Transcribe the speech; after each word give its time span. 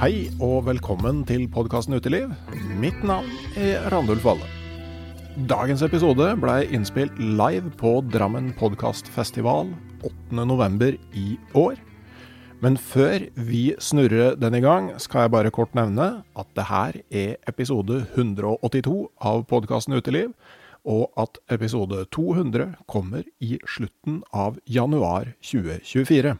Hei 0.00 0.30
og 0.40 0.62
velkommen 0.64 1.18
til 1.28 1.42
podkasten 1.52 1.92
Uteliv. 1.92 2.30
Mitt 2.80 3.02
navn 3.04 3.28
er 3.60 3.82
Randulf 3.92 4.24
Valle. 4.24 4.46
Dagens 5.44 5.82
episode 5.84 6.24
ble 6.40 6.54
innspilt 6.72 7.20
live 7.20 7.68
på 7.76 7.98
Drammen 8.08 8.48
podkastfestival 8.56 9.74
8.11. 10.32 10.96
i 11.20 11.36
år. 11.52 11.76
Men 12.64 12.80
før 12.80 13.28
vi 13.36 13.74
snurrer 13.76 14.40
den 14.40 14.56
i 14.56 14.64
gang, 14.64 14.88
skal 14.96 15.26
jeg 15.26 15.34
bare 15.36 15.52
kort 15.52 15.76
nevne 15.76 16.08
at 16.32 16.48
det 16.56 16.70
her 16.72 17.02
er 17.12 17.36
episode 17.52 18.06
182 18.16 18.98
av 19.20 19.44
podkasten 19.52 20.00
Uteliv, 20.00 20.32
og 20.80 21.10
at 21.20 21.44
episode 21.52 22.06
200 22.08 22.70
kommer 22.88 23.28
i 23.36 23.60
slutten 23.68 24.22
av 24.32 24.56
januar 24.64 25.34
2024. 25.44 26.38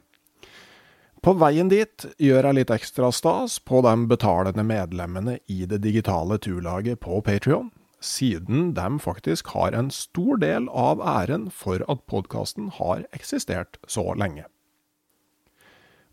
På 1.21 1.35
veien 1.37 1.69
dit 1.69 2.07
gjør 2.17 2.47
jeg 2.49 2.57
litt 2.57 2.71
ekstra 2.73 3.11
stas 3.13 3.59
på 3.61 3.83
de 3.85 3.93
betalende 4.09 4.65
medlemmene 4.65 5.37
i 5.53 5.67
det 5.69 5.83
digitale 5.85 6.39
turlaget 6.41 7.03
på 7.05 7.21
Patrion, 7.27 7.69
siden 8.01 8.71
de 8.73 8.87
faktisk 9.05 9.53
har 9.53 9.77
en 9.77 9.91
stor 9.93 10.41
del 10.41 10.71
av 10.73 11.03
æren 11.05 11.51
for 11.53 11.85
at 11.93 12.07
podkasten 12.09 12.71
har 12.79 13.05
eksistert 13.13 13.77
så 13.85 14.07
lenge. 14.17 14.47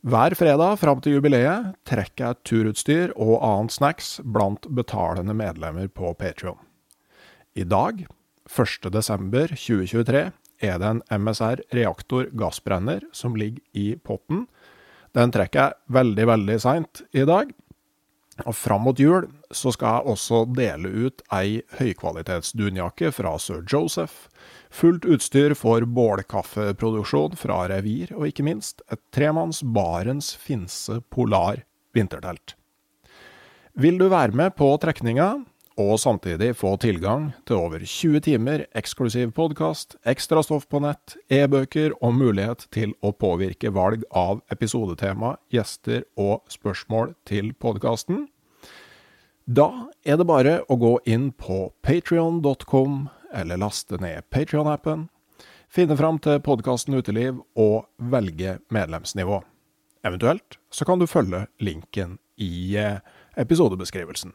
Hver 0.07 0.35
fredag 0.39 0.75
fram 0.83 0.99
til 1.01 1.17
jubileet 1.17 1.71
trekker 1.87 2.27
jeg 2.27 2.43
turutstyr 2.47 3.15
og 3.15 3.39
annet 3.39 3.73
snacks 3.73 4.17
blant 4.23 4.67
betalende 4.75 5.33
medlemmer 5.35 5.87
på 5.87 6.11
Patrion. 6.19 6.59
I 7.55 7.63
dag, 7.63 8.03
1.12.2023, 8.51 10.27
er 10.61 10.79
det 10.81 10.87
en 10.89 11.01
MSR 11.09 11.63
reaktor 11.75 12.29
gassbrenner 12.37 13.03
som 13.15 13.35
ligger 13.39 13.63
i 13.73 13.95
potten, 14.03 14.45
den 15.16 15.31
trekker 15.34 15.62
jeg 15.62 15.95
veldig, 15.95 16.28
veldig 16.34 16.59
seint 16.63 17.03
i 17.16 17.23
dag. 17.28 17.53
Og 18.45 18.53
fram 18.53 18.84
mot 18.85 19.00
jul 19.01 19.25
så 19.56 19.72
skal 19.73 19.97
jeg 19.97 20.13
også 20.13 20.44
dele 20.53 20.91
ut 21.07 21.23
ei 21.34 21.62
høykvalitetsdunjakke 21.79 23.09
fra 23.16 23.34
Sir 23.41 23.63
Joseph, 23.66 24.28
fullt 24.69 25.07
utstyr 25.09 25.56
for 25.57 25.85
bålkaffeproduksjon 25.88 27.38
fra 27.40 27.63
Revir, 27.72 28.13
og 28.13 28.28
ikke 28.29 28.45
minst 28.45 28.84
et 28.94 29.01
tremanns 29.16 29.63
Barents 29.63 30.35
Finse 30.38 31.00
Polar 31.09 31.63
vintertelt. 31.97 32.53
Vil 33.78 33.97
du 33.97 34.07
være 34.09 34.38
med 34.38 34.56
på 34.57 34.69
trekninga, 34.81 35.38
og 35.77 35.99
samtidig 36.01 36.55
få 36.57 36.73
tilgang 36.81 37.29
til 37.45 37.59
over 37.61 37.83
20 37.85 38.21
timer 38.25 38.63
eksklusiv 38.77 39.31
podkast, 39.38 39.95
ekstra 40.09 40.41
stoff 40.41 40.65
på 40.69 40.81
nett, 40.81 41.13
e-bøker 41.29 41.93
og 42.01 42.15
mulighet 42.17 42.65
til 42.73 42.95
å 43.05 43.11
påvirke 43.13 43.69
valg 43.73 44.05
av 44.09 44.41
episodetema, 44.53 45.35
gjester 45.53 46.01
og 46.17 46.41
spørsmål 46.49 47.13
til 47.29 47.53
podkasten. 47.53 48.25
Da 49.45 49.69
er 50.03 50.17
det 50.17 50.27
bare 50.27 50.55
å 50.65 50.79
gå 50.81 50.95
inn 51.05 51.29
på 51.31 51.69
patrion.com, 51.85 53.05
eller 53.31 53.61
laste 53.61 54.01
ned 54.01 54.25
Patrion-appen, 54.33 55.05
finne 55.69 55.99
fram 55.99 56.17
til 56.23 56.41
podkasten 56.41 56.97
Uteliv 56.97 57.44
og 57.53 57.85
velge 58.01 58.57
medlemsnivå. 58.73 59.44
Eventuelt 60.07 60.57
så 60.73 60.89
kan 60.89 60.97
du 60.97 61.05
følge 61.05 61.45
linken 61.61 62.17
i 62.41 62.75
episodebeskrivelsen. 63.38 64.33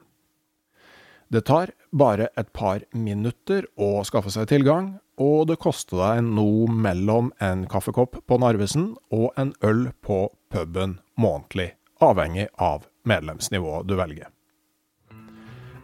Det 1.32 1.40
tar 1.48 1.70
bare 1.96 2.26
et 2.36 2.50
par 2.52 2.82
minutter 2.92 3.64
å 3.80 4.02
skaffe 4.04 4.28
seg 4.34 4.50
tilgang, 4.50 4.90
og 5.16 5.46
det 5.48 5.56
koster 5.62 5.96
deg 5.96 6.26
noe 6.26 6.68
mellom 6.68 7.30
en 7.40 7.64
kaffekopp 7.72 8.18
på 8.28 8.38
Narvesen 8.42 8.90
og 9.14 9.30
en 9.40 9.54
øl 9.64 9.86
på 10.04 10.26
puben 10.52 10.98
månedlig, 11.16 11.70
avhengig 12.04 12.50
av 12.60 12.84
medlemsnivået 13.08 13.88
du 13.88 13.96
velger. 13.96 14.28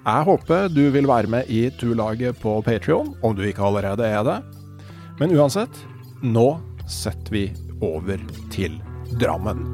Jeg 0.09 0.29
håper 0.29 0.69
du 0.73 0.85
vil 0.93 1.09
være 1.09 1.33
med 1.33 1.49
i 1.49 1.67
turlaget 1.81 2.37
på 2.45 2.59
Patrion, 2.65 3.15
om 3.25 3.37
du 3.37 3.47
ikke 3.49 3.65
allerede 3.65 4.05
er 4.05 4.25
det. 4.29 4.39
Men 5.21 5.33
uansett, 5.33 5.85
nå 6.21 6.59
setter 6.85 7.33
vi 7.33 7.47
over 7.81 8.21
til 8.53 8.77
Drammen. 9.17 9.65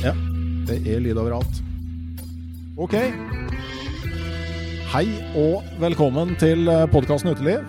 Ja, 0.00 0.14
det 0.64 0.78
er 0.88 1.02
lyd 1.04 1.18
overalt. 1.20 1.58
Ok. 2.80 2.94
Hei 4.94 5.02
og 5.36 5.66
velkommen 5.76 6.30
til 6.40 6.64
podkasten 6.88 7.28
Uteliv. 7.34 7.60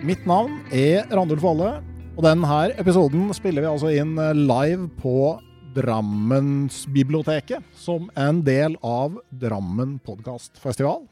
Mitt 0.00 0.24
navn 0.24 0.54
er 0.72 1.04
Randulf 1.12 1.44
Valle, 1.44 1.74
og 2.16 2.24
denne 2.24 2.60
episoden 2.80 3.28
spiller 3.36 3.66
vi 3.66 3.68
altså 3.68 3.90
inn 3.92 4.14
live 4.16 4.88
på 5.02 5.36
Drammensbiblioteket 5.76 7.68
som 7.76 8.08
en 8.16 8.40
del 8.46 8.78
av 8.80 9.18
Drammen 9.42 9.98
podkastfestival. 10.06 11.02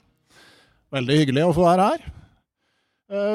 Veldig 0.96 1.19
hyggelig 1.20 1.50
å 1.50 1.52
få 1.58 1.66
være 1.66 1.90
her. 1.90 2.06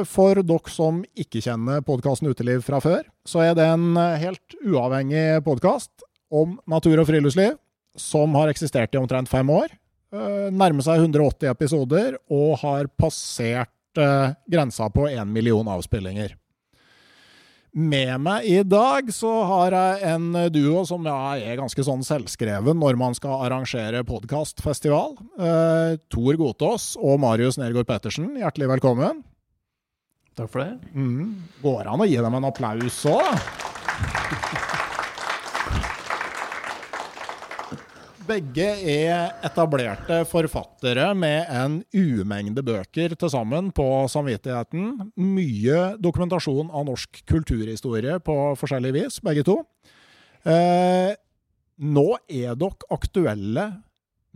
For 0.09 0.41
dere 0.41 0.73
som 0.73 1.05
ikke 1.13 1.37
kjenner 1.45 1.85
podkasten 1.85 2.33
Uteliv 2.33 2.65
fra 2.65 2.81
før, 2.81 3.05
så 3.29 3.45
er 3.45 3.53
det 3.61 3.69
en 3.75 3.93
helt 4.25 4.57
uavhengig 4.65 5.37
podkast 5.45 5.93
om 6.33 6.57
natur 6.69 6.97
og 6.97 7.09
friluftsliv 7.09 7.57
som 7.99 8.33
har 8.39 8.49
eksistert 8.49 8.95
i 8.95 9.01
omtrent 9.01 9.29
fem 9.29 9.49
år. 9.53 9.73
Nærmer 10.53 10.85
seg 10.85 11.01
180 11.01 11.49
episoder 11.49 12.17
og 12.33 12.57
har 12.61 12.89
passert 12.97 13.69
grensa 14.49 14.89
på 14.93 15.07
én 15.13 15.29
million 15.29 15.69
avspillinger. 15.69 16.33
Med 17.73 18.19
meg 18.21 18.45
i 18.45 18.59
dag 18.61 19.07
så 19.09 19.31
har 19.49 19.73
jeg 19.73 20.01
en 20.11 20.27
duo 20.53 20.83
som 20.85 21.07
er 21.09 21.57
ganske 21.57 21.85
sånn 21.85 22.05
selvskreven 22.05 22.77
når 22.77 22.99
man 23.01 23.17
skal 23.17 23.47
arrangere 23.47 24.03
podkastfestival. 24.05 25.17
Eh, 25.41 25.97
Tor 26.13 26.37
Gotaas 26.37 26.91
og 27.01 27.17
Marius 27.25 27.57
Nergård 27.57 27.89
Pettersen, 27.89 28.35
hjertelig 28.37 28.75
velkommen. 28.75 29.25
Takk 30.37 30.53
for 30.53 30.61
det. 30.61 30.93
Mm. 30.93 31.49
Går 31.65 31.89
an 31.89 32.05
å 32.05 32.09
gi 32.09 32.21
dem 32.21 32.37
en 32.37 32.49
applaus 32.53 33.01
òg? 33.09 33.62
Begge 38.23 38.65
er 38.87 39.33
etablerte 39.43 40.21
forfattere 40.29 41.09
med 41.17 41.49
en 41.51 41.73
umengde 41.91 42.63
bøker 42.63 43.15
til 43.19 43.31
sammen 43.31 43.67
på 43.75 43.85
samvittigheten. 44.11 45.09
Mye 45.19 45.79
dokumentasjon 45.99 46.69
av 46.71 46.85
norsk 46.87 47.19
kulturhistorie 47.27 48.15
på 48.23 48.35
forskjellig 48.59 48.93
vis, 48.95 49.19
begge 49.25 49.43
to. 49.47 49.57
Eh, 50.47 51.11
nå 51.83 52.05
er 52.31 52.55
dere 52.59 52.89
aktuelle 52.95 53.65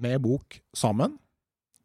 med 0.04 0.20
bok 0.26 0.60
sammen. 0.76 1.16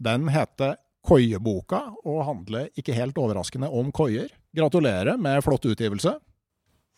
Den 0.03 0.27
heter 0.33 0.81
Koieboka 1.07 1.85
og 2.03 2.25
handler 2.27 2.71
ikke 2.79 2.97
helt 2.99 3.19
overraskende 3.19 3.71
om 3.71 3.95
koier. 3.95 4.31
Gratulerer 4.55 5.19
med 5.19 5.43
flott 5.47 5.71
utgivelse. 5.71 6.17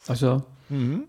Takk 0.05 0.17
skal 0.17 0.29
du 0.29 0.33
ha. 0.39 0.41
Mhm. 0.73 1.05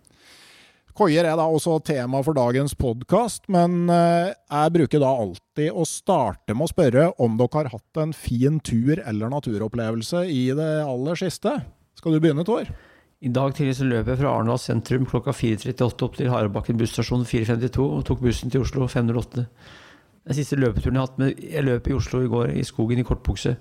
Koier 0.95 1.27
er 1.27 1.35
da 1.35 1.43
også 1.51 1.81
tema 1.83 2.21
for 2.23 2.37
dagens 2.37 2.71
podkast, 2.79 3.49
men 3.51 3.89
eh, 3.91 4.29
jeg 4.31 4.71
bruker 4.77 5.01
da 5.03 5.09
alltid 5.11 5.75
å 5.75 5.83
starte 5.83 6.55
med 6.55 6.69
å 6.69 6.71
spørre 6.71 7.09
om 7.19 7.35
dere 7.35 7.51
har 7.57 7.69
hatt 7.73 7.99
en 7.99 8.13
fin 8.15 8.61
tur 8.63 9.01
eller 9.01 9.33
naturopplevelse 9.33 10.23
i 10.31 10.45
det 10.55 10.69
aller 10.85 11.19
siste. 11.19 11.51
Skal 11.99 12.15
du 12.15 12.21
begynne, 12.23 12.47
Tor? 12.47 12.71
I 13.19 13.33
dag 13.35 13.57
tidlig 13.57 13.75
så 13.81 13.89
løp 13.89 14.07
jeg 14.07 14.21
fra 14.21 14.31
Arendal 14.37 14.63
sentrum 14.63 15.03
klokka 15.11 15.35
4.38 15.35 16.07
opp 16.07 16.15
til 16.15 16.31
Harebakken 16.31 16.79
busstasjon 16.79 17.27
4.52 17.27 17.83
og 17.83 18.07
tok 18.07 18.23
bussen 18.23 18.55
til 18.55 18.63
Oslo 18.63 18.87
5.08. 18.87 19.47
Den 20.25 20.39
siste 20.39 20.63
løpeturen 20.63 20.95
jeg 20.95 21.03
har 21.03 21.11
hatt 21.11 21.19
med 21.19 21.43
Jeg 21.43 21.67
løp 21.67 21.91
i 21.91 21.99
Oslo 21.99 22.23
i 22.23 22.31
går 22.31 22.55
i 22.55 22.63
skogen 22.63 23.03
i 23.03 23.07
kortbukse 23.07 23.57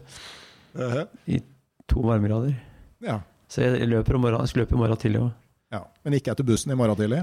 i 1.27 1.43
to 1.91 2.07
varmegrader. 2.07 2.55
Ja. 3.03 3.25
Så 3.51 3.67
jeg 3.67 3.91
løper 3.91 4.15
om 4.15 4.23
morgenen. 4.23 4.47
Jeg 4.47 4.55
skal 4.55 4.65
løpe 4.69 4.79
i 4.79 4.87
morgen 4.87 5.03
tidlig 5.03 5.27
òg. 5.27 5.41
Ja. 5.75 5.85
Men 6.07 6.17
ikke 6.19 6.33
etter 6.35 6.47
bussen 6.47 6.73
i 6.73 6.79
morgen 6.79 6.99
tidlig? 6.99 7.23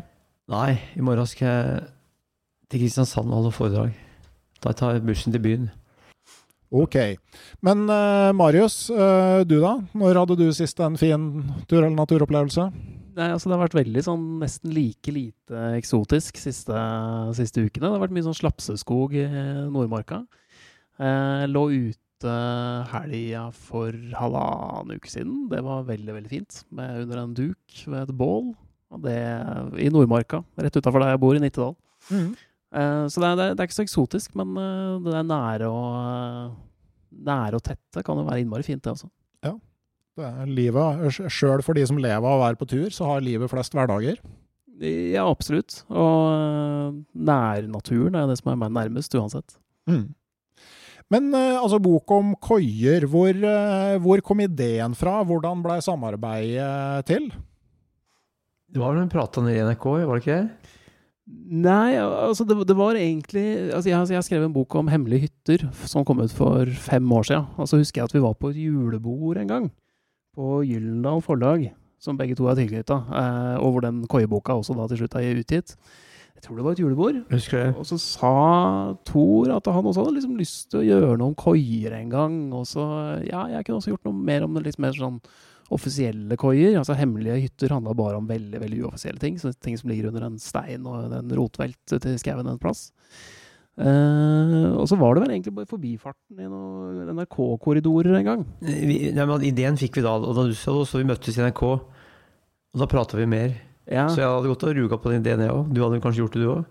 Nei, 0.51 0.75
i 0.98 1.03
morgen 1.06 1.27
skal 1.30 1.48
jeg 1.48 1.83
til 2.71 2.83
Kristiansand 2.83 3.30
og 3.30 3.42
holde 3.42 3.53
foredrag. 3.56 3.94
Da 4.63 4.74
tar 4.77 4.98
jeg 4.98 5.06
bussen 5.07 5.33
til 5.33 5.44
byen. 5.44 5.69
Ok. 6.71 6.95
Men 7.65 7.83
uh, 7.92 8.31
Marius, 8.36 8.86
uh, 8.94 9.44
du 9.44 9.57
da? 9.59 9.75
Når 9.98 10.21
hadde 10.21 10.38
du 10.39 10.45
sist 10.56 10.80
en 10.80 10.95
fin 11.00 11.25
tur- 11.68 11.81
eller 11.81 11.98
naturopplevelse? 11.98 12.68
Nei, 13.18 13.27
altså 13.27 13.50
Det 13.50 13.57
har 13.57 13.63
vært 13.65 13.75
veldig 13.75 14.03
sånn 14.06 14.27
nesten 14.39 14.71
like 14.71 15.12
lite 15.12 15.63
eksotisk 15.75 16.39
siste, 16.39 16.83
siste 17.36 17.65
ukene. 17.65 17.89
Det 17.89 17.92
har 17.97 18.06
vært 18.06 18.15
mye 18.15 18.27
sånn 18.30 18.39
slapseskog 18.39 19.18
i 19.19 19.25
Nordmarka. 19.68 20.21
Uh, 20.95 21.44
lå 21.51 21.65
ute 21.74 22.00
helga 22.91 23.47
for 23.56 23.95
halvannen 24.18 24.97
uke 24.97 25.12
siden. 25.12 25.47
Det 25.51 25.62
var 25.65 25.88
veldig, 25.88 26.15
veldig 26.18 26.31
fint. 26.31 26.62
Med 26.73 27.03
under 27.06 27.23
en 27.23 27.35
duk 27.38 27.81
ved 27.85 28.01
et 28.03 28.15
bål. 28.18 28.51
Og 28.91 29.03
det 29.06 29.19
i 29.79 29.88
Nordmarka, 29.91 30.41
rett 30.59 30.75
utafor 30.75 31.03
der 31.03 31.13
jeg 31.13 31.21
bor, 31.23 31.38
i 31.38 31.44
Nittedal. 31.44 31.75
Eh, 32.71 33.06
så 33.12 33.23
det 33.23 33.29
er, 33.29 33.38
det, 33.38 33.45
er, 33.45 33.56
det 33.56 33.63
er 33.63 33.69
ikke 33.69 33.79
så 33.79 33.88
eksotisk, 33.88 34.35
men 34.39 34.53
uh, 34.56 35.00
det 35.03 35.15
er 35.15 35.25
nære 35.27 35.71
og, 35.71 36.53
nære 37.27 37.59
og 37.59 37.65
tette 37.65 38.03
kan 38.07 38.19
jo 38.19 38.27
være 38.27 38.44
innmari 38.44 38.68
fint, 38.68 38.83
det 38.83 38.94
også. 38.94 39.09
Det 40.19 40.27
er 40.27 40.50
livet, 40.51 41.18
Sjøl 41.31 41.63
for 41.63 41.77
de 41.77 41.85
som 41.88 42.00
lever 42.00 42.19
av 42.19 42.38
å 42.38 42.44
være 42.44 42.59
på 42.59 42.68
tur, 42.68 42.89
så 42.91 43.07
har 43.07 43.23
livet 43.23 43.51
flest 43.51 43.75
hverdager. 43.75 44.19
Ja, 44.81 45.23
absolutt. 45.27 45.81
Og 45.88 46.15
uh, 46.35 46.97
nærnaturen 47.15 48.18
er 48.19 48.27
det 48.27 48.39
som 48.41 48.51
er 48.51 48.59
meg 48.63 48.73
nærmest, 48.75 49.15
uansett. 49.15 49.56
Men 51.12 51.31
eh, 51.36 51.60
altså, 51.60 51.81
bok 51.84 52.12
om 52.16 52.34
koier, 52.40 53.06
hvor, 53.12 53.31
eh, 53.36 53.96
hvor 54.04 54.24
kom 54.25 54.44
ideen 54.46 54.96
fra? 54.98 55.19
Hvordan 55.28 55.63
ble 55.66 55.80
samarbeidet 55.84 57.08
til? 57.10 57.31
Det 58.72 58.80
var 58.80 58.94
vel 58.94 59.04
en 59.04 59.12
prata 59.12 59.44
nede 59.44 59.60
i 59.60 59.66
NRK, 59.68 59.88
var 60.08 60.16
det 60.16 60.24
ikke 60.24 60.38
det? 60.38 60.78
Nei, 61.52 61.96
altså 62.00 62.44
det, 62.48 62.56
det 62.68 62.75
var 62.75 62.98
egentlig 62.98 63.44
altså 63.72 63.92
jeg, 63.92 64.08
jeg 64.16 64.25
skrev 64.25 64.46
en 64.46 64.56
bok 64.56 64.74
om 64.75 64.90
hemmelige 64.92 65.28
hytter 65.28 65.63
som 65.88 66.04
kom 66.08 66.19
ut 66.24 66.34
for 66.36 66.68
fem 66.88 67.06
år 67.14 67.28
siden. 67.28 67.46
Og 67.62 67.69
så 67.69 67.80
husker 67.80 68.02
jeg 68.02 68.10
at 68.10 68.16
vi 68.16 68.24
var 68.24 68.36
på 68.40 68.52
et 68.52 68.60
julebord 68.60 69.40
en 69.40 69.52
gang. 69.52 69.68
På 70.36 70.62
Gyllendal 70.64 71.22
Forlag, 71.24 71.68
som 72.02 72.18
begge 72.19 72.38
to 72.40 72.48
er 72.48 72.57
tilknytta. 72.60 72.98
Eh, 73.12 73.57
og 73.60 73.75
hvor 73.75 73.86
den 73.86 74.02
koieboka 74.12 74.56
også 74.57 74.75
da 74.80 74.88
til 74.90 75.04
slutt 75.04 75.19
er 75.19 75.44
utgitt. 75.44 75.75
Jeg 76.42 76.48
tror 76.48 76.58
det 76.58 76.64
var 76.66 76.74
et 76.74 76.80
julebord. 76.82 77.18
Og 77.78 77.86
så 77.86 78.00
sa 78.02 78.30
Thor 79.06 79.52
at 79.54 79.68
han 79.70 79.86
også 79.86 80.02
hadde 80.02 80.16
liksom 80.16 80.40
lyst 80.40 80.72
til 80.72 80.80
å 80.80 80.88
gjøre 80.88 81.20
noe 81.22 81.30
om 81.30 81.38
koier 81.38 81.94
en 81.94 82.10
gang. 82.10 82.40
Og 82.58 82.66
så, 82.66 82.82
ja, 83.28 83.44
jeg 83.52 83.68
kunne 83.68 83.78
også 83.78 83.94
gjort 83.94 84.10
noe 84.10 84.26
mer 84.26 84.48
om 84.48 84.58
det 84.58 84.64
litt 84.66 84.80
mer 84.82 84.98
sånn 84.98 85.20
offisielle 85.70 86.34
koier. 86.42 86.74
Altså 86.80 86.98
hemmelige 86.98 87.38
hytter 87.44 87.76
handla 87.78 87.94
bare 87.94 88.18
om 88.18 88.26
veldig 88.26 88.64
veldig 88.64 88.82
uoffisielle 88.88 89.22
ting. 89.22 89.38
Så 89.38 89.54
ting 89.54 89.78
som 89.78 89.94
ligger 89.94 90.10
under 90.10 90.26
en 90.32 90.42
stein 90.42 90.90
og 90.90 91.14
en 91.20 91.38
rotvelt 91.38 91.94
til 91.94 92.18
skauen 92.26 92.50
en 92.50 92.60
plass. 92.66 92.88
Uh, 93.78 94.74
og 94.82 94.90
så 94.90 94.98
var 94.98 95.14
det 95.14 95.28
vel 95.28 95.38
egentlig 95.38 95.54
bare 95.62 95.70
forbifarten 95.70 96.42
i 96.42 96.50
noen 96.50 97.14
NRK-korridorer 97.22 98.18
en 98.18 98.32
gang. 98.34 98.48
Vi, 98.66 98.98
nei, 99.14 99.26
men 99.30 99.46
ideen 99.46 99.78
fikk 99.80 100.02
vi 100.02 100.10
da, 100.10 100.18
og 100.18 100.34
da 100.42 100.50
du 100.50 100.58
sa 100.58 100.74
det, 100.76 100.90
så 100.90 101.00
vi 101.00 101.08
møttes 101.14 101.38
i 101.38 101.46
NRK. 101.46 101.68
Og 101.70 102.82
da 102.82 102.90
prata 102.90 103.22
vi 103.22 103.30
mer. 103.30 103.54
Ja, 103.92 104.08
Så 104.10 104.22
jeg 104.22 104.30
hadde 104.30 104.48
gått 104.52 104.64
og 104.64 104.76
ruga 104.78 104.98
på 105.02 105.12
den 105.12 105.22
ideen, 105.24 105.42
jeg 105.44 105.52
òg. 105.54 105.72
Du 105.76 105.82
hadde 105.84 106.00
kanskje 106.04 106.24
gjort 106.24 106.36
det, 106.38 106.46
du 106.46 106.52
òg? 106.56 106.64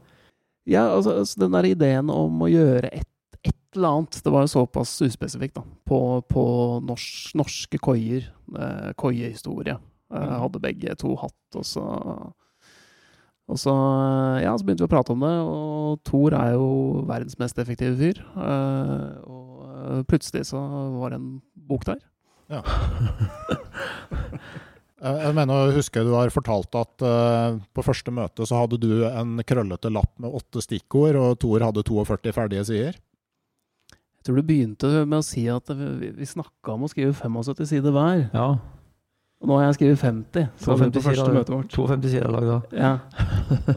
ja 0.70 0.82
altså, 0.92 1.16
altså 1.22 1.40
den 1.40 1.54
der 1.56 1.66
ideen 1.66 2.10
om 2.12 2.42
å 2.44 2.48
gjøre 2.50 2.90
et, 2.94 3.08
et 3.42 3.76
eller 3.76 4.00
annet, 4.00 4.18
det 4.24 4.32
var 4.32 4.44
jo 4.44 4.52
såpass 4.52 4.92
uspesifikt, 5.06 5.56
da. 5.56 5.64
På, 5.88 6.00
på 6.28 6.42
norsk, 6.86 7.32
norske 7.40 7.80
koier. 7.82 8.28
Eh, 8.56 8.90
koiehistorie. 9.00 9.76
Eh, 10.10 10.36
hadde 10.42 10.62
begge 10.62 10.94
to 11.00 11.14
hatt, 11.20 11.58
og 11.58 11.66
så 11.66 11.84
og 13.50 13.58
så, 13.58 13.72
ja, 14.44 14.52
så 14.54 14.62
begynte 14.62 14.84
vi 14.84 14.86
å 14.86 14.92
prate 14.92 15.10
om 15.10 15.24
det, 15.26 15.32
og 15.42 15.96
Thor 16.06 16.36
er 16.38 16.52
jo 16.54 16.66
verdens 17.08 17.34
mest 17.40 17.58
effektive 17.58 17.96
fyr. 17.98 18.20
Eh, 18.22 19.08
og 19.26 19.64
eh, 19.66 20.02
plutselig 20.06 20.44
så 20.52 20.60
var 21.00 21.10
det 21.10 21.18
en 21.18 21.32
bok 21.70 21.82
der. 21.88 21.98
Jeg, 22.50 22.62
jeg 25.00 25.34
mener 25.36 25.70
husker 25.72 26.02
huske 26.02 26.02
du 26.04 26.12
har 26.12 26.32
fortalt 26.34 26.76
at 26.76 27.04
eh, 27.06 27.60
på 27.72 27.84
første 27.84 28.12
møte 28.12 28.44
så 28.48 28.58
hadde 28.62 28.78
du 28.82 28.90
en 29.08 29.40
krøllete 29.46 29.92
lapp 29.92 30.12
med 30.20 30.34
åtte 30.36 30.60
stikkord, 30.64 31.16
og 31.16 31.38
Tor 31.40 31.64
hadde 31.64 31.84
42 31.86 32.34
ferdige 32.36 32.66
sider. 32.68 32.98
Jeg 34.20 34.26
tror 34.28 34.36
du 34.36 34.44
begynte 34.44 34.90
med 35.08 35.22
å 35.22 35.24
si 35.24 35.46
at 35.48 35.72
vi, 35.72 36.10
vi 36.18 36.28
snakka 36.28 36.74
om 36.74 36.84
å 36.84 36.90
skrive 36.92 37.14
75 37.16 37.64
sider 37.70 37.94
hver. 37.96 38.26
Ja. 38.34 38.50
Og 39.40 39.48
nå 39.48 39.56
har 39.56 39.70
jeg 39.70 39.78
skrevet 39.78 40.02
50. 40.02 40.50
Så 40.60 40.74
det 40.76 40.90
52 40.90 40.98
på 40.98 41.04
første 41.06 41.32
møtet 41.32 41.54
vårt. 41.54 41.72
52 41.72 42.10
sider 42.12 42.34
lag 42.34 42.48
da. 42.50 42.58
Ja. 42.76 42.90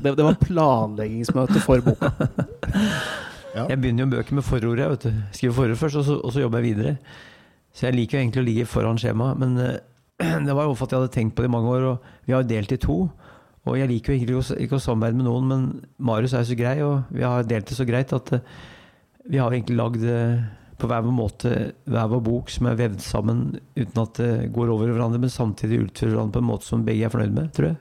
Det, 0.03 0.11
det 0.19 0.25
var 0.27 0.39
planleggingsmøte 0.43 1.63
for 1.63 1.85
boka. 1.85 2.11
Ja. 3.53 3.67
Jeg 3.69 3.83
begynner 3.83 4.07
jo 4.07 4.09
bøker 4.15 4.33
med 4.33 4.45
forordet. 4.47 4.85
vet 4.89 5.03
du. 5.05 5.17
Skriver 5.37 5.53
forordet 5.53 5.77
først, 5.77 5.97
og 5.99 6.06
så, 6.07 6.15
og 6.25 6.31
så 6.33 6.42
jobber 6.42 6.63
jeg 6.63 6.73
videre. 6.73 6.94
Så 7.69 7.85
jeg 7.85 7.94
liker 7.99 8.18
jo 8.18 8.21
egentlig 8.23 8.42
å 8.42 8.45
ligge 8.47 8.63
foran 8.65 8.97
skjemaet, 8.97 9.37
men 9.44 9.59
eh, 9.61 9.75
det 10.47 10.56
var 10.56 10.68
jo 10.68 10.75
for 10.77 10.87
at 10.87 10.95
jeg 10.95 11.01
hadde 11.01 11.13
tenkt 11.13 11.35
på 11.37 11.45
det 11.45 11.51
i 11.51 11.56
mange 11.56 11.71
år, 11.73 11.87
og 11.92 12.25
vi 12.25 12.35
har 12.35 12.44
jo 12.44 12.51
delt 12.53 12.75
i 12.75 12.81
to. 12.81 12.97
Og 13.63 13.77
jeg 13.80 13.87
liker 13.87 14.13
jo 14.13 14.42
ikke 14.42 14.57
ikke 14.65 14.80
å 14.80 14.83
samarbeide 14.83 15.19
med 15.19 15.30
noen, 15.30 15.47
men 15.47 15.68
Marius 16.03 16.33
er 16.35 16.44
jo 16.44 16.51
så 16.51 16.59
grei, 16.59 16.75
og 16.83 17.13
vi 17.15 17.23
har 17.23 17.47
delt 17.47 17.69
det 17.69 17.77
så 17.77 17.87
greit 17.87 18.11
at 18.15 18.33
eh, 18.35 18.51
vi 19.31 19.39
har 19.39 19.56
egentlig 19.56 19.77
lagd 19.80 20.03
eh, 20.03 20.42
på 20.80 20.89
hver 20.89 21.06
vår 21.06 21.15
måte 21.15 21.53
hver 21.87 22.09
vår 22.11 22.23
bok 22.25 22.51
som 22.51 22.68
er 22.68 22.80
vevd 22.81 22.99
sammen 23.06 23.45
uten 23.77 24.01
at 24.03 24.19
det 24.19 24.31
går 24.56 24.73
over 24.73 24.92
hverandre, 24.92 25.21
men 25.23 25.31
samtidig 25.31 25.85
utfører 25.85 26.18
hverandre 26.18 26.35
på 26.35 26.44
en 26.44 26.49
måte 26.49 26.68
som 26.68 26.83
begge 26.83 27.07
er 27.07 27.13
fornøyd 27.13 27.37
med, 27.37 27.53
tror 27.56 27.69
jeg. 27.71 27.80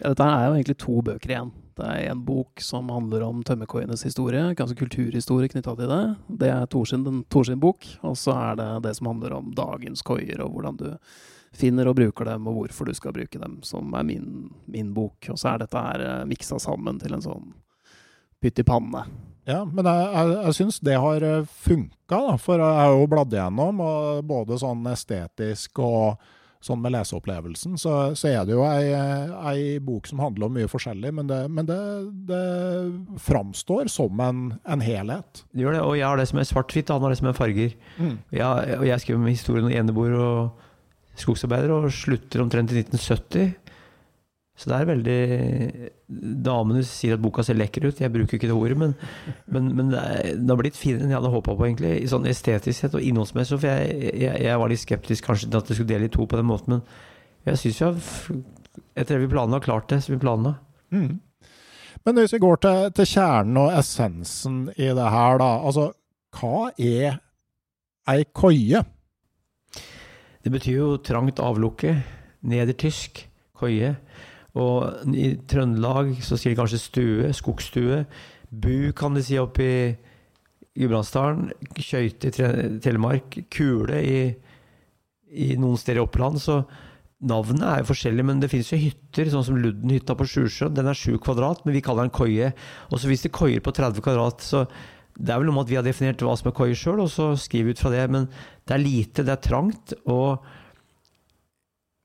Ja, 0.00 0.12
dette 0.12 0.26
er 0.26 0.46
jo 0.46 0.56
egentlig 0.56 0.78
to 0.80 1.00
bøker 1.04 1.32
igjen. 1.32 1.50
Det 1.80 1.88
er 1.88 2.10
en 2.10 2.22
bok 2.26 2.60
som 2.60 2.90
handler 2.92 3.24
om 3.24 3.40
tømmerkoienes 3.46 4.04
historie, 4.04 4.42
ganske 4.58 4.76
kulturhistorie 4.76 5.48
knytta 5.48 5.74
til 5.78 5.88
det. 5.90 6.02
Det 6.42 6.50
er 6.52 6.68
Thor 6.68 6.88
sin, 6.88 7.06
den 7.06 7.22
Torsin-bok. 7.32 7.86
Og 8.06 8.18
så 8.20 8.34
er 8.36 8.58
det 8.60 8.68
det 8.84 8.94
som 8.98 9.08
handler 9.08 9.38
om 9.38 9.52
dagens 9.56 10.04
koier, 10.04 10.42
og 10.44 10.52
hvordan 10.54 10.80
du 10.80 10.90
finner 11.56 11.88
og 11.90 11.96
bruker 11.98 12.28
dem, 12.28 12.46
og 12.46 12.58
hvorfor 12.58 12.90
du 12.90 12.94
skal 12.94 13.14
bruke 13.16 13.40
dem, 13.40 13.58
som 13.66 13.94
er 13.96 14.04
min, 14.06 14.50
min 14.70 14.92
bok. 14.94 15.32
Og 15.32 15.40
så 15.40 15.54
er 15.54 15.64
dette 15.64 15.86
her 15.88 16.04
eh, 16.06 16.26
miksa 16.30 16.60
sammen 16.62 17.00
til 17.00 17.16
en 17.16 17.24
sånn 17.24 17.54
pytt 18.40 18.60
i 18.60 18.66
panne. 18.66 19.04
Ja, 19.48 19.64
men 19.64 19.88
jeg, 19.88 20.10
jeg, 20.14 20.34
jeg 20.36 20.56
syns 20.60 20.78
det 20.84 20.98
har 21.00 21.24
funka, 21.64 22.20
da. 22.28 22.36
For 22.40 22.60
jeg 22.60 22.76
har 22.84 22.92
jo 22.94 23.08
bladd 23.10 23.34
igjennom, 23.34 23.80
og 23.82 24.20
både 24.28 24.60
sånn 24.60 24.84
estetisk 24.92 25.80
og 25.82 26.20
sånn 26.60 26.80
med 26.82 26.92
leseopplevelsen, 26.92 27.78
så, 27.80 27.92
så 28.18 28.28
er 28.28 28.44
det 28.44 28.52
jo 28.52 28.64
ei, 28.68 28.92
ei 29.48 29.60
bok 29.80 30.08
som 30.10 30.20
handler 30.20 30.48
om 30.48 30.58
mye 30.58 30.68
forskjellig, 30.68 31.12
men 31.16 31.30
det, 31.30 31.38
men 31.48 31.68
det, 31.68 31.78
det 32.28 32.40
framstår 33.24 33.88
som 33.92 34.20
en, 34.20 34.42
en 34.68 34.84
helhet. 34.84 35.44
Det 35.54 35.64
gjør 35.64 35.78
det, 35.78 35.84
og 35.86 35.96
jeg 35.96 36.06
har 36.06 36.20
det 36.20 36.28
som 36.28 36.42
er 36.42 36.50
svart-hvitt, 36.50 36.92
han 36.92 37.06
har 37.06 37.14
det 37.14 37.20
som 37.22 37.30
er 37.30 37.38
farger. 37.38 37.78
Ja, 38.36 38.52
og 38.76 38.84
jeg 38.88 39.04
skriver 39.04 39.22
med 39.24 39.38
historien 39.38 39.70
om 39.70 39.72
eneboer 39.72 40.18
og 40.20 40.66
skogsarbeider, 41.20 41.72
og 41.72 41.88
slutter 41.94 42.44
omtrent 42.44 42.72
i 42.74 42.82
1970. 42.84 43.54
Så 44.60 44.68
det 44.68 44.76
er 44.76 44.88
veldig 44.90 45.20
Damene 46.44 46.82
sier 46.84 47.16
at 47.16 47.22
boka 47.24 47.40
ser 47.46 47.56
lekker 47.56 47.86
ut, 47.86 48.00
jeg 48.02 48.12
bruker 48.12 48.36
ikke 48.36 48.50
det 48.50 48.56
ordet, 48.56 48.76
men, 48.76 48.92
men, 49.48 49.70
men 49.78 49.92
det, 49.94 50.00
er, 50.00 50.34
det 50.36 50.52
har 50.52 50.58
blitt 50.60 50.76
finere 50.76 51.06
enn 51.06 51.14
jeg 51.14 51.16
hadde 51.16 51.32
håpa 51.32 51.54
på, 51.54 51.64
egentlig. 51.64 51.94
I 52.02 52.10
Sånn 52.10 52.28
estetisk 52.28 52.76
sett 52.76 52.96
og 52.98 53.04
innholdsmessig. 53.06 53.56
For 53.56 53.70
jeg, 53.70 54.10
jeg, 54.20 54.42
jeg 54.44 54.60
var 54.60 54.72
litt 54.72 54.82
skeptisk 54.82 55.30
kanskje 55.30 55.48
til 55.48 55.62
at 55.62 55.70
det 55.70 55.78
skulle 55.78 55.92
dele 55.94 56.10
i 56.10 56.12
to 56.12 56.26
på 56.28 56.40
den 56.40 56.50
måten, 56.50 56.82
men 57.40 57.54
jeg 57.54 57.62
syns 57.62 57.84
har 57.86 57.96
Etter 58.94 59.16
det 59.16 59.24
vi 59.24 59.32
planla, 59.32 59.58
klart 59.62 59.88
det 59.90 59.98
som 60.04 60.14
vi 60.14 60.20
planla. 60.22 60.52
Mm. 60.94 61.18
Men 62.06 62.20
hvis 62.20 62.36
vi 62.36 62.42
går 62.42 62.60
til, 62.62 62.84
til 62.96 63.08
kjernen 63.10 63.58
og 63.60 63.72
essensen 63.76 64.60
i 64.76 64.92
det 64.94 65.08
her, 65.14 65.40
da. 65.42 65.48
Altså, 65.66 65.88
hva 66.38 66.70
er 66.78 67.18
ei 68.08 68.24
koie? 68.36 68.84
Det 70.40 70.52
betyr 70.54 70.78
jo 70.78 70.92
trangt 71.04 71.42
avlukke. 71.42 71.96
Nedertysk 72.46 73.24
koie. 73.58 73.96
Og 74.58 75.14
i 75.14 75.34
Trøndelag 75.50 76.16
så 76.26 76.38
sier 76.38 76.54
de 76.54 76.58
kanskje 76.58 76.82
stue, 76.82 77.32
skogsstue. 77.36 78.04
Bu 78.50 78.90
kan 78.98 79.14
de 79.14 79.22
si 79.22 79.38
oppe 79.38 79.66
i 79.66 79.80
Gudbrandsdalen. 80.80 81.50
Skøyte 81.78 82.30
i 82.30 82.78
Telemark. 82.82 83.40
Kule 83.52 84.00
i, 84.02 84.20
i 85.30 85.50
noen 85.60 85.78
steder 85.78 86.00
i 86.00 86.04
Oppland. 86.04 86.40
Så 86.42 86.62
navnet 87.20 87.66
er 87.66 87.82
jo 87.82 87.90
forskjellig, 87.90 88.24
men 88.26 88.40
det 88.42 88.50
finnes 88.50 88.70
jo 88.72 88.80
hytter, 88.80 89.30
sånn 89.30 89.46
som 89.46 89.58
Ludden-hytta 89.60 90.16
på 90.18 90.26
Sjusjøen. 90.30 90.74
Den 90.76 90.88
er 90.90 90.98
sju 90.98 91.18
kvadrat, 91.22 91.62
men 91.66 91.76
vi 91.76 91.84
kaller 91.84 92.08
den 92.08 92.16
koie. 92.16 92.54
Og 92.90 92.98
så 92.98 93.10
hvis 93.10 93.26
det 93.26 93.34
koier 93.36 93.62
på 93.62 93.74
30 93.76 94.02
kvadrat, 94.04 94.42
så 94.42 94.64
det 95.20 95.34
er 95.34 95.42
vel 95.42 95.50
noe 95.50 95.58
med 95.58 95.68
at 95.68 95.72
vi 95.72 95.78
har 95.78 95.86
definert 95.86 96.22
hva 96.24 96.34
som 96.38 96.48
er 96.48 96.56
koie 96.56 96.78
sjøl, 96.78 97.02
og 97.04 97.10
så 97.12 97.34
skriver 97.38 97.70
vi 97.70 97.76
ut 97.76 97.82
fra 97.82 97.92
det. 97.92 98.06
Men 98.14 98.26
det 98.66 98.74
er 98.74 98.82
lite, 98.82 99.26
det 99.26 99.36
er 99.36 99.44
trangt, 99.44 99.94
og 100.08 100.40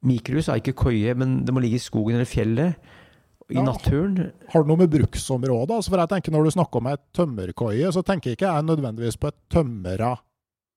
mikrohus 0.04 0.50
er 0.50 0.60
ikke 0.62 0.74
koie, 0.75 1.14
men 1.18 1.44
det 1.46 1.54
må 1.56 1.62
ligge 1.64 1.80
i 1.80 1.84
skogen 1.86 2.16
eller 2.18 2.25
fjellet. 2.30 2.75
I 3.50 3.54
Ja. 3.60 3.62
naturen. 3.62 4.32
Har 4.50 4.64
du 4.64 4.68
noe 4.68 4.78
med 4.78 4.90
bruksområdet? 4.90 5.70
Altså, 5.75 5.90
for 5.92 5.98
jeg 6.02 6.10
tenker 6.10 6.32
Når 6.32 6.44
du 6.46 6.52
snakker 6.52 6.78
om 6.78 6.88
ei 6.88 6.96
tømmerkoie, 7.14 7.92
så 7.94 8.02
tenker 8.04 8.32
jeg 8.32 8.38
ikke 8.40 8.50
jeg 8.54 8.64
nødvendigvis 8.66 9.18
på 9.20 9.28
et 9.28 9.36
tømra 9.52 10.18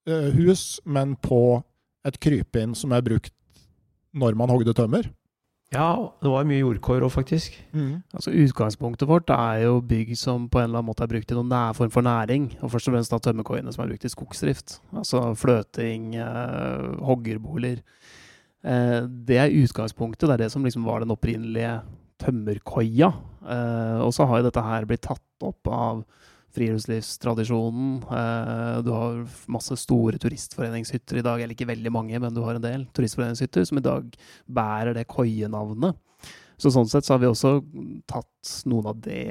eh, 0.07 0.31
hus, 0.37 0.81
men 0.85 1.17
på 1.17 1.63
et 2.05 2.21
krypinn 2.21 2.75
som 2.77 2.93
er 2.93 3.01
brukt 3.01 3.33
når 4.15 4.37
man 4.37 4.49
hogde 4.51 4.75
tømmer. 4.75 5.09
Ja, 5.73 6.09
det 6.23 6.31
var 6.31 6.45
mye 6.49 6.61
jordkår 6.61 7.03
òg, 7.05 7.11
faktisk. 7.13 7.53
Altså 8.15 8.33
Utgangspunktet 8.33 9.09
vårt 9.09 9.29
er 9.29 9.65
jo 9.67 9.81
bygg 9.81 10.15
som 10.17 10.49
på 10.49 10.59
en 10.61 10.65
eller 10.71 10.79
annen 10.79 10.89
måte 10.89 11.03
er 11.05 11.09
brukt 11.13 11.31
i 11.31 11.35
noen 11.37 11.49
nær 11.53 11.75
form 11.77 11.91
for 11.91 12.01
næring. 12.03 12.55
Og 12.63 12.71
først 12.73 12.89
og 12.89 12.95
fremst 12.95 13.11
da 13.13 13.19
tømmerkoiene 13.19 13.73
som 13.73 13.85
er 13.85 13.89
brukt 13.93 14.05
i 14.05 14.09
skogsdrift. 14.09 14.79
Altså 14.97 15.35
fløting, 15.37 16.15
eh, 16.17 16.97
hoggerboliger. 17.05 17.83
Eh, 18.67 19.03
det 19.07 19.39
er 19.39 19.59
utgangspunktet. 19.63 20.27
Det 20.27 20.37
er 20.37 20.45
det 20.47 20.53
som 20.55 20.65
liksom 20.67 20.87
var 20.89 21.03
den 21.03 21.15
opprinnelige 21.15 21.79
tømmerkoia. 22.23 23.13
Eh, 23.47 24.01
og 24.03 24.13
så 24.15 24.27
har 24.27 24.41
jo 24.41 24.49
dette 24.49 24.65
her 24.65 24.89
blitt 24.89 25.07
tatt 25.07 25.47
opp 25.47 25.71
av 25.71 26.03
friluftslivstradisjonen. 26.57 28.03
Eh, 28.03 28.81
du 28.83 28.91
har 28.95 29.23
masse 29.53 29.77
store 29.79 30.19
turistforeningshytter 30.19 31.21
i 31.21 31.25
dag, 31.27 31.41
eller 31.41 31.55
ikke 31.55 31.71
veldig 31.71 31.95
mange, 31.95 32.19
men 32.19 32.35
du 32.35 32.43
har 32.43 32.59
en 32.59 32.65
del 32.65 32.89
turistforeningshytter 32.97 33.69
som 33.69 33.79
i 33.79 33.85
dag 33.85 34.11
bærer 34.49 34.97
det 34.97 35.09
koienavnet. 35.11 35.99
Så 36.59 36.73
sånn 36.75 36.89
sett 36.91 37.07
så 37.07 37.15
har 37.15 37.21
vi 37.23 37.29
også 37.29 37.61
tatt 38.11 38.49
noen 38.67 38.89
av 38.91 38.97
det, 39.05 39.29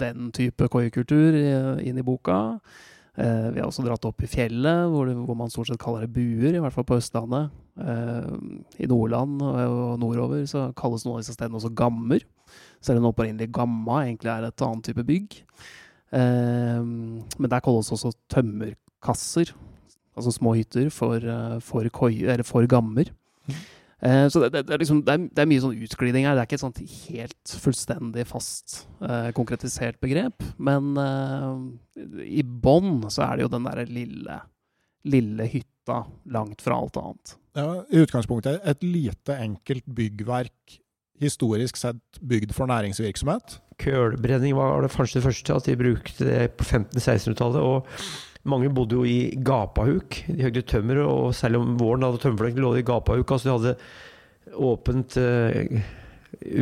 den 0.00 0.32
type 0.34 0.66
koiekultur 0.72 1.36
inn 1.78 2.00
i 2.00 2.02
boka. 2.02 2.58
Eh, 3.18 3.46
vi 3.50 3.58
har 3.58 3.66
også 3.66 3.82
dratt 3.82 4.04
opp 4.06 4.22
i 4.22 4.30
fjellet, 4.30 4.84
hvor, 4.92 5.08
det, 5.08 5.16
hvor 5.26 5.38
man 5.38 5.50
stort 5.50 5.70
sett 5.70 5.80
kaller 5.82 6.04
det 6.04 6.14
buer, 6.14 6.52
i 6.54 6.60
hvert 6.62 6.74
fall 6.74 6.86
på 6.86 6.98
Østlandet. 7.00 7.54
Eh, 7.82 8.28
I 8.84 8.88
Nordland 8.90 9.42
og, 9.42 9.96
nordover 9.98 10.44
så 10.46 10.68
kalles 10.78 11.06
noen 11.06 11.18
av 11.18 11.24
disse 11.24 11.34
stedene 11.34 11.58
også 11.58 11.72
gammer. 11.78 12.22
Selv 12.84 13.02
om 13.02 13.08
opprinnelig 13.10 13.50
gamma 13.56 14.04
egentlig 14.04 14.30
er 14.30 14.46
et 14.46 14.66
annet 14.68 14.86
type 14.86 15.06
bygg. 15.08 15.40
Eh, 16.14 16.84
men 16.86 17.50
der 17.50 17.64
kalles 17.64 17.90
også 17.94 18.14
tømmerkasser, 18.30 19.50
altså 20.14 20.34
små 20.34 20.54
hytter 20.58 20.92
for, 20.94 21.26
for, 21.64 21.90
koi, 21.94 22.12
eller 22.22 22.46
for 22.46 22.70
gammer. 22.70 23.10
Eh, 23.48 23.66
så 24.30 24.44
det, 24.44 24.52
det, 24.54 24.62
det, 24.68 24.74
er 24.76 24.82
liksom, 24.82 25.00
det, 25.06 25.14
er, 25.14 25.24
det 25.34 25.42
er 25.42 25.48
mye 25.50 25.62
sånn 25.64 25.80
utglidning 25.86 26.28
her. 26.28 26.36
Det 26.36 26.44
er 26.44 26.48
ikke 26.48 26.58
et 26.60 26.64
sånt 26.64 26.82
helt 27.08 27.54
fullstendig 27.64 28.26
fast 28.30 28.76
eh, 29.02 29.30
konkretisert 29.34 29.98
begrep. 30.04 30.44
Men 30.62 30.92
eh, 31.02 32.04
i 32.38 32.44
bånn 32.46 33.08
så 33.10 33.26
er 33.26 33.38
det 33.38 33.48
jo 33.48 33.52
den 33.56 33.66
derre 33.66 33.86
lille, 33.90 34.40
lille 35.08 35.48
hytta 35.50 36.04
langt 36.30 36.62
fra 36.62 36.78
alt 36.78 37.00
annet. 37.00 37.34
Ja, 37.58 37.70
I 37.90 38.04
utgangspunktet 38.04 38.62
et 38.70 38.86
lite, 38.86 39.34
enkelt 39.34 39.88
byggverk, 39.98 40.78
historisk 41.18 41.80
sett 41.80 42.20
bygd 42.22 42.54
for 42.54 42.70
næringsvirksomhet. 42.70 43.58
Kølbrenning 43.82 44.54
var 44.54 44.82
det 44.84 44.92
kanskje 44.94 45.18
det 45.18 45.26
første, 45.26 45.54
at 45.58 45.66
de 45.66 45.78
brukte 45.78 46.26
det 46.26 46.40
på 46.54 46.66
1500-1600-tallet. 46.66 47.66
Og 47.66 47.86
mange 48.50 48.70
bodde 48.74 48.98
jo 48.98 49.04
i 49.08 49.32
gapahuk. 49.44 50.22
De 50.28 50.42
høgde 50.46 50.64
tømmer, 50.68 51.02
og 51.04 51.34
særlig 51.36 51.60
om 51.62 51.76
våren 51.80 52.06
hadde 52.06 52.22
tømmerfløyten 52.22 52.64
lå 52.64 52.74
de 52.74 52.82
i 52.82 52.88
gapahuk. 52.88 53.34
Altså 53.34 53.48
de 53.48 53.56
hadde 53.56 53.74
åpent 54.68 55.18
uh, 55.20 55.80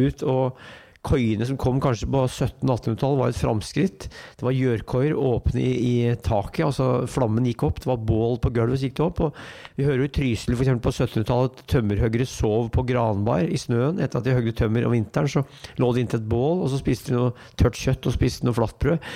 ut. 0.06 0.26
Og 0.26 0.58
koiene 1.06 1.46
som 1.46 1.58
kom 1.60 1.78
kanskje 1.82 2.08
på 2.10 2.22
1700-1800-tallet, 2.26 3.18
var 3.20 3.32
et 3.32 3.38
framskritt. 3.38 4.06
Det 4.38 4.46
var 4.46 4.56
gjørkoier 4.56 5.14
åpne 5.16 5.62
i, 5.62 5.72
i 5.76 5.94
taket, 6.24 6.64
altså 6.66 7.06
flammen 7.10 7.46
gikk 7.46 7.66
opp. 7.68 7.80
Det 7.82 7.90
var 7.90 8.02
bål 8.08 8.38
på 8.42 8.52
gulvet, 8.56 8.80
så 8.80 8.88
gikk 8.88 8.98
det 8.98 9.06
opp. 9.06 9.22
Og 9.28 9.78
vi 9.78 9.86
hører 9.86 10.02
jo 10.02 10.08
i 10.08 10.14
Trysil 10.18 10.56
eksempel 10.56 10.84
på 10.88 10.94
1700-tallet 10.94 11.62
at 11.62 11.64
tømmerhoggere 11.72 12.28
sov 12.30 12.70
på 12.74 12.86
granbar 12.88 13.46
i 13.46 13.60
snøen. 13.60 14.02
Etter 14.02 14.20
at 14.20 14.26
de 14.26 14.36
høgde 14.36 14.56
tømmer 14.58 14.88
om 14.88 14.96
vinteren, 14.96 15.30
så 15.30 15.44
lå 15.82 15.92
de 15.94 16.04
inntil 16.04 16.22
et 16.22 16.28
bål, 16.30 16.62
og 16.64 16.70
så 16.72 16.82
spiste 16.82 17.12
de 17.12 17.18
noe 17.18 17.32
tørt 17.60 17.80
kjøtt 17.80 18.10
og 18.10 18.16
spiste 18.16 18.48
noe 18.48 18.56
flatbrød. 18.56 19.10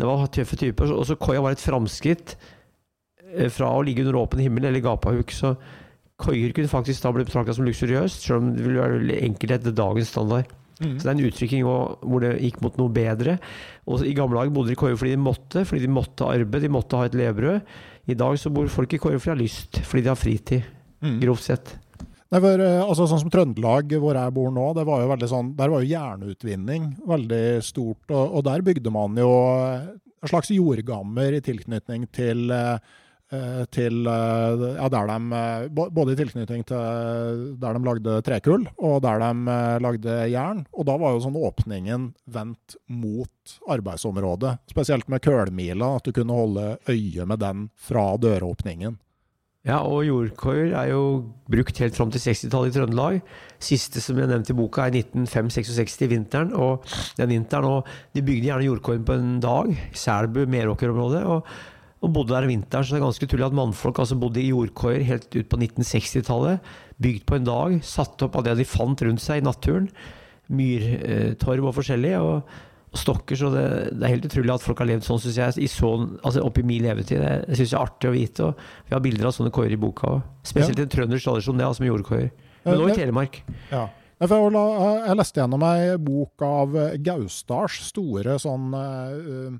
Det 0.00 0.08
var 0.08 0.30
tøffe 0.32 0.60
typer. 0.60 0.94
Og 0.96 1.04
så 1.08 1.18
koia 1.20 1.42
var 1.44 1.56
et 1.56 1.64
framskritt 1.64 2.36
eh, 3.34 3.50
fra 3.52 3.72
å 3.74 3.84
ligge 3.86 4.04
under 4.06 4.20
åpen 4.22 4.44
himmel 4.44 4.68
eller 4.70 4.84
gapahuk. 4.84 5.32
Så 5.34 5.56
koier 6.20 6.52
kunne 6.56 6.70
faktisk 6.70 7.04
da 7.04 7.12
bli 7.16 7.24
betrakta 7.24 7.56
som 7.56 7.64
luksuriøst, 7.68 8.26
selv 8.26 8.42
om 8.42 8.54
det 8.56 8.64
ville 8.66 8.82
være 8.84 9.20
enkelhet 9.24 9.64
til 9.64 9.76
dagens 9.76 10.12
standard. 10.12 10.59
Så 10.80 11.04
det 11.04 11.10
er 11.10 11.16
en 11.16 11.28
uttrykking 11.28 11.66
også 11.68 12.08
hvor 12.08 12.24
det 12.24 12.32
gikk 12.40 12.60
mot 12.64 12.80
noe 12.80 12.92
bedre. 12.94 13.36
Og 13.90 14.04
I 14.06 14.16
gamle 14.16 14.40
dager 14.40 14.54
bodde 14.54 14.72
de 14.72 14.78
i 14.78 14.80
koier 14.80 14.96
fordi 14.96 15.12
de 15.16 15.22
måtte, 15.22 15.64
fordi 15.68 15.84
de 15.84 15.92
måtte 15.92 16.28
arbeide, 16.28 16.64
de 16.66 16.72
måtte 16.72 17.00
ha 17.00 17.08
et 17.08 17.18
levebrød. 17.20 17.74
I 18.10 18.16
dag 18.18 18.40
så 18.40 18.52
bor 18.54 18.70
folk 18.72 18.96
i 18.96 19.00
koier 19.02 19.20
fordi 19.20 19.30
de 19.30 19.36
har 19.36 19.42
lyst, 19.42 19.82
fordi 19.84 20.06
de 20.06 20.12
har 20.12 20.18
fritid, 20.18 20.68
grovt 21.20 21.46
sett. 21.46 21.74
Nei, 22.30 22.38
for, 22.38 22.62
eh, 22.62 22.78
altså, 22.78 23.08
sånn 23.10 23.24
som 23.24 23.30
Trøndelag, 23.32 23.90
hvor 23.98 24.14
jeg 24.14 24.34
bor 24.36 24.52
nå, 24.54 24.68
det 24.78 24.84
var 24.86 25.02
jo 25.02 25.26
sånn, 25.26 25.50
der 25.58 25.72
var 25.72 25.82
jo 25.82 25.90
jernutvinning 25.90 26.92
veldig 27.10 27.44
stort. 27.66 28.04
Og, 28.06 28.38
og 28.38 28.44
der 28.46 28.62
bygde 28.62 28.92
man 28.94 29.18
jo 29.18 29.30
en 29.34 30.30
slags 30.30 30.52
jordgammer 30.54 31.34
i 31.34 31.42
tilknytning 31.42 32.06
til 32.14 32.52
eh, 32.54 32.76
eh, 32.76 32.99
til 33.70 34.06
eh, 34.10 34.62
ja, 34.74 34.88
der 34.90 35.10
de, 35.10 35.18
eh, 35.38 35.66
Både 35.70 36.14
i 36.14 36.18
tilknytning 36.18 36.64
til 36.66 37.44
der 37.62 37.76
de 37.76 37.82
lagde 37.86 38.16
trekull, 38.26 38.66
og 38.78 39.02
der 39.04 39.22
de 39.22 39.52
eh, 39.54 39.76
lagde 39.84 40.16
jern. 40.32 40.64
Og 40.74 40.88
da 40.88 40.96
var 40.98 41.14
jo 41.14 41.22
sånn 41.26 41.38
åpningen 41.38 42.08
vendt 42.30 42.78
mot 42.90 43.54
arbeidsområdet. 43.70 44.56
Spesielt 44.72 45.06
med 45.12 45.22
kølmila, 45.24 45.94
at 45.98 46.08
du 46.08 46.16
kunne 46.16 46.40
holde 46.40 46.66
øye 46.90 47.28
med 47.28 47.42
den 47.44 47.68
fra 47.78 48.12
døråpningen. 48.20 48.98
Ja, 49.68 49.82
og 49.84 50.06
jordkoier 50.06 50.70
er 50.72 50.86
jo 50.88 51.00
brukt 51.52 51.76
helt 51.82 51.92
fram 51.92 52.08
til 52.12 52.22
60-tallet 52.22 52.72
i 52.72 52.78
Trøndelag. 52.78 53.18
Siste 53.60 54.00
som 54.00 54.16
jeg 54.16 54.30
nevnte 54.30 54.54
i 54.54 54.56
boka, 54.56 54.86
er 54.86 54.96
1965-66, 55.02 56.06
vinteren. 56.08 56.54
Og 56.56 56.86
den 57.18 57.34
vinteren, 57.34 57.68
og 57.68 57.90
de 58.16 58.24
bygde 58.24 58.48
gjerne 58.48 58.64
jordkoien 58.64 59.04
på 59.04 59.18
en 59.20 59.34
dag. 59.44 59.68
Selbu, 59.92 60.46
Meråker-området. 60.48 61.20
Og, 61.28 61.52
og 62.00 62.14
bodde 62.14 62.32
der 62.32 62.48
vinteren, 62.48 62.86
så 62.86 62.94
det 62.94 63.00
er 63.00 63.04
ganske 63.04 63.26
utrolig 63.28 63.44
at 63.50 63.56
mannfolk 63.58 63.98
altså 64.00 64.16
bodde 64.16 64.40
i 64.40 64.48
jordkoier 64.48 65.04
helt 65.04 65.28
ut 65.34 65.50
på 65.52 65.58
1960-tallet. 65.60 66.72
Bygd 67.02 67.26
på 67.28 67.36
en 67.36 67.46
dag, 67.48 67.76
satt 67.84 68.24
opp 68.24 68.38
av 68.40 68.46
det 68.46 68.56
de 68.60 68.66
fant 68.68 69.04
rundt 69.04 69.20
seg 69.20 69.42
i 69.42 69.44
naturen. 69.44 69.90
Myrtorv 70.48 71.68
og 71.68 71.76
forskjellig. 71.76 72.16
og 72.18 72.66
og 72.90 72.98
stokker, 72.98 73.38
så 73.38 73.52
det, 73.54 73.64
det 73.94 74.02
er 74.06 74.16
helt 74.16 74.24
utrolig 74.26 74.50
at 74.50 74.64
folk 74.64 74.80
har 74.82 74.88
levd 74.90 75.04
sånn, 75.06 75.20
syns 75.22 75.36
jeg, 75.38 75.62
i 75.62 75.68
så, 75.70 75.92
altså 76.26 76.42
opp 76.42 76.56
i 76.58 76.64
min 76.66 76.82
levetid. 76.82 77.22
Det, 77.22 77.54
syns 77.54 77.70
jeg 77.70 77.78
er 77.78 77.84
artig 77.84 78.10
å 78.10 78.14
vite. 78.16 78.48
og 78.48 78.88
Vi 78.88 78.96
har 78.96 79.04
bilder 79.04 79.28
av 79.28 79.34
sånne 79.36 79.52
koier 79.54 79.76
i 79.76 79.78
boka 79.78 80.08
òg. 80.16 80.24
Spesielt 80.50 80.80
i 80.80 80.86
en 80.88 80.90
trøndersk 80.90 81.28
tradisjon, 81.28 81.60
det, 81.60 81.68
altså 81.68 81.84
med 81.84 81.92
jordkoier. 81.92 82.32
Men 82.64 82.80
nå 82.80 82.88
i 82.90 82.96
Telemark. 82.98 83.38
Ja. 83.70 83.84
Jeg, 84.20 85.16
leste 85.16 85.40
gjennom 85.40 85.62
ei 85.64 85.94
bok 86.02 86.42
av 86.44 86.74
eh, 86.76 86.96
Gausdals 87.00 87.78
store 87.86 88.34
sånn, 88.42 88.66
eh, 88.76 89.54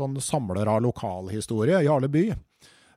sånn 0.00 0.16
samler 0.24 0.68
av 0.70 0.82
lokalhistorie, 0.84 1.82
Jarle 1.86 2.10
By. 2.12 2.30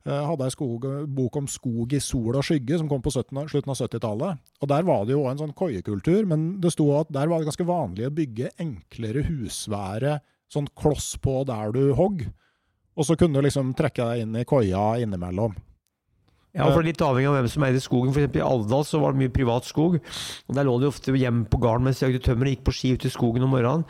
Eh, 0.04 0.24
hadde 0.28 0.50
ei 0.50 1.06
bok 1.08 1.38
om 1.40 1.46
skog 1.48 1.94
i 1.96 2.00
sol 2.04 2.36
og 2.36 2.44
skygge 2.44 2.80
som 2.80 2.90
kom 2.92 3.02
på 3.04 3.12
17, 3.14 3.46
slutten 3.48 3.72
av 3.72 3.80
70-tallet. 3.80 4.40
Og 4.62 4.68
Der 4.68 4.84
var 4.84 5.06
det 5.06 5.16
jo 5.16 5.24
en 5.30 5.40
sånn 5.40 5.56
koiekultur, 5.56 6.26
men 6.28 6.60
det 6.60 6.74
sto 6.74 6.90
at 7.00 7.12
der 7.12 7.30
var 7.32 7.40
det 7.40 7.48
ganske 7.48 7.68
vanlig 7.68 8.08
å 8.10 8.16
bygge 8.16 8.52
enklere 8.60 9.24
husvære 9.30 10.18
sånn 10.52 10.68
kloss 10.76 11.16
på 11.24 11.46
der 11.48 11.72
du 11.72 11.94
hogg. 11.96 12.26
Og 12.98 13.08
så 13.08 13.16
kunne 13.18 13.40
du 13.40 13.48
liksom 13.48 13.72
trekke 13.78 14.10
deg 14.10 14.26
inn 14.26 14.36
i 14.36 14.44
koia 14.46 14.98
innimellom. 15.02 15.56
Ja, 16.54 16.68
for 16.70 16.86
Litt 16.86 17.02
avhengig 17.02 17.32
av 17.32 17.40
hvem 17.40 17.48
som 17.50 17.64
eide 17.66 17.80
skogen. 17.82 18.14
For 18.14 18.22
I 18.28 18.44
Alvdal 18.46 18.84
så 18.86 19.00
var 19.02 19.14
det 19.14 19.24
mye 19.24 19.34
privat 19.34 19.66
skog. 19.66 19.98
og 19.98 20.56
Der 20.56 20.68
lå 20.68 20.76
de 20.80 20.92
ofte 20.92 21.16
hjemme 21.18 21.48
på 21.50 21.58
gården 21.64 21.88
mens 21.88 22.00
de 22.00 22.06
jagde 22.06 22.22
tømmer 22.28 22.46
og 22.46 22.54
gikk 22.54 22.68
på 22.68 22.76
ski 22.78 22.92
ut 22.94 23.08
i 23.08 23.14
skogen 23.14 23.48
om 23.48 23.56
morgenen. 23.56 23.88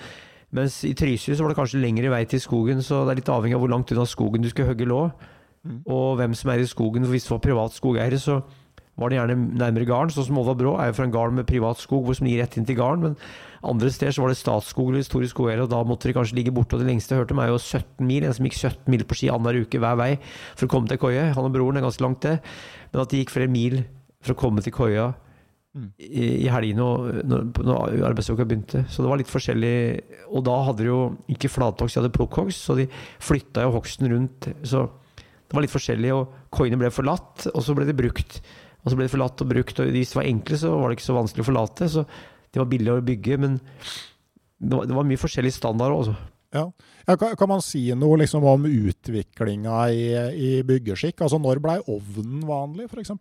Mens 0.54 0.80
i 0.86 0.94
Trysil 0.94 1.36
så 1.36 1.44
var 1.44 1.54
det 1.54 1.58
kanskje 1.58 1.82
lengre 1.82 2.12
vei 2.14 2.24
til 2.30 2.42
skogen, 2.42 2.84
så 2.86 3.02
det 3.04 3.16
er 3.16 3.22
litt 3.24 3.32
avhengig 3.34 3.58
av 3.58 3.64
hvor 3.64 3.72
langt 3.74 3.94
unna 3.94 4.06
skogen 4.10 4.44
du 4.44 4.52
skulle 4.52 4.70
hogge 4.70 4.86
lå. 4.90 5.06
Og 5.90 6.18
hvem 6.20 6.36
som 6.38 6.52
er 6.54 6.62
i 6.62 6.68
skogen. 6.68 7.06
For 7.06 7.16
hvis 7.16 7.26
det 7.26 7.34
var 7.34 7.42
privat 7.46 7.74
skogeiere, 7.74 8.20
så 8.22 8.42
var 9.00 9.10
det 9.10 9.18
gjerne 9.18 9.38
nærmere 9.58 9.88
garden, 9.90 10.14
sånn 10.14 10.28
som 10.28 10.38
Olva 10.38 10.54
Brå 10.58 10.76
er 10.78 10.92
jo 10.92 10.98
fra 11.00 11.08
en 11.08 11.14
gard 11.16 11.34
med 11.34 11.48
privat 11.50 11.80
skog 11.82 12.04
hvor 12.06 12.18
som 12.18 12.28
gir 12.30 12.44
rett 12.44 12.60
inn 12.60 12.68
til 12.70 12.78
garden. 12.78 13.08
Men 13.08 13.16
andre 13.66 13.90
steder 13.90 14.14
så 14.14 14.22
var 14.22 14.30
det 14.30 14.38
Statskog 14.38 14.92
eller 14.92 15.02
historisk 15.02 15.34
skogeiere, 15.34 15.66
og 15.66 15.72
da 15.72 15.80
måtte 15.88 16.12
de 16.12 16.14
kanskje 16.14 16.38
ligge 16.38 16.54
borte. 16.54 16.78
Og 16.78 16.84
det 16.84 16.92
lengste 16.92 17.16
jeg 17.16 17.24
hørte 17.24 17.34
om, 17.34 17.42
er 17.42 17.50
jo 17.50 17.58
17 17.58 18.06
mil. 18.06 18.28
En 18.28 18.38
som 18.38 18.46
gikk 18.46 18.60
17 18.60 18.94
mil 18.94 19.08
på 19.10 19.18
ski 19.18 19.32
annenhver 19.34 19.64
uke 19.66 19.82
hver 19.82 19.98
vei 19.98 20.12
for 20.54 20.68
å 20.68 20.74
komme 20.76 20.92
til 20.92 21.02
koie. 21.02 21.26
Han 21.34 21.50
og 21.50 21.56
broren 21.56 21.82
er 21.82 21.88
ganske 21.88 22.06
langt, 22.06 22.22
det. 22.28 22.38
Men 22.94 23.06
at 23.06 23.10
de 23.10 23.24
gikk 23.24 23.34
flere 23.34 23.50
mil 23.50 23.82
for 24.22 24.36
å 24.36 24.42
komme 24.44 24.62
til 24.62 24.76
koia 24.76 25.10
i, 25.74 26.46
i 26.46 26.50
helgene 26.54 26.86
når, 27.26 27.46
når 27.66 27.96
arbeidsuka 28.10 28.46
begynte. 28.46 28.84
Så 28.92 29.04
det 29.04 29.10
var 29.10 29.22
litt 29.22 29.32
forskjellig. 29.32 29.76
Og 30.30 30.44
da 30.46 30.58
hadde 30.68 30.86
de 30.86 30.92
jo 30.92 31.00
ikke 31.34 31.52
flathogst, 31.52 31.98
de 31.98 32.04
hadde 32.04 32.14
plukkhogst, 32.18 32.68
så 32.68 32.78
de 32.78 32.88
flytta 33.24 33.66
jo 33.66 33.74
hogsten 33.78 34.12
rundt. 34.12 34.52
Så 34.62 34.86
det 35.18 35.58
var 35.58 35.66
litt 35.66 35.74
forskjellig, 35.74 36.14
og 36.16 36.54
koiene 36.54 36.80
ble 36.82 36.92
forlatt, 36.94 37.48
og 37.54 37.66
så 37.66 37.76
ble 37.78 37.88
de 37.90 37.98
brukt. 37.98 38.42
Og 38.84 38.92
så 38.92 39.00
ble 39.00 39.08
de 39.08 39.14
forlatt 39.14 39.42
og 39.42 39.50
brukt, 39.50 39.80
og 39.80 39.90
hvis 39.96 40.14
de 40.14 40.20
var 40.20 40.30
enkle, 40.30 40.60
så 40.60 40.74
var 40.76 40.92
det 40.92 41.00
ikke 41.00 41.10
så 41.10 41.18
vanskelig 41.18 41.46
å 41.46 41.50
forlate. 41.50 41.90
Så 41.90 42.06
de 42.06 42.62
var 42.62 42.70
billige 42.70 43.00
å 43.00 43.06
bygge, 43.06 43.40
men 43.42 43.58
det 44.64 44.78
var, 44.78 44.88
det 44.90 44.98
var 44.98 45.10
mye 45.10 45.22
forskjellig 45.22 45.54
standard 45.56 45.96
også. 45.96 46.16
Ja. 46.54 46.68
Ja, 47.08 47.16
kan, 47.18 47.34
kan 47.36 47.50
man 47.50 47.64
si 47.66 47.88
noe 47.98 48.20
liksom 48.22 48.46
om 48.46 48.68
utviklinga 48.70 49.80
i, 49.92 50.04
i 50.38 50.52
byggeskikk? 50.68 51.24
Altså 51.26 51.40
Når 51.42 51.62
blei 51.64 51.80
ovnen 51.90 52.44
vanlig, 52.48 52.86
f.eks.? 52.92 53.12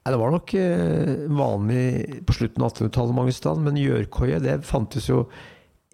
Nei, 0.00 0.12
Det 0.14 0.20
var 0.20 0.32
nok 0.32 0.52
eh, 0.56 1.16
vanlig 1.28 2.20
på 2.24 2.36
slutten 2.38 2.64
av 2.64 2.72
1800-tallet 2.72 3.16
mange 3.16 3.34
steder, 3.36 3.64
men 3.66 3.80
gjørkoie 3.80 4.38
det 4.40 4.62
fantes 4.64 5.10
jo 5.10 5.26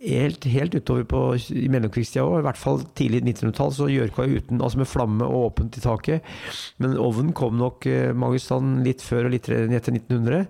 helt, 0.06 0.44
helt 0.46 0.76
utover 0.76 1.06
på, 1.10 1.22
i 1.56 1.66
mellomkrigstida 1.72 2.22
òg. 2.22 2.38
I 2.38 2.46
hvert 2.46 2.60
fall 2.60 2.84
tidlig 2.98 3.24
1900-tall, 3.24 3.74
så 3.74 3.90
gjørkoie 3.90 4.38
uten, 4.38 4.62
altså 4.62 4.82
med 4.82 4.90
flamme 4.90 5.26
og 5.26 5.50
åpent 5.50 5.80
i 5.80 5.82
taket. 5.82 6.32
Men 6.78 6.94
ovnen 7.02 7.34
kom 7.34 7.58
nok 7.58 7.88
eh, 7.90 8.14
steder 8.14 8.86
litt 8.86 9.02
før 9.02 9.26
og 9.26 9.34
litt 9.34 9.50
etter 9.50 9.96
1900. 9.98 10.46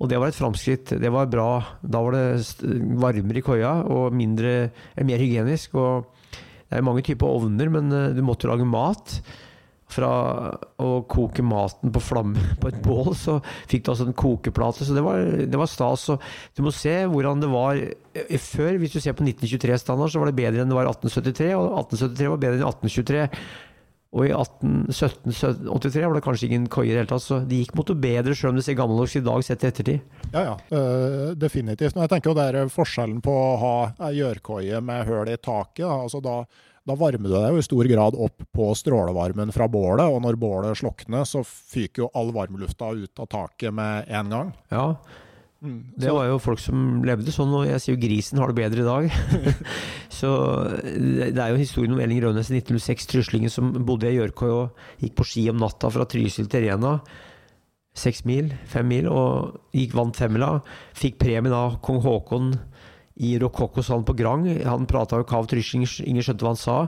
Og 0.00 0.08
det 0.08 0.20
var 0.20 0.32
et 0.32 0.36
framskritt. 0.36 0.92
Det 1.00 1.12
var 1.12 1.28
bra. 1.32 1.50
Da 1.80 2.00
var 2.04 2.16
det 2.16 2.24
varmere 3.00 3.40
i 3.40 3.44
koia 3.44 3.78
og 3.88 4.16
mindre, 4.16 4.56
eh, 4.92 5.06
mer 5.08 5.24
hygienisk. 5.24 5.80
Og 5.80 6.36
det 6.68 6.82
er 6.82 6.84
mange 6.84 7.06
typer 7.06 7.32
ovner, 7.32 7.72
men 7.72 7.88
du 8.12 8.20
måtte 8.26 8.44
jo 8.44 8.52
lage 8.52 8.68
mat. 8.68 9.22
Fra 9.90 10.10
å 10.80 10.90
koke 11.10 11.42
maten 11.42 11.90
på 11.94 12.02
flamme 12.04 12.56
på 12.60 12.70
et 12.70 12.78
bål, 12.84 13.12
så 13.18 13.38
fikk 13.70 13.86
du 13.86 13.92
altså 13.94 14.06
en 14.08 14.16
kokeplate. 14.16 14.86
Så 14.86 14.96
det 14.96 15.04
var, 15.06 15.24
det 15.50 15.60
var 15.60 15.70
stas. 15.70 16.08
Og 16.14 16.22
du 16.56 16.62
må 16.66 16.74
se 16.74 16.94
hvordan 17.10 17.42
det 17.42 17.50
var 17.50 17.80
eh, 17.80 18.36
før. 18.38 18.76
Hvis 18.80 18.94
du 18.94 19.00
ser 19.00 19.16
på 19.18 19.26
1923-standard, 19.26 20.12
så 20.12 20.22
var 20.22 20.30
det 20.30 20.38
bedre 20.38 20.62
enn 20.62 20.70
det 20.70 20.78
var 20.78 20.86
i 20.86 20.94
1873. 20.94 21.50
Og 21.58 21.66
1873 21.86 22.30
var 22.30 22.44
bedre 22.46 22.60
enn 22.60 22.70
1823. 22.70 23.26
Og 24.10 24.26
i 24.26 24.30
1783 24.34 26.00
var 26.02 26.16
det 26.16 26.22
kanskje 26.24 26.48
ingen 26.48 26.64
koier 26.70 26.90
i 26.90 26.94
det 26.96 27.02
hele 27.04 27.10
tatt, 27.12 27.22
så 27.22 27.36
det 27.46 27.60
gikk 27.60 27.76
mot 27.78 27.86
det 27.86 27.94
bedre, 28.02 28.34
selv 28.34 28.50
om 28.50 28.56
det 28.58 28.64
ser 28.66 28.78
gammeldags 28.78 29.14
i 29.14 29.22
dag 29.22 29.44
sett 29.46 29.62
i 29.62 29.68
ettertid. 29.68 30.16
Ja, 30.32 30.42
ja. 30.48 30.54
eh, 30.74 31.28
definitivt. 31.38 31.94
Men 31.94 32.08
jeg 32.08 32.12
tenker 32.16 32.32
jo 32.32 32.38
det 32.40 32.46
er 32.48 32.72
forskjellen 32.74 33.20
på 33.22 33.30
å 33.30 33.52
ha 33.60 33.76
ei 34.08 34.16
gjørkoie 34.18 34.82
med 34.82 35.06
høl 35.06 35.30
i 35.30 35.38
taket. 35.38 35.84
Da. 35.84 35.94
Altså 36.08 36.22
da, 36.24 36.40
da 36.90 36.98
varmer 36.98 37.30
du 37.30 37.36
deg 37.36 37.54
jo 37.54 37.62
i 37.62 37.66
stor 37.70 37.90
grad 37.94 38.18
opp 38.18 38.44
på 38.56 38.68
strålevarmen 38.82 39.54
fra 39.54 39.70
bålet, 39.70 40.10
og 40.10 40.22
når 40.26 40.38
bålet 40.42 40.78
slokner, 40.82 41.22
så 41.28 41.44
fyker 41.46 42.04
jo 42.04 42.12
all 42.18 42.34
varmlufta 42.34 42.92
ut 42.98 43.22
av 43.22 43.30
taket 43.30 43.74
med 43.74 44.10
en 44.10 44.32
gang. 44.34 44.54
Ja, 44.74 44.86
Mm. 45.60 45.92
det 45.92 46.08
var 46.08 46.24
jo 46.24 46.38
folk 46.40 46.60
som 46.62 47.02
levde 47.04 47.32
sånn, 47.34 47.50
og 47.52 47.66
jeg 47.68 47.80
sier 47.82 47.92
jo 47.92 48.00
grisen 48.00 48.38
har 48.40 48.48
det 48.48 48.56
bedre 48.56 48.80
i 48.80 48.86
dag. 48.86 49.56
så 50.20 50.30
det 50.88 51.36
er 51.36 51.52
jo 51.52 51.60
historien 51.60 51.92
om 51.92 52.00
Elling 52.00 52.22
Rønnes 52.24 52.48
i 52.48 52.62
1906, 52.62 53.04
tryslingen 53.10 53.52
som 53.52 53.68
bodde 53.84 54.08
i 54.08 54.14
Gjørkøy 54.16 54.48
og 54.48 54.78
gikk 55.02 55.18
på 55.18 55.26
ski 55.28 55.44
om 55.52 55.60
natta 55.60 55.90
fra 55.92 56.06
Trysil 56.08 56.48
til 56.48 56.64
Rena. 56.64 56.94
Seks 57.92 58.24
mil, 58.24 58.48
fem 58.72 58.88
mil, 58.88 59.10
og 59.12 59.58
gikk 59.76 59.98
vant 59.98 60.16
femmila. 60.16 60.62
Fikk 60.96 61.20
premien 61.20 61.52
av 61.52 61.76
kong 61.84 62.00
Haakon 62.06 62.54
i 63.20 63.34
Rokokkosalen 63.42 64.06
på 64.08 64.16
Grang. 64.18 64.46
Han 64.64 64.88
prata 64.90 65.20
jo 65.20 65.28
kav 65.28 65.48
trysling, 65.50 65.84
ingen 66.08 66.24
skjønte 66.24 66.46
hva 66.46 66.54
han 66.54 66.60
sa. 66.60 66.78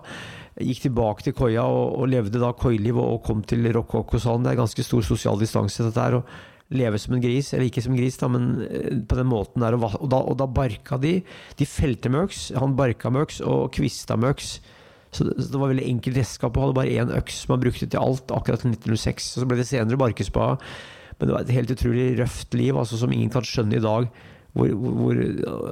Gikk 0.61 0.87
tilbake 0.87 1.27
til 1.27 1.37
koia 1.37 1.65
og, 1.65 1.99
og 2.01 2.09
levde 2.13 2.41
da 2.41 2.53
koiliv 2.57 2.97
og, 2.97 3.19
og 3.19 3.27
kom 3.27 3.45
til 3.49 3.69
Rokokkosalen. 3.77 4.47
Det 4.47 4.55
er 4.55 4.63
ganske 4.63 4.87
stor 4.87 5.05
sosial 5.07 5.41
distanse, 5.41 5.85
dette 5.85 6.09
her. 6.09 6.21
og 6.21 6.51
leve 6.73 6.99
som 7.01 7.17
en 7.17 7.23
gris, 7.23 7.53
eller 7.53 7.69
ikke 7.69 7.83
som 7.85 7.95
en 7.95 8.01
gris, 8.01 8.19
da, 8.21 8.29
men 8.33 8.47
eh, 8.65 9.01
på 9.09 9.19
den 9.19 9.29
måten 9.31 9.65
der. 9.65 9.77
Og, 9.77 9.99
og, 10.01 10.09
da, 10.13 10.23
da 10.41 10.49
barka 10.49 10.99
de. 11.01 11.19
De 11.59 11.69
felte 11.69 12.13
møks. 12.13 12.51
Han 12.59 12.77
barka 12.79 13.13
møks 13.13 13.43
og 13.45 13.71
kvista 13.77 14.19
møks. 14.21 14.57
Så 15.13 15.27
det, 15.29 15.53
var 15.53 15.69
veldig 15.69 15.85
enkelt 15.91 16.17
redskap 16.17 16.57
og 16.57 16.65
hadde 16.65 16.79
bare 16.79 16.97
én 17.03 17.15
øks 17.19 17.43
som 17.43 17.53
han 17.53 17.65
brukte 17.67 17.85
til 17.85 18.01
alt 18.01 18.33
akkurat 18.33 18.63
til 18.65 18.73
1906. 18.73 19.27
Og 19.35 19.43
så 19.43 19.49
ble 19.49 19.59
det 19.61 19.69
senere 19.69 20.01
barkespa. 20.01 20.55
Men 21.19 21.29
det 21.29 21.35
var 21.37 21.45
et 21.45 21.57
helt 21.59 21.75
utrolig 21.75 22.07
røft 22.23 22.57
liv, 22.57 22.77
altså, 22.77 22.99
som 22.99 23.13
ingen 23.13 23.33
kan 23.33 23.45
skjønne 23.47 23.77
i 23.77 23.85
dag. 23.85 24.09
Hvor, 24.53 24.69
hvor, 24.77 25.19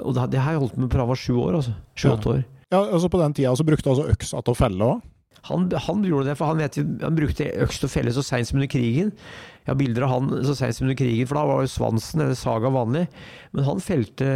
og 0.01 0.15
det, 0.17 0.27
det 0.33 0.41
har 0.41 0.55
jeg 0.55 0.63
holdt 0.63 0.77
på 0.77 0.85
med 0.87 0.93
Prava 0.93 1.17
sju 1.19 1.35
år. 1.37 1.61
altså. 1.61 1.77
Sju-åtte 1.99 2.35
år. 2.35 2.43
Ja, 2.71 2.85
altså 2.85 3.11
På 3.13 3.21
den 3.21 3.35
tida 3.37 3.55
så 3.59 3.67
brukte 3.67 3.91
altså 3.93 4.09
øksa 4.13 4.41
til 4.45 4.55
å 4.55 4.59
felle 4.59 4.91
òg? 4.95 5.09
Han, 5.49 5.71
han 5.73 6.03
gjorde 6.05 6.29
det, 6.29 6.37
for 6.37 6.51
han, 6.53 6.59
vet, 6.61 6.77
han 7.01 7.17
brukte 7.17 7.47
øks 7.65 7.79
til 7.81 7.89
å 7.89 7.93
felle 7.93 8.13
så 8.13 8.23
seint 8.25 8.49
som 8.49 8.59
under 8.59 8.69
krigen. 8.69 9.09
Jeg 9.65 9.71
har 9.71 9.79
bilder 9.81 10.05
av 10.05 10.13
han 10.13 10.29
så 10.45 10.53
seint 10.59 10.77
som 10.77 10.85
under 10.85 10.99
krigen, 11.01 11.29
for 11.29 11.39
da 11.39 11.47
var 11.49 11.63
jo 11.65 11.71
svansen 11.73 12.21
eller 12.21 12.37
saga 12.37 12.73
vanlig. 12.75 13.07
Men 13.57 13.67
han 13.69 13.81
felte 13.85 14.29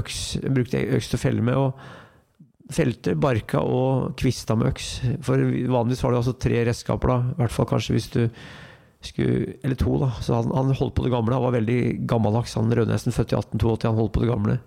øks, 0.00 0.18
brukte 0.50 0.82
øks 0.98 1.12
til 1.12 1.20
å 1.20 1.22
felle 1.22 1.44
med, 1.46 1.54
og 1.54 2.74
felte, 2.74 3.14
barka 3.18 3.62
og 3.62 4.16
kvista 4.18 4.58
med 4.58 4.72
øks. 4.72 4.90
For 5.26 5.38
vanligvis 5.70 6.02
var 6.02 6.14
det 6.14 6.20
altså 6.24 6.36
tre 6.42 6.64
redskaper, 6.66 7.14
da. 7.14 7.20
I 7.30 7.40
hvert 7.44 7.54
fall 7.54 7.70
kanskje 7.70 7.96
hvis 7.96 8.10
du 8.16 8.20
skulle 9.00 9.54
Eller 9.64 9.78
to, 9.80 9.96
da. 10.02 10.10
Så 10.20 10.34
han, 10.34 10.50
han 10.54 10.74
holdt 10.76 10.94
på 10.94 11.06
det 11.06 11.14
gamle. 11.14 11.34
Han 11.34 11.46
var 11.48 11.56
veldig 11.56 11.80
gammeldags. 12.06 12.54
Han 12.58 12.72
Rødnesen, 12.72 13.16
født 13.16 13.32
i 13.32 13.38
1882, 13.38 13.88
han 13.88 14.00
holdt 14.00 14.14
på 14.16 14.24
det 14.24 14.32
gamle. 14.32 14.60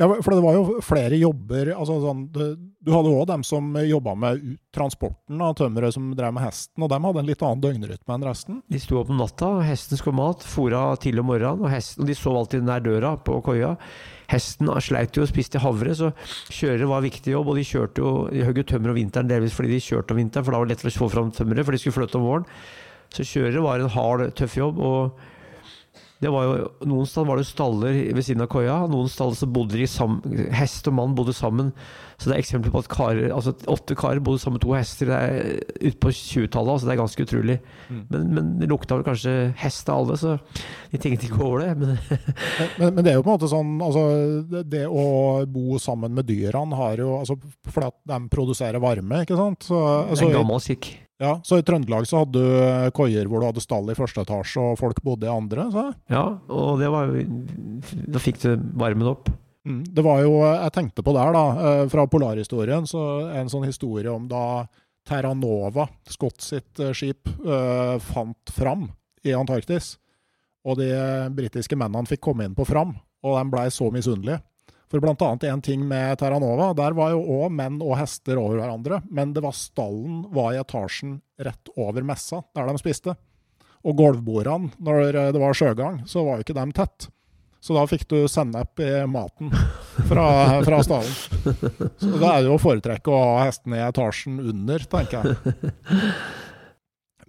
Ja, 0.00 0.08
for 0.22 0.32
det 0.32 0.42
var 0.42 0.56
jo 0.56 0.78
flere 0.84 1.18
jobber 1.20 1.72
altså 1.74 1.98
sånn, 2.02 2.24
det, 2.32 2.46
Du 2.82 2.92
hadde 2.94 3.12
òg 3.12 3.26
dem 3.28 3.42
som 3.46 3.68
jobba 3.76 4.14
med 4.18 4.40
transporten 4.74 5.42
av 5.44 5.54
tømmeret, 5.58 5.94
som 5.94 6.08
drev 6.16 6.32
med 6.34 6.46
hesten, 6.46 6.82
og 6.82 6.90
dem 6.90 7.04
hadde 7.06 7.22
en 7.22 7.28
litt 7.28 7.44
annen 7.44 7.62
døgnrytme 7.62 8.16
enn 8.16 8.24
resten. 8.26 8.62
De 8.72 8.80
sto 8.82 8.98
opp 8.98 9.12
om 9.12 9.20
natta, 9.20 9.50
og 9.58 9.66
hesten 9.68 10.00
skulle 10.00 10.18
mat, 10.18 10.42
fôra 10.48 10.80
tidlig 10.98 11.22
om 11.22 11.30
morgenen, 11.30 11.62
og, 11.62 11.70
hesten, 11.70 12.02
og 12.02 12.10
de 12.10 12.16
sov 12.18 12.40
alltid 12.40 12.66
nær 12.66 12.82
døra 12.82 13.14
på 13.22 13.38
koia. 13.46 13.76
Hesten 14.32 14.70
sleit 14.82 15.14
jo 15.14 15.26
og 15.26 15.30
spiste 15.30 15.62
havre, 15.62 15.94
så 15.94 16.10
kjørere 16.50 16.90
var 16.90 17.04
viktig 17.04 17.36
jobb, 17.36 17.52
og 17.52 17.60
de 17.60 17.68
kjørte 17.68 18.02
jo, 18.02 18.14
de 18.32 18.46
hogg 18.48 18.62
tømmer 18.66 18.94
om 18.94 18.98
vinteren, 18.98 19.30
delvis 19.30 19.54
fordi 19.54 19.76
de 19.76 19.82
kjørte 19.84 20.16
om 20.16 20.22
vinteren, 20.24 20.46
for 20.46 20.56
da 20.56 20.62
var 20.62 20.70
det 20.70 20.78
lettere 20.78 20.94
å 20.96 21.02
få 21.04 21.12
fram 21.12 21.30
tømmeret, 21.36 21.68
for 21.68 21.76
de 21.76 21.82
skulle 21.84 22.00
flytte 22.00 22.18
om 22.18 22.26
våren. 22.26 22.48
Så 23.12 23.26
kjørere 23.28 23.64
var 23.64 23.82
en 23.82 23.92
hard, 23.92 24.26
tøff 24.38 24.56
jobb, 24.56 24.80
og 24.80 25.22
det 26.22 26.30
var 26.30 26.44
jo, 26.46 26.66
noen 26.86 27.08
steder 27.08 27.26
var 27.26 27.40
det 27.40 27.48
staller 27.48 27.96
ved 28.14 28.22
siden 28.22 28.44
av 28.44 28.48
koia, 28.52 28.76
noen 28.90 29.08
steder 29.10 29.34
så 29.34 29.48
bodde 29.50 29.74
de 29.74 29.88
sammen, 29.90 30.44
hest 30.54 30.86
og 30.86 30.94
mann 30.94 31.16
bodde 31.18 31.34
sammen. 31.34 31.72
Så 32.14 32.30
det 32.30 32.36
er 32.36 32.42
eksempler 32.44 32.70
på 32.70 32.82
at 32.84 32.90
karer, 32.92 33.32
altså 33.34 33.56
åtte 33.66 33.96
karer 33.98 34.22
bodde 34.22 34.38
sammen 34.38 34.60
med 34.60 34.62
to 34.62 34.76
hester 34.76 35.10
det 35.10 35.18
er 35.18 35.48
ute 35.80 35.98
på 35.98 36.12
20-tallet, 36.14 36.76
altså 36.76 36.86
det 36.86 36.94
er 36.94 37.00
ganske 37.00 37.26
utrolig. 37.26 37.58
Men, 37.90 38.30
men 38.36 38.52
det 38.60 38.70
lukta 38.70 39.00
vel 39.00 39.06
kanskje 39.08 39.34
hest 39.64 39.90
av 39.90 40.04
alle, 40.04 40.20
så 40.20 40.36
de 40.92 41.02
tenkte 41.02 41.26
ikke 41.26 41.42
over 41.42 41.64
det. 41.64 41.74
Men 41.80 41.98
Men, 42.78 42.94
men, 42.94 43.02
det 43.02 43.10
er 43.10 43.18
jo 43.18 43.24
på 43.26 43.32
en 43.32 43.34
måte 43.34 43.50
sånn 43.50 43.72
altså, 43.82 44.02
det, 44.62 44.84
å 44.86 45.42
bo 45.50 45.80
sammen 45.82 46.14
med 46.14 46.28
dyrene 46.28 46.78
har 46.78 47.02
jo 47.02 47.16
altså, 47.18 47.36
Fordi 47.66 47.88
at 47.90 47.96
de 48.12 48.18
produserer 48.32 48.82
varme, 48.82 49.24
ikke 49.26 49.38
sant? 49.38 49.66
Så, 49.66 49.80
det 49.82 50.14
altså, 50.14 50.28
er 50.28 50.30
en 50.30 50.38
gammel 50.38 50.62
skikk. 50.62 50.92
Ja, 51.22 51.36
så 51.46 51.60
i 51.60 51.64
Trøndelag 51.66 52.08
så 52.08 52.24
hadde 52.24 52.40
du 52.40 52.90
koier 52.96 53.28
hvor 53.30 53.42
du 53.42 53.46
hadde 53.46 53.62
stall 53.62 53.92
i 53.92 53.96
første 53.98 54.24
etasje 54.24 54.62
og 54.72 54.80
folk 54.80 54.98
bodde 55.06 55.28
i 55.28 55.32
andre. 55.32 55.68
Så. 55.70 55.86
Ja, 56.10 56.24
og 56.50 56.82
det 56.82 56.90
var 56.90 57.12
jo 57.12 57.22
Da 58.10 58.22
fikk 58.22 58.42
du 58.42 58.50
varmen 58.80 59.12
opp. 59.12 59.30
Mm. 59.62 59.84
Det 59.94 60.02
var 60.02 60.24
jo, 60.24 60.40
jeg 60.42 60.74
tenkte 60.74 61.04
på 61.06 61.14
der 61.14 61.36
da, 61.36 61.42
eh, 61.62 61.84
fra 61.92 62.08
polarhistorien, 62.10 62.88
så 62.90 63.28
en 63.30 63.50
sånn 63.52 63.68
historie 63.68 64.10
om 64.10 64.26
da 64.26 64.64
Terranova, 65.06 65.86
Scott 66.10 66.42
sitt 66.42 66.80
eh, 66.82 66.90
skip, 66.96 67.30
øh, 67.46 67.98
fant 68.02 68.54
fram 68.54 68.88
i 69.22 69.34
Antarktis. 69.38 69.96
Og 70.66 70.78
de 70.78 70.90
eh, 70.94 71.30
britiske 71.34 71.78
mennene 71.78 72.10
fikk 72.10 72.22
komme 72.26 72.46
inn 72.46 72.58
på 72.58 72.66
Fram, 72.66 72.96
og 73.22 73.38
de 73.38 73.54
blei 73.54 73.68
så 73.74 73.90
misunnelige. 73.94 74.42
For 74.92 75.00
blant 75.00 75.22
annet 75.24 75.46
en 75.48 75.62
ting 75.64 75.86
med 75.88 76.18
Terranova, 76.20 76.74
der 76.76 76.92
var 76.92 77.14
jo 77.14 77.22
òg 77.38 77.54
menn 77.56 77.78
og 77.80 77.94
hester 77.96 78.36
over 78.36 78.58
hverandre, 78.60 78.98
men 79.08 79.30
det 79.32 79.40
var 79.40 79.56
stallen 79.56 80.26
var 80.36 80.52
i 80.52 80.60
etasjen 80.60 81.14
rett 81.40 81.70
over 81.80 82.04
messa, 82.04 82.42
der 82.52 82.68
de 82.68 82.82
spiste. 82.82 83.14
Og 83.88 83.96
gulvbordene, 83.96 84.68
når 84.84 85.32
det 85.32 85.40
var 85.40 85.56
sjøgang, 85.56 86.02
så 86.04 86.26
var 86.26 86.36
jo 86.36 86.44
ikke 86.44 86.58
de 86.60 86.66
tett. 86.76 87.08
Så 87.62 87.72
da 87.72 87.86
fikk 87.88 88.04
du 88.10 88.18
sennep 88.28 88.82
i 88.84 88.90
maten 89.08 89.48
fra, 90.10 90.26
fra 90.66 90.82
stallen. 90.84 91.16
Så 91.96 92.12
da 92.18 92.34
er 92.34 92.42
det 92.42 92.50
jo 92.50 92.58
å 92.58 92.62
foretrekke 92.62 93.12
å 93.12 93.20
ha 93.22 93.44
hestene 93.46 93.80
i 93.80 93.84
etasjen 93.86 94.40
under, 94.42 94.84
tenker 94.92 95.24
jeg. 95.24 95.56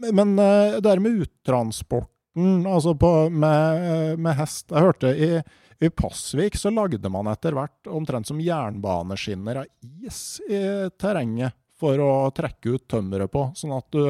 Men, 0.01 0.15
men 0.19 0.35
eh, 0.41 0.79
det 0.81 0.87
der 0.89 0.99
med 0.99 1.21
uttransporten, 1.23 2.65
altså 2.65 2.95
på, 2.97 3.11
med, 3.29 4.17
med 4.17 4.33
hest 4.39 4.73
Jeg 4.73 4.81
hørte 4.81 5.11
i, 5.13 5.35
i 5.83 5.91
Pasvik 5.91 6.55
så 6.59 6.71
lagde 6.73 7.11
man 7.11 7.27
etter 7.31 7.55
hvert 7.55 7.91
omtrent 7.91 8.29
som 8.29 8.41
jernbaneskinner 8.41 9.63
av 9.63 10.07
is 10.07 10.39
i 10.47 10.89
terrenget 10.99 11.55
for 11.79 11.99
å 11.99 12.31
trekke 12.35 12.77
ut 12.77 12.87
tømmeret 12.91 13.31
på. 13.33 13.49
Sånn 13.59 13.75
at 13.75 13.87
du, 13.93 14.03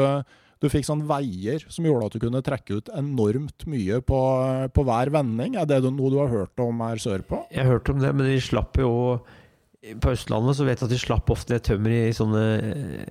Du 0.63 0.69
fikk 0.71 0.85
sånn 0.87 1.01
veier 1.03 1.59
som 1.67 1.83
gjorde 1.83 2.05
at 2.07 2.13
du 2.15 2.21
kunne 2.23 2.39
trekke 2.39 2.77
ut 2.79 2.89
enormt 2.95 3.65
mye 3.67 3.97
på, 3.99 4.19
på 4.71 4.85
hver 4.87 5.09
vending. 5.11 5.57
Er 5.59 5.67
det 5.67 5.81
noe 5.83 6.11
du 6.13 6.15
har 6.21 6.31
hørt 6.31 6.61
om 6.63 6.79
her 6.85 7.01
sørpå? 7.03 7.41
Jeg 7.51 7.65
har 7.65 7.73
hørt 7.73 7.91
om 7.91 7.99
det, 7.99 8.13
men 8.15 8.29
de 8.31 8.37
slapp 8.39 8.79
jo 8.79 8.93
På 9.99 10.13
Østlandet 10.13 10.55
så 10.55 10.63
vet 10.63 10.79
jeg 10.79 10.87
at 10.87 10.93
de 10.93 11.01
slapp 11.01 11.33
ofte 11.35 11.59
tømmer 11.59 11.97
i 11.97 12.15
sånne 12.15 12.45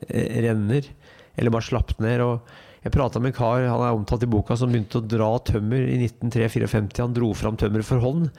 eh, 0.09 0.39
renner. 0.47 0.89
Eller 1.37 1.53
bare 1.53 1.69
slapp 1.69 1.93
ned. 2.01 2.25
og 2.25 2.72
jeg 2.83 2.95
prata 2.97 3.21
med 3.23 3.31
en 3.31 3.37
kar 3.37 3.63
han 3.63 3.85
er 3.87 3.95
omtalt 3.95 4.25
i 4.27 4.31
boka 4.31 4.57
som 4.59 4.73
begynte 4.73 4.99
å 4.99 5.07
dra 5.07 5.29
tømmer 5.47 5.85
i 5.87 6.01
1953-54. 6.09 7.05
Han 7.05 7.15
dro 7.15 7.29
fram 7.39 7.59
tømmeret 7.61 7.87
for 7.87 8.03
hånd. 8.03 8.33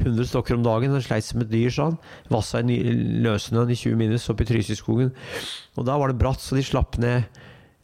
100 0.00 0.30
stokker 0.30 0.56
om 0.56 0.64
dagen. 0.64 0.94
Han 0.96 1.04
sleit 1.04 1.26
som 1.26 1.42
et 1.44 1.50
dyr, 1.50 1.68
sa 1.74 1.90
han. 1.90 1.98
Vassa 2.32 2.62
i 2.64 2.78
løssnøen 3.20 3.68
i 3.68 3.76
20 3.76 3.98
minus 4.00 4.28
oppe 4.32 4.46
i 4.46 4.48
Trysilskogen. 4.48 5.12
Og 5.76 5.84
da 5.88 5.98
var 6.00 6.08
det 6.08 6.20
bratt, 6.22 6.40
så 6.40 6.56
de 6.56 6.64
slapp 6.64 6.96
ned 7.02 7.26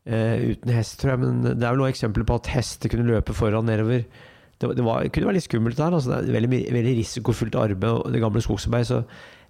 eh, 0.09 0.55
uten 0.55 0.73
hest, 0.73 0.97
tror 1.03 1.13
jeg. 1.13 1.23
Men 1.27 1.45
det 1.51 1.59
er 1.61 1.69
vel 1.69 1.83
noen 1.83 1.93
eksempler 1.93 2.25
på 2.29 2.41
at 2.41 2.49
hester 2.55 2.93
kunne 2.93 3.11
løpe 3.11 3.37
foran 3.37 3.69
nedover. 3.69 4.07
Det, 4.57 4.71
det, 4.73 4.87
var, 4.87 5.05
det 5.05 5.13
kunne 5.13 5.29
være 5.29 5.37
litt 5.37 5.49
skummelt 5.51 5.77
der. 5.77 5.99
Altså, 5.99 6.15
det 6.15 6.33
er 6.33 6.39
veldig, 6.39 6.63
veldig 6.79 6.95
risikofylt 7.03 7.61
arbeid, 7.61 8.07
det 8.15 8.25
gamle 8.25 8.41
skogsarbeid. 8.45 8.89
Så 8.89 9.03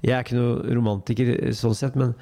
jeg 0.02 0.16
er 0.16 0.26
ikke 0.26 0.40
noe 0.40 0.74
romantiker 0.74 1.32
sånn 1.54 1.78
sett, 1.78 1.94
men 1.94 2.16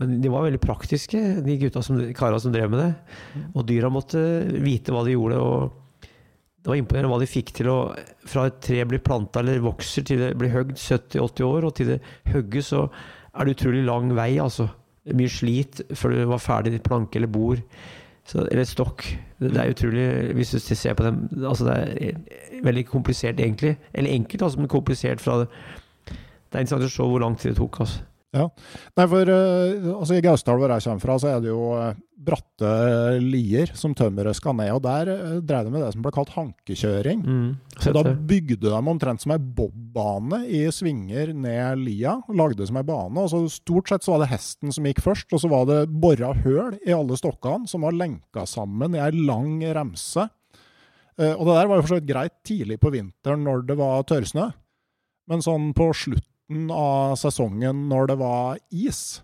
men 0.00 0.18
de 0.22 0.30
var 0.32 0.42
veldig 0.46 0.60
praktiske, 0.62 1.20
de 1.46 1.56
gutta 1.60 1.82
som, 1.84 2.00
kara 2.16 2.38
som 2.42 2.52
drev 2.54 2.70
med 2.72 2.80
det. 2.82 2.92
Mm. 3.34 3.42
Og 3.54 3.66
dyra 3.68 3.90
måtte 3.92 4.20
vite 4.64 4.94
hva 4.94 5.04
de 5.06 5.14
gjorde. 5.14 5.38
og 5.38 6.08
Det 6.58 6.72
var 6.72 6.80
imponerende 6.80 7.12
hva 7.12 7.20
de 7.22 7.30
fikk 7.30 7.52
til 7.54 7.70
å 7.70 7.78
Fra 8.26 8.46
et 8.48 8.62
tre 8.64 8.80
blir 8.88 9.02
planta 9.04 9.42
eller 9.42 9.62
vokser 9.62 10.06
til 10.06 10.22
det 10.22 10.32
blir 10.40 10.50
høgd 10.54 10.74
70-80 10.80 11.44
år, 11.46 11.66
og 11.68 11.76
til 11.78 11.92
det 11.92 12.00
hogges, 12.32 12.72
så 12.72 12.88
er 13.34 13.44
det 13.44 13.58
utrolig 13.58 13.84
lang 13.86 14.14
vei. 14.16 14.32
altså. 14.42 14.70
Mye 15.12 15.30
slit 15.30 15.84
før 15.92 16.16
det 16.16 16.26
var 16.30 16.42
ferdig 16.42 16.80
planke 16.82 17.20
eller 17.20 17.30
bord. 17.30 17.62
Så, 18.24 18.40
eller 18.48 18.64
stokk. 18.64 19.04
Det 19.38 19.52
er 19.60 19.74
utrolig, 19.74 20.06
hvis 20.34 20.54
du 20.56 20.58
ser 20.62 20.94
på 20.96 21.04
dem 21.04 21.26
altså 21.44 21.66
Det 21.68 21.74
er 21.76 22.64
veldig 22.64 22.86
komplisert, 22.88 23.38
egentlig. 23.38 23.76
Eller 23.92 24.16
enkelt, 24.16 24.42
altså, 24.42 24.58
men 24.58 24.72
komplisert 24.72 25.20
fra 25.20 25.42
det. 25.42 25.50
Det 26.08 26.58
er 26.58 26.64
interessant 26.64 26.88
å 26.88 26.90
se 26.90 27.06
hvor 27.10 27.20
lang 27.20 27.36
tid 27.36 27.52
det 27.52 27.60
tok. 27.60 27.80
altså. 27.84 28.02
Ja. 28.34 28.48
Nei, 28.98 29.04
for 29.10 29.30
uh, 29.30 29.92
altså, 30.00 30.16
I 30.16 30.24
Gausdal, 30.24 30.58
hvor 30.58 30.72
jeg 30.74 30.82
kommer 30.84 31.04
fra, 31.04 31.16
så 31.22 31.30
er 31.30 31.42
det 31.44 31.52
jo 31.52 31.68
uh, 31.78 31.92
bratte 32.24 32.70
lier 33.22 33.70
som 33.78 33.94
tømmeret 33.94 34.38
skal 34.38 34.56
ned. 34.58 34.72
og 34.74 34.82
Der 34.82 35.10
uh, 35.12 35.36
drev 35.44 35.68
de 35.68 35.74
med 35.74 35.84
det 35.84 35.92
som 35.94 36.02
ble 36.02 36.12
kalt 36.16 36.32
hankekjøring. 36.34 37.22
Mm, 37.22 37.52
så 37.78 37.94
Da 37.94 38.02
bygde 38.14 38.58
de 38.66 38.74
omtrent 38.74 39.22
som 39.22 39.36
ei 39.36 39.38
bobbane 39.38 40.42
i 40.50 40.64
svinger 40.74 41.30
ned 41.36 41.84
lia. 41.84 42.16
Lagde 42.34 42.66
som 42.66 42.80
ei 42.80 42.86
bane. 42.86 43.22
og 43.22 43.30
så 43.30 43.44
Stort 43.54 43.92
sett 43.92 44.06
så 44.06 44.16
var 44.16 44.24
det 44.24 44.32
hesten 44.34 44.74
som 44.74 44.90
gikk 44.90 45.04
først, 45.04 45.30
og 45.30 45.44
så 45.44 45.52
var 45.52 45.68
det 45.70 45.80
bora 45.92 46.32
høl 46.34 46.74
i 46.82 46.94
alle 46.96 47.18
stokkene 47.20 47.70
som 47.70 47.86
var 47.86 47.94
lenka 47.94 48.48
sammen 48.50 48.98
i 48.98 49.02
ei 49.04 49.12
lang 49.14 49.60
remse. 49.76 50.26
og 51.14 51.42
det 51.46 51.54
der 51.54 51.68
var 51.70 51.78
jo 51.78 51.82
for 51.84 51.92
så 51.92 51.98
vidt 52.00 52.10
greit 52.10 52.34
tidlig 52.42 52.80
på 52.82 52.90
vinteren 52.90 53.44
når 53.46 53.66
det 53.68 53.76
var 53.78 54.02
tørrsnø. 54.02 54.50
Men 55.30 55.44
sånn 55.44 55.70
på 55.76 55.92
slutt 55.94 56.33
slutten 56.44 56.70
av 56.70 57.16
sesongen 57.16 57.88
når 57.88 58.06
det 58.08 58.16
var 58.16 58.58
is. 58.70 59.22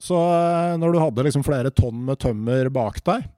Så 0.00 0.14
eh, 0.14 0.78
når 0.78 0.92
du 0.92 0.98
hadde 0.98 1.24
liksom 1.24 1.44
flere 1.44 1.70
tonn 1.70 2.04
med 2.06 2.18
tømmer 2.18 2.70
bak 2.70 3.02
deg, 3.04 3.28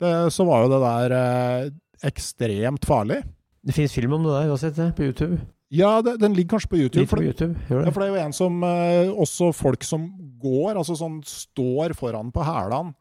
det, 0.00 0.30
så 0.32 0.44
var 0.44 0.64
jo 0.64 0.72
det 0.72 0.80
der 0.82 1.14
eh, 1.14 1.70
ekstremt 2.06 2.84
farlig. 2.84 3.22
Det 3.62 3.74
finnes 3.74 3.92
film 3.92 4.12
om 4.14 4.24
det 4.24 4.32
der, 4.32 4.50
uansett, 4.50 4.76
det 4.76 4.96
på 4.96 5.04
YouTube? 5.04 5.38
Ja, 5.70 6.00
det, 6.02 6.18
den 6.18 6.34
ligger 6.34 6.56
kanskje 6.56 6.70
på 6.70 6.76
YouTube. 6.78 7.02
Litt 7.02 7.10
på 7.10 7.22
YouTube, 7.22 7.54
det. 7.68 7.84
Ja, 7.84 7.92
for 7.92 8.00
det 8.00 8.08
er 8.08 8.14
jo 8.14 8.22
en 8.22 8.32
som 8.32 8.62
eh, 8.64 9.10
Også 9.12 9.50
folk 9.52 9.84
som 9.84 10.06
går, 10.40 10.78
altså 10.78 10.96
sånn 10.96 11.20
står 11.26 11.92
foran 11.98 12.32
på 12.32 12.42
hælene, 12.46 12.94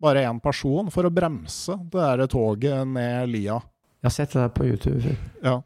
bare 0.00 0.24
én 0.26 0.40
person, 0.42 0.90
for 0.90 1.06
å 1.06 1.12
bremse 1.14 1.76
det 1.92 2.00
der 2.00 2.26
toget 2.30 2.88
ned 2.88 3.30
lia. 3.30 3.60
Jeg 4.00 4.08
har 4.10 4.14
sett 4.14 4.34
det 4.34 4.42
der 4.42 4.52
på 4.52 4.66
YouTube. 4.66 5.14
Ja. 5.44 5.60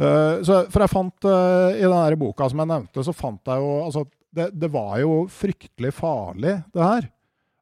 Uh, 0.00 0.40
så, 0.46 0.62
for 0.72 0.80
jeg 0.80 0.94
fant 0.94 1.26
uh, 1.28 1.76
I 1.76 1.84
denne 1.84 2.16
boka 2.20 2.46
som 2.48 2.62
jeg 2.62 2.70
nevnte, 2.70 3.04
så 3.04 3.12
fant 3.12 3.50
jeg 3.52 3.60
jo 3.60 3.72
altså, 3.84 4.06
det, 4.32 4.46
det, 4.56 4.70
var 4.72 4.94
jo 5.02 5.24
fryktelig 5.28 5.92
farlig, 5.92 6.54
det 6.72 6.86
her. 6.86 7.08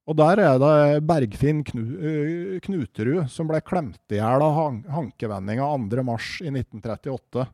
Og 0.09 0.17
der 0.17 0.41
er 0.45 0.61
det 0.63 1.03
Bergfinn 1.09 1.65
Knu, 1.67 1.83
uh, 1.99 2.59
Knuterud 2.65 3.27
som 3.33 3.51
ble 3.51 3.61
klemt 3.67 4.15
i 4.15 4.21
hjel 4.21 4.45
av 4.45 4.55
han, 4.55 4.83
hankevendinga 4.95 5.67
2.3.1938. 5.91 7.49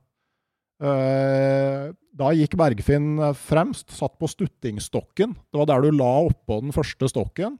da 2.20 2.30
gikk 2.36 2.56
Bergfinn 2.60 3.22
fremst, 3.38 3.88
satt 3.94 4.18
på 4.20 4.28
stuttingstokken. 4.28 5.32
Det 5.48 5.62
var 5.62 5.70
der 5.70 5.86
du 5.86 5.96
la 5.96 6.12
oppå 6.26 6.60
den 6.60 6.74
første 6.76 7.08
stokken. 7.08 7.56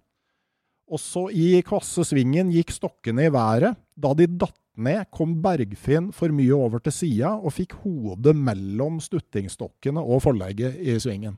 Og 0.93 1.01
så 1.01 1.31
i 1.33 1.63
kvasse 1.65 2.05
svingen 2.05 2.53
gikk 2.53 2.75
stokkene 2.75 3.31
i 3.31 3.33
været. 3.33 3.79
Da 3.95 4.13
de 4.19 4.27
datt 4.27 4.59
ned 4.75 5.07
kom 5.15 5.37
Bergfinn 5.43 6.11
for 6.15 6.35
mye 6.35 6.55
over 6.57 6.83
til 6.83 6.95
sida 6.95 7.35
og 7.37 7.55
fikk 7.55 7.77
hodet 7.85 8.35
mellom 8.35 8.99
stuttingstokkene 9.03 10.03
og 10.03 10.25
forlegget 10.25 10.81
i 10.83 10.97
svingen. 10.99 11.37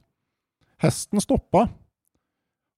Hesten 0.80 1.20
stoppa. 1.20 1.66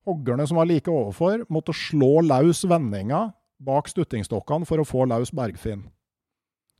Hoggerne 0.08 0.46
som 0.48 0.58
var 0.58 0.68
like 0.70 0.90
overfor, 0.90 1.44
måtte 1.52 1.74
slå 1.76 2.22
løs 2.26 2.64
vendinga 2.66 3.28
bak 3.58 3.90
stuttingstokkene 3.90 4.66
for 4.66 4.82
å 4.82 4.86
få 4.86 5.06
løs 5.10 5.34
Bergfinn. 5.34 5.84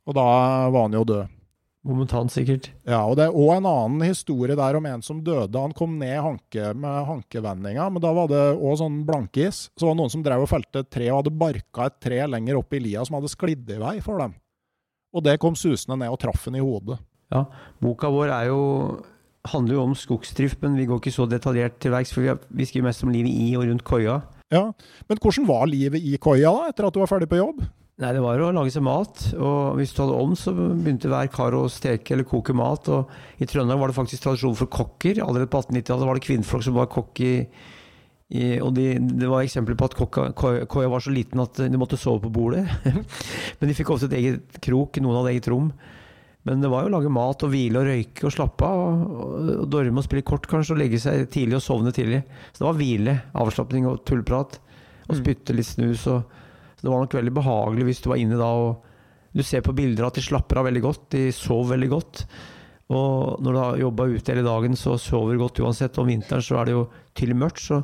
Og 0.08 0.16
da 0.16 0.24
var 0.72 0.86
han 0.86 0.96
jo 0.96 1.04
død. 1.06 1.37
Momentant, 1.86 2.32
sikkert. 2.34 2.72
Ja, 2.88 3.04
og 3.06 3.14
det 3.16 3.28
er 3.28 3.36
òg 3.38 3.52
en 3.54 3.68
annen 3.70 4.02
historie 4.08 4.56
der 4.58 4.76
om 4.76 4.86
en 4.90 5.04
som 5.04 5.20
døde. 5.24 5.60
Han 5.60 5.74
kom 5.76 5.94
ned 6.00 6.16
hanke 6.24 6.72
med 6.74 7.06
hankevendinga, 7.06 7.86
men 7.94 8.02
da 8.02 8.10
var 8.16 8.30
det 8.32 8.40
òg 8.56 8.80
sånn 8.80 8.98
blankis. 9.08 9.68
Så 9.78 9.86
var 9.86 9.94
det 9.94 10.00
noen 10.02 10.12
som 10.12 10.24
drev 10.26 10.44
og 10.44 10.50
felte 10.50 10.82
et 10.82 10.90
tre 10.92 11.06
og 11.12 11.20
hadde 11.20 11.36
barka 11.38 11.86
et 11.88 12.00
tre 12.02 12.18
lenger 12.28 12.58
opp 12.58 12.74
i 12.74 12.82
lia 12.82 13.04
som 13.06 13.16
hadde 13.20 13.30
sklidd 13.32 13.70
i 13.72 13.78
vei 13.80 13.94
for 14.04 14.20
dem. 14.20 14.34
Og 15.14 15.24
det 15.24 15.38
kom 15.40 15.56
susende 15.56 15.96
ned 16.02 16.12
og 16.12 16.18
traff 16.20 16.48
ham 16.50 16.58
i 16.58 16.64
hodet. 16.64 16.98
Ja, 17.32 17.44
boka 17.80 18.10
vår 18.12 18.32
er 18.32 18.50
jo 18.50 18.60
handler 19.48 19.78
jo 19.78 19.84
om 19.86 19.94
skogsdrift, 19.96 20.60
men 20.64 20.76
vi 20.76 20.86
går 20.88 21.00
ikke 21.00 21.14
så 21.14 21.24
detaljert 21.30 21.78
til 21.80 21.94
verks, 21.94 22.12
for 22.12 22.24
vi, 22.24 22.30
har, 22.32 22.40
vi 22.52 22.66
skriver 22.68 22.90
mest 22.90 23.04
om 23.06 23.12
livet 23.14 23.32
i 23.32 23.52
og 23.56 23.64
rundt 23.68 23.84
koia. 23.86 24.20
Ja, 24.52 24.70
Men 25.08 25.20
hvordan 25.20 25.46
var 25.48 25.68
livet 25.68 26.04
i 26.04 26.16
koia 26.20 26.50
da, 26.52 26.70
etter 26.72 26.88
at 26.88 26.94
du 26.94 27.00
var 27.02 27.10
ferdig 27.10 27.28
på 27.28 27.40
jobb? 27.40 27.60
Nei, 27.98 28.12
det 28.14 28.20
var 28.22 28.38
å 28.38 28.52
lage 28.54 28.70
seg 28.70 28.84
mat. 28.86 29.24
Og 29.34 29.74
hvis 29.80 29.90
du 29.90 30.04
hadde 30.04 30.14
ovn, 30.14 30.36
så 30.38 30.52
begynte 30.54 31.10
hver 31.10 31.30
kar 31.34 31.56
å 31.58 31.64
steke 31.72 32.14
eller 32.14 32.28
koke 32.30 32.54
mat. 32.54 32.86
Og 32.94 33.42
i 33.42 33.48
Trøndelag 33.48 33.80
var 33.80 33.90
det 33.90 33.96
faktisk 33.96 34.22
tradisjon 34.22 34.54
for 34.60 34.70
kokker. 34.70 35.18
Allerede 35.24 35.50
på 35.50 35.64
1890-tallet 35.64 36.06
var 36.06 36.18
det 36.18 36.26
kvinnfolk 36.28 36.62
som 36.62 36.78
var 36.78 36.90
kokk 36.92 37.24
i, 37.26 37.32
i 38.38 38.44
Og 38.62 38.70
de, 38.76 38.86
det 39.02 39.26
var 39.26 39.42
eksempler 39.42 39.74
på 39.74 39.88
at 39.88 39.98
koia 40.38 40.92
var 40.92 41.02
så 41.02 41.10
liten 41.10 41.42
at 41.42 41.58
de 41.58 41.80
måtte 41.80 41.98
sove 41.98 42.22
på 42.28 42.32
bordet. 42.38 42.68
Men 43.58 43.66
de 43.66 43.74
fikk 43.74 43.90
også 43.96 44.06
et 44.12 44.18
eget 44.20 44.62
krok, 44.62 45.02
noen 45.02 45.18
hadde 45.18 45.34
eget 45.34 45.50
rom. 45.50 45.72
Men 46.46 46.62
det 46.62 46.70
var 46.70 46.86
jo 46.86 46.92
å 46.92 46.96
lage 47.00 47.10
mat 47.12 47.42
og 47.42 47.50
hvile 47.50 47.82
og 47.82 47.90
røyke 47.90 48.28
og 48.30 48.36
slappe 48.36 48.68
av. 48.78 49.06
Og, 49.10 49.54
og 49.64 49.70
dorme 49.74 49.98
og 49.98 50.06
spille 50.06 50.22
kort 50.28 50.46
kanskje, 50.46 50.76
og 50.76 50.84
legge 50.86 51.02
seg 51.02 51.26
tidlig 51.34 51.58
og 51.58 51.66
sovne 51.66 51.90
tidlig. 51.96 52.22
Så 52.52 52.62
det 52.62 52.70
var 52.70 52.78
hvile, 52.78 53.20
avslapning 53.42 53.90
og 53.90 54.04
tullprat. 54.06 54.60
Og 55.08 55.16
mm. 55.16 55.24
spytte 55.24 55.58
litt 55.58 55.74
snus. 55.74 56.06
og 56.06 56.46
det 56.82 56.90
var 56.90 57.02
nok 57.02 57.16
veldig 57.18 57.34
behagelig 57.34 57.88
hvis 57.88 58.04
du 58.04 58.12
var 58.12 58.20
inne 58.22 58.38
da 58.38 58.52
og 58.58 58.84
Du 59.36 59.42
ser 59.44 59.60
på 59.62 59.74
bilder 59.76 60.06
at 60.06 60.16
de 60.16 60.22
slapper 60.24 60.58
av 60.58 60.64
veldig 60.66 60.80
godt, 60.82 61.02
de 61.12 61.28
sov 61.36 61.68
veldig 61.68 61.88
godt. 61.92 62.22
Og 62.88 63.42
når 63.44 63.52
du 63.52 63.58
har 63.60 63.80
jobba 63.82 64.06
ute 64.08 64.32
hele 64.32 64.42
dagen, 64.46 64.74
så 64.74 64.94
sover 64.98 65.36
du 65.36 65.42
godt 65.42 65.60
uansett. 65.60 65.98
Om 66.00 66.08
vinteren 66.08 66.42
så 66.42 66.56
er 66.58 66.66
det 66.66 66.74
jo 66.74 66.86
til 67.14 67.34
mørkt, 67.36 67.60
så 67.60 67.82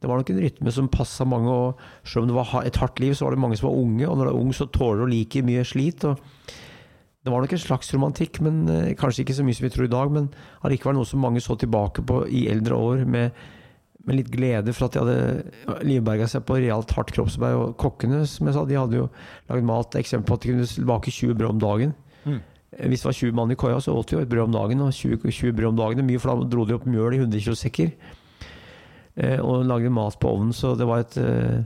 det 0.00 0.08
var 0.08 0.22
nok 0.22 0.32
en 0.32 0.40
rytme 0.40 0.72
som 0.72 0.88
passa 0.88 1.26
mange. 1.28 1.52
Og 1.52 2.08
selv 2.08 2.24
om 2.24 2.30
det 2.32 2.38
var 2.38 2.64
et 2.64 2.80
hardt 2.80 3.02
liv, 3.04 3.12
så 3.14 3.26
var 3.26 3.36
det 3.36 3.42
mange 3.44 3.58
som 3.60 3.68
var 3.68 3.76
unge. 3.82 4.08
Og 4.08 4.16
når 4.16 4.24
du 4.24 4.32
er 4.32 4.40
ung, 4.40 4.54
så 4.56 4.68
tåler 4.72 5.04
du 5.04 5.12
like 5.12 5.44
mye 5.44 5.66
slit. 5.68 6.08
og 6.08 6.16
det 7.26 7.32
var 7.32 7.42
nok 7.42 7.52
en 7.56 7.58
slags 7.58 7.88
romantikk, 7.90 8.38
men 8.46 8.68
eh, 8.70 8.94
kanskje 8.94 9.24
ikke 9.24 9.34
så 9.34 9.42
mye 9.42 9.56
som 9.58 9.64
vi 9.66 9.72
tror 9.74 9.88
i 9.88 9.92
dag. 9.92 10.12
Men 10.14 10.28
allikevel 10.62 10.94
noe 10.94 11.08
som 11.10 11.20
mange 11.20 11.42
så 11.42 11.56
tilbake 11.58 12.04
på 12.06 12.22
i 12.30 12.46
eldre 12.52 12.78
år 12.78 13.02
med 13.04 13.40
med 14.06 14.20
litt 14.20 14.32
glede 14.32 14.74
for 14.76 14.86
at 14.86 14.96
de 14.96 15.02
hadde 15.02 15.84
livberga 15.86 16.28
seg 16.30 16.44
på 16.46 16.58
realt 16.62 16.92
hardt 16.94 17.12
kroppsarbeid. 17.16 17.56
Og 17.58 17.76
kokkene 17.80 18.22
som 18.30 18.48
jeg 18.48 18.56
sa, 18.56 18.66
de 18.68 18.78
hadde 18.78 19.00
jo 19.00 19.06
lagd 19.50 19.66
mat. 19.66 19.98
Eksempel 19.98 20.30
på 20.30 20.38
at 20.38 20.44
de 20.44 20.52
kunne 20.54 20.90
bake 20.92 21.14
20 21.14 21.38
brød 21.40 21.56
om 21.56 21.62
dagen. 21.62 21.96
Mm. 22.24 22.38
Eh, 22.38 22.86
hvis 22.90 23.02
det 23.02 23.10
var 23.10 23.18
20 23.20 23.38
mann 23.40 23.54
i 23.54 23.58
koia, 23.58 23.80
så 23.82 23.96
åt 23.96 24.10
de 24.12 24.18
jo 24.18 24.22
et 24.22 24.30
brød 24.30 24.48
om 24.48 24.58
dagen. 24.58 24.84
Og 24.86 24.94
20, 24.94 25.18
20 25.26 25.56
brød 25.58 25.72
om 25.72 25.80
dagen 25.82 26.06
mye, 26.06 26.22
for 26.22 26.32
da 26.32 26.50
dro 26.54 26.66
de 26.68 26.76
opp 26.78 26.86
mjøl 26.86 27.18
i 27.18 27.22
100 27.24 27.42
kg 27.42 27.58
sekker. 27.62 27.90
Eh, 29.16 29.40
og 29.40 29.66
lagde 29.66 29.90
mat 29.90 30.20
på 30.22 30.36
ovnen. 30.36 30.54
Så 30.54 30.76
det 30.78 30.86
var 30.88 31.02
et 31.02 31.18
eh, 31.22 31.64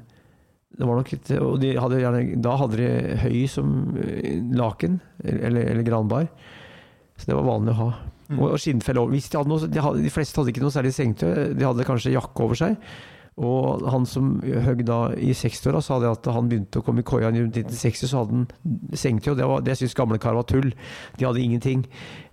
det 0.81 0.87
var 0.87 1.01
nok 1.01 1.13
et, 1.13 1.31
og 1.43 1.59
de 1.61 1.75
hadde 1.77 1.99
gjerne, 1.99 2.41
Da 2.41 2.55
hadde 2.57 2.79
de 2.79 3.17
høy 3.25 3.41
som 3.51 3.99
eh, 4.01 4.39
laken, 4.57 5.01
eller, 5.25 5.67
eller 5.75 5.85
granbar. 5.85 6.31
Så 7.19 7.29
det 7.29 7.37
var 7.37 7.49
vanlig 7.49 7.75
å 7.75 7.81
ha. 7.83 7.91
Mm. 8.31 8.39
Og, 8.39 8.59
skinnfelle 8.63 9.03
over. 9.03 9.17
De, 9.17 9.47
noe, 9.51 9.67
de, 9.67 9.81
hadde, 9.83 10.03
de, 10.05 10.13
fleste 10.15 10.39
hadde 10.39 10.53
ikke 10.53 10.63
noe 10.63 10.75
særlig 10.75 10.93
sengetøy. 10.95 11.33
De 11.59 11.67
hadde 11.67 11.89
kanskje 11.89 12.15
jakke 12.15 12.45
over 12.45 12.59
seg. 12.59 12.77
Og 13.41 13.85
han 13.89 14.05
som 14.09 14.35
høgg 14.43 14.83
da 14.89 14.99
i 15.17 15.33
60-åra, 15.37 15.81
sa 15.85 15.97
det 16.03 16.11
at 16.11 16.27
han 16.35 16.49
begynte 16.51 16.81
å 16.81 16.85
komme 16.85 17.01
i 17.01 17.07
koia 17.07 17.31
rundt 17.31 17.57
1960, 17.57 18.11
så 18.11 18.21
hadde 18.21 18.37
han 18.37 18.97
sengetøy, 19.01 19.31
og 19.33 19.39
det, 19.39 19.47
var, 19.49 19.63
det 19.65 19.77
syntes 19.79 19.97
gamlekar 19.97 20.37
var 20.37 20.49
tull. 20.51 20.73
De 21.17 21.27
hadde 21.27 21.43
ingenting. 21.43 21.87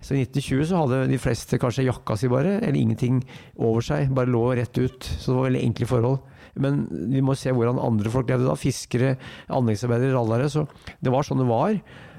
Så 0.04 0.18
i 0.18 0.24
1920 0.26 0.66
så 0.68 0.82
hadde 0.82 1.04
de 1.12 1.20
fleste 1.22 1.60
kanskje 1.62 1.86
jakka 1.86 2.18
si 2.18 2.30
bare, 2.30 2.58
eller 2.60 2.80
ingenting 2.80 3.22
over 3.56 3.84
seg. 3.84 4.12
Bare 4.14 4.30
lå 4.30 4.44
rett 4.58 4.82
ut. 4.82 5.08
Så 5.08 5.32
det 5.32 5.38
var 5.38 5.48
veldig 5.48 5.64
enkle 5.70 5.88
forhold. 5.94 6.36
Men 6.58 6.84
vi 7.14 7.22
må 7.24 7.38
se 7.38 7.54
hvordan 7.54 7.80
andre 7.80 8.12
folk 8.12 8.28
levde 8.30 8.50
da. 8.50 8.58
Fiskere, 8.58 9.16
anleggsarbeidere, 9.54 10.14
rallere. 10.16 10.50
Så 10.52 10.66
det 11.00 11.14
var 11.14 11.26
sånn 11.26 11.40
det 11.40 11.48
var. 11.48 11.78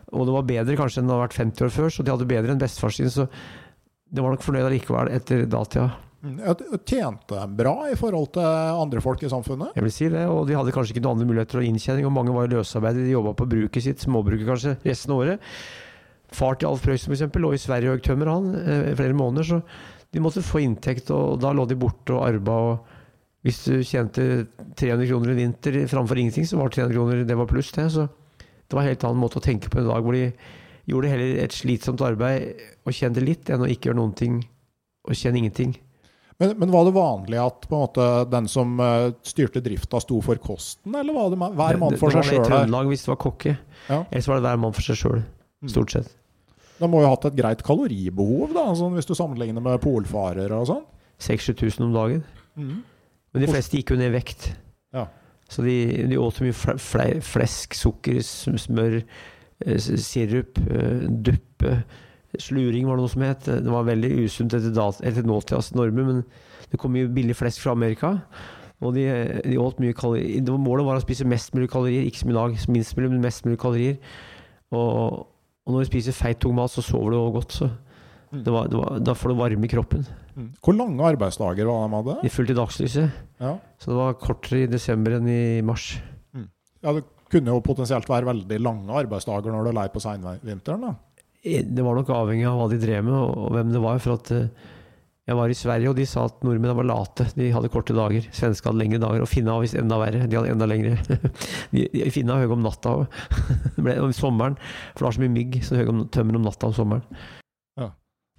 Og 0.09 0.25
det 0.25 0.33
var 0.33 0.47
bedre 0.49 0.77
kanskje 0.79 1.03
enn 1.03 1.09
det 1.09 1.13
hadde 1.13 1.25
vært 1.27 1.37
50 1.37 1.65
år 1.67 1.73
før, 1.73 1.91
så 1.93 2.05
de 2.05 2.13
hadde 2.13 2.29
bedre 2.29 2.53
enn 2.55 2.61
bestefar 2.61 2.93
sin. 2.95 3.11
Så 3.13 3.27
det 4.09 4.23
var 4.23 4.33
nok 4.33 4.45
fornøyd 4.45 4.67
allikevel 4.67 5.11
etter 5.13 5.45
datida. 5.49 5.89
Tjente 6.19 7.31
de 7.31 7.43
bra 7.55 7.75
i 7.87 7.95
forhold 7.95 8.33
til 8.35 8.43
andre 8.43 9.03
folk 9.03 9.21
i 9.23 9.29
samfunnet. 9.31 9.77
Jeg 9.77 9.85
vil 9.85 9.93
si 9.95 10.09
det, 10.11 10.25
og 10.27 10.49
de 10.49 10.57
hadde 10.57 10.73
kanskje 10.75 10.95
ikke 10.95 11.03
noen 11.05 11.15
andre 11.15 11.29
muligheter 11.29 11.61
og 11.61 11.67
inntjening, 11.69 12.07
og 12.09 12.15
mange 12.15 12.35
var 12.35 12.51
løsarbeidere, 12.51 13.07
de 13.07 13.15
jobba 13.15 13.35
på 13.39 13.47
bruket 13.53 13.85
sitt, 13.85 14.03
småbruket 14.03 14.49
kanskje, 14.49 14.75
resten 14.83 15.15
av 15.15 15.23
året. 15.23 15.47
Far 16.35 16.59
til 16.59 16.69
Alf 16.69 16.83
Prøysen 16.83 17.13
f.eks. 17.13 17.39
lå 17.39 17.53
i 17.55 17.61
Sverige 17.61 17.95
og 17.95 18.03
tømmer, 18.05 18.33
han, 18.33 18.51
eh, 18.59 18.91
flere 18.99 19.15
måneder, 19.17 19.47
så 19.47 19.61
de 20.11 20.23
måtte 20.25 20.43
få 20.45 20.61
inntekt, 20.65 21.09
og 21.15 21.39
da 21.41 21.53
lå 21.55 21.65
de 21.69 21.79
borte 21.79 22.17
og 22.17 22.25
arba. 22.27 22.57
og 22.73 23.45
Hvis 23.45 23.63
du 23.63 23.79
tjente 23.87 24.47
300 24.75 25.07
kroner 25.07 25.31
i 25.31 25.39
vinter 25.39 25.87
framfor 25.87 26.19
ingenting, 26.19 26.45
så 26.49 26.59
var 26.59 26.69
300 26.73 26.93
kroner 26.97 27.23
det 27.23 27.37
var 27.37 27.47
pluss, 27.47 27.71
det. 27.71 27.87
Så 27.93 28.09
det 28.41 28.75
var 28.75 28.83
en 28.83 28.91
helt 28.91 29.05
annen 29.07 29.21
måte 29.21 29.39
å 29.39 29.45
tenke 29.45 29.69
på 29.71 29.79
en 29.79 29.87
dag 29.87 30.03
hvor 30.03 30.17
de 30.17 30.33
gjorde 30.89 31.11
heller 31.11 31.43
et 31.43 31.53
slitsomt 31.55 32.01
arbeid 32.05 32.63
og 32.85 32.95
kjente 32.95 33.21
litt, 33.23 33.49
enn 33.53 33.63
å 33.65 33.69
ikke 33.69 33.89
gjøre 33.89 33.99
noen 34.01 34.15
ting 34.17 34.39
og 35.07 35.15
kjenne 35.17 35.39
ingenting. 35.43 35.75
Men, 36.39 36.53
men 36.61 36.71
var 36.71 36.85
det 36.87 36.93
vanlig 36.95 37.39
at 37.41 37.65
måte, 37.71 38.03
den 38.31 38.45
som 38.47 38.77
eh, 38.79 39.09
styrte 39.27 39.59
drifta, 39.63 39.99
sto 39.99 40.21
for 40.23 40.39
kosten, 40.39 40.93
eller 40.95 41.15
var 41.17 41.33
det 41.33 41.39
hver 41.41 41.79
mann 41.81 41.97
for 41.99 42.13
det, 42.15 42.21
seg 42.23 42.31
det 42.31 42.37
var 42.39 42.45
det 42.45 42.47
i? 42.47 42.49
Trøndelag 42.53 42.91
hvis 42.93 43.03
det 43.03 43.11
var 43.11 43.19
kokke. 43.25 43.55
Ja. 43.89 43.97
Ellers 44.07 44.29
var 44.31 44.39
det 44.39 44.45
hver 44.47 44.61
mann 44.63 44.75
for 44.77 44.87
seg 44.87 45.01
sjøl, 45.01 45.21
Mm. 45.59 45.67
stort 45.73 45.91
sett. 45.91 46.11
De 46.79 46.87
må 46.87 47.01
jo 47.01 47.09
ha 47.09 47.11
hatt 47.11 47.25
et 47.27 47.35
greit 47.35 47.59
kaloribehov, 47.67 48.53
da, 48.55 48.61
sånn 48.79 48.93
hvis 48.95 49.09
du 49.09 49.11
sammenligner 49.19 49.59
med 49.59 49.81
polfarere 49.83 50.55
og 50.55 50.69
sånn? 50.69 50.85
6000-7000 51.19 51.83
om 51.89 51.97
dagen. 51.97 52.21
Men 52.55 53.43
de 53.43 53.49
fleste 53.51 53.75
gikk 53.75 53.91
jo 53.91 53.97
ned 53.99 54.13
i 54.13 54.15
vekt. 54.15 54.45
Ja. 54.95 55.03
Så 55.51 55.65
de, 55.65 55.73
de 56.07 56.15
åt 56.21 56.37
så 56.39 56.45
mye 56.45 56.55
fle, 56.55 56.77
fle, 56.79 57.07
flesk, 57.25 57.75
sukker, 57.75 58.21
smør, 58.23 59.01
sirup, 59.65 60.57
eh, 60.69 61.07
duppe. 61.09 61.83
Sluring 62.39 62.85
var 62.87 62.95
det 62.97 63.01
noe 63.03 63.09
som 63.09 63.21
het. 63.25 63.45
Det 63.49 63.71
var 63.73 63.83
veldig 63.87 64.11
usunt 64.25 64.53
etter, 64.53 64.71
dat- 64.73 65.01
etter 65.03 65.23
nåtidas 65.25 65.73
normer, 65.75 66.03
men 66.05 66.23
det 66.69 66.79
kom 66.79 66.91
mye 66.93 67.07
billig 67.09 67.35
flesk 67.35 67.61
fra 67.61 67.71
Amerika. 67.71 68.21
Og 68.81 68.93
de, 68.93 69.41
de 69.43 69.57
åt 69.59 69.79
mye 69.79 69.93
kalorier. 69.93 70.41
Var- 70.45 70.57
Målet 70.57 70.85
var 70.85 70.95
å 70.99 71.03
spise 71.03 71.25
mest 71.27 71.51
mulig 71.53 71.69
kalorier, 71.69 72.05
ikke 72.05 72.21
som 72.21 72.29
i 72.29 72.33
dag. 72.37 72.55
Minst 72.69 72.95
mulig, 72.95 73.09
men 73.11 73.21
mest 73.21 73.43
mulig 73.45 73.57
kalorier. 73.59 73.97
Og, 74.71 75.25
og 75.65 75.73
når 75.73 75.83
du 75.83 75.89
spiser 75.89 76.13
feit, 76.15 76.39
tung 76.39 76.55
mat, 76.55 76.69
så 76.71 76.81
sover 76.85 77.11
du 77.11 77.17
også 77.17 77.33
godt. 77.33 77.51
Så 77.51 77.69
Mm. 78.31 78.43
det 78.43 78.51
var, 78.53 78.67
det 78.69 78.77
var, 78.77 78.99
da 78.99 79.13
får 79.17 79.29
du 79.29 79.35
varme 79.39 79.65
i 79.65 79.67
kroppen. 79.67 80.05
Hvor 80.61 80.75
lange 80.77 81.01
arbeidsdager 81.01 81.65
var 81.65 81.87
de 81.89 81.95
hadde? 81.95 82.21
De 82.21 82.29
fulgte 82.29 82.53
dagslyset. 82.53 83.11
Ja. 83.41 83.55
Så 83.81 83.89
det 83.89 83.95
var 83.97 84.13
kortere 84.21 84.63
i 84.63 84.67
desember 84.69 85.15
enn 85.17 85.27
i 85.27 85.61
mars. 85.65 85.97
ja, 86.83 86.93
det 86.93 87.03
kunne 87.31 87.53
jo 87.53 87.61
potensielt 87.65 88.09
være 88.09 88.29
veldig 88.29 88.59
lange 88.63 88.97
arbeidsdager 89.03 89.53
når 89.53 89.67
du 89.67 89.71
er 89.71 89.79
lei 89.81 89.87
på 89.93 90.01
seinvinteren. 90.03 90.89
Det 91.39 91.85
var 91.85 91.95
nok 91.95 92.11
avhengig 92.11 92.49
av 92.49 92.59
hva 92.59 92.67
de 92.71 92.81
drev 92.81 93.05
med 93.07 93.15
og, 93.15 93.47
hvem 93.55 93.71
det 93.73 93.81
var. 93.83 94.01
For 94.03 94.17
at 94.19 94.31
eh, 94.35 94.49
jeg 95.29 95.37
var 95.37 95.51
i 95.53 95.57
Sverige, 95.57 95.91
og 95.91 95.97
de 95.99 96.07
sa 96.09 96.25
at 96.27 96.43
nordmenn 96.43 96.77
var 96.81 96.89
late. 96.89 97.29
De 97.37 97.49
hadde 97.53 97.71
korte 97.71 97.95
dager. 97.95 98.27
Svensker 98.35 98.71
hadde 98.71 98.81
lengre 98.81 99.01
dager. 99.01 99.23
Og 99.23 99.31
finna 99.31 99.55
var 99.55 99.65
visst 99.65 99.79
enda 99.79 99.99
verre. 100.01 100.25
De 100.27 100.39
hadde 100.39 100.55
enda 100.55 100.67
lengre. 100.69 100.97
de, 101.73 101.85
de, 101.93 102.07
finna 102.13 102.39
høy 102.41 102.55
om 102.57 102.65
natta 102.65 102.95
ble 103.85 103.99
om 104.03 104.15
sommeren. 104.15 104.57
For 104.93 105.03
det 105.03 105.09
var 105.09 105.19
så 105.19 105.25
mye 105.25 105.37
mygg, 105.37 105.59
så 105.65 105.79
høy 105.79 105.93
om 105.93 106.07
tømmer 106.11 106.41
om 106.41 106.49
natta 106.49 106.71
om 106.71 106.75
sommeren. 106.75 107.21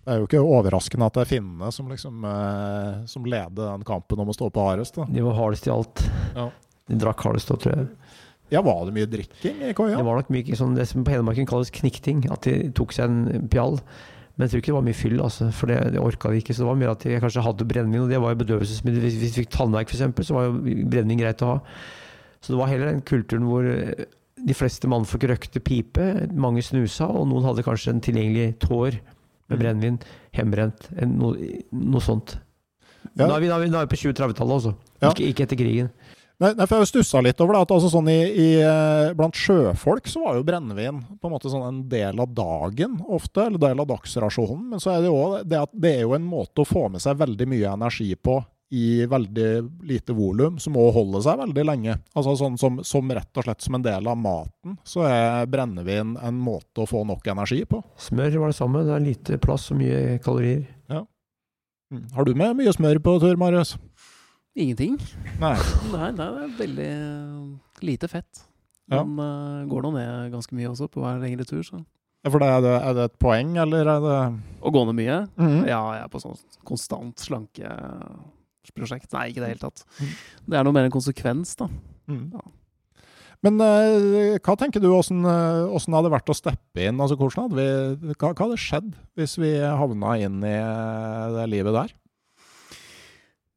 Det 0.00 0.14
er 0.14 0.22
jo 0.22 0.26
ikke 0.26 0.40
overraskende 0.40 1.06
at 1.10 1.16
det 1.18 1.22
er 1.22 1.28
finnene 1.28 1.68
som 1.74 1.90
liksom 1.92 2.24
eh, 2.24 3.02
som 3.10 3.26
leder 3.28 3.74
den 3.76 3.84
kampen 3.86 4.22
om 4.22 4.30
å 4.32 4.34
stå 4.34 4.48
på 4.50 4.64
hardest. 4.64 4.96
da. 4.96 5.04
De 5.12 5.22
var 5.22 5.36
hardest 5.36 5.68
i 5.68 5.72
alt. 5.74 6.02
Ja. 6.34 6.46
De 6.88 6.98
drakk 6.98 7.20
hardest 7.26 7.52
òg, 7.52 7.60
tror 7.62 7.76
jeg. 7.76 8.09
Ja, 8.50 8.60
var 8.66 8.84
det 8.88 8.94
mye 8.96 9.06
drikking 9.10 9.60
i 9.68 9.72
koia? 9.78 9.96
Det 9.96 10.04
var 10.06 10.16
nok 10.20 10.30
mye 10.34 10.56
sånn 10.58 10.74
det 10.74 10.86
som 10.90 11.04
på 11.06 11.12
Hedmarken 11.14 11.46
kalles 11.46 11.70
knikting. 11.70 12.24
At 12.34 12.42
de 12.48 12.70
tok 12.74 12.92
seg 12.96 13.06
en 13.10 13.48
pjall. 13.52 13.78
Men 14.36 14.46
jeg 14.46 14.50
tror 14.52 14.60
ikke 14.62 14.70
det 14.72 14.78
var 14.78 14.86
mye 14.88 14.96
fyll, 14.96 15.18
altså, 15.20 15.50
for 15.52 15.68
det, 15.68 15.78
det 15.94 16.00
orka 16.00 16.30
de 16.32 16.38
ikke. 16.40 16.54
Så 16.56 16.62
det 16.64 16.68
var 16.70 16.78
mer 16.80 16.92
at 16.94 17.02
de 17.04 17.18
kanskje 17.20 17.42
hadde 17.44 17.66
brennevin, 17.68 18.06
og 18.06 18.10
det 18.10 18.20
var 18.22 18.32
jo 18.32 18.40
bedøvelsesmiddel. 18.40 19.02
Hvis 19.04 19.18
vi 19.20 19.30
fikk 19.42 19.50
tannverk 19.52 19.90
f.eks., 19.92 20.26
så 20.26 20.36
var 20.38 20.48
jo 20.48 20.54
brennevin 20.88 21.20
greit 21.20 21.42
å 21.44 21.50
ha. 21.54 21.58
Så 22.40 22.54
det 22.54 22.60
var 22.62 22.70
heller 22.72 22.88
den 22.94 23.02
kulturen 23.04 23.44
hvor 23.44 23.66
eh, 23.68 24.06
de 24.40 24.54
fleste 24.56 24.88
mannfolk 24.88 25.26
røkte 25.28 25.60
pipe, 25.60 26.06
mange 26.32 26.62
snusa, 26.64 27.04
og 27.10 27.26
noen 27.28 27.44
hadde 27.50 27.66
kanskje 27.66 27.92
en 27.92 28.00
tilgjengelig 28.06 28.54
tår 28.64 28.96
med 28.96 29.58
Mm. 29.58 29.58
brennevin, 29.60 29.96
hjemmebrent, 30.32 30.84
en- 31.02 31.16
noe, 31.18 31.34
noe 31.74 32.00
sånt. 32.00 32.36
Ja. 33.18 33.26
Da 33.26 33.34
er 33.36 33.40
vi, 33.42 33.48
da 33.50 33.56
er 33.58 33.64
vi, 33.64 33.70
vi 33.74 33.86
på 33.90 33.98
2030-tallet, 33.98 34.54
altså. 34.56 34.72
Ja. 35.02 35.10
Ikke, 35.10 35.26
ikke 35.26 35.42
etter 35.48 35.58
krigen. 35.58 35.88
Nei, 36.40 36.54
nei, 36.56 36.64
for 36.64 36.80
jeg 36.80 36.88
stussa 36.88 37.20
litt 37.20 37.40
over 37.44 37.52
det. 37.52 37.64
at 37.66 37.72
altså 37.74 37.90
sånn 37.92 38.06
i, 38.08 38.20
i, 38.32 38.48
eh, 38.64 39.10
Blant 39.16 39.36
sjøfolk 39.36 40.06
så 40.08 40.22
var 40.24 40.38
jo 40.38 40.46
brennevin 40.48 41.02
på 41.20 41.28
en 41.28 41.34
måte 41.34 41.52
sånn 41.52 41.66
en 41.66 41.82
del 41.90 42.22
av 42.22 42.32
dagen 42.32 42.96
ofte, 43.12 43.44
eller 43.44 43.60
del 43.60 43.82
av 43.82 43.90
dagsrasjonen. 43.90 44.70
Men 44.72 44.80
så 44.80 44.94
er 44.94 45.04
det 45.04 45.10
jo 45.10 45.20
det 45.44 45.60
at 45.60 45.74
det 45.76 45.98
er 45.98 46.06
jo 46.06 46.16
en 46.16 46.24
måte 46.24 46.64
å 46.64 46.68
få 46.68 46.86
med 46.94 47.04
seg 47.04 47.20
veldig 47.20 47.48
mye 47.50 47.74
energi 47.76 48.14
på 48.16 48.38
i 48.70 49.04
veldig 49.10 49.50
lite 49.82 50.14
volum, 50.14 50.58
som 50.62 50.76
må 50.78 50.84
holde 50.94 51.20
seg 51.26 51.40
veldig 51.42 51.64
lenge. 51.66 51.96
Altså 52.14 52.36
sånn 52.38 52.56
som, 52.60 52.78
som 52.86 53.10
rett 53.12 53.36
og 53.36 53.44
slett 53.44 53.66
som 53.66 53.76
en 53.76 53.84
del 53.84 54.08
av 54.08 54.16
maten, 54.16 54.78
så 54.86 55.04
er 55.10 55.50
brennevin 55.50 56.14
en 56.22 56.38
måte 56.40 56.84
å 56.84 56.88
få 56.88 57.02
nok 57.08 57.26
energi 57.34 57.64
på. 57.68 57.82
Smør 58.00 58.38
var 58.44 58.54
det 58.54 58.60
samme. 58.62 58.84
Det 58.86 58.94
er 58.94 59.04
lite 59.04 59.40
plass 59.42 59.72
og 59.74 59.82
mye 59.82 60.20
kalorier. 60.22 60.62
Ja. 60.88 61.02
Har 62.14 62.24
du 62.24 62.36
med 62.38 62.54
mye 62.62 62.72
smør 62.72 63.02
på 63.02 63.18
tur, 63.18 63.34
Marius? 63.36 63.74
Ingenting. 64.58 64.98
Nei. 65.40 65.54
Nei, 65.94 66.10
det 66.18 66.26
er 66.26 66.54
veldig 66.58 66.90
eh, 66.90 67.84
lite 67.86 68.10
fett. 68.10 68.44
Ja. 68.90 69.04
Men 69.04 69.14
uh, 69.22 69.68
går 69.70 69.86
nå 69.86 69.92
ned 69.94 70.32
ganske 70.34 70.56
mye 70.58 70.70
også 70.72 70.88
på 70.90 71.02
hver 71.04 71.20
lengre 71.22 71.46
tur. 71.46 71.62
Så. 71.62 71.78
Ja, 72.24 72.32
For 72.32 72.42
det, 72.42 72.48
er, 72.50 72.64
det, 72.64 72.72
er 72.76 72.96
det 72.98 73.04
et 73.06 73.18
poeng, 73.22 73.54
eller 73.62 73.86
er 73.86 74.00
det 74.04 74.16
Å 74.60 74.72
gå 74.74 74.84
ned 74.88 74.98
mye. 74.98 75.18
Mhm. 75.38 75.60
Ja, 75.70 75.82
jeg 75.96 76.04
er 76.04 76.10
på 76.12 76.22
sånn 76.22 76.38
konstant 76.66 77.22
slankeprosjekt. 77.22 79.12
Nei, 79.14 79.28
ikke 79.30 79.40
i 79.40 79.44
det 79.44 79.52
hele 79.54 79.62
tatt. 79.62 79.84
Mm. 80.00 80.10
Det 80.50 80.58
er 80.58 80.66
noe 80.66 80.76
mer 80.76 80.88
en 80.88 80.96
konsekvens, 80.98 81.54
da. 81.60 81.70
Mm. 82.10 82.26
Ja. 82.34 82.42
Men 83.46 83.56
eh, 83.64 84.36
hva 84.44 84.56
tenker 84.60 84.82
du, 84.84 84.90
åssen 84.92 85.24
eh, 85.24 85.70
hadde 85.72 86.02
det 86.10 86.12
vært 86.12 86.28
å 86.32 86.36
steppe 86.36 86.84
inn? 86.84 87.00
Altså, 87.00 87.16
hvordan 87.16 87.46
hadde 87.46 87.56
vi, 87.56 88.10
hva, 88.18 88.34
hva 88.34 88.42
hadde 88.42 88.60
skjedd 88.60 88.90
hvis 89.16 89.38
vi 89.40 89.54
havna 89.64 90.16
inn 90.20 90.42
i 90.44 90.56
eh, 90.58 91.30
det 91.38 91.46
livet 91.54 91.76
der? 91.78 91.94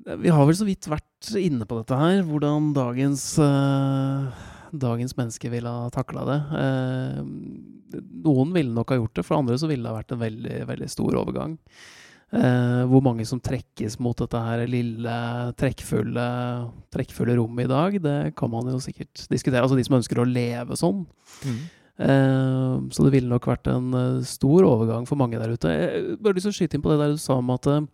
Vi 0.04 0.32
har 0.34 0.46
vel 0.48 0.58
så 0.58 0.68
vidt 0.68 0.90
vært 0.92 1.34
inne 1.40 1.68
på 1.68 1.78
dette 1.80 1.98
her, 1.98 2.22
hvordan 2.28 2.72
dagens, 2.76 3.24
eh, 3.40 4.46
dagens 4.76 5.16
menneske 5.16 5.52
ville 5.54 5.70
ha 5.70 5.90
takla 5.94 6.26
det. 6.28 6.40
Eh, 6.60 8.00
noen 8.26 8.52
ville 8.56 8.74
nok 8.74 8.92
ha 8.92 8.98
gjort 9.00 9.20
det, 9.20 9.26
for 9.28 9.40
andre 9.40 9.56
så 9.60 9.70
ville 9.70 9.86
det 9.86 9.94
ha 9.94 10.00
vært 10.02 10.16
en 10.16 10.24
veldig, 10.24 10.58
veldig 10.68 10.90
stor 10.92 11.20
overgang. 11.22 11.58
Eh, 12.34 12.82
hvor 12.90 13.04
mange 13.06 13.28
som 13.30 13.40
trekkes 13.40 14.00
mot 14.02 14.18
dette 14.18 14.40
her 14.42 14.66
lille, 14.68 15.16
trekkfulle, 15.60 16.26
trekkfulle 16.92 17.38
rommet 17.38 17.68
i 17.68 17.72
dag, 17.72 17.98
det 18.02 18.18
kan 18.36 18.50
man 18.52 18.72
jo 18.74 18.82
sikkert 18.82 19.28
diskutere. 19.30 19.62
Altså 19.62 19.78
de 19.78 19.86
som 19.86 20.00
ønsker 20.00 20.20
å 20.20 20.28
leve 20.28 20.76
sånn. 20.80 21.06
Eh, 22.02 22.76
så 22.90 23.06
det 23.06 23.14
ville 23.14 23.30
nok 23.30 23.46
vært 23.46 23.70
en 23.70 23.94
eh, 23.94 24.24
stor 24.26 24.66
overgang 24.66 25.06
for 25.06 25.20
mange 25.20 25.38
der 25.38 25.54
ute. 25.54 25.70
Jeg 25.70 26.18
bare 26.26 26.34
lyst 26.40 26.50
til 26.50 26.56
å 26.56 26.58
skyte 26.58 26.80
inn 26.80 26.86
på 26.86 26.90
det 26.90 27.02
der 27.04 27.14
du 27.14 27.22
sa 27.22 27.38
om 27.38 27.54
at 27.54 27.70
eh, 27.70 27.86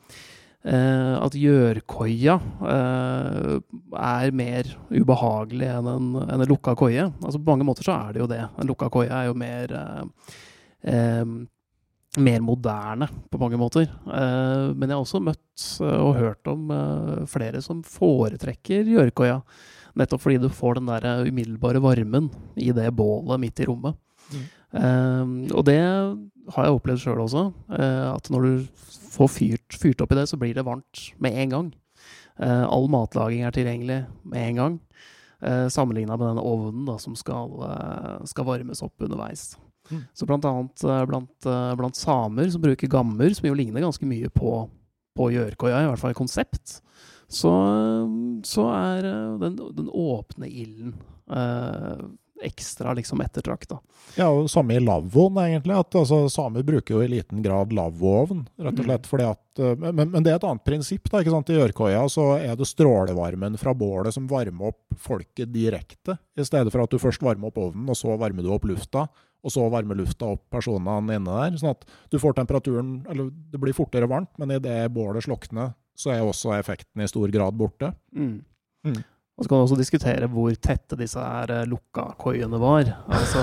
at 0.60 1.36
gjørkoia 1.40 2.34
eh, 2.68 3.54
er 3.96 4.34
mer 4.36 4.68
ubehagelig 4.92 5.70
enn 5.72 5.88
en, 5.88 6.10
en 6.26 6.44
lukka 6.50 6.74
koie. 6.76 7.06
Altså 7.24 7.40
På 7.40 7.54
mange 7.54 7.68
måter 7.68 7.88
så 7.88 7.96
er 7.96 8.18
det 8.18 8.24
jo 8.24 8.28
det. 8.28 8.42
En 8.60 8.68
lukka 8.68 8.90
koie 8.92 9.08
er 9.08 9.30
jo 9.30 9.38
mer 9.40 9.72
eh, 9.80 10.36
eh, 10.92 11.24
mer 12.18 12.42
moderne 12.42 13.08
på 13.30 13.40
mange 13.42 13.58
måter. 13.60 13.86
Eh, 13.88 14.70
men 14.74 14.90
jeg 14.90 14.96
har 14.96 15.04
også 15.04 15.22
møtt 15.24 15.66
eh, 15.84 16.00
og 16.02 16.18
hørt 16.18 16.50
om 16.50 16.72
eh, 16.74 17.26
flere 17.30 17.62
som 17.66 17.84
foretrekker 17.86 18.88
gjørkoia. 18.90 19.40
Nettopp 20.00 20.24
fordi 20.24 20.40
du 20.42 20.50
får 20.54 20.80
den 20.80 20.90
der 20.90 21.06
eh, 21.06 21.28
umiddelbare 21.30 21.82
varmen 21.84 22.32
i 22.58 22.72
det 22.76 22.90
bålet 22.98 23.42
midt 23.42 23.62
i 23.62 23.70
rommet. 23.70 24.00
Mm. 24.34 24.48
Eh, 24.80 25.36
og 25.54 25.66
det 25.70 25.82
har 26.56 26.66
jeg 26.68 26.80
opplevd 26.80 27.04
sjøl 27.04 27.24
også. 27.24 27.46
eh, 27.78 28.08
at 28.12 28.30
når 28.34 28.48
du 28.48 28.84
får 29.14 29.32
fyrt, 29.34 29.78
fyrt 29.78 30.02
opp 30.04 30.14
i 30.14 30.20
det, 30.20 30.28
så 30.32 30.40
blir 30.40 30.54
det 30.58 30.66
varmt 30.68 31.06
med 31.22 31.38
en 31.38 31.56
gang. 31.56 31.72
Eh, 32.40 32.66
all 32.66 32.88
matlaging 32.92 33.44
er 33.44 33.56
tilgjengelig 33.56 34.04
med 34.24 34.46
en 34.48 34.62
gang. 34.64 34.78
Uh, 35.40 35.70
Sammenligna 35.72 36.18
med 36.20 36.34
den 36.34 36.42
ovnen 36.44 36.84
da, 36.84 36.98
som 37.00 37.14
skal, 37.16 37.54
eh, 37.64 38.26
skal 38.28 38.44
varmes 38.44 38.82
opp 38.84 39.06
underveis. 39.06 39.54
Mm. 39.90 40.04
Så 40.14 40.26
blant 40.28 40.46
annet 40.46 40.84
eh, 40.84 41.06
blant, 41.10 41.46
eh, 41.46 41.76
blant 41.80 41.98
samer 41.98 42.50
som 42.52 42.62
bruker 42.62 42.92
gammer, 42.92 43.34
som 43.34 43.48
jo 43.48 43.56
ligner 43.58 43.86
ganske 43.86 44.06
mye 44.06 44.30
på, 44.34 44.54
på 45.18 45.30
gjørkoia, 45.34 45.84
i 45.84 45.90
hvert 45.90 46.02
fall 46.02 46.14
i 46.14 46.20
konsept, 46.20 46.80
så, 47.30 47.54
så 48.46 48.68
er 48.74 49.08
eh, 49.10 49.38
den, 49.46 49.58
den 49.78 49.90
åpne 49.90 50.50
ilden 50.50 50.94
eh, 51.32 52.04
ekstra 52.44 52.94
liksom 52.98 53.22
ettertrakta. 53.22 53.80
Ja, 54.16 54.30
og 54.30 54.50
samme 54.52 54.76
i 54.76 54.82
lavvoen, 54.84 55.38
egentlig. 55.44 55.76
at 55.76 55.96
altså, 55.96 56.22
Samer 56.32 56.64
bruker 56.66 56.96
jo 56.96 57.04
i 57.04 57.12
liten 57.12 57.44
grad 57.46 57.74
lavvoovn, 57.76 58.46
rett 58.64 58.82
og 58.82 58.88
slett 58.88 59.10
fordi 59.10 59.28
at 59.30 59.62
eh, 59.64 59.76
men, 59.80 60.10
men, 60.10 60.24
det 60.24 60.34
er 60.34 60.40
et 60.40 60.48
annet 60.50 60.66
prinsipp. 60.66 61.10
da, 61.12 61.22
ikke 61.22 61.34
sant? 61.36 61.52
I 61.54 61.62
Ørkoia 61.66 62.04
så 62.12 62.28
er 62.40 62.56
det 62.60 62.70
strålevarmen 62.70 63.58
fra 63.62 63.76
bålet 63.78 64.16
som 64.16 64.30
varmer 64.30 64.72
opp 64.72 65.00
folket 65.00 65.52
direkte, 65.54 66.18
i 66.40 66.46
stedet 66.48 66.74
for 66.74 66.84
at 66.84 66.94
du 66.94 67.02
først 67.02 67.24
varmer 67.26 67.52
opp 67.52 67.60
ovnen, 67.62 67.90
og 67.90 67.98
så 68.00 68.16
varmer 68.20 68.46
du 68.46 68.54
opp 68.56 68.68
lufta. 68.70 69.08
Og 69.40 69.54
så 69.56 69.64
varmer 69.72 69.96
lufta 69.96 70.34
opp 70.34 70.50
personene 70.52 71.16
inne 71.16 71.36
der. 71.38 71.54
Sånn 71.62 71.72
at 71.72 71.86
du 72.12 72.18
får 72.20 72.34
temperaturen 72.36 73.06
Eller 73.08 73.30
det 73.32 73.62
blir 73.62 73.72
fortere 73.72 74.10
varmt, 74.12 74.34
men 74.36 74.52
idet 74.52 74.82
bålet 74.92 75.24
slokner, 75.24 75.72
så 75.96 76.12
er 76.12 76.26
også 76.26 76.58
effekten 76.58 77.04
i 77.04 77.08
stor 77.08 77.32
grad 77.32 77.56
borte. 77.60 77.94
Mm. 78.12 78.42
Mm. 78.88 79.00
Og 79.40 79.46
så 79.46 79.50
kan 79.50 79.56
man 79.56 79.70
også 79.70 79.78
diskutere 79.80 80.28
hvor 80.28 80.52
tette 80.60 80.98
disse 81.00 81.22
her 81.24 81.52
eh, 81.56 81.68
lukka 81.72 82.10
koiene 82.20 82.60
var. 82.60 82.90
Altså, 83.08 83.40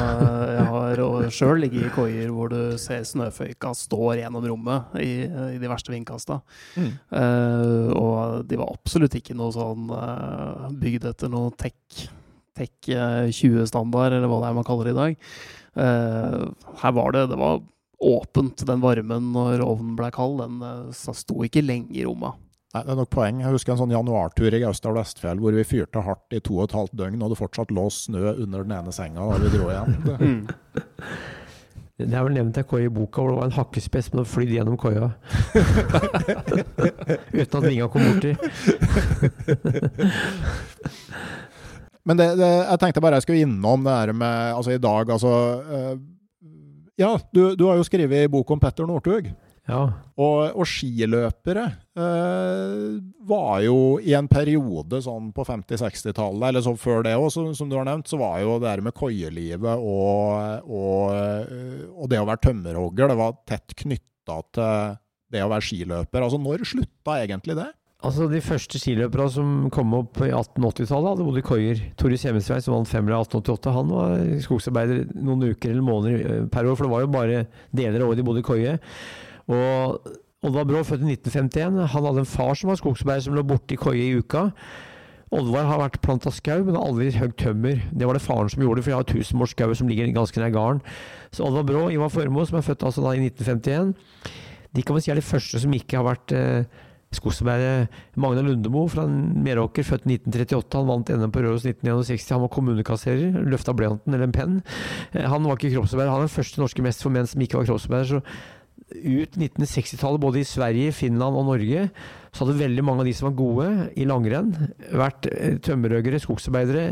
jeg 0.52 0.66
har 0.68 1.30
sjøl 1.32 1.62
ligget 1.64 1.86
i 1.88 1.92
koier 1.94 2.28
hvor 2.36 2.52
du 2.52 2.76
ser 2.80 3.06
snøføyka 3.08 3.72
står 3.72 4.20
gjennom 4.20 4.44
rommet 4.44 4.98
i, 5.00 5.24
i 5.24 5.56
de 5.62 5.70
verste 5.72 5.94
vindkasta. 5.94 6.42
Mm. 6.76 6.90
Uh, 7.08 7.88
og 7.96 8.44
de 8.44 8.60
var 8.60 8.74
absolutt 8.74 9.16
ikke 9.16 9.38
noe 9.38 9.54
sånn 9.56 9.88
uh, 9.88 10.68
bygd 10.76 11.08
etter 11.14 11.32
noe 11.32 11.54
tech, 11.56 12.04
tech 12.56 12.92
20-standard, 13.32 14.18
eller 14.18 14.28
hva 14.28 14.42
det 14.42 14.50
er 14.50 14.60
man 14.60 14.68
kaller 14.68 14.90
det 14.90 14.96
i 14.96 15.00
dag. 15.00 15.28
Uh, 15.80 16.72
her 16.82 16.96
var 16.96 17.16
det 17.16 17.28
Det 17.32 17.40
var 17.40 17.62
åpent. 18.04 18.68
Den 18.68 18.84
varmen 18.84 19.32
når 19.32 19.64
ovnen 19.64 19.96
ble 19.96 20.12
kald, 20.12 20.44
den 20.44 20.92
sto 20.92 21.40
ikke 21.46 21.64
lenge 21.64 21.96
i 21.96 22.04
rommet. 22.04 22.36
Nei, 22.74 22.82
Det 22.82 22.92
er 22.92 22.98
nok 22.98 23.14
poeng. 23.14 23.40
Jeg 23.40 23.52
husker 23.54 23.72
en 23.72 23.80
sånn 23.80 23.94
januartur 23.94 24.54
i 24.54 24.62
Gausdal 24.62 24.96
Vestfjell 24.98 25.40
hvor 25.40 25.52
vi 25.56 25.64
fyrte 25.66 26.02
hardt 26.02 26.34
i 26.34 26.40
to 26.44 26.54
og 26.58 26.64
et 26.66 26.76
halvt 26.76 26.94
døgn, 26.98 27.22
og 27.22 27.28
det 27.32 27.38
fortsatt 27.38 27.74
lå 27.74 27.84
snø 27.94 28.24
under 28.34 28.58
den 28.66 28.76
ene 28.76 28.92
senga 28.94 29.20
da 29.30 29.36
vi 29.40 29.48
dro 29.54 29.66
igjen. 29.70 29.90
Det, 30.04 30.16
det 32.10 32.10
er 32.10 32.26
vel 32.26 32.36
nevnt 32.36 32.60
ei 32.60 32.68
koie 32.68 32.86
i 32.90 32.92
boka 32.92 33.18
hvor 33.22 33.30
det 33.32 33.38
var 33.38 33.46
en 33.48 33.58
hakkespett 33.60 34.04
som 34.08 34.18
hadde 34.18 34.32
flydd 34.32 34.52
gjennom 34.56 34.76
koia. 34.80 35.06
Uten 37.38 37.58
at 37.60 37.68
vinga 37.68 37.86
kom 37.92 38.02
borti. 38.10 38.32
Men 42.06 42.14
det, 42.20 42.26
det, 42.38 42.50
jeg 42.50 42.80
tenkte 42.82 43.02
bare 43.02 43.18
jeg 43.18 43.26
skulle 43.26 43.46
innom 43.46 43.80
det 43.86 43.94
her 43.94 44.12
med 44.14 44.34
altså 44.54 44.70
i 44.76 44.82
dag, 44.82 45.04
altså 45.10 45.32
uh, 45.66 45.94
Ja, 46.96 47.16
du, 47.34 47.40
du, 47.58 47.64
har 47.66 47.74
jo 47.80 47.86
skrevet 47.86 48.30
bok 48.30 48.50
om 48.54 48.60
Petter 48.62 48.86
Northug. 48.86 49.24
Ja. 49.66 49.80
Og, 50.14 50.54
og 50.54 50.64
skiløpere 50.70 51.66
var 51.96 53.62
jo 53.64 53.76
i 54.04 54.12
en 54.18 54.28
periode 54.28 54.98
sånn 55.04 55.30
på 55.36 55.46
50-60-tallet, 55.48 56.50
eller 56.50 56.64
så 56.64 56.74
før 56.76 57.06
det 57.06 57.14
òg, 57.16 57.30
som 57.32 57.70
du 57.70 57.78
har 57.78 57.88
nevnt, 57.88 58.10
så 58.10 58.18
var 58.20 58.42
jo 58.42 58.58
det 58.60 58.68
her 58.68 58.84
med 58.84 58.96
koielivet 58.96 59.80
og, 59.80 60.68
og, 60.68 61.56
og 61.96 62.12
det 62.12 62.20
å 62.20 62.28
være 62.28 62.44
tømmerhogger, 62.50 63.08
det 63.12 63.18
var 63.22 63.40
tett 63.48 63.76
knytta 63.80 64.38
til 64.58 65.00
det 65.32 65.42
å 65.42 65.50
være 65.50 65.66
skiløper. 65.66 66.22
Altså, 66.22 66.38
når 66.42 66.66
slutta 66.68 67.18
egentlig 67.22 67.56
det? 67.58 67.70
Altså 68.04 68.26
De 68.28 68.42
første 68.44 68.78
skiløperne 68.78 69.32
som 69.32 69.54
kom 69.72 69.94
opp 69.96 70.20
i 70.20 70.28
1880-tallet, 70.28 71.08
hadde 71.14 71.26
bodd 71.26 71.40
i 71.40 71.46
koier. 71.46 71.80
Torjus 71.98 72.26
Hjemmesvei, 72.26 72.60
som 72.62 72.76
vant 72.76 72.90
femmila 72.90 73.22
i 73.22 73.24
1888, 73.24 73.72
han 73.72 73.94
var 73.94 74.26
skogsarbeider 74.44 75.00
noen 75.16 75.48
uker 75.48 75.72
eller 75.72 75.86
måneder 75.86 76.44
per 76.52 76.68
år. 76.68 76.76
For 76.76 76.86
det 76.86 76.92
var 76.92 77.06
jo 77.06 77.10
bare 77.16 77.42
deler 77.72 78.04
av 78.04 78.12
året 78.12 78.20
de 78.20 78.26
bodde 78.28 78.44
i 78.44 78.46
koie. 78.46 78.76
Og 79.48 80.12
Oddvar 80.44 80.66
Brå, 80.68 80.82
født 80.84 81.06
i 81.06 81.14
1951, 81.16 81.78
han 81.80 82.04
hadde 82.04 82.20
en 82.20 82.28
far 82.28 82.52
som 82.58 82.68
var 82.68 82.76
skogsbeier 82.76 83.24
som 83.24 83.36
lå 83.36 83.44
borte 83.46 83.72
i 83.72 83.80
koie 83.80 84.04
i 84.04 84.18
uka. 84.20 84.50
Oddvar 85.34 85.64
har 85.66 85.80
vært 85.80 86.02
planta 86.04 86.30
skau, 86.30 86.60
men 86.62 86.76
har 86.76 86.84
aldri 86.86 87.08
hogd 87.16 87.38
tømmer. 87.40 87.80
Det 87.90 88.06
var 88.06 88.14
det 88.14 88.22
faren 88.22 88.50
som 88.52 88.62
gjorde, 88.62 88.84
for 88.84 88.92
jeg 88.92 89.00
har 89.00 89.08
tusenårsskau 89.08 89.72
som 89.74 89.88
ligger 89.90 90.12
ganske 90.14 90.42
nær 90.42 90.52
gården. 90.54 90.82
Så 91.34 91.48
Oddvar 91.48 91.64
Brå, 91.66 91.86
Ivar 91.94 92.12
Formoe, 92.12 92.46
som 92.46 92.60
er 92.60 92.66
født 92.66 92.84
altså 92.86 93.02
da 93.02 93.16
i 93.16 93.24
1951, 93.24 93.94
de 94.76 94.84
kan 94.84 94.96
vel 94.96 95.02
si 95.02 95.10
er 95.14 95.18
de 95.18 95.24
første 95.24 95.62
som 95.62 95.72
ikke 95.72 95.96
har 95.96 96.04
vært 96.04 96.34
eh, 96.36 96.84
Skogsarbeider 97.16 97.86
Magna 98.20 98.42
Lundemo 98.44 98.82
fra 98.90 99.06
Meråker, 99.08 99.86
født 99.86 100.04
1938. 100.10 100.78
Han 100.78 100.88
vant 100.90 101.12
NM 101.14 101.32
på 101.32 101.42
Røros 101.44 101.64
1961. 101.64 102.26
Han 102.34 102.42
var 102.44 102.52
kommunekasserer. 102.52 103.38
Løfta 103.46 103.72
blyanten 103.76 104.12
eller 104.12 104.26
en 104.26 104.34
penn. 104.34 104.58
Han 105.14 105.46
var 105.46 105.56
ikke 105.56 105.72
kroppsarbeider. 105.76 106.12
Han 106.12 106.24
er 106.24 106.28
den 106.28 106.34
første 106.34 106.60
norske 106.60 106.84
mest 106.84 107.04
for 107.06 107.14
menn 107.14 107.30
som 107.30 107.42
ikke 107.46 107.60
var 107.60 107.70
kroppsarbeider. 107.70 108.26
Ut 108.94 109.38
1960-tallet, 109.38 110.22
både 110.22 110.40
i 110.40 110.46
Sverige, 110.46 110.92
Finland 110.94 111.38
og 111.38 111.48
Norge, 111.48 111.88
så 112.30 112.44
hadde 112.44 112.60
veldig 112.60 112.84
mange 112.86 113.02
av 113.02 113.08
de 113.08 113.16
som 113.16 113.30
var 113.30 113.38
gode 113.38 113.70
i 113.98 114.06
langrenn, 114.06 114.52
vært 114.94 115.26
tømmerhoggere, 115.66 116.22
skogsarbeidere 116.22 116.86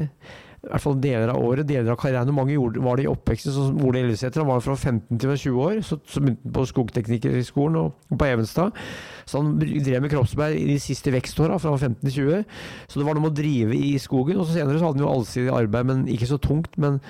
i 0.65 0.71
hvert 0.71 0.81
fall 0.81 0.97
deler 0.97 1.29
av 1.29 1.43
året, 1.45 1.67
deler 1.69 1.93
av 1.93 1.99
karrieren. 2.01 2.31
Hvor 2.31 2.39
mange 2.39 2.55
gjorde, 2.55 2.81
var 2.85 2.97
det 2.97 3.05
i 3.05 3.11
oppveksten? 3.11 3.53
Så 3.53 3.67
Ole 3.85 4.01
Ellesæter 4.01 4.47
var 4.49 4.63
fra 4.65 4.77
15 4.77 5.19
til 5.21 5.35
20 5.37 5.61
år. 5.61 5.81
Så, 5.85 5.99
så 6.09 6.23
begynte 6.23 6.47
han 6.47 6.55
på 6.57 6.65
skogteknikerskolen 6.71 7.77
og, 7.83 7.99
og 8.09 8.21
på 8.21 8.29
Evenstad. 8.31 8.81
Så 9.29 9.43
han 9.43 9.59
drev 9.61 10.01
med 10.05 10.13
kroppsarbeid 10.15 10.57
i 10.63 10.71
de 10.73 10.79
siste 10.81 11.13
vekståra, 11.13 11.59
fra 11.61 11.77
15 11.77 12.01
til 12.01 12.17
20. 12.17 12.43
Så 12.89 13.01
det 13.01 13.07
var 13.07 13.19
noe 13.19 13.27
med 13.27 13.35
å 13.35 13.43
drive 13.43 13.77
i 13.77 13.93
skogen. 14.01 14.41
Og 14.41 14.49
så 14.49 14.57
senere 14.57 14.81
så 14.81 14.89
hadde 14.89 15.03
han 15.03 15.07
jo 15.07 15.13
allsidig 15.13 15.53
arbeid, 15.53 15.91
men 15.91 16.09
ikke 16.17 16.33
så 16.33 16.41
tungt. 16.41 16.81
Men 16.81 17.01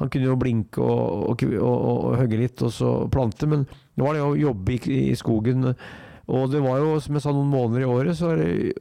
han 0.00 0.10
kunne 0.10 0.26
jo 0.26 0.38
blinke 0.38 0.82
og, 0.82 1.30
og, 1.30 1.44
og, 1.54 1.86
og 1.86 2.18
hogge 2.18 2.40
litt, 2.40 2.62
og 2.66 2.72
så 2.74 2.92
plante. 3.12 3.46
Men 3.50 3.64
nå 3.94 4.06
var 4.06 4.16
det 4.16 4.24
å 4.24 4.34
jobbe 4.38 4.74
i, 4.74 5.00
i 5.12 5.16
skogen. 5.18 5.70
Og 6.24 6.46
det 6.50 6.62
var 6.64 6.80
jo, 6.82 6.96
som 7.04 7.14
jeg 7.18 7.24
sa, 7.24 7.34
noen 7.34 7.52
måneder 7.52 7.84
i 7.84 7.90
året, 7.90 8.18
så 8.18 8.32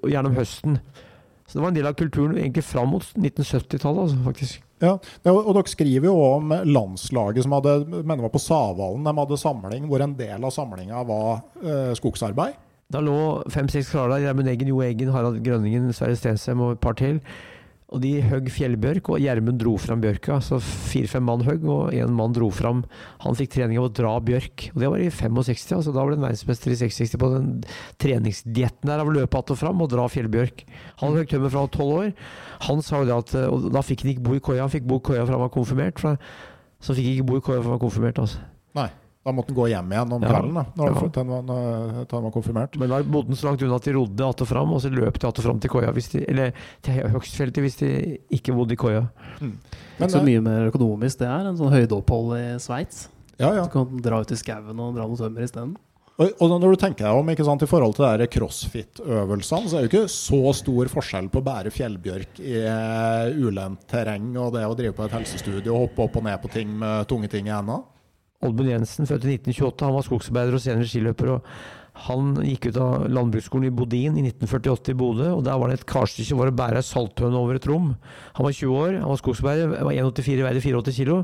gjennom 0.10 0.38
høsten. 0.40 0.80
Så 1.46 1.58
det 1.60 1.64
var 1.64 1.74
en 1.74 1.78
del 1.78 1.90
av 1.90 1.98
kulturen 2.00 2.38
egentlig 2.40 2.64
fram 2.66 2.94
mot 2.96 3.06
1970-tallet, 3.20 4.06
altså, 4.08 4.20
faktisk. 4.26 4.62
Ja, 4.84 4.98
og 5.32 5.54
dere 5.56 5.72
skriver 5.72 6.10
jo 6.10 6.16
om 6.18 6.52
landslaget 6.66 7.46
som 7.46 7.54
hadde, 7.56 7.76
mener 7.94 8.26
var 8.26 8.34
på 8.34 8.42
Savalen, 8.42 9.06
de 9.06 9.14
hadde 9.16 9.40
samling 9.40 9.86
hvor 9.88 10.04
en 10.04 10.16
del 10.18 10.44
av 10.44 10.52
samlinga 10.52 11.04
var 11.08 11.44
eh, 11.62 11.94
skogsarbeid? 12.00 12.58
Da 12.92 13.00
lå 13.02 13.16
fem-seks 13.54 13.92
karer 13.94 14.16
der. 14.16 14.28
Gjermund 14.28 14.52
Eggen, 14.52 14.70
Jo 14.70 14.82
Eggen, 14.86 15.14
Harald 15.16 15.40
Grønningen, 15.46 15.88
Sverre 15.96 16.18
Stensheim 16.20 16.62
og 16.62 16.76
et 16.76 16.84
par 16.84 16.98
til. 17.00 17.22
Og 17.94 18.02
de 18.02 18.12
høgg 18.26 18.48
fjellbjørk, 18.50 19.12
og 19.14 19.22
Gjermund 19.22 19.60
dro 19.62 19.76
fram 19.78 20.02
bjørka. 20.02 20.40
Så 20.42 20.58
fire-fem 20.64 21.26
mann 21.28 21.44
høgg, 21.46 21.66
og 21.70 21.94
én 21.94 22.16
mann 22.18 22.34
dro 22.34 22.48
fram. 22.54 22.82
Han 23.22 23.38
fikk 23.38 23.52
trening 23.54 23.78
av 23.78 23.92
å 23.92 23.94
dra 23.94 24.16
bjørk. 24.26 24.72
Og 24.74 24.80
det 24.82 24.90
var 24.90 25.04
i 25.04 25.12
65, 25.14 25.76
altså 25.78 25.94
da 25.94 26.06
ble 26.08 26.18
han 26.18 26.26
verdensmester 26.26 26.74
i 26.74 26.80
66 26.80 27.20
på 27.22 27.30
den 27.36 27.52
treningsdietten 28.02 28.90
der 28.90 29.04
av 29.04 29.12
å 29.12 29.14
løpe 29.14 29.38
att 29.38 29.54
og 29.54 29.62
fram 29.62 29.86
og 29.86 29.92
dra 29.94 30.08
fjellbjørk. 30.10 30.66
Han 31.04 31.20
høgg 31.20 31.30
tømmer 31.36 31.54
fra 31.54 31.68
tolv 31.70 32.00
år. 32.00 32.10
Han 32.66 32.82
sa 32.82 33.04
jo 33.04 33.10
det 33.12 33.20
at 33.20 33.36
Og 33.52 33.70
da 33.74 33.86
fikk 33.86 34.02
han 34.02 34.16
ikke 34.16 34.26
bo 34.26 34.36
i 34.36 34.42
koia, 34.42 34.66
han 34.66 34.74
fikk 34.74 34.90
bo 34.90 34.98
i 34.98 35.06
koia 35.06 35.28
fra 35.28 35.38
han 35.38 35.46
var 35.46 35.54
konfirmert. 35.54 36.02
For, 36.02 36.18
så 36.82 36.98
fikk 36.98 37.12
han 37.12 37.18
ikke 37.20 37.30
bo 37.30 37.38
i 37.38 37.46
koia 37.46 37.62
fra 37.62 37.70
han 37.70 37.78
var 37.78 37.86
konfirmert, 37.86 38.26
altså. 38.26 38.42
Nei. 38.74 38.90
Da 39.24 39.32
måtte 39.32 39.54
han 39.54 39.56
gå 39.56 39.66
hjem 39.72 39.92
igjen 39.96 40.12
om 40.18 40.22
Ja. 40.26 40.30
kvelden, 40.34 40.54
da, 40.58 40.64
når, 40.76 40.90
Ja. 40.90 41.10
han 41.16 41.28
var, 41.30 41.42
når 41.48 42.08
han 42.12 42.24
var 42.26 42.32
konfirmert. 42.36 42.76
Men 42.78 42.90
da 42.90 42.98
bodde 43.04 43.28
han 43.32 43.36
så 43.40 43.48
langt 43.48 43.62
unna 43.64 43.76
at 43.80 43.84
de 43.88 43.94
rodde 43.96 44.26
att 44.30 44.42
og 44.42 44.48
fram, 44.48 44.74
og 44.74 44.82
så 44.84 44.90
løp 44.92 45.20
de 45.20 45.28
att 45.28 45.38
og 45.40 45.44
fram 45.46 45.60
til 45.64 45.70
koia, 45.72 45.92
hvis 45.96 46.10
de, 46.12 46.26
eller 46.28 46.52
til 46.82 46.94
høgstfeltet 47.08 47.64
hvis 47.64 47.78
de 47.80 48.18
ikke 48.36 48.54
bodde 48.54 48.74
i 48.74 48.76
koia. 48.76 49.08
Men, 49.40 49.60
Ikke 50.02 50.12
så 50.12 50.20
eh, 50.20 50.26
mye 50.28 50.42
mer 50.42 50.70
økonomisk 50.72 51.20
det 51.20 51.28
er 51.30 51.48
en 51.48 51.56
sånn 51.58 51.72
høydeopphold 51.72 52.36
i 52.36 52.60
Sveits. 52.60 53.08
ja, 53.40 53.54
ja. 53.54 53.64
Du 53.64 53.70
kan 53.70 53.98
dra 54.02 54.20
ut 54.20 54.32
i 54.32 54.36
skauen 54.36 54.78
og 54.80 54.96
dra 54.96 55.08
noen 55.08 55.18
tømmer 55.18 55.42
isteden. 55.48 55.78
Og, 56.20 56.30
og 56.42 56.50
når 56.62 56.76
du 56.76 56.76
tenker 56.78 57.06
deg 57.08 57.16
om 57.18 57.30
ikke 57.30 57.46
sant, 57.46 57.64
i 57.64 57.66
forhold 57.66 57.96
til 57.96 58.28
crossfit-øvelsene, 58.28 59.70
så 59.70 59.78
er 59.80 59.88
det 59.88 59.92
jo 59.94 60.04
ikke 60.04 60.12
så 60.14 60.54
stor 60.54 60.86
forskjell 60.92 61.30
på 61.34 61.40
å 61.42 61.46
bære 61.48 61.72
fjellbjørk 61.74 62.40
i 62.44 62.60
eh, 62.60 63.32
ulendt 63.40 63.88
terreng 63.90 64.36
og 64.38 64.54
det 64.54 64.66
å 64.68 64.76
drive 64.78 64.94
på 64.94 65.06
et 65.08 65.16
helsestudio 65.16 65.74
og 65.74 65.88
hoppe 65.88 66.04
opp 66.06 66.18
og 66.20 66.24
ned 66.28 66.42
på 66.44 66.52
ting 66.54 66.70
med 66.78 67.08
tunge 67.10 67.30
ting 67.32 67.48
i 67.48 67.54
hendene. 67.56 67.82
Oddmund 68.44 68.70
Jensen, 68.70 69.08
født 69.10 69.26
i 69.28 69.38
1928, 69.38 69.88
han 69.88 69.96
var 69.96 70.06
skogsarbeider 70.08 70.58
og 70.58 70.62
senere 70.64 70.90
skiløper. 70.90 71.32
og 71.36 71.42
Han 72.08 72.32
gikk 72.42 72.70
ut 72.72 72.78
av 72.82 73.04
landbruksskolen 73.14 73.68
i 73.70 73.74
Bodin 73.74 74.16
i 74.18 74.24
1948 74.26 74.92
i 74.94 74.98
Bodø. 74.98 75.28
og 75.36 75.44
Der 75.46 75.58
var 75.62 75.70
det 75.70 75.80
et 75.80 75.86
karstykke 75.86 76.36
hvor 76.40 76.50
det 76.50 76.56
bærer 76.58 76.80
ei 76.82 76.88
salthøne 76.88 77.38
over 77.38 77.56
et 77.60 77.68
rom. 77.70 77.92
Han 78.36 78.48
var 78.48 78.52
20 78.58 78.74
år, 78.80 78.96
han 79.00 79.10
var 79.12 79.22
skogsarbeider, 79.22 79.76
var 79.84 79.94
1,84, 79.94 80.42
veide 80.48 80.62
84 80.66 80.96
kilo. 80.98 81.20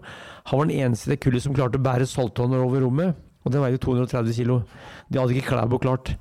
Han 0.51 0.59
var 0.59 0.65
den 0.69 0.77
eneste 0.85 1.09
i 1.09 1.15
det 1.15 1.21
kullet 1.25 1.41
som 1.43 1.55
klarte 1.57 1.81
å 1.81 1.85
bære 1.89 2.05
salthøner 2.09 2.61
over 2.61 2.85
rommet. 2.85 3.15
Og 3.47 3.51
den 3.55 3.61
veide 3.63 3.79
230 3.81 4.35
kilo. 4.35 4.59
De 5.09 5.17
hadde 5.17 5.33
ikke 5.33 5.49
Klæbo 5.55 5.79
klart. 5.81 6.13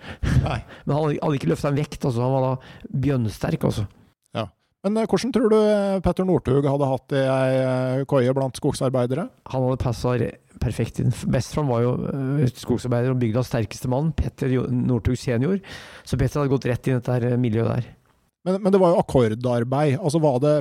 Nei. 0.45 0.61
Men 0.87 0.95
han 0.97 1.03
hadde- 1.05 1.21
hadde 1.21 1.37
ikke 1.43 1.51
løfta 1.53 1.69
en 1.73 1.81
vekt. 1.83 2.05
altså 2.07 2.23
Han 2.25 2.33
var 2.39 2.45
da 2.47 2.99
bjønnsterk, 3.05 3.65
altså. 3.69 3.87
Men 4.87 4.95
eh, 5.03 5.09
hvordan 5.11 5.33
tror 5.35 5.51
du 5.51 5.57
eh, 5.59 5.99
Petter 6.05 6.23
Northug 6.25 6.63
hadde 6.71 6.87
hatt 6.87 7.09
det 7.11 7.19
i 7.19 7.31
ei 7.35 7.55
eh, 7.99 8.03
koie 8.07 8.31
blant 8.33 8.55
skogsarbeidere? 8.61 9.25
Han 9.51 9.65
hadde 9.67 9.81
passa 9.83 10.13
perfekt 10.63 11.01
inn. 11.03 11.13
Best 11.33 11.57
var 11.59 11.83
jo 11.85 11.93
øh, 12.13 12.47
skogsarbeider 12.55 13.15
og 13.15 13.21
bygdas 13.23 13.51
sterkeste 13.53 13.89
mann, 13.93 14.13
Petter 14.19 14.53
Northug 14.71 15.17
senior. 15.19 15.61
Så 16.05 16.19
Petter 16.21 16.43
hadde 16.43 16.53
gått 16.55 16.67
rett 16.71 16.89
inn 16.91 16.99
i 16.99 17.05
dette 17.05 17.37
miljøet 17.41 17.71
der. 17.77 17.95
Men, 18.47 18.63
men 18.63 18.73
det 18.75 18.81
var 18.81 18.95
jo 18.95 19.01
akkordarbeid. 19.03 19.99
Altså 19.99 20.21
Var 20.23 20.39
det 20.45 20.57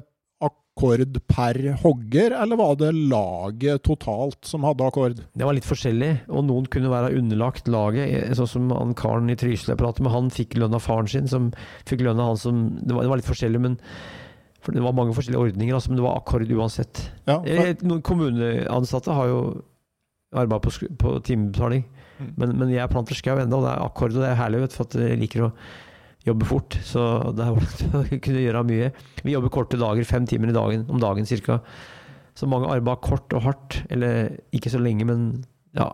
akkord 0.48 1.16
per 1.26 1.58
hogger, 1.82 2.36
eller 2.38 2.60
var 2.60 2.76
det 2.78 2.91
laget 2.93 3.82
totalt 3.88 4.45
som 4.45 4.62
hadde 4.68 4.86
akkord? 4.86 5.16
Det 5.34 5.45
var 5.48 5.56
litt 5.58 5.66
forskjellig, 5.66 6.12
og 6.30 6.43
noen 6.45 6.68
kunne 6.70 6.91
være 6.91 7.16
underlagt 7.18 7.66
laget. 7.74 8.12
eh, 8.14 8.36
Sånn 8.38 8.52
som 8.52 8.70
han 8.76 8.93
karen 8.98 9.32
i 9.34 9.38
Trysil 9.39 9.74
jeg 9.74 9.80
pratet 9.82 10.04
med, 10.06 10.14
han 10.14 10.30
fikk 10.34 10.54
lønn 10.62 10.78
av 10.78 10.84
faren 10.86 11.10
sin, 11.10 11.26
som 11.32 11.50
fikk 11.89 12.06
lønn 12.06 12.22
av 12.22 12.34
han 12.36 12.38
som 12.43 12.62
Det 12.84 12.93
var, 12.93 13.08
det 13.08 13.10
var 13.10 13.22
litt 13.24 13.32
forskjellig, 13.32 13.64
men 13.66 13.80
for 14.62 14.76
det 14.76 14.84
var 14.84 14.93
mange 14.98 15.14
forskjellige 15.16 15.48
ordninger, 15.48 15.74
altså, 15.78 15.89
men 15.93 15.98
det 16.02 16.06
var 16.06 16.18
akkord 16.20 16.50
uansett. 16.52 17.02
Ja, 17.26 17.39
for, 17.41 17.66
Eh, 17.72 17.84
Noen 17.88 18.02
kommuneansatte 18.06 19.14
har 19.18 19.30
jo 19.32 19.41
arbeid 20.36 20.61
på, 20.65 20.71
på 20.99 21.17
timebetaling, 21.28 21.86
Mm. 22.17 22.32
men, 22.34 22.53
men 22.57 22.69
jeg 22.73 22.89
planter 22.89 23.13
skau 23.13 23.38
ennå, 23.38 23.59
og 23.59 23.65
det 23.67 23.71
er 23.75 23.84
akkord, 23.86 24.15
og 24.15 24.23
det 24.23 24.30
er 24.32 24.39
herlig, 24.39 24.63
vet 24.63 24.73
for 24.73 25.01
jeg 25.03 25.19
liker 25.21 25.43
å 25.45 25.49
jobbe 26.25 26.47
fort. 26.49 26.78
Så 26.82 27.03
det 27.38 27.45
er 27.45 28.17
kunne 28.25 28.41
gjøre 28.41 28.63
mye. 28.65 28.88
Vi 29.21 29.36
jobber 29.36 29.53
korte 29.53 29.78
dager, 29.78 30.07
fem 30.09 30.25
timer 30.25 30.49
i 30.49 30.55
dagen, 30.55 30.88
om 30.89 30.97
dagen 30.97 31.30
ca. 31.30 31.59
Så 32.34 32.49
mange 32.49 32.71
arbeider 32.73 33.03
kort 33.05 33.36
og 33.38 33.45
hardt, 33.45 33.84
eller 33.93 34.32
ikke 34.49 34.73
så 34.73 34.82
lenge, 34.82 35.05
men 35.05 35.28
ja, 35.78 35.91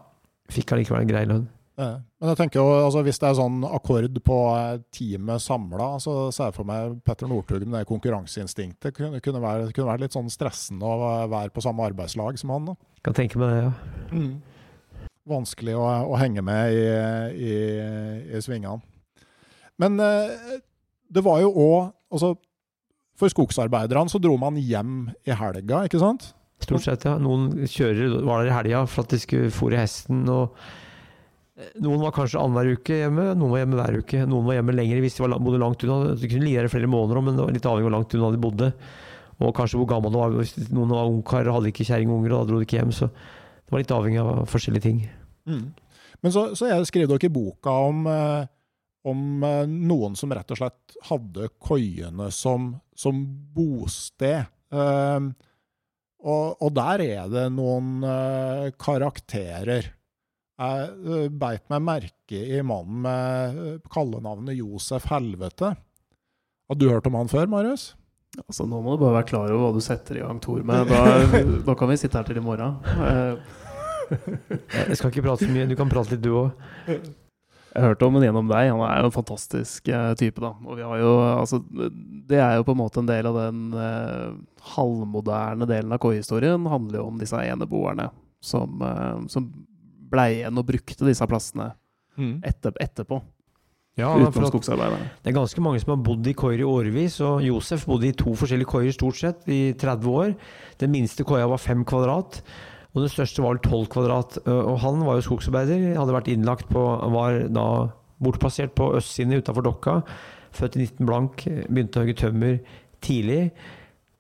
fikk 0.48 0.72
allikevel 0.78 1.04
en 1.04 1.12
grei 1.12 1.26
lønn. 1.28 1.44
Eh, 1.80 1.98
men 2.22 2.32
jeg 2.32 2.40
tenker 2.40 2.60
jo, 2.62 2.68
altså, 2.86 3.02
hvis 3.06 3.20
det 3.22 3.28
er 3.30 3.38
sånn 3.38 3.64
akkord 3.68 4.20
på 4.26 4.38
eh, 4.54 4.80
teamet 4.94 5.44
samla, 5.44 5.90
så 6.04 6.16
ser 6.36 6.52
jeg 6.52 6.58
for 6.58 6.70
meg 6.70 6.98
Petter 7.08 7.30
Northug 7.32 7.66
med 7.66 7.80
det 7.80 7.90
konkurranseinstinktet. 7.90 8.94
Kunne, 8.98 9.22
kunne, 9.24 9.42
være, 9.44 9.72
kunne 9.74 9.90
være 9.90 10.06
litt 10.06 10.18
sånn 10.18 10.32
stressende 10.34 10.88
å 10.88 11.14
være 11.32 11.54
på 11.56 11.64
samme 11.66 11.86
arbeidslag 11.90 12.40
som 12.42 12.54
han. 12.56 12.72
da. 12.72 12.78
Kan 13.06 13.18
tenke 13.18 13.42
meg 13.42 13.54
det, 13.54 13.64
ja. 13.66 13.74
Mm. 14.14 15.08
Vanskelig 15.34 15.76
å, 15.80 15.88
å 16.12 16.20
henge 16.20 16.44
med 16.46 16.76
i, 16.76 16.86
i, 17.52 17.58
i 18.36 18.44
svingene. 18.44 18.82
Men 19.82 19.98
eh, 20.04 20.60
det 21.14 21.24
var 21.26 21.42
jo 21.42 21.50
òg 21.50 21.78
altså, 22.14 22.36
For 23.20 23.32
skogsarbeiderne 23.32 24.12
så 24.12 24.22
dro 24.22 24.36
man 24.42 24.60
hjem 24.62 25.12
i 25.26 25.36
helga, 25.38 25.84
ikke 25.88 26.02
sant? 26.02 26.32
Stort 26.64 26.86
sett, 26.86 27.04
ja. 27.08 27.18
Noen 27.20 27.68
kjører 27.68 28.22
var 28.24 28.44
der 28.44 28.52
i 28.52 28.56
helga 28.56 28.86
for 28.88 29.04
at 29.04 29.14
de 29.14 29.20
skulle 29.20 29.52
fôre 29.54 29.80
hesten. 29.82 30.24
og 30.32 30.54
eh, 30.54 30.80
Noen 31.54 32.02
var 32.02 32.14
kanskje 32.16 32.42
annenhver 32.42 32.80
uke 32.80 32.96
hjemme, 32.98 33.28
noen 33.38 33.52
var 33.52 33.60
hjemme 33.62 33.78
hver 33.78 33.98
uke. 34.02 34.24
Noen 34.26 34.48
var 34.48 34.56
hjemme 34.58 34.74
lenger 34.74 35.02
hvis 35.04 35.20
de 35.20 35.28
bodde 35.38 35.60
langt 35.62 35.84
unna. 35.86 36.16
De 36.18 36.30
kunne 36.32 36.48
ligge 36.48 36.64
der 36.64 36.72
flere 36.74 36.90
måneder, 36.90 37.22
men 37.22 37.38
det 37.38 37.46
var 37.46 37.54
litt 37.54 37.68
avhengig 37.70 37.86
av 37.86 37.90
hvor 37.92 37.96
langt 38.00 38.16
unna 38.18 38.32
de 38.34 38.42
bodde. 38.42 38.70
Og 39.44 39.54
kanskje 39.58 39.78
hvor 39.78 39.90
gammel 39.92 40.14
de 40.14 40.22
var. 40.24 40.34
Hvis 40.40 40.56
noen 40.74 40.96
var 40.96 41.12
ungkar 41.12 41.50
og 41.52 41.60
hadde 41.60 41.70
ikke 41.70 41.86
kjerring 41.86 42.10
og 42.10 42.18
unger, 42.22 42.34
og 42.34 42.42
da 42.42 42.50
dro 42.50 42.62
de 42.62 42.66
ikke 42.66 42.80
hjem. 42.80 42.96
Så 42.96 43.12
det 43.12 43.76
var 43.76 43.84
litt 43.84 43.94
avhengig 43.94 44.24
av 44.24 44.44
forskjellige 44.50 44.88
ting. 44.88 45.06
Men 46.24 46.34
så, 46.34 46.48
så 46.58 46.72
jeg 46.72 46.90
skrev 46.90 47.10
dere 47.12 47.30
i 47.30 47.34
boka 47.34 47.78
om, 47.92 48.06
eh, 48.10 48.50
om 49.12 49.46
eh, 49.46 49.64
noen 49.70 50.18
som 50.18 50.34
rett 50.34 50.54
og 50.56 50.62
slett 50.62 50.98
hadde 51.10 51.52
koiene 51.62 52.32
som, 52.34 52.72
som 52.98 53.22
bosted. 53.54 54.50
Eh, 54.74 55.32
og, 56.24 56.46
og 56.64 56.70
der 56.74 57.04
er 57.04 57.28
det 57.28 57.50
noen 57.52 57.98
uh, 58.00 58.70
karakterer. 58.80 59.90
Jeg 60.62 60.90
eh, 60.92 61.26
beit 61.34 61.66
meg 61.74 61.82
merke 61.82 62.38
i 62.38 62.62
mannen 62.66 63.02
med 63.06 63.58
eh, 63.64 63.80
kallenavnet 63.94 64.58
Josef 64.60 65.08
Helvete. 65.10 65.74
Har 66.70 66.80
du 66.80 66.88
hørt 66.92 67.10
om 67.10 67.18
han 67.18 67.32
før, 67.32 67.50
Marius? 67.50 67.94
Altså, 68.44 68.66
nå 68.66 68.80
må 68.82 68.94
du 68.94 69.02
bare 69.04 69.20
være 69.20 69.30
klar 69.30 69.52
over 69.54 69.68
hva 69.68 69.74
du 69.76 69.84
setter 69.86 70.18
i 70.18 70.24
gang 70.24 70.40
Tor 70.42 70.62
med. 70.66 70.88
Da, 70.94 71.42
da 71.66 71.76
kan 71.78 71.90
vi 71.90 72.00
sitte 72.02 72.20
her 72.20 72.30
til 72.30 72.40
i 72.42 72.46
morgen. 72.46 72.80
Jeg 74.14 74.98
skal 75.00 75.10
ikke 75.10 75.26
prate 75.26 75.46
så 75.46 75.52
mye, 75.54 75.68
du 75.70 75.78
kan 75.80 75.92
prate 75.92 76.16
litt 76.16 76.24
du 76.24 76.32
òg. 76.38 76.50
Jeg 77.74 77.88
hørte 77.88 78.06
om 78.06 78.18
han 78.20 78.28
gjennom 78.28 78.50
deg. 78.52 78.70
Han 78.70 78.84
er 78.86 79.02
jo 79.02 79.10
en 79.10 79.16
fantastisk 79.16 79.90
eh, 79.90 80.12
type, 80.20 80.42
da. 80.44 80.52
Og 80.62 80.78
vi 80.78 80.86
har 80.86 81.00
jo, 81.02 81.14
altså, 81.42 81.60
det 82.30 82.38
er 82.38 82.60
jo 82.60 82.66
på 82.68 82.76
en 82.76 82.82
måte 82.84 83.02
en 83.02 83.10
del 83.10 83.30
av 83.30 83.40
den 83.40 83.64
eh, 83.74 84.36
halvmoderne 84.76 85.68
delen 85.70 85.96
av 85.96 86.02
koiehistorien. 86.04 86.70
handler 86.70 87.02
jo 87.02 87.08
om 87.10 87.18
disse 87.22 87.42
eneboerne 87.42 88.12
som, 88.46 88.78
eh, 88.86 89.24
som 89.34 89.50
blei 90.14 90.30
igjen 90.40 90.60
og 90.62 90.68
brukte 90.70 91.08
disse 91.10 91.26
plassene 91.30 91.72
etter, 92.46 92.76
etterpå. 92.80 93.18
Ja, 93.98 94.10
Det 95.24 95.30
er 95.32 95.36
ganske 95.38 95.62
mange 95.62 95.80
som 95.82 95.92
har 95.94 96.04
bodd 96.06 96.28
i 96.30 96.34
koier 96.34 96.62
i 96.62 96.66
årevis, 96.66 97.20
og 97.26 97.42
Josef 97.46 97.86
bodde 97.90 98.08
i 98.10 98.14
to 98.18 98.34
forskjellige 98.38 98.70
koier 98.70 98.94
stort 98.94 99.18
sett 99.20 99.48
i 99.50 99.74
30 99.78 100.08
år. 100.10 100.36
Den 100.82 100.92
minste 100.94 101.26
koia 101.26 101.46
var 101.50 101.62
fem 101.62 101.84
kvadrat, 101.86 102.40
og 102.94 103.02
den 103.02 103.10
største 103.10 103.42
var 103.42 103.56
vel 103.56 103.62
12 103.66 103.88
kvadrat. 103.94 104.38
Øh, 104.48 104.66
Og 104.74 104.80
han 104.82 105.00
var 105.06 105.18
jo 105.18 105.26
skogsarbeider, 105.28 105.98
hadde 105.98 106.14
vært 106.14 106.30
innlagt 106.30 106.70
på 106.70 106.82
Var 107.14 107.48
da 107.50 107.68
bortplassert 108.22 108.74
på 108.78 108.94
østsiden 108.98 109.34
utafor 109.42 109.64
Dokka. 109.66 110.02
Født 110.54 110.76
i 110.78 110.86
19 110.86 111.06
blank, 111.06 111.44
begynte 111.70 111.98
å 111.98 112.04
hogge 112.06 112.18
tømmer 112.18 112.60
tidlig. 113.02 113.52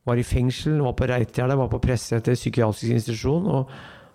Var 0.05 0.17
i 0.17 0.23
fengsel, 0.23 0.81
var 0.81 0.93
på 0.93 1.07
Reitgjerdet, 1.07 1.57
var 1.57 1.69
på 1.69 1.79
Presseter 1.79 2.33
psykiatrisk 2.33 2.91
institusjon. 2.91 3.45
og 3.47 3.69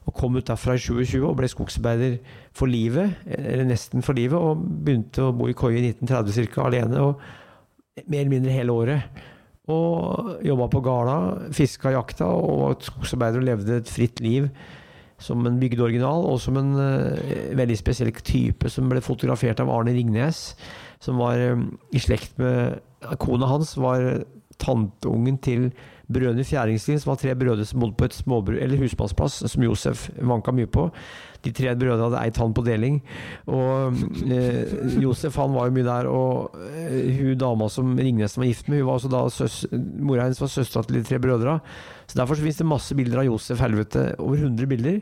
og 0.09 0.15
kom 0.17 0.39
ut 0.39 0.47
derfra 0.49 0.79
i 0.79 0.81
2020 0.81 1.27
og 1.29 1.37
ble 1.37 1.51
skogsarbeider 1.53 2.15
for 2.57 2.71
livet, 2.71 3.19
eller 3.29 3.69
nesten 3.69 4.05
for 4.05 4.17
livet, 4.17 4.39
og 4.41 4.63
begynte 4.87 5.27
å 5.27 5.35
bo 5.37 5.51
i 5.51 5.57
koie 5.57 5.77
i 5.77 5.91
1930 5.91 6.49
ca. 6.55 6.65
alene, 6.65 7.03
og 7.05 8.07
mer 8.07 8.23
eller 8.23 8.33
mindre 8.33 8.55
hele 8.55 8.73
året. 8.73 9.21
Og 9.69 10.39
jobba 10.49 10.71
på 10.73 10.81
Gala, 10.87 11.19
fiska, 11.53 11.93
jakta, 11.93 12.31
og 12.33 12.63
var 12.63 12.79
skogsarbeider 12.89 13.43
og 13.43 13.49
levde 13.51 13.81
et 13.83 13.93
fritt 13.93 14.23
liv 14.25 14.49
som 15.21 15.45
en 15.45 15.59
bygdeoriginal, 15.61 16.25
og 16.31 16.41
som 16.41 16.57
en 16.61 16.73
uh, 16.79 17.55
veldig 17.59 17.77
spesiell 17.77 18.13
type 18.25 18.71
som 18.73 18.89
ble 18.89 19.03
fotografert 19.05 19.61
av 19.61 19.71
Arne 19.75 19.93
Ringnes, 19.97 20.55
som 21.05 21.21
var 21.21 21.43
um, 21.53 21.69
i 21.93 22.01
slekt 22.01 22.39
med 22.41 22.79
Kona 23.21 23.51
hans 23.51 23.77
var 23.79 24.23
tanteungen 24.59 25.37
til 25.43 25.69
brødrene 26.13 26.45
Fjæringslien, 26.47 27.01
som 27.01 27.13
var 27.13 27.21
tre 27.21 27.35
brødre 27.37 27.65
som 27.69 27.81
bodde 27.83 27.97
på 27.99 28.07
et 28.09 28.17
småbrød, 28.17 28.59
eller 28.65 28.81
husmannsplass, 28.81 29.43
som 29.53 29.65
Josef 29.65 30.09
vanka 30.17 30.55
mye 30.57 30.71
på. 30.73 30.89
De 31.45 31.53
tre 31.55 31.75
brødrene 31.79 32.09
hadde 32.09 32.23
eid 32.25 32.41
han 32.41 32.55
på 32.57 32.65
deling. 32.67 32.99
Og 33.47 34.01
eh, 34.35 34.75
Josef 35.03 35.37
han 35.39 35.55
var 35.55 35.69
jo 35.69 35.77
mye 35.77 35.89
der, 35.89 36.11
og 36.11 36.59
eh, 36.73 37.13
hun 37.21 37.39
dama 37.41 37.69
som 37.73 37.93
Ringnes 37.99 38.39
var 38.41 38.49
gift 38.49 38.69
med, 38.69 38.83
hun 38.83 38.91
var 38.91 39.01
også 39.01 39.13
da 39.13 39.23
søs, 39.33 39.61
mora 39.73 40.27
hennes 40.27 40.43
var 40.43 40.53
søstera 40.53 40.87
til 40.87 41.01
de 41.01 41.07
tre 41.07 41.21
brødra. 41.23 41.59
Så 42.09 42.19
derfor 42.21 42.39
så 42.39 42.47
finnes 42.47 42.63
det 42.63 42.71
masse 42.73 42.97
bilder 42.99 43.23
av 43.23 43.29
Josef 43.29 43.61
Helvete, 43.63 44.11
over 44.19 44.41
100 44.49 44.71
bilder. 44.71 45.01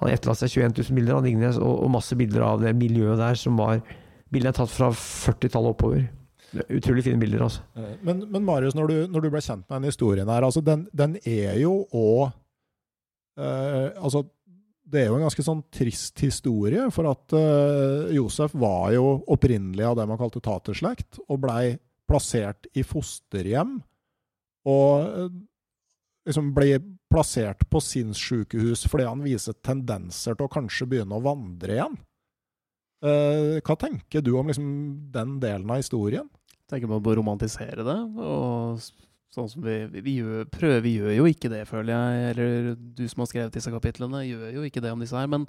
Han 0.00 0.08
har 0.08 0.16
etterlatt 0.16 0.40
seg 0.40 0.54
21 0.56 0.78
000 0.80 0.98
bilder 0.98 1.18
av 1.18 1.26
Ringnes, 1.28 1.58
og, 1.62 1.74
og 1.84 1.94
masse 1.94 2.16
bilder 2.18 2.46
av 2.46 2.62
det 2.64 2.74
miljøet 2.78 3.20
der 3.20 3.38
som 3.38 3.58
var 3.60 3.82
Bildene 4.30 4.52
er 4.52 4.60
tatt 4.60 4.70
fra 4.70 4.92
40-tallet 4.94 5.72
oppover. 5.72 6.04
Utrolig 6.50 7.04
fine 7.06 7.20
bilder, 7.20 7.44
altså. 7.46 7.62
Men, 8.02 8.24
men 8.30 8.44
Marius, 8.46 8.74
når 8.74 8.90
du, 8.90 8.96
når 9.12 9.24
du 9.24 9.30
ble 9.30 9.42
kjent 9.44 9.64
med 9.68 9.76
den 9.76 9.90
historien 9.90 10.30
her, 10.30 10.46
altså 10.46 10.62
den, 10.66 10.88
den 10.96 11.16
er 11.22 11.60
jo 11.60 11.84
òg 11.94 12.24
eh, 13.38 13.90
Altså, 14.00 14.24
det 14.90 15.04
er 15.04 15.10
jo 15.10 15.20
en 15.20 15.26
ganske 15.28 15.44
sånn 15.46 15.62
trist 15.70 16.18
historie, 16.24 16.88
for 16.94 17.10
at 17.12 17.36
eh, 17.38 18.10
Josef 18.16 18.56
var 18.58 18.90
jo 18.96 19.20
opprinnelig 19.30 19.86
av 19.86 20.00
det 20.00 20.08
man 20.10 20.18
kalte 20.18 20.42
taterslekt, 20.42 21.20
og 21.28 21.44
blei 21.44 21.76
plassert 22.10 22.66
i 22.74 22.82
fosterhjem. 22.86 23.78
Og 24.70 25.06
eh, 25.06 25.30
liksom 26.26 26.50
ble 26.56 26.80
plassert 27.10 27.64
på 27.70 27.80
sinnssykehus 27.82 28.84
fordi 28.90 29.06
han 29.08 29.22
viser 29.24 29.56
tendenser 29.66 30.36
til 30.36 30.46
å 30.46 30.52
kanskje 30.52 30.88
begynne 30.90 31.16
å 31.16 31.24
vandre 31.24 31.76
igjen. 31.78 31.96
Eh, 33.00 33.56
hva 33.64 33.76
tenker 33.80 34.24
du 34.24 34.34
om 34.36 34.50
liksom, 34.50 34.68
den 35.14 35.38
delen 35.42 35.70
av 35.70 35.80
historien? 35.80 36.28
Tenker 36.70 36.90
man 36.90 37.02
på 37.04 37.12
å 37.12 37.20
romantisere 37.20 37.84
det. 37.86 38.00
Og 38.22 38.80
sånn 39.34 39.48
som 39.50 39.62
vi, 39.62 39.76
vi, 39.92 40.02
vi 40.06 40.16
gjør, 40.18 40.48
prøver, 40.50 40.82
vi 40.84 40.96
gjør 40.98 41.16
jo 41.20 41.30
ikke 41.30 41.52
det, 41.52 41.64
føler 41.70 41.94
jeg. 41.94 42.26
Eller 42.32 42.74
du 42.76 43.06
som 43.10 43.24
har 43.24 43.30
skrevet 43.30 43.56
disse 43.56 43.72
kapitlene, 43.72 44.26
gjør 44.26 44.58
jo 44.58 44.66
ikke 44.66 44.82
det 44.84 44.92
om 44.94 45.02
disse 45.02 45.18
her. 45.18 45.30
Men 45.30 45.46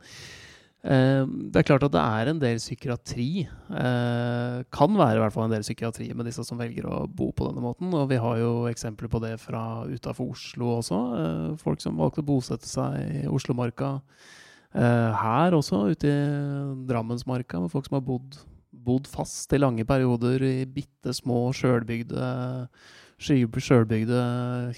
eh, 0.85 1.23
det 1.25 1.61
er 1.61 1.67
klart 1.69 1.87
at 1.87 1.95
det 1.95 2.03
er 2.03 2.31
en 2.31 2.41
del 2.43 2.61
psykiatri. 2.61 3.29
Eh, 3.47 4.59
kan 4.73 4.99
være 4.99 5.17
i 5.17 5.23
hvert 5.23 5.37
fall 5.37 5.49
en 5.49 5.55
del 5.55 5.65
psykiatri 5.65 6.11
med 6.13 6.29
disse 6.29 6.45
som 6.47 6.61
velger 6.61 6.89
å 6.89 7.03
bo 7.09 7.31
på 7.33 7.49
denne 7.49 7.63
måten. 7.65 7.89
Og 7.97 8.05
vi 8.11 8.21
har 8.21 8.37
jo 8.41 8.53
eksempler 8.69 9.11
på 9.11 9.23
det 9.23 9.33
fra 9.41 9.65
utafor 9.89 10.35
Oslo 10.35 10.75
også. 10.77 11.01
Eh, 11.23 11.49
folk 11.63 11.81
som 11.83 11.97
valgte 12.01 12.25
å 12.25 12.29
bosette 12.29 12.69
seg 12.69 13.23
i 13.23 13.25
Oslomarka. 13.31 13.97
Eh, 14.71 15.09
her 15.19 15.57
også, 15.57 15.83
ute 15.91 16.07
i 16.07 16.85
Drammensmarka, 16.87 17.59
med 17.59 17.73
folk 17.73 17.89
som 17.89 17.97
har 17.97 18.05
bodd 18.07 18.37
bodd 18.85 19.07
fast 19.09 19.53
i 19.53 19.59
lange 19.61 19.85
perioder 19.87 20.43
i 20.45 20.55
bitte 20.69 21.13
små 21.15 21.49
sjølbygde 21.55 22.31
sjølbygde 23.21 24.21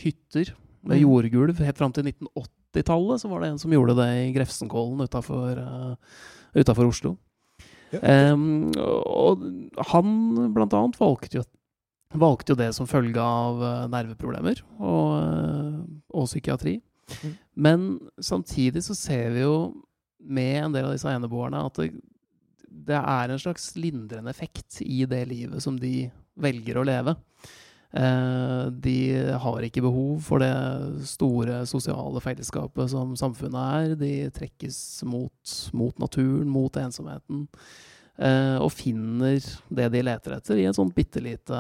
hytter 0.02 0.54
med 0.84 1.00
Mm. 1.00 1.04
jordgulv. 1.06 1.60
Helt 1.64 1.78
fram 1.80 1.94
til 1.96 2.04
1980-tallet 2.12 3.22
så 3.22 3.30
var 3.32 3.42
det 3.42 3.50
en 3.54 3.60
som 3.62 3.72
gjorde 3.72 3.96
det 3.96 4.10
i 4.26 4.34
Grefsenkollen 4.36 5.00
utafor 6.54 6.86
Oslo. 6.90 7.18
Ja. 7.94 8.34
Um, 8.34 8.72
og 8.76 9.44
han 9.92 10.08
blant 10.54 10.74
annet 10.74 10.98
valgte 11.00 11.38
jo, 11.40 11.44
valgte 12.18 12.54
jo 12.54 12.60
det 12.60 12.72
som 12.76 12.90
følge 12.90 13.22
av 13.22 13.62
eh, 13.62 13.88
nerveproblemer 13.94 14.64
og, 14.80 15.08
eh, 15.22 15.78
og 16.14 16.26
psykiatri. 16.26 16.80
Mm. 17.22 17.34
Men 17.56 17.86
samtidig 18.20 18.84
så 18.84 18.96
ser 18.98 19.30
vi 19.36 19.46
jo 19.46 19.56
med 20.24 20.58
en 20.64 20.74
del 20.74 20.88
av 20.88 20.96
disse 20.96 21.10
eneboerne 21.10 21.62
at 21.68 21.78
det, 21.78 21.92
det 22.88 23.00
er 23.00 23.32
en 23.32 23.42
slags 23.42 23.72
lindrende 23.80 24.32
effekt 24.34 24.82
i 24.84 25.04
det 25.10 25.24
livet 25.30 25.64
som 25.64 25.78
de 25.80 26.10
velger 26.40 26.80
å 26.80 26.86
leve. 26.88 27.16
Eh, 27.94 28.66
de 28.82 28.98
har 29.38 29.66
ikke 29.68 29.84
behov 29.86 30.22
for 30.26 30.42
det 30.42 30.54
store 31.06 31.60
sosiale 31.70 32.22
fellesskapet 32.26 32.90
som 32.90 33.14
samfunnet 33.20 33.60
er. 33.78 33.98
De 34.00 34.14
trekkes 34.34 34.78
mot, 35.06 35.58
mot 35.78 36.00
naturen, 36.02 36.48
mot 36.50 36.80
ensomheten. 36.82 37.48
Eh, 38.18 38.58
og 38.62 38.74
finner 38.74 39.42
det 39.70 39.90
de 39.94 40.06
leter 40.06 40.38
etter, 40.38 40.62
i 40.62 40.66
et 40.70 40.78
sånt 40.78 40.96
bitte 40.96 41.22
lite 41.22 41.60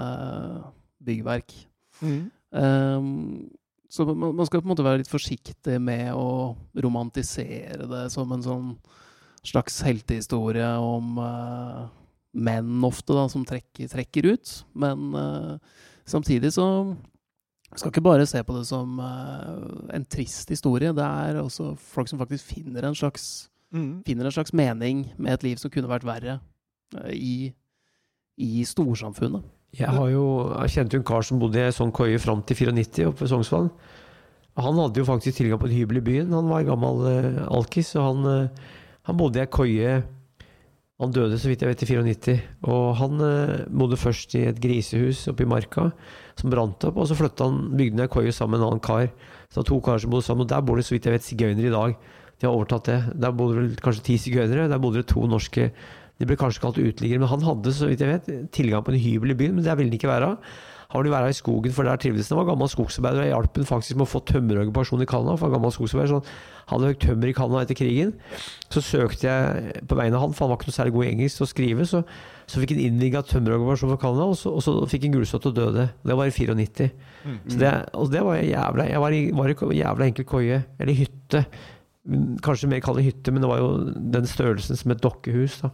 byggverk. 1.03 1.53
Mm. 2.01 2.23
Um, 2.53 3.49
så 3.89 4.05
man, 4.09 4.35
man 4.37 4.45
skal 4.45 4.61
på 4.61 4.67
en 4.67 4.73
måte 4.73 4.85
være 4.85 5.01
litt 5.01 5.09
forsiktig 5.09 5.79
med 5.81 6.13
å 6.17 6.53
romantisere 6.81 7.85
det 7.89 8.03
som 8.13 8.31
en 8.33 8.45
sånn 8.45 8.69
slags 9.43 9.81
heltehistorie 9.85 10.67
om 10.79 11.17
uh, 11.19 11.87
menn 12.33 12.83
ofte, 12.87 13.13
da, 13.15 13.27
som 13.31 13.45
trekker, 13.47 13.89
trekker 13.91 14.29
ut. 14.33 14.53
Men 14.79 15.09
uh, 15.15 15.57
samtidig 16.09 16.53
så 16.55 16.67
skal 17.73 17.89
ikke 17.89 18.05
bare 18.05 18.27
se 18.29 18.43
på 18.45 18.55
det 18.57 18.67
som 18.69 18.99
uh, 19.01 19.89
en 19.93 20.05
trist 20.05 20.49
historie. 20.53 20.93
Det 20.95 21.03
er 21.03 21.41
også 21.41 21.73
folk 21.75 22.11
som 22.11 22.21
faktisk 22.21 22.55
finner 22.55 22.89
en 22.89 22.95
slags, 22.97 23.49
Mm. 23.73 24.03
finner 24.05 24.27
en 24.29 24.31
slags 24.35 24.53
mening 24.53 24.99
med 25.17 25.33
et 25.33 25.43
liv 25.43 25.57
som 25.57 25.71
kunne 25.73 25.89
vært 25.89 26.03
verre 26.05 26.35
i, 27.09 27.49
i 28.37 28.63
storsamfunnet. 28.69 29.41
Jeg 29.73 29.89
har 29.89 30.09
jo, 30.13 30.25
jeg 30.61 30.69
kjente 30.75 30.93
jo 30.93 31.01
en 31.01 31.07
kar 31.09 31.25
som 31.25 31.39
bodde 31.41 31.57
i 31.57 31.63
ei 31.65 31.73
sånn 31.73 31.89
koie 31.95 32.19
fram 32.21 32.43
til 32.45 32.59
94 32.69 33.07
oppe 33.09 33.23
ved 33.23 33.31
Sognsvann. 33.31 33.71
Han 34.61 34.77
hadde 34.77 35.01
jo 35.01 35.07
faktisk 35.07 35.39
tilgang 35.39 35.57
på 35.57 35.65
en 35.65 35.73
hybel 35.73 35.97
i 35.97 36.05
byen. 36.05 36.33
Han 36.37 36.51
var 36.51 36.61
en 36.61 36.69
gammel 36.69 37.01
uh, 37.07 37.39
alkis, 37.57 37.95
og 37.97 38.05
han, 38.05 38.27
uh, 38.29 38.67
han 39.07 39.17
bodde 39.19 39.39
i 39.39 39.43
ei 39.43 39.51
koie 39.51 39.95
Han 41.01 41.11
døde, 41.11 41.35
så 41.41 41.49
vidt 41.49 41.63
jeg 41.63 41.71
vet, 41.73 41.81
i 41.83 41.87
94. 41.89 42.33
Og 42.69 42.83
han 42.95 43.17
uh, 43.19 43.63
bodde 43.67 43.97
først 43.99 44.35
i 44.37 44.43
et 44.47 44.59
grisehus 44.61 45.25
oppe 45.27 45.43
i 45.43 45.49
marka 45.49 45.89
som 46.39 46.51
brant 46.53 46.85
opp, 46.87 46.99
og 47.01 47.09
så 47.09 47.17
flytta 47.17 47.47
han, 47.49 47.73
bygde 47.73 47.97
han 47.97 48.05
ei 48.05 48.11
koie 48.13 48.31
sammen 48.31 48.55
med 48.55 48.61
en 48.61 48.67
annen 48.69 48.83
kar. 48.83 49.09
Så 49.49 49.57
det 49.57 49.63
var 49.63 49.67
to 49.71 49.79
karer 49.83 50.03
som 50.03 50.13
bodde 50.13 50.27
sammen, 50.29 50.45
og 50.45 50.53
der 50.53 50.61
bor 50.63 50.79
det, 50.79 50.85
så 50.87 50.95
vidt 50.95 51.09
jeg 51.09 51.17
vet, 51.17 51.25
sigøynere 51.25 51.67
i 51.67 51.73
dag. 51.73 51.97
De 52.39 52.47
har 52.47 52.55
overtatt 52.55 52.87
det. 52.87 52.99
Der 53.25 53.35
bodde 53.35 53.57
vel 53.57 53.75
kanskje 53.83 54.05
ti 54.05 54.19
sigøynere. 54.21 54.69
Der 54.71 54.79
bodde 54.85 55.01
det 55.01 55.09
to 55.11 55.25
norske 55.27 55.67
de 56.21 56.29
ble 56.29 56.37
kanskje 56.39 56.61
kalt 56.63 56.77
uteliggere, 56.79 57.23
men 57.23 57.31
han 57.31 57.43
hadde 57.43 57.73
så 57.73 57.89
vidt 57.89 58.03
jeg 58.03 58.11
vet, 58.13 58.27
tilgang 58.53 58.85
på 58.85 58.93
en 58.93 59.01
hybel 59.01 59.33
i 59.33 59.37
byen, 59.37 59.57
men 59.57 59.65
det 59.65 59.73
ville 59.79 59.89
han 59.89 59.97
ikke 59.97 60.11
være. 60.11 60.29
Han 60.93 61.01
ville 61.01 61.13
være 61.15 61.29
i 61.33 61.35
skogen, 61.35 61.73
for 61.73 61.87
der 61.87 61.97
trivdes 61.97 62.27
han. 62.29 62.37
Var 62.37 62.45
gammel 62.51 62.69
skogsarbeider, 62.69 63.23
og 63.23 63.29
hjalp 63.31 63.55
ham 63.57 63.65
faktisk 63.65 63.97
med 63.97 64.05
å 64.05 64.11
få 64.11 64.19
tømmerhoggerpensjon 64.29 65.01
i 65.01 65.07
Canada. 65.09 65.33
For 65.41 65.49
gammel 65.49 65.73
skogsarbeider, 65.73 66.11
så 66.13 66.19
han 66.69 66.75
hadde 66.77 66.91
høyt 66.91 67.01
tømmer 67.01 67.31
i 67.31 67.33
Canada 67.33 67.63
etter 67.65 67.77
krigen. 67.79 68.11
Så 68.69 68.83
søkte 68.85 69.25
jeg 69.25 69.81
på 69.89 69.97
vegne 69.97 70.19
av 70.19 70.27
han, 70.27 70.35
for 70.37 70.45
han 70.45 70.53
var 70.53 70.61
ikke 70.61 70.69
noe 70.69 70.77
særlig 70.77 70.93
god 70.93 71.07
i 71.07 71.09
engelsk 71.15 71.39
til 71.41 71.47
å 71.47 71.49
skrive. 71.49 71.87
Så, 71.89 72.03
så 72.45 72.61
fikk 72.61 72.75
han 72.75 72.83
innvilga 72.85 73.23
tømmerhoggerpensjon 73.31 73.93
for 73.95 74.03
Canada, 74.05 74.29
og 74.29 74.37
så, 74.37 74.53
og 74.53 74.61
så 74.67 74.75
fikk 74.93 75.09
han 75.09 75.17
gulsott 75.17 75.49
og 75.49 75.57
døde. 75.57 75.89
Det 76.05 76.19
var 76.21 76.29
i 76.29 76.35
94. 76.37 76.89
Så 77.49 77.57
det, 77.65 77.73
og 77.97 78.13
det 78.13 78.21
var 78.29 78.37
jævla 78.43 78.87
Jeg 78.93 79.01
var 79.01 79.17
i, 79.17 79.23
var 79.33 79.49
i 79.49 79.79
jævla 79.81 80.11
enkel 80.11 80.29
koie, 80.29 80.61
eller 80.77 81.01
hytte. 81.01 81.45
Kanskje 82.43 82.69
mer 82.69 82.81
kall 82.83 82.99
det 82.99 83.05
hytte, 83.09 83.31
men 83.33 83.41
det 83.41 83.49
var 83.49 83.61
jo 83.63 83.69
den 84.13 84.25
størrelsen 84.29 84.77
som 84.77 84.91
et 84.93 85.01
dokkehus. 85.01 85.61
da 85.65 85.71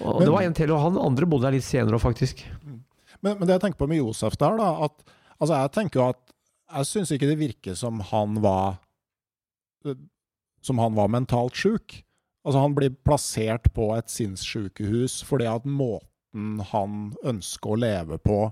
og 0.00 0.18
Men- 0.18 0.26
det 0.28 0.32
var 0.32 0.42
en 0.42 0.52
til, 0.54 0.70
og 0.72 0.80
han 0.82 0.98
andre 1.00 1.26
bodde 1.26 1.46
der 1.46 1.52
litt 1.56 1.64
senere 1.64 1.96
òg, 1.96 2.02
faktisk. 2.02 2.44
Men, 3.26 3.40
men 3.40 3.48
det 3.48 3.56
jeg 3.56 3.66
tenker 3.66 3.82
på 3.82 3.90
med 3.90 3.98
Josef 3.98 4.38
der, 4.38 4.58
da 4.60 4.72
at, 4.86 5.14
altså 5.40 5.60
Jeg 5.64 5.72
tenker 5.74 6.04
at 6.12 6.22
jeg 6.76 6.88
syns 6.88 7.12
ikke 7.14 7.30
det 7.30 7.38
virker 7.40 7.78
som 7.78 8.00
han 8.10 8.40
var 8.42 8.78
Som 10.62 10.80
han 10.82 10.96
var 10.96 11.12
mentalt 11.12 11.54
sjuk. 11.54 12.00
Altså 12.46 12.62
Han 12.62 12.74
blir 12.74 12.94
plassert 13.06 13.72
på 13.74 13.90
et 13.96 14.10
sinnssykehus 14.10 15.20
fordi 15.26 15.48
at 15.50 15.66
måten 15.66 16.60
han 16.70 17.14
ønsker 17.26 17.72
å 17.72 17.78
leve 17.80 18.18
på, 18.20 18.50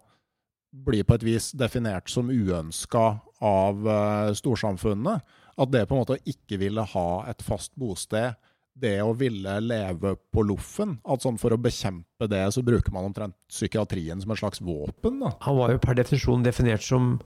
blir 0.87 1.05
på 1.07 1.18
et 1.18 1.27
vis 1.27 1.51
definert 1.59 2.09
som 2.11 2.31
uønska 2.33 3.05
av 3.45 3.83
uh, 3.87 4.31
storsamfunnet. 4.35 5.22
At 5.61 5.70
det 5.70 5.85
på 5.87 5.95
en 5.95 6.03
måte 6.03 6.16
ikke 6.27 6.59
ville 6.62 6.87
ha 6.95 7.09
et 7.31 7.45
fast 7.45 7.75
bosted, 7.79 8.35
det 8.75 8.97
å 9.05 9.14
ville 9.14 9.55
leve 9.62 10.16
på 10.35 10.43
loffen 10.43 10.97
At 11.07 11.22
sånn 11.22 11.39
for 11.39 11.55
å 11.55 11.61
bekjempe 11.61 12.27
det, 12.31 12.43
så 12.51 12.62
bruker 12.66 12.95
man 12.95 13.07
omtrent 13.09 13.37
psykiatrien 13.51 14.20
som 14.20 14.35
et 14.35 14.41
slags 14.41 14.62
våpen. 14.64 15.20
da. 15.22 15.35
Han 15.47 15.59
var 15.61 15.75
jo 15.75 15.83
per 15.83 15.99
definisjon 15.99 16.47
definert 16.47 16.83
som 16.83 17.18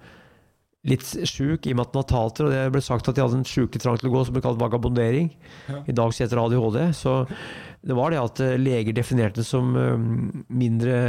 litt 0.88 1.02
sjuk 1.02 1.66
i 1.66 1.72
og 1.72 1.78
med 1.78 1.88
at 1.88 1.96
han 1.96 2.00
var 2.02 2.10
tater, 2.12 2.46
og 2.46 2.52
det 2.54 2.74
ble 2.74 2.82
sagt 2.84 3.08
at 3.10 3.16
de 3.16 3.24
hadde 3.24 3.40
en 3.40 3.48
sjukelig 3.48 3.82
trang 3.82 3.96
til 3.98 4.10
å 4.10 4.12
gå 4.14 4.22
som 4.26 4.36
ble 4.36 4.44
kalt 4.44 4.60
vagabondering. 4.60 5.32
Ja. 5.68 5.80
I 5.88 5.96
dag 5.96 6.14
heter 6.14 6.38
det 6.38 6.44
ADHD. 6.44 6.78
Så 6.96 7.16
det 7.82 7.96
var 7.98 8.14
det 8.14 8.22
at 8.22 8.44
eh, 8.44 8.60
leger 8.60 8.96
definerte 8.96 9.42
det 9.42 9.48
som 9.48 9.74
eh, 9.76 9.98
mindre 10.48 11.00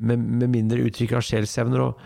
med, 0.00 0.24
med 0.40 0.48
mindre 0.54 0.86
utvikla 0.88 1.20
sjelsevner. 1.24 1.82
og 1.90 2.00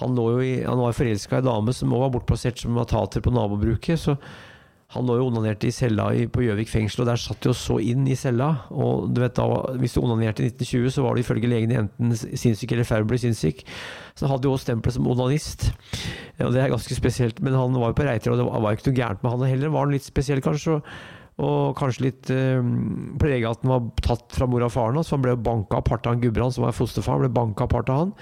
han, 0.00 0.16
lå 0.16 0.30
jo 0.34 0.42
i, 0.42 0.54
han 0.64 0.80
var 0.80 0.96
forelska 0.96 1.38
i 1.38 1.42
ei 1.42 1.46
dame 1.46 1.74
som 1.76 1.92
også 1.92 2.06
var 2.06 2.14
bortplassert 2.16 2.62
som 2.62 2.78
var 2.78 2.88
tater 2.90 3.22
på 3.22 3.32
nabobruket. 3.34 4.00
så 4.00 4.16
han 4.92 5.06
lå 5.08 5.16
jo 5.18 5.26
onanerte 5.26 5.66
i 5.66 5.74
cella 5.74 6.06
på 6.30 6.44
Gjøvik 6.44 6.68
fengsel, 6.70 7.02
og 7.02 7.08
der 7.08 7.18
satt 7.18 7.40
de 7.42 7.50
og 7.50 7.56
så 7.58 7.80
inn 7.82 8.04
i 8.06 8.16
cella. 8.18 8.50
Og 8.70 9.08
du 9.14 9.22
vet 9.22 9.34
da, 9.34 9.46
hvis 9.80 9.96
du 9.96 10.02
onanerte 10.04 10.44
i 10.44 10.50
1920, 10.52 10.92
så 10.94 11.04
var 11.06 11.16
du 11.16 11.22
ifølge 11.22 11.50
legene 11.50 11.80
enten 11.82 12.14
sinnssyk 12.14 12.76
eller 12.76 12.86
ferbelig 12.86 13.24
sinnssyk. 13.24 13.64
Så 14.14 14.26
han 14.26 14.34
hadde 14.34 14.46
jo 14.46 14.54
også 14.54 14.68
stempelet 14.68 14.96
som 14.98 15.10
onanist. 15.10 15.66
Og 16.44 16.54
det 16.54 16.62
er 16.62 16.70
ganske 16.74 16.98
spesielt. 16.98 17.42
Men 17.42 17.58
han 17.58 17.74
var 17.80 17.90
jo 17.90 17.98
på 17.98 18.06
Reiter, 18.06 18.34
og 18.34 18.38
det 18.38 18.46
var, 18.46 18.76
ikke 18.76 18.92
noe 18.92 19.00
gærent 19.00 19.24
med 19.24 19.34
han 19.34 19.46
heller. 19.50 19.74
Var 19.74 19.86
han 19.86 19.96
litt 19.96 20.06
spesiell, 20.06 20.44
kanskje? 20.44 20.78
Og, 21.42 21.74
kanskje 21.74 22.04
litt 22.04 22.30
uh, 22.30 22.62
prega 23.18 23.50
at 23.50 23.64
han 23.64 23.72
var 23.72 23.88
tatt 24.06 24.36
fra 24.36 24.46
mor 24.46 24.62
og 24.62 24.70
faren 24.76 25.00
hans. 25.00 25.10
Han 25.16 25.24
ble 25.24 25.34
jo 25.34 25.42
banka 25.48 25.80
apart 25.80 26.06
av 26.06 26.14
han 26.14 26.22
Gudbrand, 26.22 26.54
som 26.54 26.68
var 26.68 26.76
fosterfar. 26.76 27.24
Ble 27.24 27.32
banka 27.34 27.66
apart 27.66 27.90
av 27.90 28.04
han. 28.04 28.14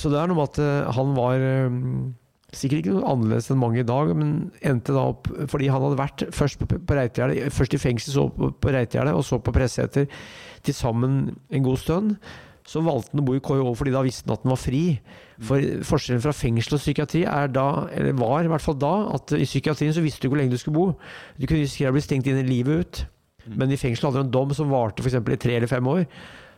Så 0.00 0.10
det 0.10 0.18
er 0.18 0.26
noe 0.30 0.40
med 0.40 0.48
at 0.48 0.58
eh, 0.64 0.90
han 0.96 1.14
var 1.14 1.42
eh, 1.44 1.74
sikkert 2.52 2.82
ikke 2.82 2.94
noe 2.94 3.08
annerledes 3.08 3.48
enn 3.50 3.60
mange 3.60 3.80
i 3.80 3.88
dag, 3.88 4.12
men 4.16 4.32
endte 4.60 4.94
da 4.94 5.06
opp 5.14 5.28
fordi 5.50 5.70
han 5.72 5.84
hadde 5.86 6.00
vært 6.00 6.24
først 6.36 6.60
på, 6.60 6.68
på 6.68 6.96
først 7.56 7.76
i 7.76 7.80
fengsel, 7.80 8.14
så 8.14 8.28
på, 8.32 8.52
på 8.52 8.74
Reitgjerdet, 8.74 9.14
og 9.16 9.24
så 9.24 9.40
på 9.40 9.54
Presseter 9.56 10.08
til 10.62 10.76
sammen 10.76 11.22
en 11.50 11.64
god 11.64 11.80
stund. 11.80 12.16
Så 12.68 12.82
valgte 12.84 13.16
han 13.16 13.22
å 13.22 13.26
bo 13.26 13.34
i 13.34 13.42
koie 13.42 13.72
fordi 13.74 13.94
da 13.94 14.04
visste 14.04 14.28
han 14.28 14.36
at 14.36 14.44
han 14.44 14.52
var 14.52 14.60
fri. 14.60 14.82
For 15.42 15.64
forskjellen 15.88 16.22
fra 16.22 16.34
fengsel 16.36 16.76
og 16.76 16.84
psykiatri 16.84 17.24
er 17.26 17.50
da, 17.50 17.88
eller 17.90 18.20
var 18.20 18.46
i 18.46 18.52
hvert 18.52 18.62
fall 18.62 18.78
da, 18.78 18.92
at 19.16 19.34
i 19.34 19.48
psykiatrien 19.48 19.96
så 19.96 20.04
visste 20.04 20.22
du 20.22 20.28
ikke 20.28 20.36
hvor 20.36 20.42
lenge 20.44 20.54
du 20.54 20.62
skulle 20.62 20.78
bo. 20.78 21.08
Du 21.40 21.48
kunne 21.48 21.64
risikere 21.64 21.90
å 21.90 21.96
bli 21.96 22.04
stengt 22.04 22.30
inne 22.30 22.44
livet 22.46 22.84
ut. 22.84 23.02
Men 23.58 23.72
i 23.74 23.80
fengsel 23.80 24.06
hadde 24.06 24.20
du 24.20 24.26
en 24.28 24.36
dom 24.36 24.54
som 24.54 24.70
varte 24.70 25.02
f.eks. 25.02 25.18
i 25.18 25.40
tre 25.40 25.56
eller 25.58 25.70
fem 25.70 25.88
år. 25.90 26.04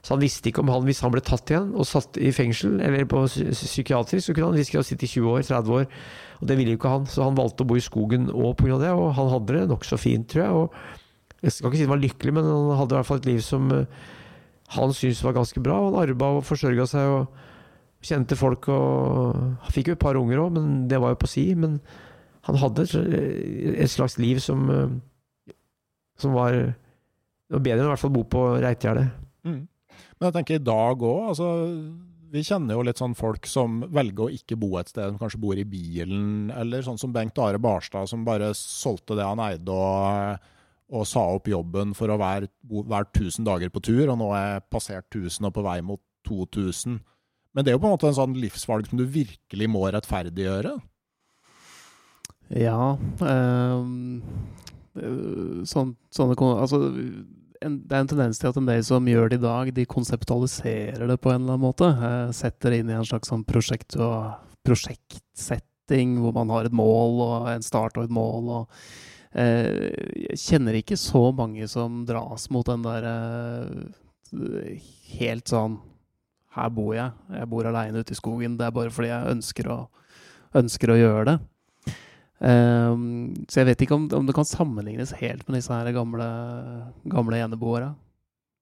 Så 0.05 0.13
han 0.13 0.21
visste 0.21 0.51
ikke 0.51 0.61
om 0.61 0.69
han, 0.69 0.85
hvis 0.85 1.01
han 1.01 1.13
ble 1.15 1.23
tatt 1.25 1.49
igjen 1.49 1.71
og 1.73 1.87
satt 1.89 2.19
i 2.21 2.29
fengsel, 2.37 2.77
eller 2.85 3.07
på 3.09 3.23
psykiatrisk, 3.25 4.27
så 4.27 4.35
kunne 4.37 4.51
han 4.51 4.59
risikere 4.59 4.83
å 4.85 4.87
sitte 4.87 5.07
i 5.07 5.13
20 5.15 5.31
år, 5.33 5.47
30 5.49 5.79
år. 5.79 5.87
Og 6.43 6.51
det 6.51 6.59
ville 6.59 6.75
jo 6.75 6.81
ikke 6.81 6.93
han, 6.93 7.07
så 7.09 7.25
han 7.25 7.39
valgte 7.39 7.65
å 7.65 7.71
bo 7.71 7.79
i 7.81 7.85
skogen 7.85 8.29
òg 8.29 8.53
pga. 8.61 8.77
det, 8.83 8.93
og 8.93 9.15
han 9.17 9.33
hadde 9.33 9.57
det 9.57 9.71
nokså 9.71 9.97
fint, 10.01 10.29
tror 10.29 10.45
jeg. 10.45 10.59
Og 10.61 11.41
jeg 11.41 11.57
skal 11.57 11.71
ikke 11.71 11.81
si 11.81 11.87
han 11.87 11.95
var 11.95 12.05
lykkelig, 12.05 12.37
men 12.37 12.51
han 12.51 12.71
hadde 12.83 12.93
i 12.93 12.99
hvert 12.99 13.09
fall 13.09 13.23
et 13.23 13.31
liv 13.31 13.41
som 13.45 13.73
eh, 13.73 14.05
han 14.77 14.95
syntes 14.97 15.25
var 15.25 15.39
ganske 15.39 15.65
bra. 15.65 15.81
Han 15.87 15.99
arva 16.03 16.31
og 16.37 16.47
forsørga 16.51 16.89
seg 16.91 17.17
og 17.17 17.43
kjente 18.05 18.37
folk 18.37 18.69
og 18.69 19.41
Han 19.65 19.73
fikk 19.73 19.89
jo 19.89 19.97
et 19.97 20.05
par 20.05 20.21
unger 20.21 20.43
òg, 20.43 20.53
men 20.59 20.89
det 20.91 21.01
var 21.01 21.15
jo 21.15 21.23
på 21.25 21.33
si. 21.33 21.47
Men 21.57 21.79
han 22.45 22.61
hadde 22.61 22.85
et, 22.85 22.97
et 23.87 23.93
slags 23.93 24.19
liv 24.21 24.45
som 24.45 24.69
eh, 24.69 24.89
Som 26.21 26.37
var, 26.37 26.55
var 27.51 27.63
bedre 27.65 27.81
enn 27.81 27.89
i 27.89 27.93
hvert 27.95 28.05
fall 28.05 28.13
å 28.13 28.19
bo 28.21 28.29
på 28.31 28.43
Reitgjerdet. 28.63 29.09
Mm. 29.49 29.65
Men 30.25 30.31
jeg 30.31 30.39
tenker 30.39 30.57
i 30.57 30.65
dag 30.65 31.03
òg, 31.05 31.19
altså 31.35 31.47
Vi 32.33 32.43
kjenner 32.49 32.79
jo 32.79 32.85
litt 32.89 32.97
sånn 32.97 33.13
folk 33.15 33.45
som 33.45 33.83
velger 33.93 34.25
å 34.25 34.33
ikke 34.33 34.57
bo 34.57 34.79
et 34.81 34.89
sted, 34.89 35.11
som 35.13 35.19
kanskje 35.21 35.41
bor 35.43 35.59
i 35.61 35.67
bilen, 35.69 36.49
eller 36.51 36.83
sånn 36.83 36.97
som 36.99 37.13
Bengt 37.13 37.37
Are 37.45 37.61
Barstad, 37.61 38.09
som 38.09 38.25
bare 38.25 38.49
solgte 38.57 39.19
det 39.19 39.27
han 39.29 39.43
eide 39.45 39.69
og, 39.71 40.49
og 40.97 41.05
sa 41.07 41.27
opp 41.37 41.53
jobben 41.53 41.93
for 41.95 42.09
å 42.09 42.17
være, 42.19 42.49
være 42.73 43.11
1000 43.13 43.47
dager 43.47 43.71
på 43.71 43.85
tur, 43.85 44.09
og 44.09 44.19
nå 44.19 44.33
er 44.35 44.65
passert 44.73 45.07
1000 45.13 45.51
og 45.51 45.55
på 45.55 45.67
vei 45.69 45.77
mot 45.85 46.03
2000. 46.27 46.99
Men 47.55 47.63
det 47.63 47.71
er 47.71 47.77
jo 47.77 47.85
på 47.85 47.93
en 47.93 47.95
måte 47.99 48.09
en 48.11 48.19
sånn 48.19 48.41
livsvalg 48.41 48.89
som 48.89 48.99
du 48.99 49.05
virkelig 49.05 49.71
må 49.71 49.85
rettferdiggjøre. 49.93 50.75
Ja 52.65 52.97
øh, 52.97 53.87
sånn, 55.69 55.95
sånne 56.13 56.51
Altså, 56.51 56.81
en, 57.63 57.79
det 57.87 57.95
er 57.95 58.03
en 58.03 58.11
tendens 58.11 58.41
til 58.41 58.51
at 58.51 58.59
en 58.59 58.69
del 58.69 58.83
som 58.87 59.09
gjør 59.09 59.31
det 59.31 59.39
i 59.39 59.45
dag, 59.45 59.71
de 59.77 59.87
konseptualiserer 59.89 61.07
det 61.11 61.19
på 61.23 61.33
en 61.33 61.43
eller 61.43 61.57
annen 61.57 61.65
måte. 61.65 61.89
Eh, 61.93 62.33
setter 62.37 62.75
det 62.75 62.83
inn 62.83 62.93
i 62.93 62.97
en 62.99 63.07
slags 63.09 63.31
sånn 63.31 63.45
prosjekt 63.49 63.97
og 64.01 64.35
prosjektsetting, 64.67 66.19
hvor 66.23 66.35
man 66.37 66.53
har 66.55 66.69
et 66.69 66.77
mål 66.77 67.21
og 67.25 67.49
en 67.53 67.65
start 67.65 67.99
og 67.99 68.09
et 68.09 68.15
mål. 68.15 68.51
og 68.59 68.77
eh, 69.39 69.93
Jeg 70.31 70.43
kjenner 70.45 70.81
ikke 70.81 70.99
så 71.01 71.29
mange 71.37 71.69
som 71.71 72.03
dras 72.09 72.49
mot 72.55 72.67
den 72.69 72.85
der 72.87 73.09
eh, 73.11 74.93
helt 75.19 75.51
sånn 75.51 75.79
Her 76.55 76.71
bor 76.71 76.95
jeg. 76.95 77.11
Jeg 77.35 77.51
bor 77.51 77.67
aleine 77.67 77.99
ute 77.99 78.15
i 78.15 78.19
skogen. 78.19 78.59
Det 78.59 78.69
er 78.69 78.75
bare 78.75 78.93
fordi 78.95 79.11
jeg 79.11 79.35
ønsker 79.37 79.71
å, 79.75 79.81
ønsker 80.55 80.93
å 80.95 81.01
gjøre 81.01 81.25
det. 81.33 81.39
Ehm, 82.45 83.07
så 83.49 83.63
jeg 83.63 83.71
vet 83.71 83.87
ikke 83.87 83.97
om, 83.97 84.09
om 84.21 84.29
det 84.29 84.37
kan 84.37 84.49
sammenlignes 84.49 85.15
helt 85.21 85.47
med 85.49 85.61
disse 85.61 85.73
her 85.73 85.95
gamle, 85.97 86.29
gamle 87.13 87.41
eneboere. 87.41 87.95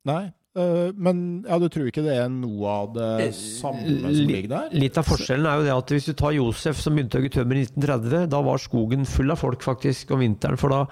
Nei, 0.07 0.31
Eh, 0.53 0.91
men 1.01 1.21
ja, 1.49 1.57
du 1.57 1.69
tror 1.73 1.87
ikke 1.89 2.03
det 2.05 2.17
er 2.21 2.33
noe 2.33 2.73
av 2.73 2.91
det 2.93 3.31
samme 3.33 3.87
som 4.03 4.27
ligger 4.29 4.51
der? 4.51 4.75
Litt 4.77 4.99
av 5.01 5.07
forskjellen 5.09 5.49
er 5.49 5.61
jo 5.61 5.65
det 5.65 5.77
at 5.79 5.93
hvis 5.95 6.09
du 6.11 6.13
tar 6.19 6.35
Josef 6.37 6.83
som 6.83 6.97
begynte 6.97 7.17
å 7.17 7.23
hogge 7.23 7.33
tømmer 7.39 7.57
i 7.57 7.63
1930, 7.65 8.27
da 8.35 8.41
var 8.45 8.61
skogen 8.61 9.09
full 9.09 9.33
av 9.33 9.41
folk 9.41 9.65
faktisk 9.65 10.13
om 10.13 10.21
vinteren. 10.21 10.61
For 10.61 10.75
da 10.75 10.83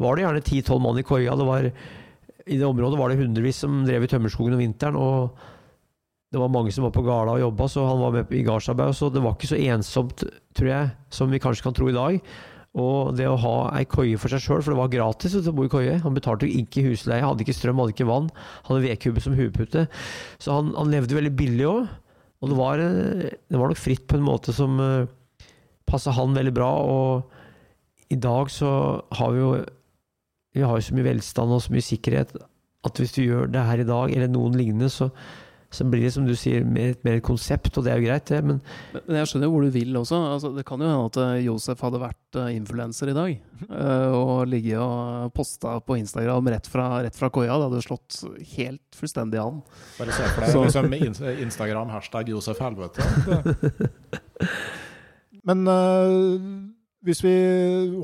var 0.00 0.14
det 0.14 0.26
gjerne 0.26 0.44
10-12 0.44 0.84
mann 0.84 1.00
i 1.02 1.06
koia. 1.06 1.34
Det 1.40 1.48
var, 1.48 1.66
I 2.46 2.60
det 2.60 2.68
området 2.68 3.00
var 3.00 3.10
det 3.10 3.18
hundrevis 3.18 3.64
som 3.64 3.82
drev 3.88 4.06
i 4.06 4.12
tømmerskogen 4.14 4.54
om 4.54 4.62
vinteren. 4.62 5.00
og 5.00 5.42
det 6.30 6.38
var 6.38 6.52
mange 6.52 6.70
som 6.70 6.86
var 6.86 6.94
på 6.94 7.02
gala 7.02 7.34
og 7.34 7.42
jobba, 7.42 7.66
så 7.66 7.84
han 7.88 8.00
var 8.04 8.14
med 8.14 8.32
i 8.38 8.44
gardsarbeid. 8.46 8.94
Så 8.94 9.08
det 9.10 9.22
var 9.24 9.34
ikke 9.34 9.50
så 9.50 9.58
ensomt, 9.58 10.22
tror 10.54 10.68
jeg, 10.70 10.90
som 11.10 11.32
vi 11.32 11.40
kanskje 11.42 11.66
kan 11.66 11.74
tro 11.74 11.88
i 11.90 11.96
dag. 11.96 12.20
Og 12.78 13.16
det 13.18 13.26
å 13.26 13.38
ha 13.42 13.54
ei 13.80 13.86
koie 13.90 14.18
for 14.20 14.30
seg 14.30 14.44
sjøl, 14.44 14.60
for 14.62 14.70
det 14.70 14.78
var 14.78 14.92
gratis 14.92 15.34
å 15.34 15.54
bo 15.54 15.66
i 15.66 15.72
koie. 15.72 15.96
Han 16.04 16.14
betalte 16.14 16.46
jo 16.46 16.60
ikke 16.60 16.84
husleie, 16.86 17.24
hadde 17.24 17.42
ikke 17.42 17.56
strøm, 17.56 17.82
hadde 17.82 17.96
ikke 17.96 18.06
vann. 18.06 18.28
Hadde 18.68 18.84
vedkubbe 18.84 19.24
som 19.24 19.34
huepute. 19.34 19.88
Så 20.38 20.54
han, 20.54 20.70
han, 20.78 20.92
levde 20.94 21.18
veldig 21.18 21.34
billig 21.34 21.66
òg. 21.66 21.90
Og 22.40 22.52
det 22.52 22.60
var, 22.60 22.78
det 22.78 23.58
var, 23.58 23.66
nok 23.66 23.82
fritt 23.82 24.06
på 24.08 24.16
en 24.16 24.24
måte 24.24 24.54
som 24.56 24.78
uh, 24.78 25.10
passa 25.90 26.14
han 26.14 26.38
veldig 26.38 26.54
bra. 26.54 26.70
Og 26.94 28.14
i 28.14 28.20
dag 28.22 28.54
så 28.54 28.70
har 29.18 29.34
vi 29.34 29.42
jo 29.42 29.52
Vi 30.54 30.62
har 30.66 30.78
jo 30.78 30.82
så 30.82 30.94
mye 30.96 31.06
velstand 31.06 31.52
og 31.54 31.60
så 31.62 31.70
mye 31.70 31.86
sikkerhet 31.86 32.32
at 32.86 32.98
hvis 32.98 33.12
du 33.14 33.20
gjør 33.22 33.50
det 33.52 33.60
her 33.62 33.82
i 33.82 33.86
dag, 33.86 34.10
eller 34.10 34.30
noen 34.30 34.56
lignende, 34.58 34.88
så 34.90 35.10
så 35.70 35.84
blir 35.86 36.02
det, 36.02 36.10
som 36.10 36.24
du 36.26 36.32
sier, 36.34 36.64
mer, 36.66 36.96
mer 37.06 37.20
et 37.20 37.24
konsept, 37.24 37.76
og 37.78 37.84
det 37.86 37.92
er 37.92 38.00
jo 38.00 38.08
greit, 38.08 38.26
det, 38.26 38.40
men 38.42 38.58
Men 38.92 39.20
jeg 39.20 39.28
skjønner 39.30 39.46
jo 39.46 39.52
hvor 39.54 39.66
du 39.66 39.74
vil 39.74 39.98
også. 40.00 40.18
Altså, 40.34 40.50
det 40.56 40.64
kan 40.66 40.80
jo 40.82 40.88
hende 40.90 41.04
at 41.06 41.18
eh, 41.22 41.44
Josef 41.46 41.84
hadde 41.86 42.00
vært 42.02 42.38
uh, 42.40 42.48
influenser 42.50 43.12
i 43.12 43.14
dag. 43.14 43.36
Uh, 43.68 44.10
og 44.18 44.32
ligget 44.50 44.82
og 44.82 45.30
posta 45.36 45.76
på 45.86 46.00
Instagram 46.00 46.50
rett 46.50 46.66
fra, 46.70 46.88
rett 47.06 47.14
fra 47.14 47.30
koia. 47.30 47.54
Det 47.54 47.68
hadde 47.68 47.84
slått 47.86 48.18
helt 48.56 48.98
fullstendig 48.98 49.38
an. 49.38 49.60
Bare 50.00 50.16
se 50.16 50.26
for 50.34 50.48
deg 50.48 50.96
liksom 50.98 51.22
Instagram 51.46 51.94
hashtag 51.94 52.32
Josef 52.34 52.58
Helvete. 52.64 53.06
Men 55.46 55.62
uh, 55.70 56.34
hvis 57.06 57.22
vi 57.22 57.36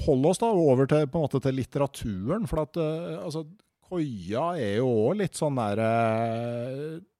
holder 0.06 0.30
oss 0.30 0.40
da 0.44 0.52
over 0.54 0.86
til, 0.86 1.10
på 1.10 1.18
en 1.18 1.26
måte, 1.26 1.42
til 1.44 1.58
litteraturen 1.58 2.46
For 2.48 2.62
at 2.62 2.78
altså, 2.80 3.42
koia 3.84 4.54
er 4.54 4.78
jo 4.78 4.86
òg 5.10 5.18
litt 5.20 5.36
sånn 5.36 5.58
derre 5.58 5.90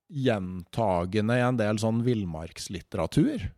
gjentagende 0.07 1.37
i 1.37 1.45
en 1.45 1.59
del 1.59 1.79
sånn 1.81 2.03
villmarkslitteratur? 2.05 3.49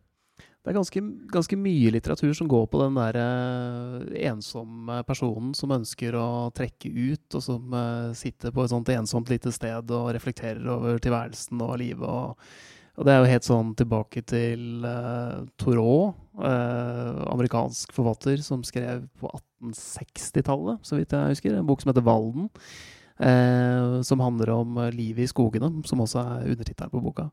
Det 0.60 0.74
er 0.74 0.76
ganske, 0.76 1.00
ganske, 1.32 1.56
mye 1.56 1.92
litteratur 1.94 2.34
som 2.36 2.48
går 2.50 2.66
på 2.68 2.82
den 2.82 2.98
der 2.98 3.16
uh, 3.16 4.02
ensomme 4.28 4.98
personen 5.08 5.54
som 5.56 5.72
ønsker 5.72 6.18
å 6.20 6.50
trekke 6.52 6.90
ut, 6.92 7.24
og 7.38 7.44
som 7.46 7.72
uh, 7.72 8.12
sitter 8.16 8.52
på 8.52 8.66
et 8.66 8.72
sånt 8.74 8.92
ensomt 8.92 9.32
lite 9.32 9.54
sted 9.56 9.88
og 9.96 10.10
reflekterer 10.12 10.68
over 10.68 11.00
tilværelsen 11.00 11.64
og 11.64 11.78
livet. 11.80 12.04
Og, 12.04 12.36
og 13.00 13.08
det 13.08 13.14
er 13.14 13.22
jo 13.22 13.32
helt 13.32 13.48
sånn 13.48 13.72
tilbake 13.80 14.24
til 14.28 14.84
uh, 14.84 15.40
Thoreau, 15.60 16.12
amerikansk 16.40 17.90
forfatter 17.96 18.40
som 18.44 18.60
skrev 18.64 19.02
på 19.20 19.32
1860-tallet, 19.64 20.84
så 20.84 21.00
vidt 21.00 21.16
jeg 21.16 21.34
husker. 21.34 21.56
En 21.56 21.68
bok 21.68 21.80
som 21.82 21.90
heter 21.92 22.04
Valden. 22.04 22.52
Eh, 23.20 24.02
som 24.02 24.20
handler 24.20 24.50
om 24.50 24.78
eh, 24.78 24.92
livet 24.92 25.24
i 25.24 25.28
skogene, 25.28 25.68
som 25.84 26.00
også 26.00 26.22
er 26.22 26.54
undertittelen 26.54 26.92
på 26.92 27.02
boka. 27.04 27.26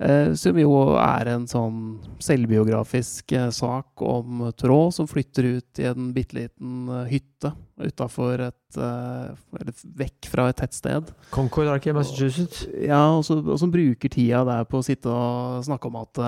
Eh, 0.00 0.30
som 0.38 0.56
jo 0.56 0.70
er 0.96 1.28
en 1.34 1.44
sånn 1.50 1.98
selvbiografisk 2.22 3.34
sak 3.52 4.04
om 4.08 4.46
Tråd 4.56 4.94
som 4.96 5.08
flytter 5.10 5.50
ut 5.58 5.82
i 5.82 5.88
en 5.90 6.12
bitte 6.16 6.38
liten 6.38 6.86
hytte 7.10 7.52
utafor 7.76 8.46
et 8.46 8.78
Eller 8.78 9.74
vekk 10.00 10.28
fra 10.32 10.48
et 10.48 10.58
tettsted. 10.60 11.12
Concord, 11.34 11.68
ikke 11.76 11.96
Massachusetts? 11.96 12.64
Ja, 12.84 13.18
og 13.18 13.24
som 13.26 13.72
bruker 13.72 14.12
tida 14.12 14.44
der 14.48 14.64
på 14.68 14.80
å 14.80 14.86
sitte 14.86 15.12
og 15.12 15.64
snakke 15.66 15.90
om 15.90 16.00
at 16.00 16.22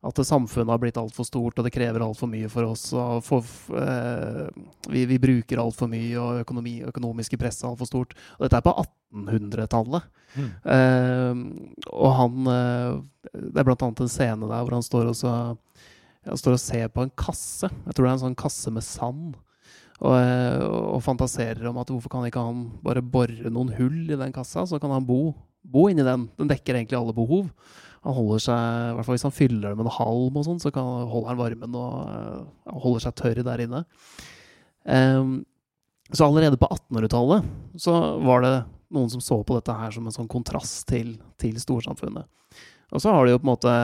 at 0.00 0.20
samfunnet 0.24 0.72
har 0.72 0.80
blitt 0.80 0.96
altfor 0.96 1.26
stort, 1.28 1.58
og 1.58 1.66
det 1.66 1.74
krever 1.74 2.00
altfor 2.00 2.30
mye 2.30 2.48
for 2.48 2.70
oss. 2.70 2.86
For, 3.26 3.44
eh, 3.76 4.46
vi, 4.88 5.04
vi, 5.10 5.18
bruker 5.20 5.60
altfor 5.60 5.90
mye, 5.92 6.14
og 6.16 6.40
økonomi, 6.46 6.78
økonomiske 6.88 7.36
presset 7.40 7.66
er 7.66 7.74
altfor 7.74 7.90
stort. 7.90 8.14
Og 8.38 8.46
dette 8.46 8.56
er 8.56 8.64
på 8.64 8.72
1800-tallet. 8.80 10.08
Mm. 10.38 10.48
Eh, 10.76 11.42
og 11.90 12.12
han 12.14 12.50
eh, 12.54 12.98
Det 13.34 13.58
er 13.58 13.66
blant 13.66 13.82
annet 13.82 14.02
en 14.04 14.12
scene 14.12 14.46
der 14.46 14.62
hvor 14.62 14.76
han 14.76 14.84
står 14.86 15.08
og, 15.10 15.16
så, 15.18 15.32
han 16.28 16.38
står 16.38 16.54
og 16.54 16.62
ser 16.62 16.88
på 16.94 17.04
en 17.04 17.12
kasse. 17.12 17.68
Jeg 17.68 17.92
tror 17.92 18.06
det 18.06 18.10
er 18.10 18.16
en 18.16 18.24
sånn 18.24 18.40
kasse 18.40 18.72
med 18.72 18.86
sand. 18.86 19.36
Og, 20.00 20.16
eh, 20.16 20.64
og, 20.64 21.02
fantaserer 21.04 21.68
om 21.68 21.82
at 21.82 21.92
hvorfor 21.92 22.14
kan 22.14 22.24
ikke 22.24 22.46
han 22.46 22.64
bare 22.80 23.04
bore 23.04 23.52
noen 23.52 23.74
hull 23.76 24.00
i 24.08 24.16
den 24.16 24.32
kassa, 24.32 24.64
så 24.64 24.80
kan 24.80 24.96
han 24.96 25.04
bo, 25.04 25.34
bo 25.60 25.90
inni 25.92 26.08
den. 26.08 26.30
Den 26.40 26.48
dekker 26.48 26.78
egentlig 26.78 26.96
alle 27.02 27.16
behov 27.20 27.52
han 28.00 28.16
holder 28.16 28.40
seg, 28.40 28.56
i 28.56 28.96
hvert 28.96 29.06
fall 29.06 29.16
Hvis 29.18 29.26
han 29.26 29.36
fyller 29.36 29.68
det 29.68 29.76
med 29.76 29.84
en 29.84 29.96
halm, 29.98 30.36
og 30.40 30.46
sånn, 30.46 30.60
så 30.62 30.72
kan, 30.72 30.88
holder 31.10 31.34
han 31.34 31.40
varmen 31.40 31.76
og 31.76 31.94
uh, 32.08 32.74
holder 32.86 33.04
seg 33.04 33.16
tørr 33.20 33.42
der 33.44 33.62
inne. 33.66 33.84
Um, 34.88 35.40
så 36.10 36.26
allerede 36.26 36.58
på 36.58 36.68
1800-tallet 36.72 37.44
så 37.78 37.94
var 38.24 38.42
det 38.42 38.54
noen 38.90 39.10
som 39.12 39.22
så 39.22 39.38
på 39.46 39.54
dette 39.58 39.76
her 39.76 39.92
som 39.94 40.08
en 40.08 40.14
sånn 40.14 40.30
kontrast 40.30 40.88
til, 40.90 41.12
til 41.38 41.60
storsamfunnet. 41.62 42.26
Og 42.90 43.02
så 43.04 43.12
har 43.14 43.22
de 43.22 43.36
jo 43.36 43.38
på 43.38 43.46
en 43.46 43.52
måte 43.52 43.74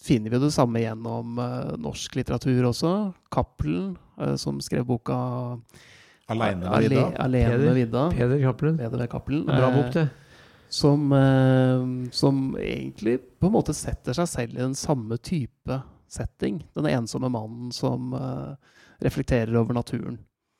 finner 0.00 0.32
vi 0.32 0.40
det 0.40 0.52
samme 0.54 0.80
gjennom 0.80 1.42
uh, 1.42 1.74
norsk 1.80 2.16
litteratur 2.16 2.70
også. 2.70 2.94
Cappelen, 3.34 3.96
uh, 4.22 4.36
som 4.40 4.62
skrev 4.64 4.86
boka 4.88 5.18
Aleine 7.24 7.58
med 7.66 7.76
Vidda. 7.82 8.06
Peder 8.80 9.10
Cappelen. 9.10 9.44
Bra 9.50 9.74
bok, 9.74 9.92
det. 9.96 10.06
Som, 10.68 11.12
eh, 11.12 12.10
som, 12.12 12.56
egentlig 12.60 13.18
på 13.40 13.48
en 13.48 13.54
måte 13.54 13.74
setter 13.76 14.16
seg 14.16 14.28
selv 14.28 14.56
i 14.56 14.62
den 14.62 14.76
samme 14.76 15.16
type 15.16 15.80
setting. 16.08 16.60
Den 16.76 16.88
ensomme 16.92 17.30
mannen 17.32 17.72
som 17.72 18.12
eh, 18.16 18.74
reflekterer 19.04 19.56
over 19.56 19.76
naturen. 19.76 20.18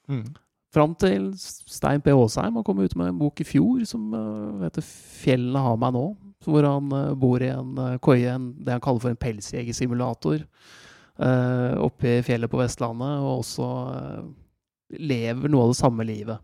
Mm. 0.09 0.33
Fram 0.73 0.95
til 1.01 1.31
Stein 1.41 2.01
P. 2.05 2.13
Aasheim 2.13 2.57
har 2.57 2.65
kommet 2.65 2.91
ut 2.91 2.97
med 2.97 3.13
en 3.13 3.21
bok 3.21 3.41
i 3.41 3.47
fjor 3.49 3.85
som 3.89 4.11
uh, 4.13 4.65
heter 4.67 4.85
'Fjellene 4.85 5.63
har 5.65 5.79
meg 5.81 5.95
nå'. 5.97 6.11
Hvor 6.45 6.65
han 6.65 6.93
bor 7.19 7.43
i 7.43 7.49
en 7.49 7.99
koie, 8.05 8.35
det 8.37 8.75
han 8.77 8.83
kaller 8.85 9.01
for 9.01 9.11
en 9.11 9.19
pelsjegersimulator, 9.19 10.45
oppe 11.83 12.13
i 12.13 12.23
fjellet 12.23 12.53
på 12.53 12.61
Vestlandet, 12.61 13.25
og 13.25 13.41
også 13.41 13.67
lever 15.03 15.51
noe 15.51 15.67
av 15.67 15.73
det 15.73 15.81
samme 15.81 16.07
livet. 16.07 16.39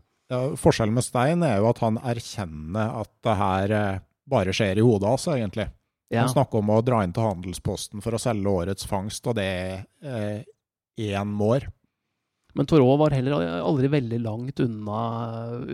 Forskjellen 0.60 0.96
med 0.96 1.06
Stein 1.06 1.44
er 1.46 1.58
jo 1.60 1.70
at 1.70 1.80
han 1.84 2.00
erkjenner 2.02 3.00
at 3.02 3.10
det 3.26 3.36
her 3.40 3.74
eh, 3.78 4.02
bare 4.30 4.54
skjer 4.56 4.80
i 4.80 4.84
hodet 4.84 5.10
hans, 5.10 5.26
egentlig. 5.32 5.68
Ja. 6.12 6.24
Han 6.24 6.32
snakker 6.32 6.60
om 6.60 6.72
å 6.74 6.82
dra 6.84 7.02
inn 7.04 7.14
til 7.16 7.26
handelsposten 7.26 8.04
for 8.04 8.16
å 8.16 8.20
selge 8.22 8.52
årets 8.52 8.86
fangst, 8.88 9.26
og 9.30 9.38
det 9.38 9.46
er 9.46 10.44
én 11.00 11.10
eh, 11.10 11.24
mår. 11.28 11.68
Men 12.54 12.68
Torå 12.70 12.86
var 13.00 13.16
heller 13.16 13.42
aldri 13.58 13.90
veldig 13.90 14.20
langt 14.22 14.60
unna, 14.62 14.98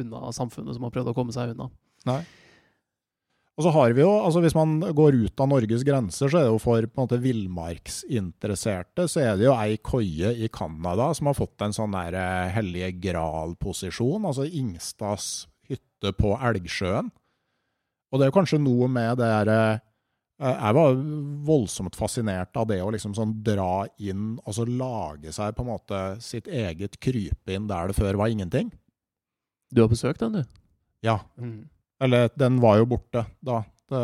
unna 0.00 0.30
samfunnet 0.32 0.76
som 0.76 0.86
har 0.86 0.94
prøvd 0.94 1.12
å 1.12 1.16
komme 1.16 1.34
seg 1.34 1.52
unna. 1.52 1.68
Nei. 2.08 2.22
Og 3.61 3.66
så 3.66 3.74
har 3.74 3.92
vi 3.92 4.00
jo, 4.00 4.08
altså 4.24 4.40
Hvis 4.40 4.54
man 4.56 4.78
går 4.80 5.18
ut 5.26 5.40
av 5.44 5.50
Norges 5.50 5.82
grenser, 5.84 6.30
så 6.32 6.38
er 6.38 6.46
det 6.46 6.52
jo 6.54 6.61
for 6.62 6.86
på 6.88 6.96
en 6.96 7.04
måte 7.04 7.18
villmarksinteresserte 7.20 9.04
så 9.04 9.20
er 9.20 9.34
det 9.36 9.44
jo 9.44 9.52
ei 9.52 9.74
koie 9.84 10.30
i 10.32 10.48
Canada 10.48 11.11
som 11.12 11.28
har 11.28 11.36
fått 11.36 11.61
en 11.66 11.74
sånn 11.76 11.92
der 11.92 12.16
eh, 12.16 12.52
hellige 12.54 12.94
gral-posisjon. 13.02 14.24
Altså 14.24 14.46
Ingstads 14.48 15.26
hytte 15.68 16.14
på 16.16 16.32
Elgsjøen. 16.38 17.11
Og 18.11 18.16
det 18.16 18.24
er 18.24 18.30
jo 18.32 18.36
kanskje 18.38 18.62
noe 18.64 18.88
med 18.88 19.20
det 19.20 19.28
derre 19.28 19.58
eh, 20.40 20.54
Jeg 20.54 20.76
var 20.78 20.96
voldsomt 21.50 21.98
fascinert 22.00 22.56
av 22.56 22.70
det 22.70 22.78
å 22.80 22.88
liksom 22.94 23.12
sånn 23.18 23.34
dra 23.44 23.84
inn 24.00 24.38
og 24.40 24.56
så 24.56 24.64
lage 24.64 25.34
seg 25.36 25.52
på 25.52 25.66
en 25.66 25.72
måte 25.74 26.00
sitt 26.24 26.48
eget 26.48 26.96
krypinn 26.96 27.68
der 27.68 27.92
det 27.92 27.98
før 28.00 28.22
var 28.22 28.32
ingenting. 28.32 28.72
Du 29.68 29.84
har 29.84 29.92
besøkt 29.92 30.24
den, 30.24 30.40
du? 30.40 30.56
Ja. 31.04 31.18
Mm. 31.36 31.68
Eller, 32.01 32.30
den 32.34 32.61
var 32.62 32.80
jo 32.80 32.88
borte 32.94 33.24
da. 33.44 33.61
Det, 33.90 34.01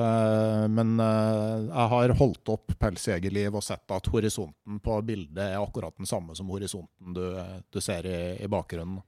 men 0.75 0.97
uh, 0.99 1.63
jeg 1.63 1.91
har 1.93 2.13
holdt 2.19 2.51
opp 2.51 2.73
pelsjegerliv 2.81 3.55
og 3.55 3.63
sett 3.63 3.93
at 3.95 4.09
horisonten 4.11 4.81
på 4.83 4.97
bildet 5.07 5.45
er 5.45 5.61
akkurat 5.61 5.95
den 5.95 6.09
samme 6.11 6.35
som 6.35 6.51
horisonten 6.51 7.15
du, 7.15 7.23
du 7.71 7.79
ser 7.81 8.09
i, 8.11 8.19
i, 8.43 8.49
bakgrunnen. 8.51 8.99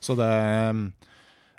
Så 0.00 0.16
det 0.16 0.30
uh, 0.30 0.88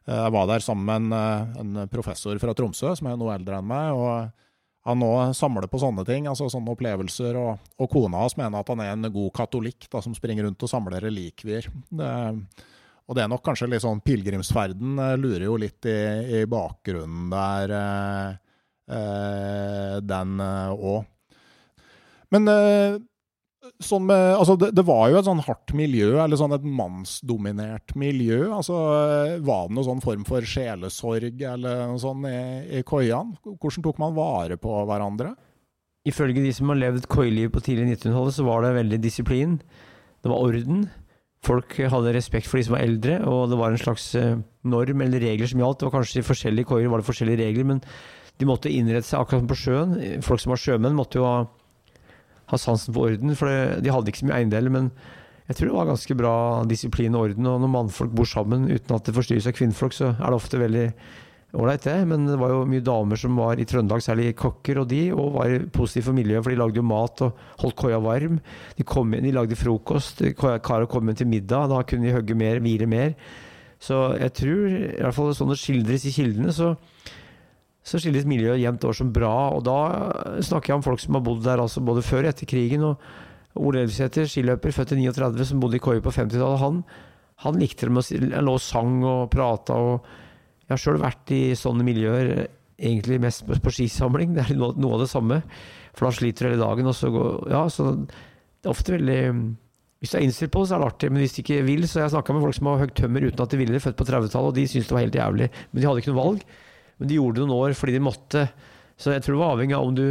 Jeg 0.08 0.34
var 0.34 0.50
der 0.50 0.64
sammen 0.64 0.88
med 0.88 0.98
en, 0.98 1.14
eh, 1.14 1.62
en, 1.62 1.88
professor 1.92 2.38
fra 2.40 2.54
Tromsø, 2.56 2.94
som 2.96 3.10
er 3.12 3.18
noe 3.20 3.34
eldre 3.36 3.60
enn 3.60 3.68
meg. 3.68 3.92
og 3.92 4.48
han 4.88 5.02
nå 5.04 5.12
samler 5.36 5.68
på 5.68 5.82
sånne 5.84 6.06
ting, 6.08 6.30
altså 6.32 6.48
sånne 6.48 6.72
opplevelser. 6.72 7.36
Og, 7.36 7.66
og 7.76 7.90
kona 7.92 8.22
hans 8.24 8.38
mener 8.40 8.62
at 8.62 8.72
han 8.72 8.82
er 8.86 8.94
en 8.94 9.10
god 9.12 9.34
katolikk 9.36 9.90
da, 9.92 10.00
som 10.00 10.16
springer 10.16 10.48
rundt 10.48 10.64
og 10.64 10.72
samler 10.72 11.04
relikvier. 11.04 11.68
Det, 11.92 12.12
og 13.08 13.16
det 13.16 13.24
er 13.24 13.32
nok 13.32 13.44
kanskje 13.46 13.70
litt 13.72 13.84
sånn 13.84 14.04
Pilegrimsferden 14.04 15.00
eh, 15.00 15.18
lurer 15.20 15.48
jo 15.48 15.58
litt 15.62 15.88
i, 15.88 16.00
i 16.42 16.48
bakgrunnen 16.50 17.30
der, 17.32 17.76
eh, 17.78 18.32
eh 18.98 19.94
den 20.04 20.42
òg. 20.44 21.06
Eh, 21.06 21.14
Men 22.36 22.52
eh, 22.52 22.98
sånn 23.80 24.04
med, 24.10 24.34
altså 24.36 24.58
det, 24.60 24.74
det, 24.76 24.84
var 24.88 25.08
jo 25.08 25.22
et 25.22 25.28
sånn 25.28 25.44
hardt 25.46 25.72
miljø, 25.78 26.18
eller 26.20 26.40
sånn 26.40 26.56
et 26.58 26.68
mannsdominert 26.68 27.96
miljø. 27.96 28.52
altså 28.52 28.76
Var 29.40 29.68
det 29.68 29.78
noen 29.78 29.88
sånn 29.88 30.04
form 30.04 30.28
for 30.28 30.44
sjelesorg 30.44 31.44
eller 31.54 31.88
noe 31.88 32.04
sånt 32.04 32.28
i, 32.28 32.38
i 32.80 32.84
koiene? 32.88 33.40
Hvordan 33.56 33.88
tok 33.88 34.04
man 34.04 34.16
vare 34.20 34.60
på 34.60 34.84
hverandre? 34.90 35.32
Ifølge 36.08 36.44
de 36.44 36.52
som 36.56 36.72
har 36.72 36.80
levd 36.80 37.08
koiliv 37.12 37.56
på 37.56 37.64
tidlig 37.64 37.98
1900-tallet, 37.98 38.36
så 38.36 38.48
var 38.48 38.64
det 38.64 38.78
veldig 38.78 39.00
disiplin. 39.04 39.58
Det 40.24 40.32
var 40.32 40.44
orden. 40.44 40.86
Folk 41.46 41.76
hadde 41.78 42.16
respekt 42.16 42.50
for 42.50 42.60
de 42.60 42.66
som 42.66 42.76
var 42.76 42.86
eldre, 42.86 43.20
og 43.30 43.52
det 43.52 43.60
var 43.60 43.72
en 43.72 43.82
slags 43.82 44.10
eh, 44.18 44.40
norm 44.68 45.04
eller 45.06 45.22
regler 45.22 45.50
som 45.50 45.62
gjaldt. 45.62 45.80
Det 45.80 45.88
var 45.90 46.00
kanskje 46.00 46.24
i 46.24 46.26
forskjellige 46.26 46.70
koier 46.72 46.90
var 46.92 47.04
det 47.04 47.08
forskjellige 47.08 47.44
regler, 47.44 47.68
men 47.76 47.84
de 48.38 48.48
måtte 48.50 48.74
innrette 48.74 49.08
seg 49.08 49.22
akkurat 49.22 49.44
som 49.44 49.52
på 49.52 49.60
sjøen. 49.62 49.96
Folk 50.26 50.42
som 50.44 50.54
var 50.54 50.62
sjømenn, 50.62 50.98
måtte 50.98 51.22
jo 51.22 51.28
ha 51.30 51.38
ha 52.48 52.60
sansen 52.60 52.96
for 52.96 53.12
orden. 53.12 53.36
For 53.38 53.80
de 53.82 53.94
hadde 53.94 54.12
ikke 54.12 54.24
så 54.24 54.30
mye 54.30 54.42
eiendeler, 54.42 54.74
men 54.74 54.92
jeg 55.48 55.60
tror 55.60 55.70
det 55.70 55.78
var 55.78 55.90
ganske 55.92 56.18
bra 56.20 56.34
disiplin 56.68 57.16
og 57.16 57.30
orden. 57.30 57.50
Og 57.50 57.62
når 57.64 57.74
mannfolk 57.74 58.14
bor 58.16 58.28
sammen 58.30 58.68
uten 58.72 58.96
at 58.96 59.08
det 59.08 59.16
forstyrres 59.16 59.50
av 59.50 59.56
kvinnfolk, 59.58 59.96
så 59.96 60.14
er 60.14 60.26
det 60.26 60.40
ofte 60.40 60.62
veldig 60.62 60.88
ålreit, 61.58 61.84
det. 61.88 61.98
Men 62.10 62.28
det 62.30 62.38
var 62.40 62.54
jo 62.54 62.68
mye 62.70 62.86
damer 62.86 63.20
som 63.20 63.40
var 63.40 63.60
i 63.60 63.66
Trøndelag, 63.68 64.04
særlig 64.06 64.36
kokker 64.40 64.84
og 64.84 64.88
de, 64.92 65.02
og 65.16 65.36
var 65.40 65.58
positive 65.76 66.10
for 66.10 66.18
miljøet, 66.18 66.46
for 66.46 66.54
de 66.54 66.62
lagde 66.62 66.82
jo 66.82 66.86
mat 66.88 67.26
og 67.26 67.44
holdt 67.64 67.80
koia 67.82 68.00
varm. 68.04 68.40
De, 68.78 68.86
kom 68.88 69.14
inn, 69.18 69.28
de 69.28 69.36
lagde 69.36 69.60
frokost. 69.60 70.24
kara 70.38 70.88
kom 70.90 71.10
inn 71.10 71.20
til 71.20 71.30
middag, 71.32 71.70
da 71.74 71.84
kunne 71.88 72.08
de 72.08 72.16
hogge 72.16 72.38
mer, 72.38 72.62
hvile 72.64 72.90
mer. 72.90 73.16
Så 73.84 74.00
jeg 74.18 74.34
tror, 74.40 74.66
i 74.74 75.02
hvert 75.04 75.18
fall 75.18 75.36
sånn 75.38 75.54
det 75.54 75.62
skildres 75.62 76.08
i 76.10 76.16
kildene, 76.16 76.54
så 76.56 76.76
så 77.88 78.02
skilles 78.02 78.26
miljøet 78.28 78.60
jevnt 78.60 78.84
over 78.84 78.98
som 79.00 79.14
bra. 79.16 79.34
Og 79.56 79.64
da 79.64 79.78
snakker 80.44 80.74
jeg 80.74 80.80
om 80.82 80.86
folk 80.86 81.00
som 81.00 81.16
har 81.16 81.24
bodd 81.24 81.46
der 81.46 81.64
altså 81.64 81.84
både 81.88 82.04
før 82.04 82.26
og 82.26 82.34
etter 82.34 82.50
krigen. 82.50 82.84
og 82.84 83.00
Ole 83.58 83.86
Elvsæter, 83.86 84.28
skiløper, 84.30 84.76
født 84.76 84.94
i 84.94 85.00
39, 85.08 85.46
som 85.48 85.62
bodde 85.62 85.80
i 85.80 85.84
Koie 85.84 86.04
på 86.04 86.12
50-tallet, 86.14 86.60
han, 86.62 86.82
han, 87.46 87.60
likte 87.62 87.88
å 87.88 87.96
Han 87.96 88.46
lå 88.46 88.58
og 88.58 88.62
sang 88.62 89.00
og 89.08 89.30
prata. 89.34 89.80
Og 89.80 90.27
jeg 90.68 90.74
har 90.74 90.82
sjøl 90.84 91.00
vært 91.00 91.32
i 91.32 91.42
sånne 91.56 91.86
miljøer, 91.88 92.32
egentlig 92.78 93.22
mest 93.24 93.46
på 93.48 93.74
skisamling. 93.74 94.34
Det 94.36 94.50
er 94.50 94.58
noe, 94.60 94.76
av 94.94 95.04
det 95.06 95.12
samme. 95.12 95.40
For 95.96 96.08
da 96.08 96.18
sliter 96.18 96.46
du 96.46 96.52
hele 96.52 96.66
dagen. 96.66 96.90
Og 96.92 96.98
så 96.98 97.10
går, 97.14 97.32
ja, 97.54 97.64
så 97.72 97.94
det 98.04 98.68
er 98.68 98.74
ofte 98.74 98.98
veldig 98.98 99.22
hvis 99.98 100.12
du 100.14 100.18
er 100.20 100.24
innstilt 100.28 100.52
på 100.54 100.62
det, 100.62 100.70
så 100.70 100.76
er 100.76 100.84
det 100.84 100.88
artig, 100.92 101.08
men 101.10 101.24
hvis 101.24 101.34
du 101.34 101.40
ikke 101.42 101.64
vil 101.66 101.88
Så 101.90 102.04
jeg 102.04 102.12
snakka 102.14 102.34
med 102.36 102.44
folk 102.44 102.54
som 102.54 102.68
har 102.70 102.84
høyt 102.84 102.92
tømmer 103.00 103.24
uten 103.26 103.42
at 103.42 103.54
de 103.54 103.58
ville 103.58 103.80
født 103.82 103.98
på 103.98 104.06
30-tallet, 104.06 104.52
og 104.52 104.54
de 104.54 104.66
syntes 104.70 104.92
det 104.92 104.94
var 104.94 105.06
helt 105.08 105.18
jævlig. 105.18 105.48
Men 105.72 105.82
de 105.82 105.88
hadde 105.88 106.04
ikke 106.04 106.12
noe 106.12 106.20
valg. 106.20 106.44
Men 106.98 107.10
de 107.10 107.18
gjorde 107.18 107.40
det 107.40 107.46
noen 107.48 107.56
år 107.58 107.74
fordi 107.80 107.96
de 107.96 108.04
måtte. 108.06 108.44
Så 108.98 109.16
jeg 109.16 109.24
tror 109.26 109.34
det 109.34 109.42
var 109.42 109.56
avhengig 109.56 109.78
av 109.78 109.88
om 109.88 109.98
du 109.98 110.06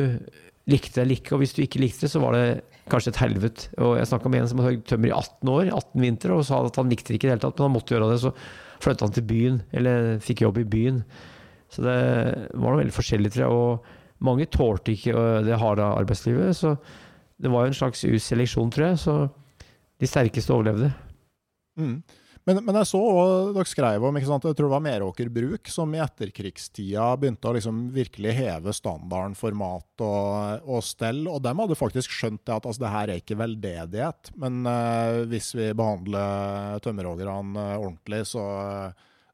likte 0.66 0.96
det 0.96 1.04
eller 1.04 1.20
ikke. 1.20 1.36
Og 1.36 1.42
hvis 1.44 1.54
du 1.54 1.62
ikke 1.62 1.82
likte 1.84 2.06
det, 2.06 2.10
så 2.10 2.22
var 2.24 2.34
det 2.34 2.46
kanskje 2.90 3.12
et 3.14 3.22
helvete. 3.22 3.70
Og 3.82 3.94
jeg 4.00 4.10
snakka 4.10 4.32
med 4.32 4.42
en 4.42 4.50
som 4.50 4.62
hadde 4.62 4.74
høyt 4.74 4.86
tømmer 4.90 5.12
i 5.12 5.14
18 5.14 5.54
år, 5.54 5.70
18 5.70 6.06
vinter, 6.06 6.34
og 6.34 6.46
sa 6.48 6.60
at 6.66 6.80
han 6.82 6.90
likte 6.90 7.12
det 7.12 7.20
ikke 7.20 7.28
i 7.28 7.30
det 7.30 7.36
hele 7.36 7.44
tatt, 7.46 7.58
men 7.60 7.68
han 7.68 7.76
måtte 7.76 7.94
gjøre 7.94 8.10
det. 8.10 8.20
Så 8.26 8.34
flytta 8.82 9.06
han 9.06 9.16
til 9.16 9.26
byen, 9.28 9.62
eller 9.76 10.18
fikk 10.24 10.44
jobb 10.44 10.60
i 10.62 10.68
byen. 10.76 11.00
Så 11.72 11.82
det 11.84 11.96
var 12.54 12.70
noe 12.70 12.80
veldig 12.82 12.94
forskjellig, 12.94 13.32
tror 13.34 13.44
jeg. 13.44 13.56
Og 13.56 14.26
mange 14.26 14.46
tålte 14.52 14.94
ikke 14.94 15.26
det 15.46 15.58
harde 15.60 15.88
arbeidslivet. 16.02 16.56
Så 16.56 16.76
det 17.42 17.52
var 17.52 17.66
jo 17.66 17.72
en 17.72 17.80
slags 17.80 18.04
useleksjon, 18.04 18.70
tror 18.72 18.88
jeg. 18.90 19.00
Så 19.02 19.16
de 20.00 20.10
sterkeste 20.10 20.54
overlevde. 20.54 20.92
Mm. 21.76 21.98
Men, 22.46 22.60
men, 22.62 22.76
jeg 22.78 22.86
så 22.92 23.00
og 23.02 23.48
dere 23.56 23.66
skrev 23.66 24.04
om 24.06 24.16
ikke 24.18 24.28
sant, 24.28 24.44
jeg 24.46 24.54
tror 24.54 24.68
det 24.68 24.74
var 24.76 24.82
Meråker 24.84 25.30
Bruk 25.34 25.66
som 25.72 25.90
i 25.96 25.98
etterkrigstida 26.02 27.08
begynte 27.18 27.50
å 27.50 27.54
liksom 27.56 27.80
virkelig 27.94 28.36
heve 28.36 28.74
standarden 28.76 29.34
for 29.34 29.56
mat 29.58 30.04
og, 30.06 30.62
og 30.62 30.84
stell. 30.86 31.24
Og 31.26 31.40
dem 31.42 31.58
hadde 31.64 31.78
faktisk 31.78 32.14
skjønt 32.14 32.44
det 32.46 32.54
at 32.54 32.68
altså, 32.68 32.84
det 32.84 32.92
her 32.92 33.10
er 33.10 33.22
ikke 33.22 33.38
veldedighet, 33.40 34.30
men 34.38 34.60
uh, 34.62 35.24
hvis 35.26 35.50
vi 35.58 35.72
behandler 35.74 36.78
tømmerhoggerne 36.86 37.58
uh, 37.58 37.80
ordentlig, 37.80 38.22
så, 38.30 38.44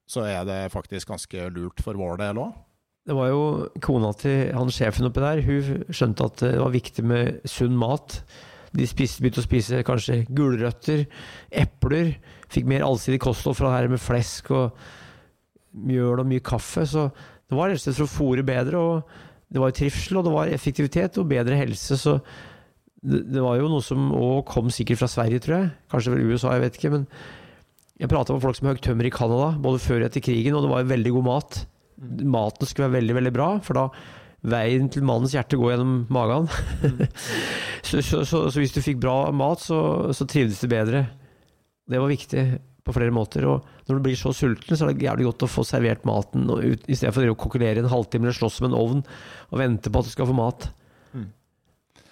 så, 0.08 0.24
er 0.24 0.48
det 0.48 0.60
faktisk 0.72 1.12
ganske 1.12 1.50
lurt 1.52 1.84
for 1.84 2.00
vår 2.00 2.16
del 2.24 2.40
òg. 2.46 2.56
Det 3.04 3.18
var 3.18 3.28
jo 3.28 3.44
kona 3.82 4.14
til 4.16 4.54
han 4.56 4.72
sjefen 4.72 5.10
oppi 5.10 5.20
der. 5.20 5.44
Hun 5.44 5.84
skjønte 5.92 6.30
at 6.30 6.44
det 6.46 6.56
var 6.62 6.72
viktig 6.72 7.04
med 7.04 7.44
sunn 7.50 7.76
mat. 7.76 8.22
De 8.72 8.86
spiste, 8.88 9.20
begynte 9.20 9.42
å 9.42 9.44
spise 9.44 9.82
kanskje 9.84 10.22
gulrøtter, 10.32 11.04
epler. 11.50 12.14
Fikk 12.52 12.68
mer 12.68 12.84
allsidig 12.86 13.20
kosthold 13.22 13.58
fra 13.58 13.70
det 13.70 13.76
her 13.78 13.92
med 13.92 14.02
flesk 14.02 14.50
og 14.54 14.78
mjøl 15.72 16.22
og 16.22 16.28
mye 16.28 16.44
kaffe. 16.44 16.86
Så 16.88 17.08
det 17.08 17.58
var 17.58 17.72
rett 17.72 17.80
og 17.80 17.84
slett 17.86 18.00
for 18.00 18.08
å 18.08 18.14
fôre 18.14 18.46
bedre. 18.46 18.80
og 18.80 19.52
Det 19.52 19.62
var 19.62 19.76
trivsel, 19.76 20.20
og 20.20 20.26
det 20.26 20.34
var 20.36 20.52
effektivitet 20.52 21.20
og 21.20 21.30
bedre 21.32 21.58
helse. 21.58 21.98
Så 22.00 22.18
det, 23.02 23.24
det 23.34 23.42
var 23.44 23.58
jo 23.58 23.70
noe 23.72 23.84
som 23.84 24.10
òg 24.14 24.44
kom 24.50 24.70
sikkert 24.72 25.02
fra 25.02 25.10
Sverige, 25.10 25.42
tror 25.44 25.58
jeg. 25.58 25.70
Kanskje 25.92 26.14
vel 26.14 26.32
USA, 26.32 26.54
jeg 26.56 26.66
vet 26.66 26.80
ikke. 26.80 26.94
Men 26.96 27.06
jeg 28.02 28.10
prata 28.10 28.34
med 28.34 28.42
folk 28.44 28.58
som 28.58 28.70
høgg 28.70 28.82
tømmer 28.84 29.08
i 29.08 29.14
Canada, 29.14 29.52
både 29.62 29.82
før 29.82 30.00
og 30.00 30.08
etter 30.08 30.24
krigen, 30.24 30.56
og 30.58 30.64
det 30.66 30.72
var 30.72 30.90
veldig 30.90 31.14
god 31.18 31.28
mat. 31.28 31.62
Maten 32.02 32.68
skulle 32.68 32.88
være 32.88 33.00
veldig, 33.00 33.16
veldig 33.20 33.32
bra, 33.36 33.48
for 33.62 33.78
da 33.78 33.88
veien 34.42 34.88
til 34.90 35.04
mannens 35.06 35.34
hjerte 35.36 35.58
går 35.58 35.76
gjennom 35.76 35.98
magen. 36.12 36.48
Mm. 36.82 37.02
så, 37.86 38.00
så, 38.02 38.24
så, 38.26 38.46
så, 38.50 38.58
hvis 38.58 38.74
du 38.74 38.82
fikk 38.82 38.98
bra 39.02 39.30
mat, 39.34 39.62
så, 39.62 40.10
trivdes 40.26 40.62
du 40.62 40.70
bedre. 40.72 41.04
Det 41.92 42.00
var 42.00 42.10
viktig 42.10 42.44
på 42.82 42.94
flere 42.96 43.14
måter. 43.14 43.44
Og 43.46 43.86
når 43.86 43.98
du 43.98 44.04
blir 44.06 44.18
så 44.18 44.32
sulten, 44.34 44.74
så 44.74 44.86
er 44.86 44.92
det 44.92 45.06
jævlig 45.06 45.28
godt 45.28 45.46
å 45.46 45.50
få 45.50 45.64
servert 45.66 46.06
maten 46.08 46.48
ut, 46.50 46.88
i 46.88 46.98
stedet 46.98 47.14
for 47.14 47.30
å 47.30 47.38
kokkelere 47.38 47.84
en 47.84 47.92
halvtime 47.92 48.26
eller 48.26 48.38
slåss 48.38 48.60
med 48.62 48.72
en 48.72 48.80
ovn 48.80 49.04
og 49.04 49.60
vente 49.60 49.92
på 49.92 50.02
at 50.02 50.08
du 50.08 50.14
skal 50.14 50.28
få 50.30 50.36
mat. 50.36 50.66
Mm. 51.14 51.30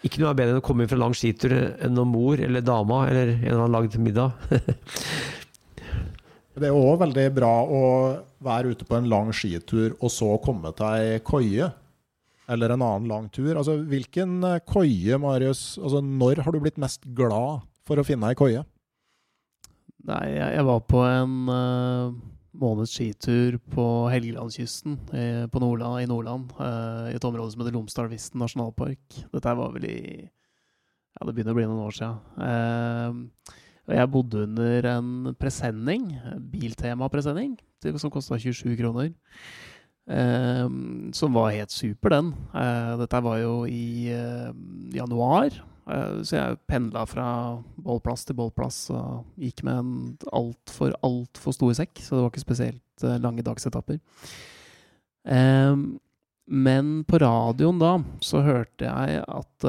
Ikke 0.06 0.22
noe 0.22 0.30
er 0.30 0.38
bedre 0.38 0.56
enn 0.56 0.62
å 0.62 0.66
komme 0.66 0.84
inn 0.84 0.92
fra 0.92 1.00
lang 1.00 1.16
skitur 1.16 1.54
enn 1.56 1.96
når 1.96 2.08
mor 2.08 2.44
eller 2.46 2.64
dama 2.64 3.02
eller 3.10 3.34
en 3.34 3.42
eller 3.42 3.64
annen 3.64 3.76
lagd 3.76 3.98
middag. 4.02 4.50
det 6.60 6.68
er 6.68 6.76
òg 6.76 7.00
veldig 7.02 7.28
bra 7.36 7.52
å 7.64 7.84
være 8.44 8.74
ute 8.74 8.88
på 8.88 8.98
en 8.98 9.10
lang 9.10 9.30
skitur 9.36 9.96
og 9.98 10.12
så 10.12 10.34
komme 10.44 10.72
til 10.76 10.92
ei 10.92 11.22
koie 11.24 11.70
eller 12.50 12.74
en 12.74 12.82
annen 12.82 13.10
lang 13.10 13.26
tur. 13.30 13.52
Altså, 13.54 13.76
hvilken 13.86 14.40
eh, 14.42 14.62
koie, 14.66 15.18
Marius 15.22 15.78
altså, 15.78 16.00
Når 16.02 16.42
har 16.42 16.54
du 16.54 16.58
blitt 16.62 16.80
mest 16.82 17.04
glad 17.14 17.62
for 17.86 18.00
å 18.00 18.06
finne 18.06 18.30
ei 18.30 18.38
koie? 18.38 18.64
Nei, 20.09 20.24
jeg, 20.32 20.48
jeg 20.57 20.66
var 20.66 20.82
på 20.88 21.01
en 21.05 21.34
uh, 21.53 22.14
måneds 22.61 22.94
skitur 22.96 23.59
på 23.72 23.86
Helgelandskysten 24.12 24.96
i, 25.12 25.24
på 25.53 25.62
Nordland, 25.62 26.01
i 26.01 26.09
Nordland. 26.09 26.53
Uh, 26.57 27.11
I 27.11 27.16
et 27.18 27.26
område 27.28 27.53
som 27.53 27.62
heter 27.62 27.76
Lomsdalvisten 27.76 28.40
nasjonalpark. 28.40 29.20
Dette 29.34 29.57
var 29.61 29.74
vel 29.76 29.88
i 29.90 29.98
Ja, 30.24 31.26
det 31.26 31.34
begynner 31.34 31.53
å 31.53 31.59
bli 31.59 31.66
noen 31.68 31.84
år 31.84 31.96
siden. 31.96 33.26
Og 33.90 33.96
jeg 33.96 34.11
bodde 34.14 34.44
under 34.46 34.86
en 34.86 35.34
presenning, 35.34 36.05
Biltema-presenning, 36.53 37.57
som 37.98 38.12
kosta 38.14 38.38
27 38.38 38.76
kroner. 38.78 39.11
Eh, 40.11 40.68
som 41.12 41.34
var 41.34 41.53
helt 41.55 41.70
super, 41.70 42.11
den. 42.11 42.32
Eh, 42.55 42.92
dette 42.98 43.22
var 43.22 43.38
jo 43.38 43.55
i 43.70 44.11
eh, 44.11 44.51
januar. 44.94 45.55
Uh, 45.88 46.20
så 46.26 46.36
jeg 46.36 46.60
pendla 46.70 47.06
fra 47.08 47.26
bålplass 47.80 48.26
til 48.28 48.38
bålplass 48.38 48.82
og 48.94 49.40
gikk 49.40 49.64
med 49.66 49.80
en 49.80 49.96
altfor, 50.36 50.94
altfor 51.06 51.56
stor 51.56 51.74
sekk. 51.80 52.02
Så 52.02 52.16
det 52.16 52.22
var 52.24 52.32
ikke 52.32 52.46
spesielt 52.46 53.08
lange 53.22 53.44
dagsetapper. 53.46 54.00
Um, 55.24 56.00
men 56.50 57.04
på 57.06 57.20
radioen 57.22 57.78
da 57.78 57.92
så 58.26 58.40
hørte 58.42 58.88
jeg 58.88 59.20
at 59.22 59.66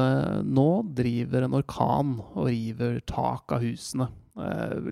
nå 0.47 0.70
driver 0.97 1.45
en 1.45 1.53
orkan 1.59 2.16
og 2.24 2.47
river 2.47 2.97
tak 3.05 3.53
av 3.53 3.62
husene. 3.62 4.07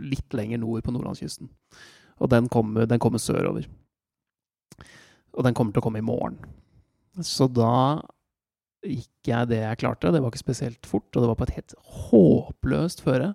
litt 0.03 0.35
lenger 0.37 0.61
nord 0.61 0.83
på 0.85 0.93
nordlandskysten. 0.93 1.49
Og 2.19 2.29
den 2.29 2.49
kommer, 2.51 2.85
den 2.85 3.01
kommer 3.01 3.17
sørover. 3.17 3.65
Og 5.33 5.45
den 5.45 5.55
kommer 5.55 5.73
til 5.73 5.81
å 5.81 5.85
komme 5.87 6.01
i 6.01 6.05
morgen. 6.05 6.37
Så 7.25 7.47
da 7.51 8.01
gikk 8.85 9.29
jeg 9.31 9.49
det 9.51 9.63
jeg 9.63 9.79
klarte. 9.81 10.11
Det 10.13 10.21
var 10.21 10.31
ikke 10.31 10.41
spesielt 10.45 10.87
fort, 10.87 11.09
og 11.13 11.23
det 11.23 11.31
var 11.31 11.39
på 11.39 11.47
et 11.47 11.57
helt 11.57 11.75
håpløst 12.09 13.03
føre. 13.05 13.33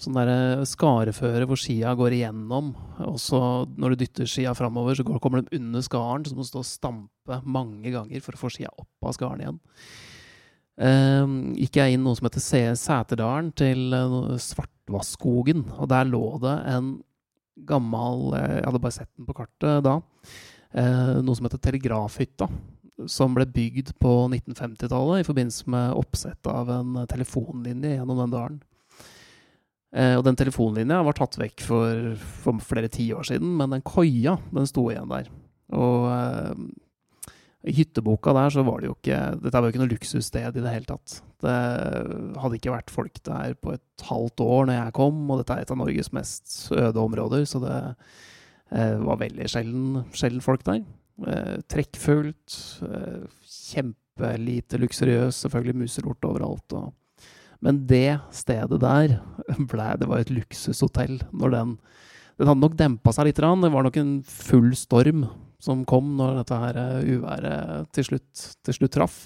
Sånn 0.00 0.16
derre 0.16 0.64
skareføre 0.66 1.46
hvor 1.46 1.60
skia 1.60 1.92
går 1.98 2.16
igjennom, 2.16 2.72
og 3.06 3.18
så 3.22 3.40
når 3.78 3.92
du 3.92 4.02
dytter 4.02 4.30
skia 4.30 4.54
framover, 4.58 4.96
så 4.98 5.04
kommer 5.06 5.42
de 5.42 5.60
under 5.60 5.84
skaren, 5.84 6.24
så 6.26 6.34
må 6.34 6.42
du 6.42 6.48
stå 6.48 6.62
og 6.62 6.68
stampe 6.68 7.38
mange 7.44 7.92
ganger 7.94 8.24
for 8.24 8.34
å 8.34 8.40
få 8.40 8.50
skia 8.56 8.72
opp 8.72 9.06
av 9.06 9.14
skaren 9.18 9.44
igjen. 9.44 9.60
Um, 10.82 11.34
gikk 11.60 11.76
jeg 11.78 11.94
inn 11.94 12.02
noe 12.02 12.16
som 12.18 12.26
heter 12.26 12.74
Sæterdalen, 12.80 13.52
til 13.54 13.92
uh, 13.92 14.32
Svartvassskogen, 14.40 15.66
og 15.76 15.90
der 15.92 16.08
lå 16.08 16.24
det 16.42 16.56
en 16.72 16.94
gammel 17.68 18.32
eh, 18.32 18.54
Jeg 18.56 18.64
hadde 18.64 18.80
bare 18.80 18.94
sett 18.96 19.10
den 19.12 19.28
på 19.28 19.36
kartet 19.36 19.84
da 19.84 20.00
Uh, 20.72 21.20
noe 21.20 21.36
som 21.36 21.44
heter 21.44 21.60
Telegrafhytta. 21.60 22.46
Som 23.10 23.34
ble 23.36 23.46
bygd 23.48 23.94
på 24.02 24.12
1950-tallet 24.28 25.22
i 25.22 25.26
forbindelse 25.26 25.72
med 25.72 25.96
oppsett 25.98 26.46
av 26.50 26.70
en 26.70 27.00
telefonlinje 27.10 27.96
gjennom 27.96 28.20
den 28.22 28.36
dalen. 28.36 28.60
Eh, 29.92 30.14
og 30.16 30.24
den 30.24 30.38
telefonlinja 30.40 31.02
var 31.04 31.16
tatt 31.16 31.36
vekk 31.40 31.64
for, 31.66 32.14
for 32.44 32.60
flere 32.64 32.88
tiår 32.92 33.28
siden, 33.28 33.50
men 33.58 33.74
den 33.74 33.84
koia 33.84 34.38
den 34.54 34.68
sto 34.68 34.86
igjen 34.88 35.10
der. 35.10 35.28
Og 35.76 36.06
eh, 36.08 37.34
I 37.68 37.74
hytteboka 37.76 38.32
der 38.36 38.54
så 38.54 38.64
var 38.66 38.80
det 38.80 38.88
jo 38.88 38.96
ikke 38.96 39.20
Dette 39.42 39.60
var 39.60 39.68
jo 39.68 39.74
ikke 39.74 39.82
noe 39.84 39.92
luksussted 39.92 40.56
i 40.56 40.64
det 40.64 40.72
hele 40.72 40.88
tatt. 40.88 41.18
Det 41.44 41.58
hadde 42.40 42.58
ikke 42.58 42.72
vært 42.72 42.94
folk 42.94 43.20
der 43.28 43.56
på 43.60 43.76
et 43.76 44.06
halvt 44.08 44.44
år 44.46 44.70
når 44.70 44.78
jeg 44.78 44.96
kom, 44.96 45.20
og 45.28 45.42
dette 45.42 45.58
er 45.58 45.66
et 45.66 45.74
av 45.74 45.80
Norges 45.82 46.12
mest 46.16 46.56
øde 46.72 47.04
områder, 47.04 47.44
så 47.48 47.60
det 47.62 47.76
eh, 48.72 48.96
var 49.04 49.20
veldig 49.20 49.52
sjelden, 49.52 50.02
sjelden 50.16 50.44
folk 50.44 50.64
der. 50.68 50.80
Eh, 51.22 51.58
trekkfullt, 51.70 52.54
eh, 52.82 53.26
kjempelite 53.46 54.80
luksuriøst, 54.82 55.44
selvfølgelig 55.44 55.84
muselort 55.84 56.26
overalt. 56.26 56.74
Og, 56.74 57.28
men 57.62 57.84
det 57.86 58.18
stedet 58.34 58.80
der 58.82 59.18
ble, 59.70 59.88
det 60.00 60.08
var 60.10 60.22
et 60.24 60.32
luksushotell 60.34 61.20
når 61.32 61.58
den 61.58 61.76
Den 62.40 62.48
hadde 62.48 62.62
nok 62.64 62.74
dempa 62.74 63.12
seg 63.12 63.28
litt. 63.28 63.38
Det 63.38 63.70
var 63.70 63.84
nok 63.84 63.96
en 64.00 64.14
full 64.24 64.70
storm 64.74 65.26
som 65.62 65.84
kom 65.86 66.16
når 66.18 66.40
dette 66.40 66.58
her 66.58 66.78
eh, 66.80 67.10
uværet 67.12 67.90
til 67.94 68.06
slutt, 68.08 68.44
til 68.64 68.74
slutt 68.74 68.94
traff. 68.96 69.18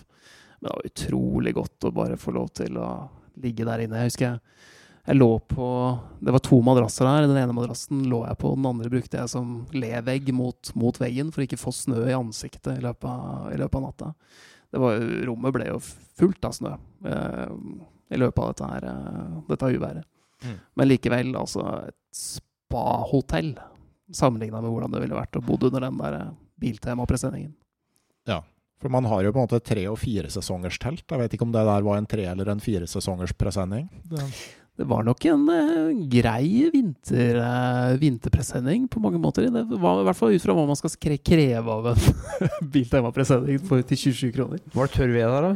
Men 0.59 0.67
det 0.67 0.75
var 0.75 0.89
utrolig 0.91 1.53
godt 1.57 1.87
å 1.87 1.95
bare 1.95 2.19
få 2.21 2.35
lov 2.35 2.51
til 2.59 2.77
å 2.77 2.91
ligge 3.41 3.65
der 3.65 3.85
inne. 3.85 4.03
Jeg 4.03 4.11
husker 4.11 4.27
jeg, 4.27 4.43
jeg 5.07 5.17
lå 5.17 5.29
på 5.47 5.67
Det 6.21 6.33
var 6.35 6.43
to 6.43 6.59
madrasser 6.65 7.07
der. 7.07 7.29
Den 7.29 7.39
ene 7.39 7.55
madrassen 7.55 8.03
lå 8.11 8.25
jeg 8.27 8.39
på, 8.43 8.55
den 8.59 8.67
andre 8.67 8.91
brukte 8.91 9.21
jeg 9.21 9.31
som 9.31 9.61
levegg 9.77 10.33
mot, 10.35 10.73
mot 10.75 10.99
veggen 11.01 11.31
for 11.33 11.43
å 11.43 11.47
ikke 11.47 11.61
få 11.61 11.73
snø 11.75 12.01
i 12.09 12.17
ansiktet 12.17 12.73
i 12.75 12.83
løpet 12.85 13.07
av, 13.11 13.53
i 13.55 13.61
løpet 13.61 13.79
av 13.79 13.85
natta. 13.87 14.11
Var, 14.77 15.05
rommet 15.29 15.55
ble 15.55 15.69
jo 15.71 15.79
fullt 16.19 16.49
av 16.49 16.57
snø 16.57 16.73
eh, 17.07 17.55
i 18.13 18.19
løpet 18.19 18.43
av 18.43 18.51
dette, 18.51 18.73
her, 18.73 18.89
eh, 18.91 19.39
dette 19.53 19.71
uværet. 19.77 20.09
Mm. 20.43 20.59
Men 20.77 20.91
likevel, 20.91 21.31
altså 21.39 21.63
et 21.87 21.97
spahotell 22.19 23.55
sammenligna 24.13 24.61
med 24.61 24.75
hvordan 24.75 24.93
det 24.93 25.07
ville 25.07 25.19
vært 25.19 25.39
å 25.39 25.45
bo 25.45 25.57
under 25.61 25.87
den 25.87 26.03
der 26.03 26.19
biltemapresenningen. 26.19 26.43
Biltema-presenningen. 26.57 27.55
Ja, 28.27 28.43
for 28.81 28.93
man 28.93 29.05
har 29.09 29.25
jo 29.25 29.33
på 29.33 29.41
en 29.41 29.47
måte 29.47 29.61
tre- 29.65 29.87
og 29.89 29.99
firesesongers 30.01 30.79
telt. 30.83 31.05
Jeg 31.09 31.21
vet 31.21 31.35
ikke 31.37 31.47
om 31.47 31.53
det 31.55 31.65
der 31.65 31.85
var 31.87 31.99
en 31.99 32.09
tre- 32.09 32.29
eller 32.29 32.51
en 32.53 32.63
firesesongers 32.63 33.33
presenning? 33.39 33.89
Det... 34.05 34.25
det 34.77 34.85
var 34.85 35.05
nok 35.07 35.25
en 35.25 35.45
uh, 35.49 36.07
grei 36.13 36.69
vinter, 36.73 37.39
uh, 37.41 37.97
vinterpresenning 37.97 38.85
på 38.93 39.01
mange 39.01 39.21
måter. 39.21 39.49
Det 39.49 39.63
var 39.81 40.03
i 40.03 40.05
hvert 40.05 40.19
fall 40.19 40.37
ut 40.37 40.45
fra 40.45 40.57
hva 40.57 40.67
man 40.69 40.77
skal 40.77 41.17
kreve 41.25 41.77
av 41.79 41.89
en 41.95 42.03
Biltema-presenning 42.75 43.63
til 43.89 44.03
27 44.03 44.35
kroner. 44.37 44.61
Var 44.75 44.91
det 44.91 44.99
tørr 44.99 45.15
ved 45.15 45.33
der, 45.33 45.47
da? 45.47 45.55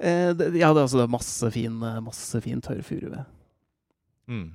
Uh, 0.00 0.28
det, 0.36 0.50
ja, 0.60 0.68
det 0.68 0.82
er 0.82 0.84
altså 0.84 1.06
masse 1.08 1.52
fin, 1.54 1.80
masse 2.04 2.42
fin 2.44 2.60
tørr 2.60 2.84
furuved. 2.84 3.24
Mm. 4.28 4.50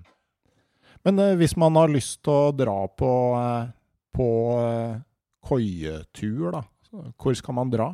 Men 1.06 1.26
hvis 1.38 1.58
man 1.58 1.76
har 1.78 1.90
lyst 1.90 2.22
til 2.26 2.34
å 2.34 2.54
dra 2.54 2.78
på, 2.98 3.10
på 4.14 4.30
koietur, 5.46 6.48
da, 6.54 6.64
hvor 7.22 7.38
skal 7.38 7.58
man 7.58 7.74
dra? 7.74 7.92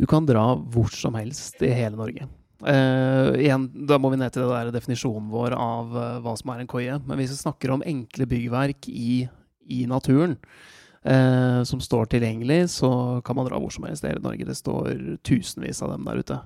Du 0.00 0.06
kan 0.08 0.24
dra 0.28 0.54
hvor 0.72 0.88
som 0.92 1.16
helst 1.20 1.60
i 1.64 1.72
hele 1.72 2.00
Norge. 2.00 2.28
Uh, 2.62 3.34
igjen, 3.42 3.66
da 3.88 3.98
må 3.98 4.12
vi 4.12 4.20
ned 4.20 4.30
til 4.30 4.44
det 4.44 4.52
der 4.52 4.74
definisjonen 4.76 5.30
vår 5.32 5.56
av 5.58 5.96
uh, 5.96 6.20
hva 6.22 6.34
som 6.38 6.52
er 6.52 6.62
en 6.62 6.70
koie. 6.70 6.98
Men 7.08 7.18
hvis 7.18 7.34
vi 7.34 7.40
snakker 7.40 7.74
om 7.74 7.82
enkle 7.86 8.28
byggverk 8.30 8.86
i, 8.88 9.24
i 9.66 9.82
naturen 9.90 10.36
uh, 11.02 11.62
som 11.66 11.82
står 11.82 12.12
tilgjengelig, 12.14 12.60
så 12.76 12.92
kan 13.26 13.38
man 13.38 13.50
dra 13.50 13.58
hvor 13.58 13.74
som 13.74 13.88
helst 13.88 14.06
i 14.06 14.12
hele 14.12 14.22
Norge. 14.22 14.46
Det 14.46 14.58
står 14.58 14.92
tusenvis 15.26 15.82
av 15.82 15.96
dem 15.96 16.06
der 16.06 16.22
ute. 16.22 16.38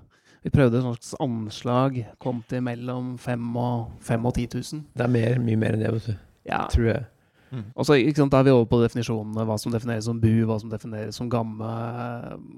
Vi 0.46 0.54
prøvde 0.54 0.78
et 0.78 0.86
slags 0.86 1.12
anslag. 1.20 2.00
Kom 2.22 2.40
til 2.48 2.64
mellom 2.64 3.16
5000 3.18 3.60
og, 3.60 3.92
5 4.06 4.26
og 4.30 4.34
10 4.34 4.48
000. 4.54 4.82
Det 4.96 5.04
er 5.04 5.12
mer, 5.12 5.40
mye 5.42 5.60
mer 5.60 5.76
enn 5.76 5.84
det, 5.84 5.92
vet 5.98 6.10
du. 6.14 6.18
Ja. 6.46 6.64
Tror 6.70 6.90
jeg. 6.92 7.06
Mm. 7.50 7.64
Og 7.74 7.86
så 7.86 7.96
sant, 8.16 8.32
Da 8.32 8.38
er 8.38 8.46
vi 8.46 8.54
over 8.54 8.68
på 8.70 8.78
definisjonene. 8.82 9.44
Hva 9.44 9.56
som 9.58 9.74
defineres 9.74 10.06
som 10.06 10.20
bu, 10.22 10.46
hva 10.46 10.60
som 10.62 10.70
defineres 10.70 11.18
som 11.18 11.28
gamme 11.30 11.72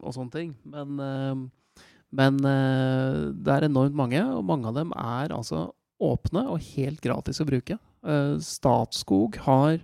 og 0.03 0.15
sånne 0.15 0.35
ting. 0.35 0.53
Men, 0.69 1.49
men 2.15 2.41
eh, 2.47 3.29
det 3.37 3.55
er 3.55 3.69
enormt 3.69 3.97
mange, 3.99 4.23
og 4.23 4.47
mange 4.49 4.71
av 4.71 4.79
dem 4.79 4.95
er 4.97 5.35
altså 5.35 5.69
åpne 5.99 6.47
og 6.55 6.65
helt 6.75 7.03
gratis 7.05 7.43
å 7.43 7.49
bruke. 7.49 7.79
Eh, 8.07 8.35
Statskog 8.45 9.41
har 9.45 9.81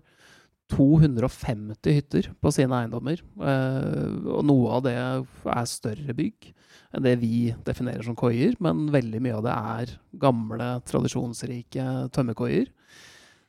250 0.72 1.99
hytter 1.99 2.31
på 2.41 2.51
sine 2.55 2.79
eiendommer. 2.81 3.20
Og 3.37 4.41
noe 4.49 4.79
av 4.79 4.87
det 4.87 4.95
er 4.97 5.66
større 5.68 6.14
bygg 6.16 6.49
enn 6.95 7.05
det 7.05 7.14
vi 7.20 7.51
definerer 7.66 8.05
som 8.07 8.16
koier, 8.18 8.55
men 8.62 8.87
veldig 8.95 9.20
mye 9.22 9.39
av 9.39 9.45
det 9.45 9.55
er 9.55 9.93
gamle, 10.22 10.68
tradisjonsrike 10.89 11.87
tømmerkoier. 12.14 12.70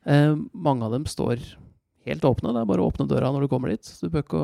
Eh, 0.05 0.33
mange 0.53 0.85
av 0.85 0.95
dem 0.95 1.05
står 1.09 1.41
helt 2.05 2.25
åpne. 2.27 2.53
Det 2.53 2.61
er 2.61 2.69
bare 2.69 2.83
å 2.83 2.89
åpne 2.89 3.07
døra 3.09 3.31
når 3.33 3.45
du 3.45 3.51
kommer 3.51 3.73
dit. 3.73 3.89
Du 4.01 4.07
ikke, 4.09 4.43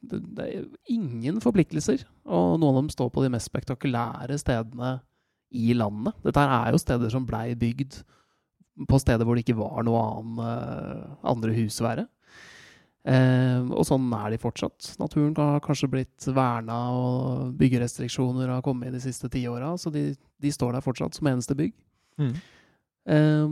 det 0.00 0.46
er 0.46 0.66
ingen 0.92 1.40
forpliktelser. 1.44 2.06
Og 2.24 2.56
noen 2.58 2.70
av 2.74 2.82
dem 2.82 2.92
står 2.94 3.12
på 3.14 3.24
de 3.24 3.32
mest 3.34 3.50
spektakulære 3.50 4.38
stedene 4.40 4.96
i 5.54 5.74
landet. 5.76 6.16
Dette 6.24 6.42
er 6.42 6.74
jo 6.74 6.82
steder 6.82 7.12
som 7.12 7.26
blei 7.28 7.52
bygd 7.58 8.02
på 8.90 8.98
steder 8.98 9.26
hvor 9.26 9.38
det 9.38 9.44
ikke 9.44 9.58
var 9.60 9.84
noe 9.86 10.02
annen, 10.02 11.16
andre 11.30 11.54
husvære. 11.54 12.08
Eh, 13.04 13.60
og 13.68 13.84
sånn 13.84 14.06
er 14.16 14.32
de 14.32 14.40
fortsatt. 14.40 14.94
Naturen 15.00 15.34
har 15.36 15.62
kanskje 15.64 15.90
blitt 15.92 16.26
verna, 16.32 16.78
og 16.96 17.52
byggerestriksjoner 17.60 18.48
har 18.48 18.64
kommet 18.64 18.88
i 18.88 18.94
de 18.96 19.02
siste 19.04 19.28
ti 19.32 19.44
åra, 19.50 19.74
så 19.80 19.92
de, 19.92 20.08
de, 20.40 20.52
står 20.52 20.72
der 20.76 20.84
fortsatt 20.84 21.16
som 21.18 21.28
eneste 21.28 21.56
bygg. 21.58 21.74
Mm. 22.20 22.32
Eh, 23.04 23.48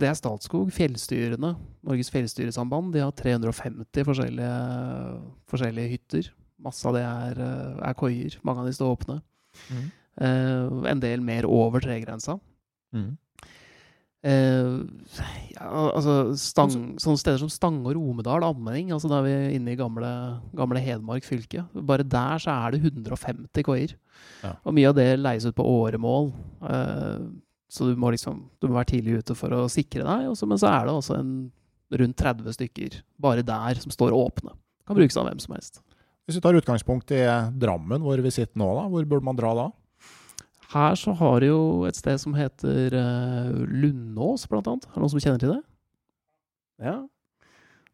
det 0.00 0.08
er 0.08 0.18
Statskog. 0.18 0.72
Fjellstyrene, 0.74 1.54
Norges 1.86 2.10
fjellstyresamband, 2.14 2.92
de 2.94 3.04
har 3.04 3.14
350 3.18 4.08
forskjellige, 4.08 4.50
forskjellige 5.50 5.94
hytter. 5.94 6.32
Masse 6.58 6.88
av 6.90 6.98
det 6.98 7.04
er, 7.06 7.40
er, 7.78 7.94
koier. 7.98 8.34
Mange 8.46 8.64
av 8.64 8.68
de 8.68 8.74
står 8.74 8.96
åpne. 8.96 9.20
Mm. 9.70 9.86
Eh, 10.26 10.90
en 10.92 11.02
del 11.02 11.24
mer 11.24 11.46
over 11.46 11.84
tregrensa. 11.84 12.38
Mm. 12.94 13.16
Ja, 14.18 15.68
altså 15.94 16.34
stang, 16.34 16.72
Sånne 16.98 17.20
steder 17.20 17.38
som 17.38 17.50
Stange 17.52 17.86
og 17.86 17.94
Romedal, 17.94 18.42
Ammening, 18.42 18.90
altså 18.92 19.06
da 19.08 19.20
er 19.20 19.28
vi 19.28 19.56
inne 19.56 19.72
i 19.72 19.78
gamle, 19.78 20.10
gamle 20.58 20.82
Hedmark 20.82 21.24
fylke. 21.24 21.62
Bare 21.72 22.02
der 22.02 22.42
så 22.42 22.56
er 22.66 22.74
det 22.74 22.82
150 22.82 23.62
koier. 23.64 23.94
Ja. 24.42 24.56
Og 24.66 24.74
mye 24.74 24.90
av 24.90 24.96
det 24.98 25.06
leies 25.20 25.46
ut 25.46 25.54
på 25.56 25.66
åremål. 25.70 26.32
Uh, 26.58 27.30
så 27.68 27.88
du 27.88 27.98
må 28.00 28.12
liksom 28.14 28.46
du 28.60 28.68
må 28.68 28.78
være 28.78 28.94
tidlig 28.94 29.20
ute 29.22 29.36
for 29.36 29.52
å 29.52 29.66
sikre 29.72 30.06
deg. 30.06 30.30
Også, 30.32 30.48
men 30.48 30.60
så 30.60 30.70
er 30.72 30.88
det 30.88 30.94
også 30.94 31.18
en, 31.18 31.34
rundt 32.00 32.20
30 32.20 32.56
stykker 32.56 33.02
bare 33.20 33.44
der 33.46 33.80
som 33.82 33.92
står 33.92 34.16
åpne. 34.16 34.54
Kan 34.88 34.96
brukes 34.96 35.16
av 35.20 35.28
hvem 35.28 35.40
som 35.42 35.54
helst. 35.56 35.82
Hvis 36.28 36.36
vi 36.36 36.44
tar 36.44 36.56
utgangspunkt 36.56 37.12
i 37.16 37.22
Drammen, 37.60 38.02
hvor 38.04 38.20
vi 38.20 38.32
sitter 38.32 38.60
nå, 38.60 38.68
da, 38.76 38.88
hvor 38.92 39.04
burde 39.08 39.24
man 39.24 39.36
dra 39.36 39.52
da? 39.56 39.68
Her 40.68 40.96
så 41.00 41.14
har 41.16 41.40
de 41.40 41.48
jo 41.48 41.60
et 41.88 41.96
sted 41.96 42.20
som 42.20 42.34
heter 42.36 42.92
uh, 42.92 43.60
Lundås, 43.64 44.44
blant 44.50 44.68
annet. 44.68 44.84
Er 44.84 44.98
det 44.98 45.04
noen 45.04 45.12
som 45.14 45.22
kjenner 45.24 45.40
til 45.40 45.54
det? 45.54 45.62
Ja. 46.84 46.98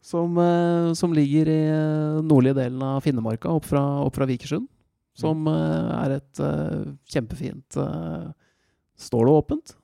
Som, 0.03 0.35
uh, 0.35 0.91
som 0.99 1.15
ligger 1.15 1.51
i 1.51 1.61
uh, 1.71 2.23
nordlige 2.27 2.59
delen 2.59 2.83
av 2.83 2.99
Finnemarka, 3.07 3.55
opp 3.55 3.69
fra, 3.71 3.85
opp 4.03 4.19
fra 4.19 4.27
Vikersund. 4.27 4.67
Som 5.15 5.47
er 5.47 6.17
et 6.17 6.41
kjempefint 7.07 7.77
Står 9.01 9.27
det 9.27 9.33
åpent? 9.33 9.75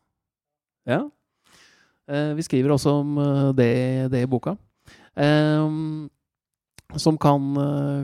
Ja. 0.89 1.03
vi 2.35 2.43
skriver 2.43 2.73
også 2.75 2.93
om 3.03 3.19
det, 3.55 4.09
det 4.11 4.23
i 4.25 4.29
boka. 4.31 4.57
som 6.97 7.19
kan, 7.19 7.45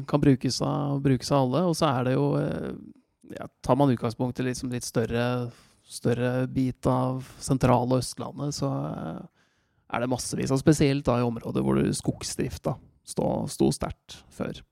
kan 0.06 0.20
brukes, 0.20 0.60
av, 0.62 1.00
brukes, 1.02 1.32
av, 1.32 1.46
alle. 1.46 1.64
Og 1.70 1.76
så 1.78 1.88
er 1.88 2.04
det 2.06 2.14
jo 2.14 2.26
ja, 3.34 3.48
Tar 3.60 3.76
man 3.76 3.90
utgangspunkt 3.90 4.40
i 4.40 4.46
liksom 4.46 4.70
litt 4.70 4.84
større, 4.84 5.50
større 5.86 6.46
bit 6.50 6.86
av 6.90 7.26
sentrale 7.42 8.00
Østlandet, 8.00 8.54
så 8.54 8.70
eh, 8.90 9.20
er 9.94 10.02
det 10.02 10.10
massevis. 10.10 10.52
av 10.52 10.62
spesielt 10.62 11.06
da 11.06 11.20
i 11.20 11.26
områder 11.26 11.64
hvor 11.64 11.80
skogsdrifta 11.94 12.76
sto, 13.06 13.70
sterkt 13.74 14.20
før. 14.34 14.62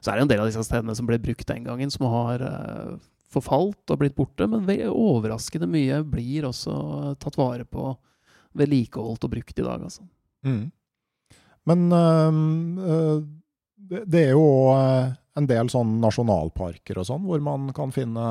Så 0.00 0.10
er 0.10 0.18
det 0.18 0.26
en 0.26 0.30
del 0.30 0.44
av 0.44 0.50
disse 0.50 0.62
stedene 0.66 0.94
som 0.96 1.08
ble 1.08 1.18
brukt 1.22 1.48
den 1.48 1.66
gangen, 1.66 1.90
som 1.90 2.06
har 2.12 2.42
forfalt 3.34 3.92
og 3.92 4.00
blitt 4.00 4.16
borte. 4.16 4.48
Men 4.50 4.68
overraskende 4.88 5.68
mye 5.70 6.00
blir 6.06 6.48
også 6.48 7.14
tatt 7.22 7.38
vare 7.40 7.66
på, 7.68 7.92
vedlikeholdt 8.54 9.26
og 9.26 9.34
brukt 9.34 9.58
i 9.58 9.66
dag, 9.66 9.82
altså. 9.82 10.06
Mm. 10.46 10.64
Men 11.64 11.84
øh, 11.96 13.20
det, 13.74 14.04
det, 14.04 14.24
er 14.28 14.34
jo 14.34 14.48
en 15.34 15.48
del 15.48 15.70
sånn 15.72 15.96
nasjonalparker 16.02 17.00
og 17.00 17.08
sånn, 17.08 17.24
hvor 17.26 17.40
man 17.42 17.70
kan 17.76 17.94
finne 17.94 18.26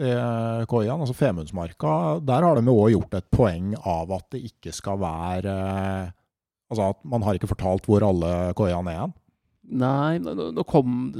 koiene. 0.00 0.96
Altså 0.96 1.16
Femundsmarka, 1.16 1.94
der 2.24 2.46
har 2.46 2.56
de 2.56 2.70
jo 2.70 2.76
òg 2.86 2.94
gjort 2.94 3.16
et 3.18 3.26
poeng 3.32 3.74
av 3.80 4.12
at 4.16 4.30
det 4.32 4.44
ikke 4.48 4.72
skal 4.72 5.00
være 5.02 5.56
Altså 6.70 6.92
at 6.92 7.00
man 7.10 7.24
har 7.26 7.34
ikke 7.34 7.50
fortalt 7.50 7.88
hvor 7.90 8.04
alle 8.06 8.32
koiene 8.58 8.92
er 8.92 9.00
hen. 9.02 9.14
Nei, 9.80 10.18
nå 10.22 10.64
kom 10.68 11.10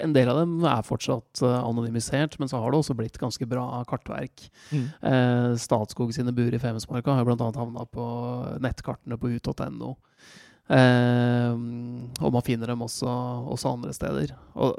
en 0.00 0.14
del 0.14 0.30
av 0.30 0.40
dem 0.40 0.56
er 0.66 0.86
fortsatt 0.86 1.42
uh, 1.44 1.58
anonymisert, 1.60 2.38
men 2.40 2.50
så 2.50 2.60
har 2.62 2.72
det 2.72 2.80
også 2.80 2.96
blitt 2.98 3.18
ganske 3.20 3.46
bra 3.50 3.66
kartverk. 3.88 4.48
Mm. 4.70 4.86
Eh, 5.10 5.50
Statskog 5.60 6.12
sine 6.14 6.34
bur 6.34 6.54
i 6.54 6.60
Femundsmarka 6.62 7.16
har 7.18 7.28
bl.a. 7.28 7.50
havna 7.56 7.86
på 7.90 8.06
nettkartene 8.64 9.18
på 9.20 9.32
ut.no. 9.36 9.94
Eh, 10.68 11.54
og 11.54 12.34
man 12.34 12.44
finner 12.46 12.72
dem 12.72 12.84
også, 12.84 13.08
også 13.54 13.74
andre 13.76 13.94
steder. 13.96 14.34
Og 14.58 14.78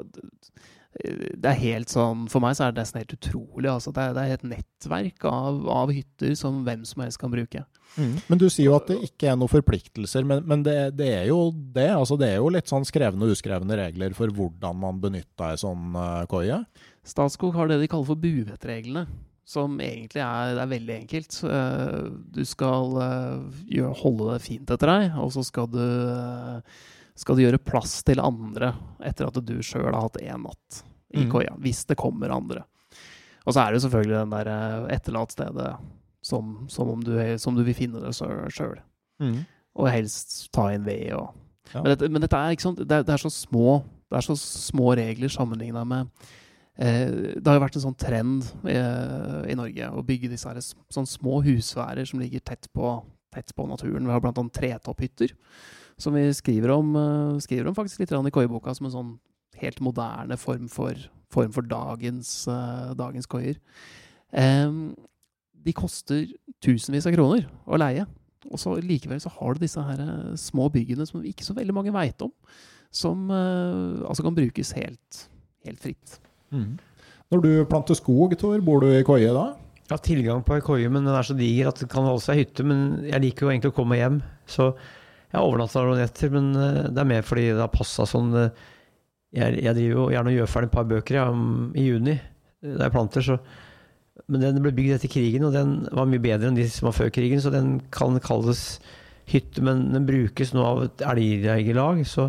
det 0.90 1.46
er 1.46 1.58
helt 1.60 1.92
sånn 1.92 2.24
For 2.26 2.42
meg 2.42 2.56
så 2.58 2.64
er 2.66 2.72
det 2.74 2.82
nesten 2.82 2.98
helt 2.98 3.12
utrolig. 3.14 3.68
Altså. 3.70 3.92
Det, 3.94 4.02
er, 4.02 4.14
det 4.16 4.24
er 4.24 4.34
et 4.34 4.48
nettverk 4.56 5.26
av, 5.30 5.60
av, 5.70 5.92
hytter 5.94 6.34
som 6.38 6.64
hvem 6.66 6.82
som 6.88 7.04
helst 7.04 7.20
kan 7.22 7.30
bruke. 7.30 7.62
Mm. 7.94 8.16
Men 8.26 8.40
du 8.42 8.48
sier 8.50 8.66
jo 8.66 8.76
at 8.76 8.90
det 8.90 8.98
ikke 9.06 9.30
er 9.30 9.38
noen 9.38 9.52
forpliktelser, 9.52 10.26
men, 10.26 10.42
men 10.50 10.64
det, 10.66 10.76
det, 10.98 11.08
er 11.20 11.30
jo 11.30 11.52
det. 11.54 11.88
Altså, 11.94 12.18
det 12.18 12.32
er 12.32 12.40
jo 12.42 12.50
litt 12.54 12.70
sånn 12.70 12.86
skrevne 12.88 13.26
og 13.26 13.36
uskrevne 13.36 13.78
regler 13.78 14.14
for 14.18 14.34
hvordan 14.34 14.82
man 14.82 15.00
benytter 15.02 15.52
ei 15.54 15.62
sånn 15.62 15.94
uh, 15.94 16.26
koie? 16.30 16.58
Statskog 17.06 17.54
har 17.56 17.70
det 17.70 17.80
de 17.80 17.90
kaller 17.90 18.10
for 18.10 18.20
buvettreglene 18.20 19.06
som 19.50 19.80
egentlig 19.82 20.22
er, 20.22 20.54
er, 20.58 20.70
veldig 20.70 20.96
enkelt. 21.00 21.40
Uh, 21.42 22.10
du 22.34 22.42
skal 22.46 22.96
uh, 22.98 23.92
holde 24.02 24.32
det 24.34 24.40
fint 24.44 24.70
etter 24.70 24.90
deg, 24.90 25.18
og 25.18 25.32
så 25.34 25.44
skal 25.46 25.70
du, 25.70 25.80
uh, 25.80 26.60
skal 27.20 27.36
du 27.36 27.44
gjøre 27.44 27.60
plass 27.62 28.00
til 28.06 28.22
andre 28.22 28.72
etter 29.04 29.28
at 29.28 29.38
du 29.44 29.58
sjøl 29.64 29.90
har 29.90 30.06
hatt 30.06 30.20
én 30.22 30.46
natt 30.46 30.82
i 31.10 31.24
mm. 31.26 31.56
Hvis 31.58 31.82
det 31.90 31.98
kommer 31.98 32.30
andre. 32.30 32.62
Og 33.42 33.52
så 33.52 33.62
er 33.62 33.70
det 33.70 33.80
jo 33.80 33.86
selvfølgelig 33.88 34.14
den 34.14 34.34
der 34.34 34.50
etterlatstedet 34.94 35.70
som, 36.22 36.52
som, 36.70 36.92
du, 37.02 37.16
som 37.42 37.56
du 37.56 37.64
vil 37.66 37.74
finne 37.74 38.02
det 38.04 38.12
sjøl. 38.14 38.76
Mm. 39.18 39.40
Og 39.74 39.90
helst 39.90 40.52
ta 40.54 40.68
inn 40.74 40.86
ved 40.86 41.10
og 41.18 41.32
ja. 41.72 41.82
men, 41.82 41.90
dette, 41.92 42.10
men, 42.10 42.22
dette, 42.22 42.38
er 42.38 42.54
ikke 42.54 42.68
sant, 42.68 42.84
det, 42.84 43.02
det, 43.08 43.14
er 43.14 43.22
så 43.22 43.32
små 43.32 43.80
det 44.10 44.20
er 44.20 44.26
så 44.26 44.36
små 44.38 44.94
regler 44.98 45.30
sammenligna 45.30 45.82
med 45.86 46.08
Eh, 46.80 47.10
det 47.36 47.44
har 47.44 47.58
jo 47.58 47.62
vært 47.64 47.76
en 47.76 47.84
sånn 47.84 47.98
trend 48.00 48.46
eh, 48.64 49.40
i 49.52 49.56
Norge 49.58 49.90
å 49.92 50.04
bygge 50.06 50.30
disse 50.32 50.48
her, 50.48 50.60
sånn 50.62 51.08
små 51.08 51.42
husværer 51.44 52.08
som 52.08 52.22
ligger 52.22 52.40
tett 52.46 52.70
på, 52.72 52.94
tett 53.34 53.52
på 53.56 53.66
naturen. 53.68 54.06
Vi 54.08 54.14
har 54.14 54.22
blant 54.24 54.40
annet 54.40 54.56
tretopphytter, 54.56 55.34
som 56.00 56.16
vi 56.16 56.26
skriver 56.36 56.72
om, 56.74 56.94
eh, 56.96 57.38
skriver 57.44 57.68
om 57.68 57.76
faktisk 57.76 58.00
litt 58.00 58.12
i 58.12 58.34
koieboka 58.34 58.74
som 58.74 58.86
en 58.86 58.96
sånn 58.96 59.12
helt 59.60 59.80
moderne 59.80 60.36
form 60.40 60.68
for, 60.68 60.94
form 61.30 61.52
for 61.52 61.62
dagens, 61.62 62.46
dagens 62.96 63.26
koier. 63.26 63.56
de 64.32 65.72
koster 65.76 66.24
tusenvis 66.62 67.04
av 67.06 67.12
kroner 67.12 67.44
å 67.66 67.76
leie. 67.76 68.06
Og 68.48 68.56
så 68.56 68.80
likevel 68.80 69.20
så 69.20 69.28
har 69.28 69.52
du 69.52 69.60
disse 69.60 69.82
her 69.82 69.98
små 70.36 70.70
byggene 70.72 71.04
som 71.06 71.20
ikke 71.20 71.44
så 71.44 71.52
veldig 71.52 71.74
mange 71.74 71.92
veit 71.92 72.22
om. 72.22 72.32
Som 72.90 73.28
altså 73.30 74.22
kan 74.22 74.34
brukes 74.34 74.72
helt, 74.72 75.28
helt 75.66 75.78
fritt. 75.78 76.20
Mm. 76.50 76.78
Når 77.30 77.42
du 77.42 77.50
planter 77.70 77.94
skog, 77.94 78.32
Tor, 78.38 78.58
bor 78.64 78.80
du 78.80 78.88
i 78.90 79.04
koie 79.06 79.28
da? 79.30 79.52
Jeg 79.90 79.96
har 79.96 80.02
tilgang 80.06 80.40
på 80.46 80.54
ei 80.54 80.62
koie, 80.62 80.88
men 80.90 81.02
den 81.02 81.16
er 81.18 81.26
så 81.26 81.34
diger 81.34 81.68
at 81.70 81.80
det 81.82 81.88
kan 81.90 82.04
holde 82.06 82.22
seg 82.22 82.40
hytte. 82.44 82.62
Men 82.62 83.04
jeg 83.08 83.22
liker 83.24 83.46
jo 83.46 83.50
egentlig 83.50 83.72
å 83.72 83.76
komme 83.76 83.98
hjem. 83.98 84.20
Så 84.46 84.68
jeg 85.30 85.46
overnatta 85.46 85.82
noen 85.86 86.00
netter, 86.02 86.30
men 86.34 86.52
eh, 86.58 86.84
det 86.90 87.02
er 87.02 87.10
mer 87.12 87.26
fordi 87.26 87.48
det 87.52 87.62
har 87.62 87.72
passa 87.72 88.06
sånn. 88.08 88.30
Eh, 88.36 88.68
jeg, 89.36 89.58
jeg, 89.62 89.74
driver 89.76 89.94
jo 89.94 90.06
gjerne 90.10 90.32
og 90.32 90.38
gjør 90.40 90.48
ferdig 90.50 90.70
et 90.70 90.76
par 90.76 90.88
bøker 90.90 91.18
ja, 91.20 91.26
i 91.78 91.84
juni, 91.86 92.16
eh, 92.18 92.72
da 92.74 92.88
jeg 92.88 92.96
planter. 92.96 93.26
så 93.26 93.40
men 94.28 94.42
den 94.42 94.60
ble 94.62 94.72
bygd 94.76 94.98
etter 94.98 95.10
krigen, 95.10 95.46
og 95.46 95.54
den 95.54 95.70
var 95.96 96.08
mye 96.10 96.22
bedre 96.22 96.50
enn 96.50 96.58
de 96.58 96.66
som 96.70 96.90
var 96.90 96.96
før 96.98 97.08
krigen, 97.14 97.40
så 97.40 97.52
den 97.54 97.78
kan 97.94 98.18
kalles 98.22 98.80
hytte, 99.30 99.62
men 99.64 99.86
den 99.94 100.04
brukes 100.06 100.52
nå 100.52 100.64
av 100.66 100.82
et 100.84 101.04
elgjegerlag. 101.06 102.02
Så 102.06 102.28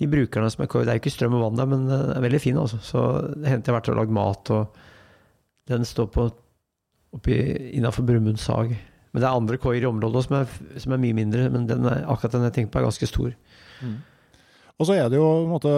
de 0.00 0.08
brukerne 0.12 0.52
som 0.52 0.62
er 0.62 0.70
kåret 0.70 0.86
Det 0.86 0.94
er 0.94 1.00
jo 1.00 1.02
ikke 1.02 1.14
strøm 1.16 1.36
og 1.38 1.44
vann 1.46 1.58
der, 1.58 1.68
men 1.72 1.88
den 1.90 2.14
er 2.14 2.24
veldig 2.24 2.40
fin. 2.44 2.60
Altså. 2.62 2.78
Så 2.84 3.02
det 3.34 3.50
hendte 3.50 3.68
jeg 3.68 3.74
har 3.74 3.80
vært 3.80 3.90
og 3.92 3.98
lagd 3.98 4.14
mat, 4.16 4.54
og 4.54 5.72
den 5.72 5.88
står 5.88 6.08
på 6.14 6.28
innafor 7.26 8.06
Brumund 8.06 8.40
sag. 8.40 8.76
Men 9.12 9.20
det 9.20 9.28
er 9.28 9.36
andre 9.36 9.58
koier 9.60 9.84
i 9.84 9.90
området 9.90 10.24
som 10.24 10.38
er, 10.38 10.54
som 10.80 10.94
er, 10.94 11.02
mye 11.02 11.16
mindre, 11.16 11.48
men 11.52 11.66
den 11.68 11.84
er, 11.88 12.06
akkurat 12.08 12.36
den 12.36 12.46
jeg 12.48 12.56
tenker 12.56 12.72
på, 12.72 12.80
er 12.80 12.88
ganske 12.88 13.08
stor. 13.10 13.34
Mm. 13.84 13.98
Og 14.78 14.88
så 14.88 14.96
er 14.96 15.10
det 15.12 15.20
jo 15.20 15.28
på 15.28 15.42
en 15.44 15.52
måte 15.52 15.74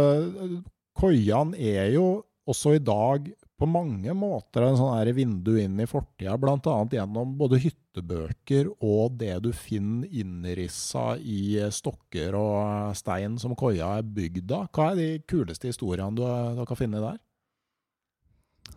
Koiene 0.95 1.59
er 1.59 1.89
jo 1.97 2.05
også 2.47 2.77
i 2.77 2.83
dag 2.85 3.27
på 3.59 3.67
mange 3.71 4.13
måter 4.19 4.67
en 4.67 4.77
sånn 4.79 5.11
vindu 5.15 5.55
inn 5.59 5.79
i 5.83 5.87
fortida, 5.91 6.37
bl.a. 6.39 6.75
gjennom 6.93 7.37
både 7.39 7.61
hyttebøker 7.63 8.71
og 8.83 9.17
det 9.21 9.37
du 9.43 9.51
finner 9.55 10.11
innrissa 10.11 11.15
i 11.19 11.59
stokker 11.75 12.35
og 12.39 12.97
stein 12.99 13.39
som 13.43 13.55
koia 13.59 13.95
er 13.99 14.07
bygd 14.07 14.55
av. 14.55 14.69
Hva 14.75 14.91
er 14.93 15.01
de 15.01 15.09
kuleste 15.31 15.71
historiene 15.71 16.15
du, 16.19 16.25
du 16.59 16.65
kan 16.69 16.79
finne 16.79 17.03
der? 17.03 17.19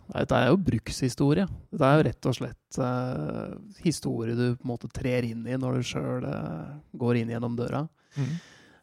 Dette 0.08 0.36
er 0.36 0.48
jo 0.48 0.60
brukshistorie. 0.64 1.44
Dette 1.68 1.88
er 1.88 1.98
jo 1.98 2.04
rett 2.06 2.28
og 2.30 2.36
slett 2.38 2.78
uh, 2.80 3.56
historie 3.84 4.36
du 4.36 4.44
på 4.56 4.64
en 4.64 4.70
måte 4.70 4.88
trer 4.92 5.26
inn 5.28 5.42
i 5.44 5.58
når 5.60 5.78
du 5.78 5.88
sjøl 5.90 6.24
uh, 6.24 6.78
går 6.96 7.20
inn 7.20 7.32
gjennom 7.34 7.58
døra. 7.58 7.84
Mm. 8.16 8.30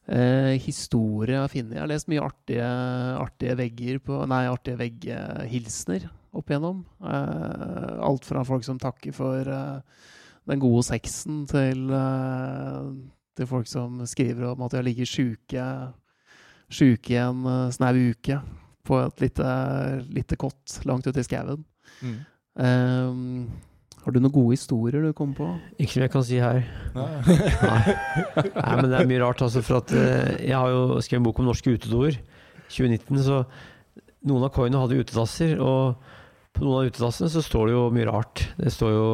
Uh, 0.05 0.51
historie 0.61 1.33
jeg 1.33 1.41
har 1.41 1.53
funnet. 1.53 1.77
Jeg 1.77 1.81
har 1.81 1.89
lest 1.89 2.11
mye 2.11 2.25
artige, 2.25 2.67
artige 3.23 3.57
vegger 3.57 4.01
på, 4.05 4.19
nei, 4.29 4.43
artige 4.51 4.79
vegghilsener 4.83 6.05
opp 6.35 6.51
igjennom. 6.51 6.83
Alt 7.01 8.27
fra 8.27 8.43
folk 8.45 8.65
som 8.67 8.77
takker 8.81 9.15
for 9.15 9.49
den 10.45 10.61
gode 10.61 10.83
sexen, 10.85 11.45
til, 11.47 11.87
til, 13.39 13.47
folk 13.47 13.69
som 13.71 14.01
skriver 14.05 14.49
om 14.51 14.65
at 14.65 14.75
de 14.75 14.81
har 14.81 14.85
ligget 14.85 15.09
sjuke, 15.09 15.63
sjuke 16.67 17.15
i 17.15 17.21
en 17.23 17.71
snau 17.73 17.95
uke 18.11 18.41
på 18.85 18.99
et 19.01 19.23
lite, 19.23 19.51
lite 20.13 20.37
kott 20.39 20.79
langt 20.87 21.07
ute 21.07 21.21
i 21.21 21.27
skauen. 21.27 21.63
Mm. 22.01 22.17
Um, 22.55 23.47
har 24.05 24.13
du 24.13 24.19
noen 24.21 24.33
gode 24.33 24.53
historier 24.53 25.01
du 25.01 25.15
kommer 25.17 25.37
på? 25.39 25.47
Ikke 25.81 25.95
som 25.95 26.03
jeg 26.05 26.13
kan 26.13 26.25
si 26.27 26.37
her. 26.37 26.59
Nei. 26.95 27.07
Nei. 27.65 28.75
men 28.77 28.91
det 28.91 28.99
er 28.99 29.09
mye 29.09 29.23
rart. 29.23 29.41
Altså, 29.41 29.63
for 29.65 29.81
at 29.81 29.93
uh, 29.97 30.35
Jeg 30.37 30.53
har 30.53 30.69
jo 30.69 30.99
skrevet 31.01 31.23
en 31.23 31.25
bok 31.25 31.41
om 31.41 31.49
norske 31.49 31.73
utedoer. 31.73 32.19
2019. 32.69 33.23
Så 33.25 33.39
noen 34.29 34.45
av 34.45 34.53
coinene 34.53 34.83
hadde 34.83 34.99
utedasser. 35.01 35.57
Og 35.57 35.97
på 36.53 36.63
noen 36.63 36.83
av 36.83 36.91
utedassene 36.91 37.31
så 37.33 37.43
står 37.45 37.71
det 37.71 37.75
jo 37.75 37.87
mye 37.97 38.07
rart. 38.11 38.45
Det 38.59 38.73
står 38.73 38.93
jo 38.93 39.09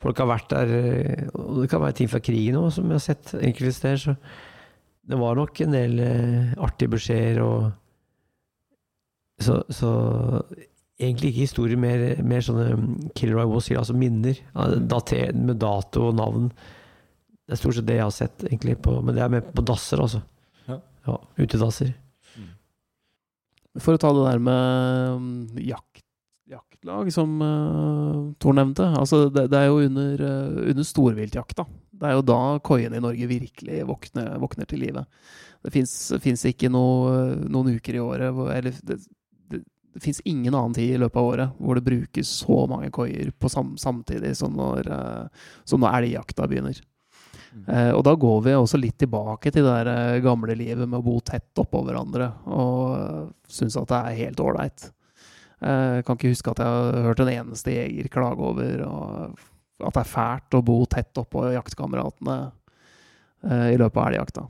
Folk 0.00 0.16
har 0.16 0.30
vært 0.30 0.48
der 0.48 0.70
eh, 0.72 1.24
Og 1.36 1.58
det 1.60 1.66
kan 1.68 1.82
være 1.82 1.98
ting 1.98 2.08
fra 2.08 2.22
krigen 2.24 2.56
òg, 2.56 2.70
som 2.72 2.86
jeg 2.88 2.96
har 2.96 3.02
sett 3.04 3.34
enkelte 3.36 3.74
steder. 3.76 4.00
Så 4.00 4.14
det 5.10 5.18
var 5.20 5.36
nok 5.36 5.60
en 5.60 5.74
del 5.74 5.98
uh, 6.00 6.62
artige 6.64 6.94
beskjeder 6.94 7.40
og 7.44 7.66
så, 9.40 9.60
så 9.72 9.90
egentlig 11.00 11.32
ikke 11.32 11.46
historier, 11.46 11.80
mer, 11.80 12.04
mer 12.26 12.44
sånne 12.44 13.10
Killer 13.16 13.40
I 13.40 13.48
Was 13.48 13.68
sier, 13.68 13.80
altså 13.80 13.96
minner. 13.96 14.38
Dater, 14.90 15.32
med 15.36 15.60
dato 15.62 16.10
og 16.10 16.18
navn. 16.18 16.50
Det 17.46 17.56
er 17.56 17.62
stort 17.62 17.78
sett 17.78 17.88
det 17.88 17.98
jeg 17.98 18.06
har 18.06 18.14
sett, 18.14 18.44
egentlig. 18.50 18.76
På, 18.84 18.98
men 19.02 19.16
det 19.16 19.24
er 19.24 19.32
med 19.32 19.50
på 19.56 19.64
dasser, 19.66 20.02
altså. 20.02 20.22
Ja. 20.68 20.78
ja 21.08 21.16
utedasser. 21.40 21.92
Mm. 22.36 22.52
For 23.80 23.96
å 23.96 24.02
ta 24.02 24.12
det 24.14 24.26
der 24.28 24.42
med 24.44 25.16
um, 25.16 25.30
jakt, 25.64 26.04
jaktlag, 26.50 27.12
som 27.14 27.36
uh, 27.42 28.30
Tor 28.42 28.58
nevnte. 28.58 28.86
Altså, 29.00 29.24
det, 29.32 29.48
det, 29.50 29.62
er 29.62 29.70
jo 29.70 29.86
under, 29.88 30.26
uh, 30.26 30.64
under 30.74 30.86
storviltjakta. 30.86 31.66
Det 32.00 32.08
er 32.08 32.16
jo 32.16 32.26
da 32.28 32.42
koiene 32.64 33.00
i 33.00 33.04
Norge 33.04 33.30
virkelig 33.30 33.86
våkner, 33.88 34.36
våkner 34.40 34.68
til 34.68 34.84
live. 34.84 35.04
Det 35.60 35.72
fins 35.74 36.44
ikke 36.48 36.70
noe, 36.72 37.34
noen 37.52 37.74
uker 37.76 37.98
i 37.98 38.00
året 38.00 38.30
hvor, 38.32 38.48
eller 38.54 38.78
det, 38.88 39.02
det 39.94 40.00
fins 40.04 40.20
ingen 40.24 40.54
annen 40.54 40.74
tid 40.74 40.94
i 40.94 41.00
løpet 41.00 41.18
av 41.18 41.26
året 41.32 41.58
hvor 41.58 41.78
det 41.78 41.86
brukes 41.86 42.28
så 42.42 42.62
mange 42.70 42.90
koier 42.94 43.32
på 43.34 43.50
sam 43.50 43.74
samtidig 43.80 44.36
som 44.38 44.54
når, 44.56 44.86
uh, 44.86 45.48
som 45.64 45.82
når 45.82 45.98
elgjakta 45.98 46.46
begynner. 46.50 46.78
Mm. 47.50 47.64
Uh, 47.66 47.92
og 47.96 48.04
da 48.06 48.14
går 48.14 48.38
vi 48.46 48.54
også 48.54 48.78
litt 48.78 48.98
tilbake 49.02 49.50
til 49.50 49.66
det 49.66 49.74
der 49.80 49.90
uh, 49.90 50.22
gamle 50.22 50.54
livet 50.58 50.86
med 50.86 51.00
å 51.00 51.06
bo 51.06 51.16
tett 51.26 51.58
oppå 51.58 51.82
hverandre 51.86 52.30
og 52.46 52.78
uh, 52.94 53.24
synes 53.50 53.78
at 53.80 53.90
det 53.90 54.00
er 54.00 54.20
helt 54.24 54.42
ålreit. 54.44 54.90
Jeg 55.60 56.06
kan 56.08 56.16
ikke 56.16 56.30
huske 56.32 56.52
at 56.54 56.60
jeg 56.62 56.72
har 56.72 57.02
hørt 57.04 57.18
en 57.20 57.28
eneste 57.28 57.72
jeger 57.74 58.06
klage 58.08 58.40
over 58.48 58.78
at 58.80 59.92
det 59.92 60.00
er 60.00 60.08
fælt 60.08 60.56
å 60.56 60.62
bo 60.64 60.78
tett 60.88 61.20
oppå 61.20 61.50
jaktkameratene 61.52 62.36
i 63.68 63.76
løpet 63.76 64.00
av 64.00 64.06
elgjakta. 64.08 64.46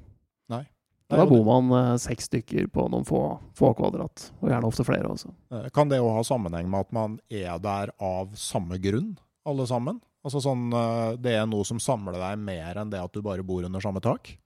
Da 1.10 1.26
bor 1.26 1.42
man 1.46 1.70
eh, 1.74 1.96
seks 2.00 2.28
stykker 2.30 2.68
på 2.70 2.86
noen 2.90 3.06
få, 3.06 3.20
få, 3.58 3.72
kvadrat, 3.78 4.28
og 4.40 4.50
gjerne 4.50 4.68
ofte 4.68 4.86
flere 4.86 5.10
også. 5.10 5.32
Eh, 5.52 5.68
kan 5.74 5.90
det 5.90 5.98
òg 6.02 6.12
ha 6.20 6.24
sammenheng 6.26 6.68
med 6.70 6.86
at 6.86 6.94
man 6.94 7.16
er 7.26 7.58
der 7.62 7.92
av 7.98 8.36
samme 8.38 8.78
grunn, 8.82 9.16
alle 9.48 9.66
sammen? 9.66 9.98
Altså 10.26 10.42
sånn, 10.44 10.68
eh, 10.76 11.16
Det 11.18 11.34
er 11.34 11.48
noe 11.50 11.66
som 11.66 11.80
samler 11.82 12.18
deg 12.20 12.44
mer 12.44 12.78
enn 12.78 12.92
det 12.92 13.00
at 13.02 13.14
du 13.14 13.22
bare 13.24 13.46
bor 13.46 13.66
under 13.66 13.82
samme 13.82 14.02
tak? 14.04 14.36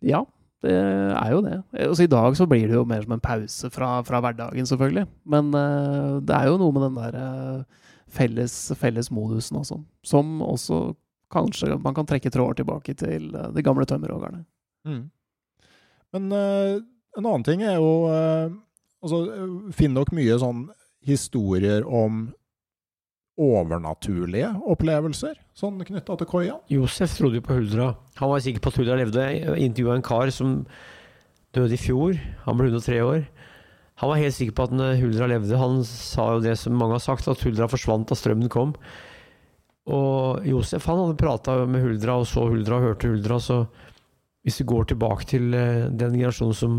Ja, 0.00 0.24
det 0.64 0.72
er 0.72 1.30
jo 1.34 1.42
det. 1.44 1.56
Altså, 1.74 2.06
I 2.06 2.10
dag 2.10 2.36
så 2.38 2.46
blir 2.48 2.68
det 2.70 2.78
jo 2.78 2.86
mer 2.88 3.02
som 3.04 3.16
en 3.16 3.22
pause 3.22 3.70
fra, 3.74 3.96
fra 4.06 4.20
hverdagen, 4.22 4.66
selvfølgelig. 4.66 5.08
Men 5.26 5.50
det 6.22 6.36
er 6.36 6.46
jo 6.46 6.58
noe 6.58 6.74
med 6.74 6.84
den 6.86 7.00
der 7.00 7.64
felles, 8.06 8.54
felles, 8.78 9.10
modusen 9.10 9.58
også, 9.58 9.80
som 10.06 10.38
også 10.46 10.94
kanskje 11.34 11.74
man 11.82 11.96
kan 11.96 12.06
trekke 12.06 12.30
tråder 12.30 12.60
tilbake 12.60 12.94
til 12.94 13.30
de 13.32 13.64
gamle 13.66 13.86
tømmerhoggerne. 13.90 14.44
Mm. 14.86 15.10
Men 16.12 16.28
uh, 16.32 16.78
en 17.18 17.26
annen 17.26 17.46
ting 17.46 17.64
er 17.64 17.78
jo 17.78 17.90
uh, 18.08 18.52
altså, 19.04 19.24
Finner 19.76 20.02
dere 20.02 20.18
mye 20.18 20.38
sånn 20.42 20.64
historier 21.06 21.86
om 21.88 22.28
overnaturlige 23.42 24.50
opplevelser 24.68 25.38
sånn 25.56 25.80
knytta 25.86 26.16
til 26.20 26.28
koia? 26.28 26.58
Josef 26.70 27.14
trodde 27.16 27.40
jo 27.40 27.46
på 27.46 27.56
Huldra. 27.56 27.92
Han 28.20 28.30
var 28.30 28.42
sikker 28.44 28.62
på 28.62 28.72
at 28.72 28.80
Huldra 28.80 28.98
levde. 29.00 29.24
Jeg 29.24 29.68
intervjua 29.68 29.96
en 29.98 30.04
kar 30.04 30.32
som 30.34 30.58
døde 31.56 31.76
i 31.76 31.80
fjor. 31.80 32.18
Han 32.46 32.58
ble 32.58 32.68
103 32.70 33.00
år. 33.06 33.24
Han 34.02 34.12
var 34.12 34.20
helt 34.20 34.36
sikker 34.36 34.56
på 34.56 34.66
at 34.68 35.00
Huldra 35.00 35.28
levde. 35.30 35.58
Han 35.60 35.80
sa 35.88 36.34
jo 36.36 36.44
det 36.44 36.56
som 36.60 36.76
mange 36.76 36.96
har 36.98 37.04
sagt, 37.04 37.28
at 37.28 37.42
Huldra 37.44 37.68
forsvant 37.72 38.08
da 38.10 38.18
strømmen 38.18 38.52
kom. 38.52 38.76
Og 39.90 40.44
Josef 40.46 40.86
han 40.86 41.00
hadde 41.00 41.18
prata 41.18 41.56
med 41.66 41.82
Huldra 41.82 42.20
og 42.20 42.28
så 42.30 42.46
Huldra 42.46 42.78
og 42.78 42.88
hørte 42.90 43.10
Huldra. 43.10 43.40
Så 43.42 43.64
hvis 44.42 44.60
vi 44.60 44.68
går 44.68 44.90
tilbake 44.90 45.26
til 45.30 45.54
eh, 45.54 45.88
den 45.88 46.16
generasjonen 46.18 46.58
som 46.58 46.78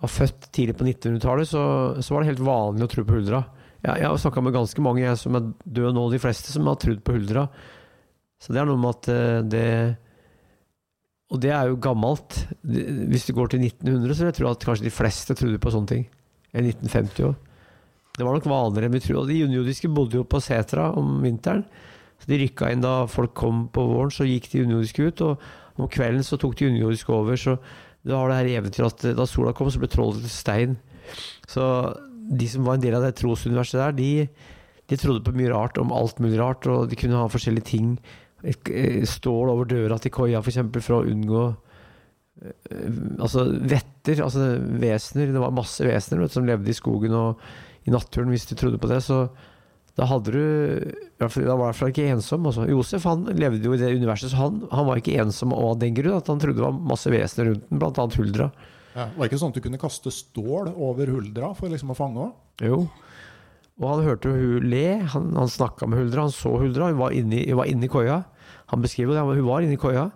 var 0.00 0.10
født 0.10 0.48
tidlig 0.54 0.76
på 0.78 0.86
1900-tallet, 0.86 1.48
så, 1.50 1.62
så, 2.00 2.14
var 2.14 2.22
det 2.22 2.32
helt 2.32 2.46
vanlig 2.46 2.86
å 2.86 2.90
tro 2.90 3.04
på 3.06 3.18
Huldra. 3.18 3.42
Jeg, 3.80 4.00
jeg 4.02 4.08
har 4.08 4.22
snakka 4.22 4.44
med 4.44 4.56
ganske 4.56 4.84
mange 4.84 5.04
jeg 5.04 5.18
som 5.20 5.36
er 5.38 5.50
døde 5.64 5.92
nå, 5.96 6.06
de 6.12 6.22
fleste, 6.22 6.52
som 6.54 6.68
har 6.70 6.80
trodd 6.80 7.02
på 7.04 7.14
Huldra. 7.16 7.46
Så 8.40 8.54
det 8.54 8.62
er 8.62 8.70
noe 8.70 8.80
med 8.80 8.96
at 8.96 9.10
eh, 9.12 9.42
det 9.52 9.66
Og 11.30 11.38
det 11.44 11.52
er 11.54 11.68
jo 11.70 11.78
gammelt. 11.78 12.40
Hvis 12.64 13.28
du 13.28 13.36
går 13.36 13.52
til 13.52 13.62
1900, 13.62 14.14
så 14.16 14.24
vil 14.24 14.32
jeg 14.32 14.38
tro 14.40 14.50
at 14.50 14.66
kanskje 14.66 14.88
de 14.88 14.96
fleste 14.96 15.36
trodde 15.38 15.60
på 15.62 15.70
sånne 15.70 15.92
ting. 15.92 16.08
Eller 16.50 16.72
1950 16.72 17.28
òg. 17.28 17.46
Det 18.16 18.26
var 18.26 18.34
nok 18.34 18.48
vanligere 18.50 18.88
enn 18.88 18.96
vi 18.96 19.02
tror. 19.04 19.20
Og 19.20 19.30
de 19.30 19.44
underjordiske 19.46 19.92
bodde 19.94 20.18
jo 20.18 20.26
på 20.26 20.40
setra 20.42 20.90
om 20.98 21.20
vinteren. 21.22 21.62
Så 22.20 22.28
de 22.28 22.40
rykka 22.42 22.72
inn 22.72 22.82
da 22.82 23.06
folk 23.08 23.32
kom 23.38 23.68
på 23.72 23.84
våren, 23.86 24.10
så 24.12 24.26
gikk 24.26 24.50
de 24.50 24.64
underjordiske 24.64 25.06
ut. 25.06 25.22
Og 25.28 25.44
om 25.78 25.90
kvelden 25.90 26.24
så 26.26 26.38
tok 26.40 26.56
de 26.58 26.70
underjordiske 26.70 27.12
over. 27.14 27.38
Så 27.38 27.56
det 28.02 28.14
var 28.14 28.30
det 28.30 28.38
her 28.40 28.60
eventyret 28.60 29.04
at 29.04 29.18
da 29.18 29.26
sola 29.28 29.52
kom, 29.56 29.70
så 29.72 29.82
ble 29.82 29.90
trollet 29.92 30.24
til 30.24 30.32
stein. 30.32 30.78
Så 31.50 31.64
de 32.30 32.48
som 32.48 32.66
var 32.66 32.78
en 32.78 32.84
del 32.84 32.96
av 32.96 33.04
det 33.04 33.16
trosuniverset 33.18 33.80
der, 33.80 33.96
de, 33.96 34.12
de 34.90 34.98
trodde 35.00 35.24
på 35.26 35.34
mye 35.36 35.50
rart 35.52 35.80
om 35.82 35.92
alt 35.94 36.20
mulig 36.22 36.40
rart. 36.40 36.68
Og 36.70 36.90
de 36.90 36.98
kunne 36.98 37.18
ha 37.18 37.30
forskjellige 37.30 37.70
ting. 37.72 37.96
Stål 39.08 39.52
over 39.52 39.68
døra 39.68 39.98
til 40.00 40.14
koia, 40.14 40.40
f.eks., 40.40 40.62
for, 40.62 40.86
for 40.86 41.00
å 41.00 41.10
unngå 41.10 41.42
eh, 41.50 43.00
Altså 43.20 43.44
vetter, 43.52 44.22
altså 44.24 44.52
vesener. 44.80 45.34
Det 45.34 45.42
var 45.42 45.56
masse 45.56 45.84
vesener 45.84 46.24
vet, 46.24 46.36
som 46.36 46.48
levde 46.48 46.72
i 46.72 46.76
skogen 46.76 47.16
og 47.16 47.42
i 47.88 47.92
naturen, 47.92 48.32
hvis 48.32 48.48
du 48.48 48.56
trodde 48.56 48.80
på 48.80 48.88
det. 48.90 49.02
Så 49.04 49.26
da 49.98 50.06
hadde 50.08 50.32
du 50.32 50.44
Da 51.20 51.28
var 51.28 51.54
i 51.54 51.56
hvert 51.66 51.78
fall 51.78 51.90
ikke 51.92 52.08
ensom. 52.14 52.46
Også. 52.48 52.66
Josef 52.70 53.04
han 53.08 53.26
levde 53.36 53.66
jo 53.66 53.74
i 53.76 53.80
det 53.80 53.90
universet, 53.92 54.32
så 54.32 54.44
han, 54.44 54.62
han 54.72 54.86
var 54.88 55.00
ikke 55.00 55.18
ensom 55.20 55.52
av 55.56 55.78
den 55.82 55.96
grunn 55.96 56.16
at 56.16 56.30
han 56.30 56.40
trodde 56.40 56.60
det 56.60 56.66
var 56.66 56.78
masse 56.92 57.12
vesener 57.12 57.50
rundt 57.50 57.66
den, 57.68 57.80
bl.a. 57.82 58.06
huldra. 58.16 58.50
Ja, 58.94 59.06
var 59.14 59.22
det 59.22 59.30
ikke 59.30 59.40
sånn 59.42 59.52
at 59.52 59.58
du 59.60 59.64
kunne 59.66 59.80
kaste 59.82 60.12
stål 60.14 60.72
over 60.72 61.12
huldra 61.12 61.52
for 61.58 61.70
liksom 61.70 61.92
å 61.92 61.98
fange 61.98 62.24
henne? 62.24 62.70
Jo. 62.70 62.80
Og 63.80 63.86
han 63.88 64.04
hørte 64.04 64.32
hun 64.34 64.66
le. 64.68 64.86
Han, 65.14 65.30
han 65.38 65.48
snakka 65.48 65.88
med 65.88 66.02
Huldra, 66.02 66.26
han 66.26 66.34
så 66.34 66.52
Huldra. 66.60 66.90
Hun 66.90 67.00
var 67.00 67.14
inni, 67.16 67.46
hun 67.48 67.60
var 67.62 67.70
inni 67.70 67.88
koia. 67.88 68.18
Han 68.72 68.84
beskriver 68.84 69.16
det, 69.16 69.22
hun 69.24 69.46
var 69.46 69.64
inni 69.64 69.78
koia. 69.80 70.10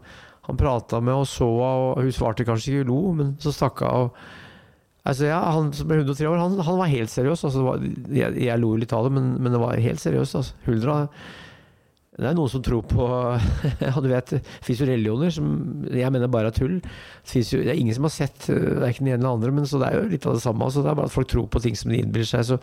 Han 0.44 0.58
prata 0.60 1.00
med 1.00 1.16
og 1.16 1.28
så 1.28 1.46
og 1.48 2.02
hun 2.02 2.12
svarte 2.12 2.44
kanskje 2.44 2.74
ikke, 2.74 2.82
hun 2.84 2.90
lo, 2.90 3.14
men 3.16 3.30
så 3.40 3.54
stakk 3.54 3.80
hun. 3.86 4.10
Altså, 5.04 5.28
ja, 5.28 5.38
han 5.52 5.68
som 5.76 5.88
ble 5.88 6.00
103 6.00 6.28
år, 6.30 6.38
han, 6.40 6.60
han 6.64 6.78
var 6.80 6.88
helt 6.88 7.12
seriøs. 7.12 7.44
Altså, 7.44 7.64
var, 7.66 7.82
jeg, 8.08 8.36
jeg, 8.40 8.60
lo 8.60 8.72
litt 8.80 8.92
av 8.96 9.04
det, 9.04 9.12
men, 9.18 9.34
men 9.36 9.52
det 9.52 9.60
var 9.60 9.82
helt 9.84 10.00
seriøst. 10.00 10.38
Altså. 10.40 10.56
Huldra 10.64 10.96
Det 12.14 12.28
er 12.30 12.36
noen 12.38 12.52
som 12.52 12.62
tror 12.64 12.86
på 12.88 13.06
Ja, 13.84 13.92
du 14.00 14.08
vet, 14.08 14.32
fins 14.64 14.80
jo 14.80 14.88
religioner 14.88 15.34
som 15.34 15.46
jeg 15.92 16.14
mener 16.14 16.32
bare 16.32 16.48
er 16.48 16.56
tull. 16.56 16.78
Det, 16.80 17.44
jo, 17.44 17.60
det 17.60 17.74
er 17.74 17.80
ingen 17.80 17.96
som 17.96 18.08
har 18.08 18.16
sett 18.16 18.48
verken 18.48 19.04
den 19.04 19.16
ene 19.16 19.20
eller 19.20 19.36
andre, 19.36 19.54
men 19.60 19.68
så 19.68 19.82
det 19.82 19.90
er 19.90 20.00
jo 20.00 20.10
litt 20.14 20.28
av 20.30 20.38
det 20.38 20.44
samme. 20.46 20.64
Altså, 20.64 20.84
det 20.84 20.94
er 20.94 21.00
bare 21.02 21.12
at 21.12 21.16
folk 21.16 21.32
tror 21.34 21.50
på 21.52 21.64
ting 21.66 21.76
som 21.76 21.92
de 21.92 22.00
innbiller 22.00 22.30
seg. 22.30 22.54
så 22.54 22.60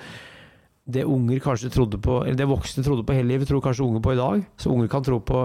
det 0.92 1.04
unger 1.06 1.40
kanskje 1.40 1.70
trodde 1.70 2.00
på, 2.02 2.24
eller 2.26 2.38
det 2.40 2.48
voksne 2.50 2.84
trodde 2.84 3.06
på 3.06 3.14
hele 3.14 3.36
livet, 3.36 3.48
tror 3.48 3.62
kanskje 3.62 3.86
unger 3.86 4.02
på 4.02 4.16
i 4.16 4.20
dag. 4.20 4.42
Så 4.58 4.72
unger 4.74 4.90
kan 4.90 5.06
tro 5.06 5.20
på 5.22 5.44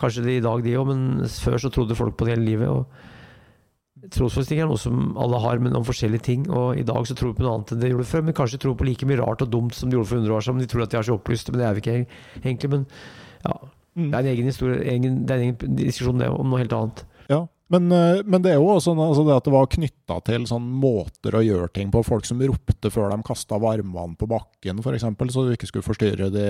kanskje 0.00 0.22
det 0.22 0.36
i 0.38 0.44
dag, 0.44 0.62
de 0.62 0.76
òg, 0.78 0.86
men 0.86 1.26
før 1.26 1.58
så 1.58 1.70
trodde 1.74 1.98
folk 1.98 2.14
på 2.16 2.28
det 2.28 2.36
hele 2.36 2.46
livet. 2.46 2.70
og 2.70 2.86
Trosforestilling 4.10 4.64
er 4.64 4.70
noe 4.70 4.80
som 4.82 5.12
alle 5.20 5.38
har, 5.44 5.60
men 5.62 5.76
om 5.78 5.84
forskjellige 5.86 6.26
ting. 6.26 6.46
Og 6.50 6.80
i 6.80 6.86
dag 6.86 7.06
så 7.06 7.14
tror 7.18 7.32
vi 7.32 7.38
på 7.38 7.46
noe 7.46 7.54
annet 7.58 7.74
enn 7.74 7.82
de 7.84 7.92
gjorde 7.92 8.08
før, 8.10 8.24
men 8.26 8.36
kanskje 8.38 8.58
tror 8.64 8.74
på 8.78 8.88
like 8.88 9.06
mye 9.06 9.20
rart 9.20 9.44
og 9.44 9.52
dumt 9.52 9.76
som 9.78 9.90
de 9.90 9.98
gjorde 9.98 10.10
for 10.10 10.18
100 10.18 10.36
år 10.36 10.46
siden. 10.46 10.64
De 10.64 10.70
tror 10.72 10.84
at 10.84 10.94
de 10.94 10.98
er 10.98 11.08
så 11.08 11.16
opplyste, 11.18 11.54
men 11.54 11.62
det 11.62 11.68
er 11.68 11.78
vi 11.78 11.84
ikke 11.84 11.96
egentlig. 12.42 12.72
Men 12.74 12.84
ja, 13.46 13.56
mm. 13.94 14.08
det 14.08 14.12
er 14.12 14.20
en 14.20 14.30
egen 14.34 14.50
historie, 14.50 14.82
egen, 14.96 15.22
det 15.22 15.34
er 15.34 15.42
en 15.42 15.48
egen 15.52 15.78
diskusjon 15.78 16.22
det, 16.22 16.32
om 16.34 16.50
noe 16.50 16.62
helt 16.64 16.74
annet. 16.78 17.04
Ja, 17.30 17.44
men, 17.72 17.88
eh, 17.92 18.20
men, 18.24 18.42
det 18.44 18.52
er 18.52 18.58
jo 18.60 18.68
også 18.68 18.92
altså 18.98 19.24
det 19.24 19.36
at 19.38 19.46
det 19.46 19.54
var 19.54 19.70
knytta 19.72 20.18
til 20.26 20.44
sånn 20.50 20.66
måter 20.82 21.38
å 21.38 21.44
gjøre 21.44 21.70
ting 21.72 21.92
på. 21.94 22.02
Folk 22.04 22.26
som 22.28 22.42
ropte 22.42 22.90
før 22.92 23.14
de 23.14 23.22
kasta 23.24 23.56
varmvann 23.62 24.18
på 24.20 24.28
bakken, 24.28 24.82
f.eks., 24.82 25.06
så 25.32 25.46
du 25.46 25.54
ikke 25.54 25.70
skulle 25.70 25.86
forstyrre 25.86 26.28
de, 26.34 26.46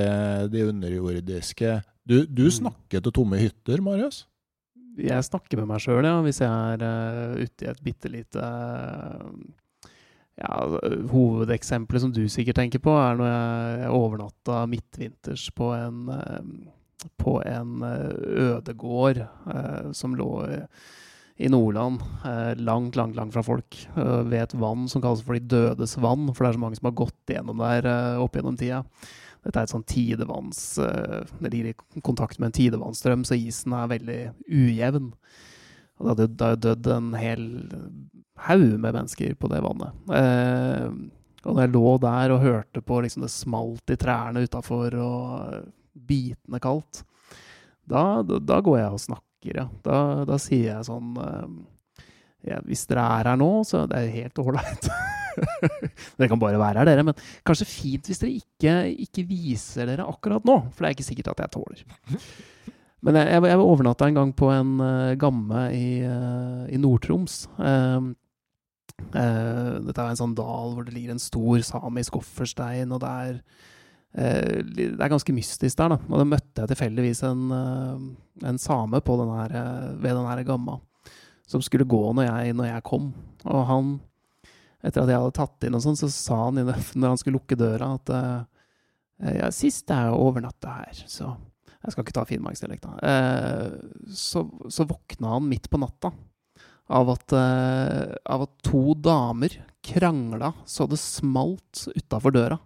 de 0.51 0.67
underjordiske. 0.73 1.79
Du, 2.09 2.25
du, 2.27 2.49
snakket 2.51 3.07
til 3.07 3.15
tomme 3.15 3.39
hytter, 3.39 3.85
Marius? 3.85 4.25
Jeg 5.01 5.25
snakker 5.25 5.61
med 5.61 5.71
meg 5.71 5.83
sjøl, 5.85 6.05
ja. 6.05 6.19
Hvis 6.25 6.43
jeg 6.43 6.51
er 6.51 6.85
uh, 6.85 7.41
ute 7.41 7.67
i 7.67 7.71
et 7.71 7.83
bitte 7.85 8.13
lite 8.13 8.43
uh, 8.43 9.31
ja, 10.41 10.53
Hovedeksempelet 11.13 12.05
som 12.05 12.13
du 12.15 12.25
sikkert 12.33 12.61
tenker 12.61 12.83
på, 12.83 12.95
er 12.99 13.19
når 13.21 13.33
jeg 13.33 13.95
overnatta 13.97 14.65
midtvinters 14.71 15.49
på 15.57 15.73
en 15.77 16.05
uh, 16.13 16.43
på 17.19 17.41
en 17.43 17.81
ødegård 17.83 19.19
som 19.99 20.13
lå 20.15 20.29
i 21.43 21.49
Nordland, 21.49 22.03
eh, 22.25 22.57
langt, 22.57 22.97
langt, 22.97 23.17
langt 23.17 23.35
fra 23.35 23.43
folk, 23.43 23.89
eh, 23.97 24.23
ved 24.23 24.43
et 24.43 24.55
vann 24.55 24.89
som 24.89 25.03
kalles 25.03 25.25
for 25.25 25.35
De 25.35 25.41
dødes 25.41 25.97
vann, 25.99 26.29
for 26.33 26.45
det 26.45 26.53
er 26.53 26.59
så 26.59 26.63
mange 26.63 26.79
som 26.79 26.87
har 26.91 26.99
gått 27.01 27.35
gjennom 27.35 27.59
der 27.59 27.89
eh, 27.89 28.23
opp 28.23 28.37
gjennom 28.37 28.59
tida. 28.59 28.85
Dette 29.43 29.59
er 29.59 29.67
et 29.67 29.73
sånn 29.73 29.87
tidevanns 29.91 30.61
Det 30.79 31.51
ligger 31.51 31.73
i 31.73 32.03
kontakt 32.05 32.39
med 32.39 32.51
en 32.51 32.57
tidevannsstrøm, 32.59 33.25
så 33.27 33.39
isen 33.39 33.75
er 33.75 33.91
veldig 33.91 34.21
ujevn. 34.47 35.09
Og 35.99 36.07
det 36.19 36.29
hadde 36.41 36.61
dødd 36.63 36.91
en 36.95 37.11
hel 37.19 37.45
haug 38.47 38.79
med 38.79 38.95
mennesker 38.95 39.35
på 39.39 39.51
det 39.51 39.61
vannet. 39.63 39.99
og 41.43 41.51
når 41.55 41.61
jeg 41.65 41.73
lå 41.75 41.97
der 42.03 42.35
og 42.35 42.43
hørte 42.43 42.83
på 42.87 43.01
liksom 43.03 43.27
det 43.27 43.33
smalt 43.35 43.91
i 43.91 43.99
trærne 43.99 44.45
utafor 44.47 44.95
og 45.03 45.69
bitende 45.93 46.63
kaldt, 46.63 47.03
da, 47.89 48.23
da, 48.23 48.39
da, 48.39 48.61
går 48.63 48.79
jeg 48.79 48.95
og 48.95 49.03
snakker 49.03 49.59
ja. 49.59 49.67
Da, 49.83 49.99
da 50.29 50.39
sier 50.41 50.69
jeg 50.69 50.87
sånn 50.87 51.17
uh, 51.19 51.49
ja, 52.47 52.61
Hvis 52.67 52.87
dere 52.91 53.05
er 53.21 53.33
her 53.33 53.39
nå, 53.41 53.51
så 53.67 53.85
det 53.91 53.99
er 53.99 54.15
helt 54.17 54.41
ålreit. 54.43 54.89
dere 56.19 56.29
kan 56.31 56.41
bare 56.41 56.61
være 56.61 56.83
her, 56.83 56.89
dere. 56.91 57.05
Men 57.07 57.19
kanskje 57.47 57.69
fint 57.69 58.09
hvis 58.11 58.23
dere 58.23 58.41
ikke, 58.41 58.75
ikke, 59.07 59.27
viser 59.29 59.89
dere 59.91 60.09
akkurat 60.09 60.45
nå. 60.49 60.59
For 60.73 60.83
det 60.83 60.91
er 60.91 60.97
ikke 60.97 61.09
sikkert 61.11 61.33
at 61.35 61.45
jeg 61.45 61.55
tåler. 61.57 61.85
Men 63.03 63.19
jeg, 63.19 63.31
jeg, 63.35 63.47
jeg 63.51 63.67
overnatta 63.67 64.09
en 64.09 64.19
gang 64.21 64.33
på 64.39 64.51
en 64.55 64.75
uh, 64.83 65.13
gamme 65.19 65.67
i, 65.75 65.87
uh, 66.07 66.65
i 66.71 66.79
Nord-Troms. 66.79 67.45
Uh, 67.59 68.13
dette 69.13 69.99
er 69.99 70.13
en 70.13 70.19
sånn 70.21 70.37
dal 70.39 70.77
hvor 70.77 70.87
det 70.87 70.95
ligger 70.95 71.17
en 71.17 71.23
stor 71.23 71.63
samisk 71.67 72.21
offerstein, 72.21 72.93
og 72.95 73.03
det 73.03 73.13
er 73.27 73.45
det 74.13 74.91
er 75.01 75.09
ganske 75.09 75.33
mystisk 75.33 75.79
der, 75.79 75.95
da. 75.95 75.97
Og 76.11 76.19
da 76.21 76.25
møtte 76.29 76.61
jeg 76.61 76.69
tilfeldigvis 76.69 77.23
en, 77.25 77.47
en 78.45 78.59
same 78.61 79.01
denne, 79.01 79.47
eh, 79.49 79.87
ved 80.03 80.19
den 80.19 80.29
her 80.29 80.43
gamma, 80.45 80.77
som 81.53 81.63
skulle 81.65 81.89
gå 81.89 82.01
når 82.17 82.29
jeg, 82.29 82.57
når 82.59 82.71
jeg, 82.71 82.87
kom. 82.89 83.13
Og 83.45 83.63
han, 83.69 83.93
etter 84.83 85.05
at 85.05 85.13
jeg 85.13 85.21
hadde 85.21 85.37
tatt 85.39 85.69
inn 85.69 85.79
og 85.79 85.85
sånn, 85.85 85.99
så 86.01 86.11
sa 86.13 86.41
han 86.47 86.61
når 86.65 87.07
han 87.07 87.21
skulle 87.21 87.39
lukke 87.41 87.59
døra, 87.61 87.95
at 88.01 88.13
ja, 89.37 89.53
sist 89.55 89.91
jeg 89.93 90.19
overnatta 90.19 90.81
her, 90.81 91.03
så 91.07 91.37
Jeg 91.83 91.93
skal 91.93 92.05
ikke 92.05 92.15
ta 92.15 92.23
finnmarksdialekta. 92.27 92.93
da. 92.95 93.15
Så, 94.15 94.45
så 94.71 94.85
våkna 94.87 95.33
han 95.33 95.49
midt 95.51 95.65
på 95.71 95.81
natta 95.83 96.13
av 96.87 97.09
at, 97.11 97.35
av 97.35 98.45
at 98.45 98.53
to 98.63 98.95
damer 98.95 99.57
krangla 99.83 100.53
så 100.65 100.87
det 100.87 101.01
smalt 101.03 101.89
utafor 101.97 102.35
døra. 102.35 102.59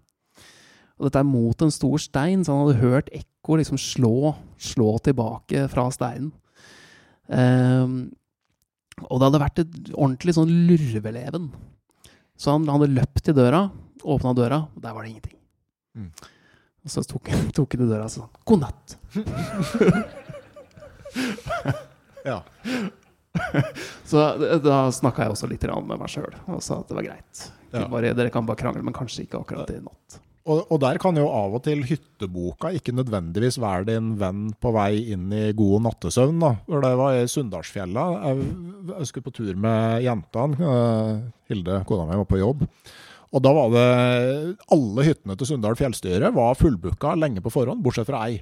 Og 0.96 1.08
dette 1.08 1.20
er 1.20 1.28
mot 1.28 1.62
en 1.62 1.72
stor 1.72 2.00
stein, 2.00 2.44
så 2.44 2.54
han 2.54 2.66
hadde 2.66 2.84
hørt 2.84 3.10
ekko 3.14 3.58
liksom 3.60 3.80
slå, 3.80 4.32
slå 4.56 4.96
tilbake 5.04 5.66
fra 5.72 5.88
steinen. 5.92 6.30
Um, 7.26 8.14
og 9.04 9.20
det 9.20 9.28
hadde 9.28 9.42
vært 9.42 9.62
et 9.62 9.74
ordentlig 9.94 10.34
sånn 10.36 10.52
lurveleven. 10.68 11.50
Så 12.36 12.54
han 12.54 12.68
hadde 12.68 12.92
løpt 12.92 13.24
til 13.26 13.36
døra, 13.36 13.66
åpna 14.04 14.32
døra, 14.36 14.62
og 14.72 14.82
der 14.84 14.96
var 14.96 15.04
det 15.04 15.12
ingenting. 15.12 15.38
Mm. 15.96 16.10
Og 16.86 16.92
så 16.92 17.04
tok, 17.08 17.30
tok 17.56 17.76
han 17.76 17.86
i 17.86 17.90
døra 17.90 18.06
og 18.06 18.12
sa 18.12 18.28
'god 18.44 18.64
natt'. 18.64 18.96
ja. 22.30 22.38
så 24.10 24.22
da 24.64 24.76
snakka 24.92 25.26
jeg 25.26 25.34
også 25.34 25.50
litt 25.50 25.64
med 25.66 25.98
meg 26.00 26.08
sjøl 26.08 26.34
og 26.46 26.62
sa 26.64 26.80
at 26.80 26.88
det 26.88 26.98
var 26.98 27.08
greit. 27.08 27.34
Ja. 27.72 27.88
Bare, 27.90 28.14
dere 28.16 28.32
kan 28.32 28.46
bare 28.48 28.60
krangle, 28.60 28.84
men 28.84 28.96
kanskje 28.96 29.26
ikke 29.26 29.42
akkurat 29.42 29.70
i 29.74 29.82
natt. 29.82 30.20
Og, 30.46 30.60
og, 30.70 30.76
der 30.78 30.98
kan 31.02 31.16
jo 31.18 31.26
av 31.26 31.56
og 31.58 31.64
til 31.66 31.80
hytteboka 31.88 32.70
ikke 32.76 32.94
nødvendigvis 32.94 33.58
være 33.58 33.88
din 33.88 34.12
venn 34.20 34.52
på 34.62 34.70
vei 34.76 35.00
inn 35.10 35.26
i 35.34 35.48
god 35.58 35.82
nattesøvn. 35.88 36.38
da. 36.38 36.52
Det 36.70 36.92
var 37.00 37.16
i 37.18 37.24
Sunndalsfjella. 37.30 38.04
Jeg, 38.28 38.46
jeg 38.92 39.08
skulle 39.10 39.26
på 39.26 39.34
tur 39.34 39.58
med 39.58 40.04
jentene. 40.06 40.70
Hilde, 41.50 41.80
kona 41.88 42.06
mi, 42.06 42.20
var 42.22 42.30
på 42.30 42.38
jobb. 42.38 42.62
Og 43.34 43.42
da 43.42 43.52
var 43.52 43.72
det 43.74 43.86
Alle 44.72 45.08
hyttene 45.08 45.34
til 45.36 45.50
Sunndal 45.50 45.76
fjellstyre 45.78 46.30
var 46.34 46.58
fullbooka 46.60 47.16
lenge 47.18 47.42
på 47.42 47.52
forhånd, 47.52 47.82
bortsett 47.82 48.06
fra 48.06 48.22
ei. 48.28 48.38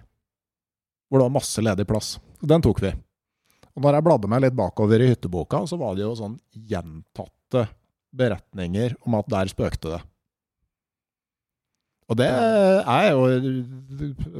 Hvor 1.08 1.20
det 1.22 1.28
var 1.30 1.36
masse 1.40 1.64
ledig 1.64 1.88
plass. 1.88 2.18
Den 2.44 2.64
tok 2.64 2.84
vi. 2.84 2.92
Og 3.74 3.82
når 3.82 3.96
jeg 3.96 4.06
bladde 4.06 4.30
meg 4.30 4.44
litt 4.44 4.56
bakover 4.58 5.02
i 5.02 5.08
hytteboka, 5.10 5.64
så 5.66 5.80
var 5.80 5.96
det 5.96 6.04
jo 6.04 6.12
sånn 6.18 6.36
gjentatte 6.52 7.64
beretninger 8.14 8.94
om 9.08 9.16
at 9.18 9.30
der 9.32 9.50
spøkte 9.50 9.96
det. 9.96 10.02
Og 12.04 12.18
det 12.20 12.26
er 12.28 13.06
jo 13.14 13.22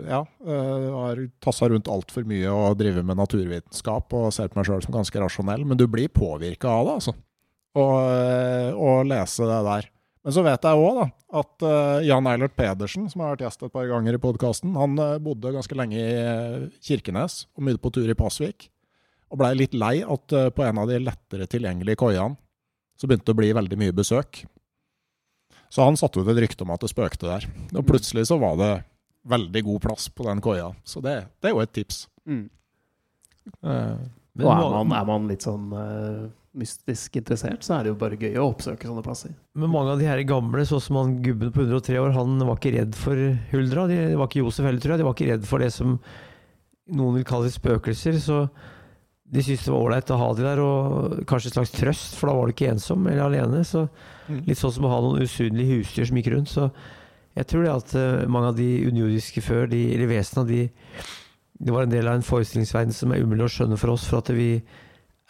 Ja, 0.05 0.21
jeg 0.45 0.91
har 0.93 1.23
tassa 1.45 1.69
rundt 1.73 1.89
altfor 1.89 2.27
mye 2.29 2.51
og 2.53 2.77
driver 2.81 3.07
med 3.07 3.17
naturvitenskap 3.21 4.13
og 4.17 4.33
ser 4.37 4.51
på 4.53 4.61
meg 4.61 4.69
sjøl 4.69 4.85
som 4.85 4.97
ganske 4.97 5.23
rasjonell, 5.23 5.65
men 5.65 5.81
du 5.81 5.87
blir 5.89 6.13
påvirka 6.13 6.69
av 6.69 6.91
det, 6.91 6.99
altså. 7.01 7.17
Å 7.75 8.91
lese 9.09 9.49
det 9.49 9.63
der. 9.67 9.89
Men 10.25 10.37
så 10.37 10.45
vet 10.45 10.65
jeg 10.65 10.81
òg 10.81 11.01
at 11.05 11.65
uh, 11.67 12.05
Jan 12.05 12.29
Eilert 12.31 12.55
Pedersen, 12.57 13.09
som 13.13 13.21
har 13.21 13.35
vært 13.35 13.43
gjest 13.45 13.65
et 13.67 13.75
par 13.75 13.89
ganger 13.91 14.17
i 14.17 14.21
podkasten, 14.23 14.77
han 14.79 14.95
bodde 15.25 15.53
ganske 15.53 15.77
lenge 15.77 15.99
i 16.01 16.69
Kirkenes 16.85 17.43
og 17.57 17.67
mye 17.67 17.81
på 17.81 17.93
tur 17.93 18.09
i 18.09 18.17
Pasvik. 18.17 18.71
Og 19.33 19.41
blei 19.41 19.53
litt 19.59 19.75
lei 19.77 19.99
at 20.01 20.37
på 20.55 20.65
en 20.65 20.81
av 20.81 20.89
de 20.89 21.01
lettere 21.03 21.49
tilgjengelige 21.51 21.99
koiene 22.01 22.39
så 22.95 23.09
begynte 23.09 23.27
det 23.27 23.35
å 23.35 23.41
bli 23.41 23.51
veldig 23.57 23.79
mye 23.81 23.97
besøk. 23.97 24.45
Så 25.75 25.83
han 25.83 25.99
satte 25.99 26.23
ut 26.23 26.29
et 26.31 26.39
rykte 26.45 26.63
om 26.63 26.71
at 26.71 26.85
det 26.85 26.93
spøkte 26.93 27.27
der. 27.27 27.47
Og 27.73 27.81
mm. 27.83 27.89
plutselig 27.89 28.29
så 28.31 28.39
var 28.39 28.59
det 28.61 28.73
veldig 29.27 29.63
god 29.67 29.81
plass 29.89 30.07
på 30.15 30.27
den 30.29 30.43
koia. 30.45 30.69
Så 30.87 31.03
det, 31.03 31.17
det 31.43 31.51
er 31.51 31.57
jo 31.57 31.65
et 31.65 31.73
tips. 31.75 32.05
Mm. 32.31 32.45
Uh, 33.59 33.99
og 34.39 34.51
er 34.53 34.63
man, 34.71 34.95
er 34.95 35.09
man, 35.09 35.27
litt 35.31 35.45
sånn 35.45 35.73
uh, 35.75 36.29
mystisk 36.59 37.19
interessert, 37.19 37.67
så 37.67 37.77
er 37.77 37.85
det 37.85 37.93
jo 37.93 37.99
bare 37.99 38.19
gøy 38.21 38.39
å 38.39 38.47
oppsøke 38.53 38.87
sånne 38.87 39.03
plasser. 39.05 39.35
Men 39.59 39.73
mange 39.73 39.97
av 39.97 40.01
de 40.01 40.07
her 40.07 40.23
gamle, 40.29 40.63
sånn 40.69 40.85
som 40.85 41.01
han 41.01 41.19
gubben 41.25 41.51
på 41.55 41.67
103 41.67 41.99
år, 42.05 42.15
han 42.15 42.39
var 42.39 42.61
ikke 42.61 42.77
redd 42.77 42.95
for 42.99 43.27
huldra. 43.51 43.89
De, 43.91 43.99
de 44.13 44.21
var 44.21 44.31
ikke 44.31 44.45
Josef 44.45 44.69
heller, 44.69 44.83
tror 44.85 44.95
jeg. 44.95 45.03
De 45.03 45.09
var 45.09 45.19
ikke 45.19 45.31
redd 45.33 45.51
for 45.51 45.65
det 45.65 45.73
som 45.75 45.99
noen 46.95 47.19
vil 47.19 47.27
kalle 47.27 47.51
spøkelser. 47.51 48.23
Så 48.23 48.45
de 49.35 49.43
syntes 49.43 49.67
det 49.67 49.75
var 49.75 49.89
ålreit 49.89 50.15
å 50.15 50.21
ha 50.23 50.35
de 50.39 50.47
der, 50.47 50.63
og 50.63 51.23
kanskje 51.31 51.51
et 51.51 51.59
slags 51.59 51.75
trøst, 51.75 52.19
for 52.21 52.31
da 52.31 52.39
var 52.39 52.47
du 52.47 52.55
ikke 52.55 52.71
ensom 52.77 53.11
eller 53.11 53.27
alene. 53.27 53.67
Så. 53.67 53.89
Litt 54.29 54.61
sånn 54.61 54.73
som 54.77 54.87
å 54.89 54.93
ha 54.93 55.01
noen 55.05 55.25
usynlige 55.25 55.81
husdyr 55.81 56.09
som 56.09 56.21
gikk 56.21 56.31
rundt. 56.33 56.53
Så 56.53 56.71
jeg 57.35 57.49
tror 57.51 57.67
det 57.67 57.75
at 57.75 57.93
uh, 57.99 58.25
mange 58.31 58.53
av 58.53 58.57
de 58.59 58.69
underjordiske 58.89 59.43
før, 59.45 59.67
de, 59.71 59.83
eller 59.97 60.11
vesenene, 60.11 60.49
de, 60.49 61.05
det 61.65 61.75
var 61.75 61.87
en 61.87 61.93
del 61.93 62.09
av 62.09 62.19
en 62.19 62.27
forestillingsverden 62.27 62.95
som 62.97 63.13
er 63.13 63.25
umulig 63.25 63.47
å 63.47 63.53
skjønne 63.53 63.79
for 63.81 63.95
oss, 63.95 64.07
for 64.11 64.23
at 64.23 64.33
vi 64.35 64.49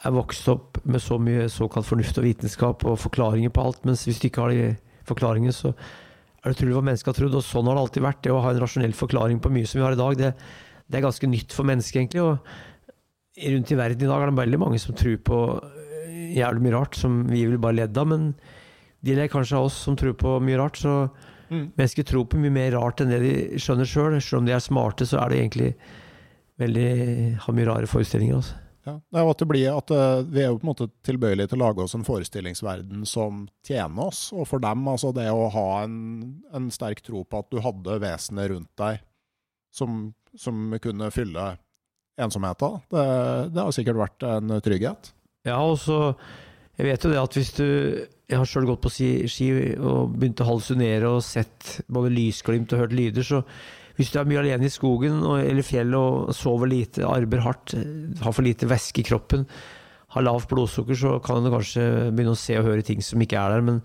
er 0.04 0.12
vokst 0.12 0.48
opp 0.52 0.80
med 0.84 1.00
så 1.00 1.16
mye 1.22 1.46
såkalt 1.52 1.88
fornuft 1.88 2.18
og 2.20 2.26
vitenskap 2.26 2.84
og 2.88 3.00
forklaringer 3.00 3.52
på 3.54 3.64
alt, 3.64 3.80
mens 3.88 4.04
hvis 4.08 4.20
du 4.20 4.28
ikke 4.28 4.44
har 4.44 4.52
de 4.52 4.74
forklaringene, 5.08 5.54
så 5.54 5.72
er 5.72 6.50
det 6.50 6.58
utrolig 6.58 6.76
hva 6.76 6.84
mennesket 6.84 7.12
har 7.12 7.18
trodd. 7.22 7.38
Og 7.38 7.46
sånn 7.46 7.70
har 7.70 7.78
det 7.78 7.84
alltid 7.86 8.04
vært. 8.04 8.22
Det 8.26 8.32
å 8.34 8.42
ha 8.44 8.52
en 8.52 8.60
rasjonell 8.60 8.96
forklaring 8.96 9.40
på 9.40 9.52
mye 9.54 9.68
som 9.68 9.80
vi 9.80 9.86
har 9.86 9.96
i 9.96 10.00
dag, 10.00 10.18
det, 10.20 10.32
det 10.84 10.98
er 10.98 11.06
ganske 11.06 11.30
nytt 11.30 11.56
for 11.56 11.68
mennesket, 11.68 12.02
egentlig. 12.02 12.24
og 12.24 12.72
rundt 13.34 13.72
i 13.72 13.78
verden 13.78 14.04
i 14.04 14.10
dag 14.10 14.22
er 14.22 14.30
det 14.30 14.38
veldig 14.38 14.60
mange 14.62 14.78
som 14.78 14.94
tror 14.94 15.16
på 15.26 15.38
eh, 15.58 16.36
jævlig 16.36 16.66
mye 16.66 16.74
rart 16.76 16.98
som 16.98 17.24
vi 17.26 17.42
vil 17.48 17.58
bare 17.62 17.80
ledd 17.80 17.98
av, 17.98 18.10
men 18.12 18.28
de 19.04 19.20
er 19.24 19.30
kanskje 19.32 19.58
av 19.58 19.68
oss 19.68 19.76
som 19.86 19.96
tror 19.98 20.16
på 20.18 20.38
mye 20.44 20.58
rart. 20.60 20.80
Så 20.80 20.94
mm. 21.50 21.74
mennesker 21.76 22.08
tror 22.08 22.26
på 22.30 22.40
mye 22.40 22.54
mer 22.54 22.74
rart 22.78 23.02
enn 23.02 23.12
det 23.12 23.22
de 23.22 23.34
skjønner 23.60 23.88
sjøl. 23.88 24.16
Selv. 24.16 24.26
selv 24.26 24.42
om 24.42 24.50
de 24.50 24.56
er 24.56 24.64
smarte, 24.64 25.08
så 25.08 25.20
er 25.22 25.32
det 25.32 25.40
egentlig 25.42 25.72
veldig 26.62 26.90
har 27.44 27.56
mye 27.56 27.70
rare 27.70 27.90
forestillinger. 27.90 28.40
Altså. 28.40 28.60
Ja, 28.84 28.98
det 29.00 29.16
er 29.16 29.24
jo 29.24 29.32
at 29.32 29.40
det 29.40 29.48
blir 29.48 29.68
at 29.72 29.92
uh, 29.96 30.26
Vi 30.28 30.42
er 30.42 30.50
jo 30.50 30.58
på 30.60 30.66
en 30.66 30.70
måte 30.74 30.90
tilbøyelige 31.08 31.50
til 31.50 31.56
å 31.56 31.64
lage 31.64 31.84
oss 31.86 31.94
en 31.96 32.04
forestillingsverden 32.04 33.06
som 33.08 33.46
tjener 33.64 34.10
oss. 34.10 34.26
Og 34.36 34.46
for 34.50 34.62
dem, 34.62 34.84
altså 34.90 35.12
det 35.16 35.30
å 35.32 35.48
ha 35.54 35.68
en, 35.86 35.96
en 36.54 36.70
sterk 36.74 37.00
tro 37.06 37.24
på 37.24 37.40
at 37.40 37.50
du 37.52 37.62
hadde 37.64 38.00
vesenet 38.04 38.52
rundt 38.52 38.72
deg 38.80 39.00
som, 39.74 40.12
som 40.38 40.76
kunne 40.84 41.10
fylle 41.14 41.54
ensomheten. 42.20 42.82
Det, 42.92 43.04
det 43.54 43.62
har 43.62 43.74
sikkert 43.74 44.02
vært 44.04 44.26
en 44.28 44.58
trygghet. 44.62 45.14
Ja, 45.48 45.58
og 45.64 45.80
så 45.82 45.98
Jeg 46.78 46.88
vet 46.88 47.06
jo 47.06 47.12
det 47.12 47.20
at 47.22 47.36
hvis 47.38 47.52
du 47.54 47.66
Jeg 47.66 48.40
har 48.40 48.48
sjøl 48.48 48.66
gått 48.66 48.82
på 48.82 48.90
ski 48.90 49.48
og 49.76 50.14
begynt 50.16 50.40
å 50.40 50.48
hallusinere 50.48 51.10
og 51.12 51.24
sett 51.26 51.80
både 51.92 52.12
lysglimt 52.14 52.72
og 52.72 52.80
hørt 52.80 52.94
lyder, 52.96 53.26
så 53.26 53.42
hvis 53.98 54.10
du 54.10 54.16
er 54.18 54.26
mye 54.26 54.40
alene 54.40 54.66
i 54.66 54.72
skogen 54.72 55.20
eller 55.36 55.62
fjellet 55.62 55.94
og 55.94 56.32
sover 56.34 56.70
lite, 56.72 57.04
arbeider 57.06 57.44
hardt, 57.44 57.74
har 58.24 58.34
for 58.34 58.42
lite 58.42 58.66
væske 58.66 59.04
i 59.04 59.06
kroppen, 59.06 59.44
har 60.16 60.24
lavt 60.24 60.48
blodsukker, 60.50 60.98
så 60.98 61.18
kan 61.22 61.44
du 61.44 61.52
kanskje 61.52 61.84
begynne 62.08 62.34
å 62.34 62.40
se 62.40 62.56
og 62.58 62.66
høre 62.66 62.86
ting 62.86 63.04
som 63.04 63.22
ikke 63.22 63.38
er 63.38 63.54
der. 63.54 63.66
Men 63.68 63.82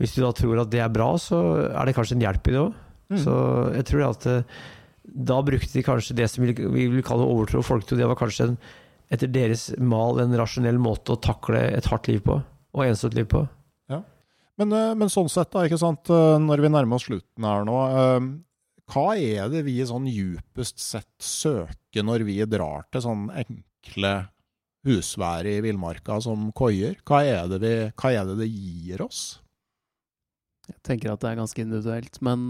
hvis 0.00 0.14
du 0.14 0.22
da 0.22 0.30
tror 0.36 0.62
at 0.62 0.70
det 0.72 0.80
er 0.84 0.94
bra, 0.94 1.10
så 1.20 1.40
er 1.68 1.90
det 1.90 1.96
kanskje 1.98 2.16
en 2.16 2.24
hjelp 2.24 2.48
i 2.48 2.54
det 2.54 2.62
òg. 2.62 2.78
Mm. 3.10 3.18
Så 3.24 3.34
jeg 3.74 3.88
tror 3.90 4.06
at 4.06 4.28
da 5.10 5.40
brukte 5.42 5.74
de 5.74 5.84
kanskje 5.84 6.16
det 6.16 6.30
som 6.30 6.46
vi 6.46 6.54
vil 6.54 7.04
kalle 7.04 7.26
overtro 7.26 7.64
folketro. 7.66 7.98
Det 7.98 8.08
var 8.08 8.18
kanskje 8.20 8.46
en, 8.50 8.58
etter 9.10 9.30
deres 9.30 9.70
mal 9.78 10.20
en 10.22 10.36
rasjonell 10.38 10.78
måte 10.80 11.14
å 11.14 11.20
takle 11.22 11.62
et 11.74 11.88
hardt 11.90 12.08
liv 12.10 12.22
på, 12.26 12.38
og 12.40 12.84
ensomt 12.86 13.16
liv 13.18 13.26
på. 13.30 13.42
Ja. 13.90 14.04
Men, 14.60 14.72
eh, 14.76 14.94
men, 14.94 15.10
sånn 15.10 15.30
sett, 15.32 15.50
da, 15.54 15.64
ikke 15.66 15.80
sant, 15.80 16.10
eh, 16.12 16.36
når 16.38 16.62
vi 16.64 16.72
nærmer 16.72 16.98
oss 17.00 17.08
slutten 17.08 17.48
her 17.48 17.66
nå, 17.66 17.78
eh, 17.90 18.28
hva 18.90 19.06
er 19.18 19.50
det 19.50 19.64
vi 19.66 19.78
sånn 19.86 20.08
djupest 20.10 20.82
sett 20.82 21.10
søker 21.22 22.06
når 22.06 22.26
vi 22.26 22.38
drar 22.50 22.86
til 22.90 23.04
sånn 23.04 23.28
enkle 23.30 24.14
husvær 24.86 25.46
i 25.46 25.60
villmarka 25.62 26.18
som 26.22 26.50
koier? 26.56 26.98
Hva 27.06 27.22
er, 27.26 27.46
det 27.50 27.60
vi, 27.62 27.74
hva 27.94 28.14
er 28.14 28.26
det 28.30 28.40
det 28.42 28.50
gir 28.50 29.04
oss? 29.04 29.40
Jeg 30.70 30.82
tenker 30.86 31.12
at 31.12 31.22
det 31.22 31.32
er 31.32 31.38
ganske 31.38 31.62
individuelt, 31.62 32.18
men 32.22 32.42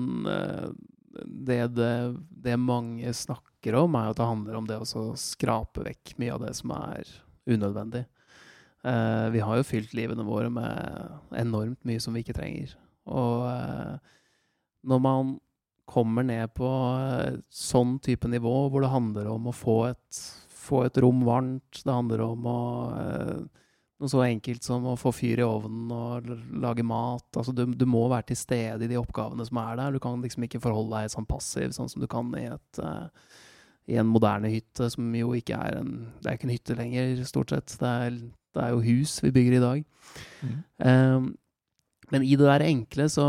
det, 1.24 1.66
det, 1.74 2.16
det, 2.30 2.56
mange 2.56 3.12
snakker 3.14 3.76
om, 3.82 3.96
er 3.98 4.10
at 4.10 4.18
det 4.20 4.30
handler 4.30 4.58
om 4.58 4.68
det 4.68 4.78
å 4.80 5.04
skrape 5.18 5.84
vekk 5.86 6.14
mye 6.22 6.36
av 6.36 6.44
det 6.44 6.54
som 6.58 6.72
er 6.76 7.10
unødvendig. 7.50 8.04
Uh, 8.86 9.28
vi 9.34 9.42
har 9.44 9.58
jo 9.58 9.66
fylt 9.66 9.92
livene 9.96 10.24
våre 10.24 10.48
med 10.52 11.36
enormt 11.36 11.82
mye 11.84 12.00
som 12.00 12.16
vi 12.16 12.22
ikke 12.24 12.36
trenger. 12.38 12.72
Og 13.10 13.44
uh, 13.44 13.96
når 14.88 15.02
man 15.04 15.34
kommer 15.90 16.24
ned 16.24 16.54
på 16.56 16.68
uh, 16.68 17.40
sånn 17.52 17.98
type 18.04 18.30
nivå, 18.30 18.70
hvor 18.70 18.86
det 18.86 18.94
handler 18.94 19.28
om 19.34 19.50
å 19.50 19.56
få 19.56 19.80
et, 19.90 20.22
få 20.54 20.86
et 20.86 21.00
rom 21.02 21.26
varmt, 21.26 21.82
det 21.82 21.96
handler 21.96 22.24
om 22.30 22.48
å 22.48 22.60
noe 24.00 24.08
så 24.08 24.22
enkelt 24.24 24.64
som 24.64 24.86
å 24.88 24.96
få 24.98 25.12
fyr 25.12 25.42
i 25.42 25.46
ovnen 25.46 25.90
og 25.92 26.28
lage 26.62 26.84
mat. 26.86 27.26
Altså, 27.36 27.52
du, 27.52 27.66
du, 27.76 27.84
må 27.88 28.06
være 28.08 28.30
til 28.30 28.38
stede 28.40 28.86
i 28.86 28.90
de 28.90 28.98
oppgavene 29.00 29.44
som 29.46 29.60
er 29.60 29.76
der. 29.76 29.94
Du 29.94 30.02
kan 30.02 30.22
liksom 30.24 30.46
ikke 30.46 30.62
forholde 30.64 31.02
deg 31.02 31.12
sånn 31.12 31.28
passiv, 31.28 31.74
sånn 31.76 31.90
som 31.92 32.02
du 32.02 32.08
kan 32.10 32.32
i, 32.38 32.46
et, 32.48 32.80
uh, 32.80 33.10
i 33.90 33.98
en 34.00 34.08
moderne 34.08 34.52
hytte, 34.52 34.88
som 34.94 35.12
jo 35.16 35.34
ikke 35.36 35.58
er 35.58 35.80
en 35.82 35.92
Det 36.16 36.30
er 36.30 36.38
ikke 36.38 36.48
en 36.48 36.54
hytte 36.56 36.78
lenger, 36.78 37.24
stort 37.28 37.52
sett. 37.52 37.76
Det 37.80 37.94
er, 38.06 38.20
det 38.56 38.64
er 38.64 38.72
jo 38.72 38.84
hus 38.88 39.18
vi 39.24 39.34
bygger 39.36 39.58
i 39.58 39.64
dag. 39.66 39.84
Mm. 40.40 40.56
Um, 40.80 41.32
men 42.10 42.24
i 42.26 42.34
det 42.34 42.48
der 42.48 42.66
enkle 42.66 43.06
så, 43.12 43.26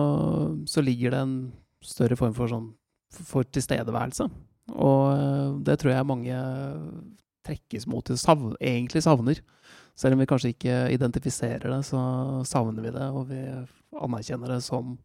så, 0.65 0.81
ligger 0.81 1.14
det 1.14 1.26
en 1.26 1.35
større 1.85 2.18
form 2.18 2.34
for 2.38 2.49
sånn 2.49 2.72
for 3.11 3.43
tilstedeværelse. 3.43 4.30
Og 4.72 5.02
uh, 5.11 5.60
det 5.68 5.81
tror 5.81 5.98
jeg 5.98 6.07
mange 6.07 6.38
trekkes 7.43 7.89
mot, 7.89 8.07
sav, 8.15 8.53
egentlig 8.61 9.03
savner. 9.03 9.41
Selv 9.98 10.16
om 10.16 10.24
vi 10.24 10.30
kanskje 10.30 10.54
ikke 10.54 10.76
identifiserer 10.96 11.68
det, 11.68 11.82
så 11.86 12.02
savner 12.48 12.86
vi 12.86 12.94
det, 12.96 13.08
og 13.12 13.30
vi 13.30 13.42
anerkjenner 14.02 14.56
det 14.56 14.62
som, 14.66 14.96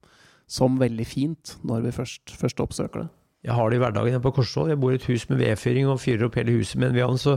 som 0.48 0.78
veldig 0.80 1.06
fint 1.08 1.56
når 1.66 1.88
vi 1.88 1.94
først, 1.96 2.34
først, 2.38 2.62
oppsøker 2.62 3.04
det. 3.04 3.08
Jeg 3.46 3.54
har 3.54 3.70
det 3.70 3.78
i 3.78 3.82
hverdagen 3.82 4.22
på 4.24 4.32
Korsvoll. 4.38 4.72
Jeg 4.72 4.80
bor 4.82 4.94
i 4.94 4.98
et 4.98 5.06
hus 5.06 5.28
med 5.30 5.42
vedfyring 5.42 5.90
og 5.90 6.00
fyrer 6.02 6.26
opp 6.26 6.38
hele 6.38 6.56
huset 6.56 6.80
med 6.80 6.90
en 6.90 6.96
vedovn. 6.96 7.20
Så 7.20 7.36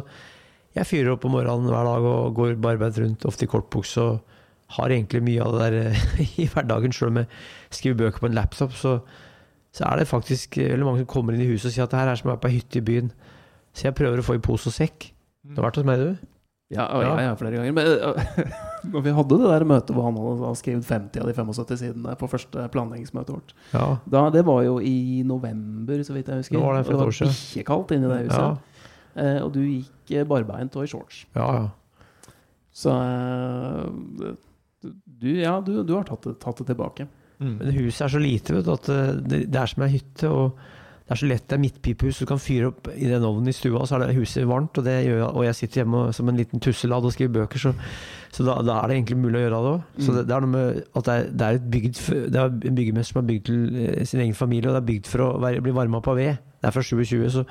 jeg 0.78 0.88
fyrer 0.90 1.14
opp 1.14 1.26
om 1.28 1.36
morgenen 1.36 1.70
hver 1.70 1.86
dag 1.86 2.06
og 2.08 2.36
går 2.38 2.56
barbeint 2.62 2.98
rundt, 3.02 3.28
ofte 3.30 3.46
i 3.46 3.52
kortbukse. 3.52 4.06
Og 4.06 4.38
har 4.78 4.94
egentlig 4.94 5.22
mye 5.26 5.46
av 5.46 5.58
det 5.58 5.70
der 5.70 6.26
i 6.44 6.48
hverdagen, 6.50 6.94
sjøl 6.94 7.12
om 7.14 7.22
jeg 7.24 7.30
skriver 7.74 8.02
bøker 8.04 8.24
på 8.24 8.30
en 8.30 8.38
laptop. 8.38 8.74
Så, 8.78 9.00
så, 9.74 9.86
er 9.86 10.00
det 10.00 10.10
faktisk 10.10 10.58
veldig 10.62 10.88
mange 10.88 11.04
som 11.04 11.12
kommer 11.14 11.36
inn 11.36 11.46
i 11.46 11.52
huset 11.52 11.72
og 11.72 11.76
sier 11.76 11.88
at 11.88 11.94
det 11.94 12.02
her 12.02 12.12
er 12.14 12.22
som 12.22 12.30
å 12.30 12.34
være 12.36 12.44
på 12.46 12.54
hytte 12.54 12.82
i 12.82 12.86
byen. 12.86 13.14
Så 13.74 13.90
jeg 13.90 13.98
prøver 13.98 14.22
å 14.22 14.26
få 14.26 14.38
i 14.38 14.44
pose 14.44 14.70
og 14.70 14.78
sekk. 14.78 15.12
Du 15.46 15.58
har 15.58 15.70
vært 15.70 15.82
hos 15.82 15.90
meg, 15.90 16.02
du? 16.02 16.30
Ja, 16.70 16.86
ja, 17.02 17.14
ja, 17.24 17.30
flere 17.38 17.58
ganger. 17.58 17.74
Men 17.74 17.88
uh, 17.98 18.50
når 18.94 19.06
vi 19.08 19.14
hadde 19.18 19.38
det 19.42 19.48
der 19.50 19.64
møtet 19.72 19.96
hvor 19.98 20.06
han 20.06 20.20
hadde 20.22 20.52
skrevet 20.60 20.86
50 20.86 21.24
av 21.24 21.30
de 21.30 21.34
75 21.34 21.80
sidene 21.82 22.14
på 22.20 22.30
første 22.30 22.66
planleggingsmøtet 22.76 23.34
vårt 23.34 23.56
ja. 23.74 23.86
da, 24.06 24.28
Det 24.36 24.44
var 24.46 24.62
jo 24.68 24.76
i 24.86 25.24
november, 25.26 26.04
så 26.06 26.14
vidt 26.14 26.30
jeg 26.30 26.44
husker. 26.44 26.60
Det 26.60 26.66
var 26.68 26.78
det, 26.78 26.84
for 26.86 26.94
det 26.94 27.02
var 27.02 27.34
bikkjekaldt 27.34 27.96
inni 27.98 28.12
det 28.12 28.22
huset. 28.28 28.44
Ja. 28.46 28.86
Uh, 29.20 29.40
og 29.48 29.54
du 29.56 29.64
gikk 29.66 30.14
uh, 30.14 30.26
barbeint 30.30 30.78
og 30.78 30.86
i 30.86 30.92
shorts. 30.92 31.24
Ja, 31.34 31.50
ja. 31.58 32.36
Så 32.80 32.94
uh, 32.94 34.36
du, 34.80 35.30
ja, 35.42 35.58
du, 35.66 35.80
du 35.82 35.96
har 35.98 36.06
tatt 36.08 36.30
det, 36.30 36.38
tatt 36.44 36.62
det 36.62 36.70
tilbake. 36.70 37.10
Mm. 37.40 37.56
Men 37.64 37.74
huset 37.80 38.06
er 38.06 38.14
så 38.14 38.22
lite 38.22 38.60
vet 38.60 38.68
du, 38.68 38.76
at 38.76 38.92
det, 39.26 39.46
det 39.50 39.58
er 39.58 39.72
som 39.74 39.88
ei 39.88 39.96
hytte. 39.96 40.30
og 40.30 40.78
det 41.10 41.16
er 41.16 41.20
så 41.24 41.26
lett. 41.26 41.46
Det 41.50 41.56
er 41.56 41.62
midtpipehus. 41.64 42.20
Du 42.22 42.28
kan 42.30 42.38
fyre 42.38 42.68
opp 42.70 42.88
i 42.94 43.08
den 43.10 43.24
ovnen 43.26 43.50
i 43.50 43.54
stua, 43.58 43.82
så 43.90 43.96
er 43.98 44.04
det 44.04 44.18
huset 44.20 44.44
varmt. 44.46 44.78
Og, 44.78 44.84
det 44.86 44.94
gjør 45.08 45.16
jeg, 45.18 45.30
og 45.32 45.46
jeg 45.48 45.58
sitter 45.58 45.80
hjemme 45.82 46.02
som 46.14 46.28
en 46.30 46.38
liten 46.38 46.62
tusseladd 46.62 47.08
og 47.10 47.16
skriver 47.16 47.32
bøker, 47.40 47.64
så, 47.64 47.72
så 48.30 48.46
da, 48.46 48.60
da, 48.62 48.76
er 48.78 48.92
det 48.92 48.98
egentlig 49.00 49.18
mulig 49.18 49.40
å 49.40 49.42
gjøre 49.42 49.62
det 49.64 49.72
òg. 49.72 49.88
Så 50.06 50.14
det, 50.14 50.24
det, 50.30 50.36
er 50.36 50.46
noe 50.46 50.54
med 50.54 50.84
at 50.86 51.08
det 51.08 51.16
er, 51.16 51.32
det 51.34 51.48
er, 51.48 51.58
et 51.58 51.66
bygd, 51.74 52.02
det 52.36 52.44
er 52.44 52.54
en 52.54 52.78
byggemester 52.78 53.16
som 53.16 53.22
er 53.24 53.28
bygd 53.32 53.50
til 53.50 53.80
eh, 53.88 54.06
sin 54.12 54.22
egen 54.22 54.38
familie, 54.38 54.70
og 54.70 54.78
det 54.78 54.84
er 54.84 54.90
bygd 54.92 55.10
for 55.10 55.26
å 55.26 55.32
være, 55.42 55.66
bli 55.66 55.74
varma 55.80 56.04
av 56.04 56.22
ved. 56.22 56.46
Det 56.62 56.70
er 56.70 56.78
fra 56.78 56.86
2020, 56.92 57.34
så 57.40 57.46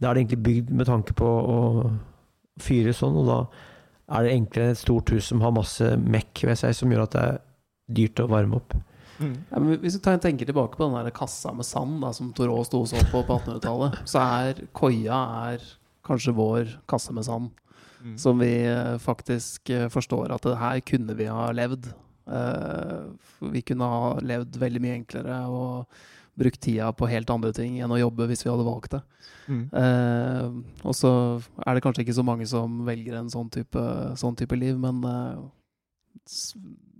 da 0.00 0.08
er 0.08 0.16
det 0.16 0.24
egentlig 0.24 0.40
bygd 0.48 0.72
med 0.80 0.88
tanke 0.88 1.18
på 1.20 1.28
å 1.28 1.60
fyre 2.64 2.96
sånn, 2.96 3.20
og 3.20 3.28
da 3.28 3.38
er 4.16 4.24
det 4.24 4.32
enklere 4.38 4.70
enn 4.70 4.78
et 4.78 4.80
stort 4.80 5.12
hus 5.12 5.28
som 5.28 5.44
har 5.44 5.52
masse 5.52 5.92
mekk 6.00 6.46
ved 6.48 6.56
seg, 6.62 6.72
som 6.80 6.88
gjør 6.88 7.04
at 7.04 7.18
det 7.18 7.28
er 7.28 7.38
dyrt 8.00 8.24
å 8.24 8.30
varme 8.32 8.64
opp. 8.64 8.72
Mm. 9.24 9.34
Ja, 9.50 9.62
hvis 9.82 9.98
vi 9.98 10.16
tenker 10.22 10.48
tilbake 10.48 10.78
på 10.78 10.86
den 10.86 10.96
der 10.98 11.14
kassa 11.14 11.52
med 11.56 11.66
sand 11.68 12.00
da, 12.04 12.12
som 12.16 12.32
Torå 12.36 12.60
sto 12.66 12.82
og 12.84 12.90
så 12.90 13.00
på 13.10 13.24
på 13.24 13.38
1800-tallet, 13.40 14.00
så 14.08 14.22
er 14.22 14.64
koia 14.76 15.20
er 15.50 15.68
kanskje 16.04 16.36
vår 16.36 16.74
kasse 16.90 17.14
med 17.16 17.26
sand. 17.26 17.52
Mm. 18.04 18.16
Som 18.20 18.42
vi 18.42 18.52
eh, 18.68 18.96
faktisk 19.00 19.70
eh, 19.72 19.88
forstår 19.88 20.34
at 20.34 20.44
det 20.44 20.58
her 20.60 20.80
kunne 20.84 21.16
vi 21.16 21.30
ha 21.30 21.48
levd. 21.56 21.88
Uh, 22.24 23.12
vi 23.52 23.60
kunne 23.60 23.84
ha 23.84 24.12
levd 24.24 24.54
veldig 24.56 24.80
mye 24.80 24.94
enklere 24.96 25.42
og 25.52 25.98
brukt 26.40 26.62
tida 26.64 26.86
på 26.96 27.08
helt 27.10 27.28
andre 27.28 27.50
ting 27.52 27.74
enn 27.84 27.92
å 27.92 27.98
jobbe 28.00 28.24
hvis 28.30 28.46
vi 28.46 28.48
hadde 28.48 28.64
valgt 28.64 28.94
det. 28.96 29.00
Mm. 29.44 29.64
Uh, 29.72 30.86
og 30.88 30.96
så 30.96 31.12
er 31.66 31.76
det 31.76 31.82
kanskje 31.84 32.06
ikke 32.06 32.16
så 32.16 32.24
mange 32.24 32.48
som 32.48 32.80
velger 32.86 33.18
en 33.18 33.28
sånn 33.32 33.50
type, 33.52 33.84
sånn 34.20 34.38
type 34.40 34.56
liv, 34.56 34.78
men 34.80 35.04
uh, 35.04 35.44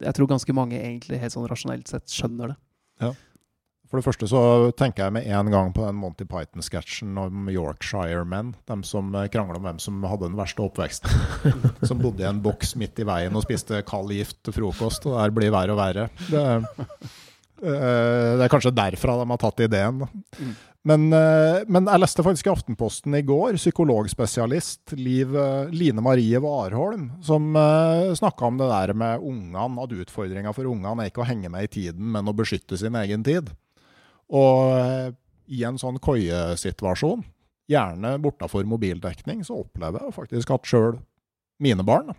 jeg 0.04 0.16
tror 0.16 0.30
ganske 0.30 0.56
mange 0.56 0.80
egentlig 0.80 1.20
helt 1.22 1.34
sånn 1.34 1.48
rasjonelt 1.50 1.90
sett 1.90 2.10
skjønner 2.10 2.52
det. 2.52 2.58
Ja. 3.04 3.14
For 3.94 4.00
det 4.00 4.06
første 4.08 4.26
så 4.26 4.40
tenker 4.74 5.04
jeg 5.04 5.14
med 5.14 5.26
en 5.30 5.50
gang 5.52 5.68
på 5.76 5.84
den 5.84 5.98
Monty 6.00 6.24
Python-sketsjen 6.26 7.14
om 7.20 7.50
Yorkshire-menn. 7.52 8.54
De 8.66 8.76
som 8.82 9.12
eh, 9.14 9.28
krangla 9.30 9.60
om 9.60 9.68
hvem 9.68 9.78
som 9.82 10.00
hadde 10.08 10.26
den 10.30 10.38
verste 10.40 10.64
oppveksten. 10.64 11.12
som 11.88 12.00
bodde 12.02 12.24
i 12.24 12.26
en 12.26 12.40
boks 12.42 12.74
midt 12.80 12.98
i 12.98 13.06
veien 13.06 13.36
og 13.36 13.44
spiste 13.44 13.84
kald 13.86 14.10
gift 14.16 14.40
til 14.42 14.56
frokost. 14.56 15.06
Og 15.06 15.14
der 15.14 15.34
blir 15.36 15.54
verre 15.54 15.76
og 15.76 15.78
verre. 15.78 16.08
Det, 16.26 16.44
eh, 17.62 18.30
det 18.34 18.48
er 18.48 18.50
kanskje 18.50 18.74
derfra 18.74 19.18
de 19.20 19.28
har 19.30 19.42
tatt 19.44 19.62
ideen. 19.68 20.02
Mm. 20.40 20.54
Men, 20.84 21.06
eh, 21.16 21.62
men, 21.64 21.86
jeg 21.88 22.00
leste 22.02 22.22
faktisk 22.24 22.48
i 22.48 22.52
Aftenposten 22.52 23.14
i 23.16 23.22
går, 23.24 23.56
psykologspesialist 23.56 24.92
Liv, 25.00 25.32
eh, 25.32 25.70
Line 25.72 26.02
Marie 26.04 26.40
Warholm, 26.44 27.06
som 27.24 27.56
eh, 27.56 28.12
snakka 28.18 28.50
om 28.50 28.58
det 28.60 28.68
der 28.68 28.92
med 28.92 29.24
ungene, 29.24 29.80
at 29.80 29.94
utfordringa 29.96 30.52
for 30.52 30.68
ungene 30.68 31.06
er 31.06 31.12
ikke 31.12 31.24
å 31.24 31.28
henge 31.28 31.48
med 31.52 31.70
i 31.70 31.72
tiden, 31.78 32.10
men 32.12 32.28
å 32.28 32.36
beskytte 32.36 32.76
sin 32.76 32.98
egen 33.00 33.24
tid. 33.24 33.48
Og 34.28 35.16
i 35.48 35.64
en 35.64 35.80
sånn 35.80 35.96
koiesituasjon, 36.04 37.24
gjerne 37.68 38.18
bortafor 38.20 38.68
mobildekning, 38.68 39.40
så 39.44 39.62
opplever 39.62 40.04
jeg 40.04 40.16
faktisk 40.18 40.52
at 40.52 40.68
sjøl 40.68 40.98
mine 41.64 41.84
barn 41.86 42.12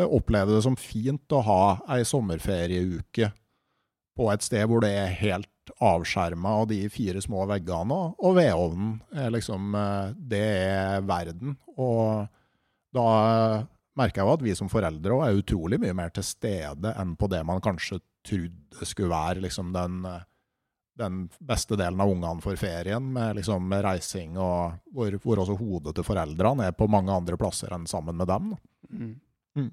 opplever 0.00 0.54
det 0.54 0.62
som 0.62 0.76
fint 0.78 1.34
å 1.34 1.40
ha 1.42 1.62
ei 1.96 2.04
sommerferieuke 2.06 3.32
på 4.16 4.28
et 4.30 4.44
sted 4.46 4.68
hvor 4.70 4.84
det 4.84 4.92
er 4.94 5.16
helt 5.18 5.50
avskjerma 5.80 6.54
av 6.60 6.68
de 6.70 6.82
fire 6.92 7.22
små 7.24 7.46
veggene, 7.48 7.98
og 8.20 8.36
vedovnen 8.36 8.98
er 9.16 9.32
liksom 9.32 9.74
eh, 9.74 10.14
Det 10.32 10.46
er 10.60 11.04
verden. 11.08 11.56
Og 11.76 12.26
da 12.94 13.06
merker 13.98 14.20
jeg 14.20 14.28
jo 14.28 14.34
at 14.34 14.44
vi 14.44 14.56
som 14.58 14.70
foreldre 14.72 15.20
er 15.26 15.38
utrolig 15.38 15.80
mye 15.82 15.96
mer 15.96 16.12
til 16.14 16.26
stede 16.26 16.94
enn 16.98 17.16
på 17.18 17.28
det 17.30 17.42
man 17.46 17.62
kanskje 17.64 18.00
trodde 18.26 18.86
skulle 18.86 19.12
være 19.12 19.44
liksom 19.44 19.72
den, 19.72 20.02
den 21.00 21.20
beste 21.38 21.78
delen 21.80 22.00
av 22.02 22.12
ungene 22.12 22.44
for 22.44 22.58
ferien, 22.60 23.12
med 23.14 23.38
liksom 23.40 23.72
reising 23.72 24.36
og 24.38 24.80
hvor, 24.92 25.16
hvor, 25.22 25.42
også 25.42 25.56
hodet 25.60 25.96
til 25.96 26.06
foreldrene 26.06 26.68
er 26.68 26.76
på 26.76 26.88
mange 26.90 27.14
andre 27.14 27.38
plasser 27.40 27.72
enn 27.74 27.88
sammen 27.90 28.18
med 28.20 28.28
dem. 28.30 28.52
Mm. 28.90 29.14
Mm. 29.58 29.70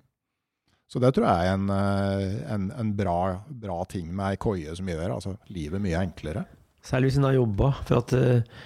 Så 0.87 1.01
det 1.03 1.11
tror 1.15 1.27
jeg 1.27 1.47
er 1.49 1.57
en, 1.57 1.67
eh, 1.73 2.37
en, 2.53 2.69
en 2.79 2.91
bra, 2.95 3.19
bra, 3.47 3.81
ting 3.91 4.07
med 4.07 4.31
ei 4.31 4.39
koie 4.39 4.75
som 4.75 4.87
gjør 4.87 5.17
altså, 5.17 5.35
livet 5.51 5.83
mye 5.83 5.99
enklere. 5.99 6.45
Særlig 6.83 7.09
hvis 7.09 7.17
en 7.19 7.27
har 7.27 7.35
jobba. 7.35 7.73
For 7.83 7.99
at 7.99 8.13
uh, 8.15 8.61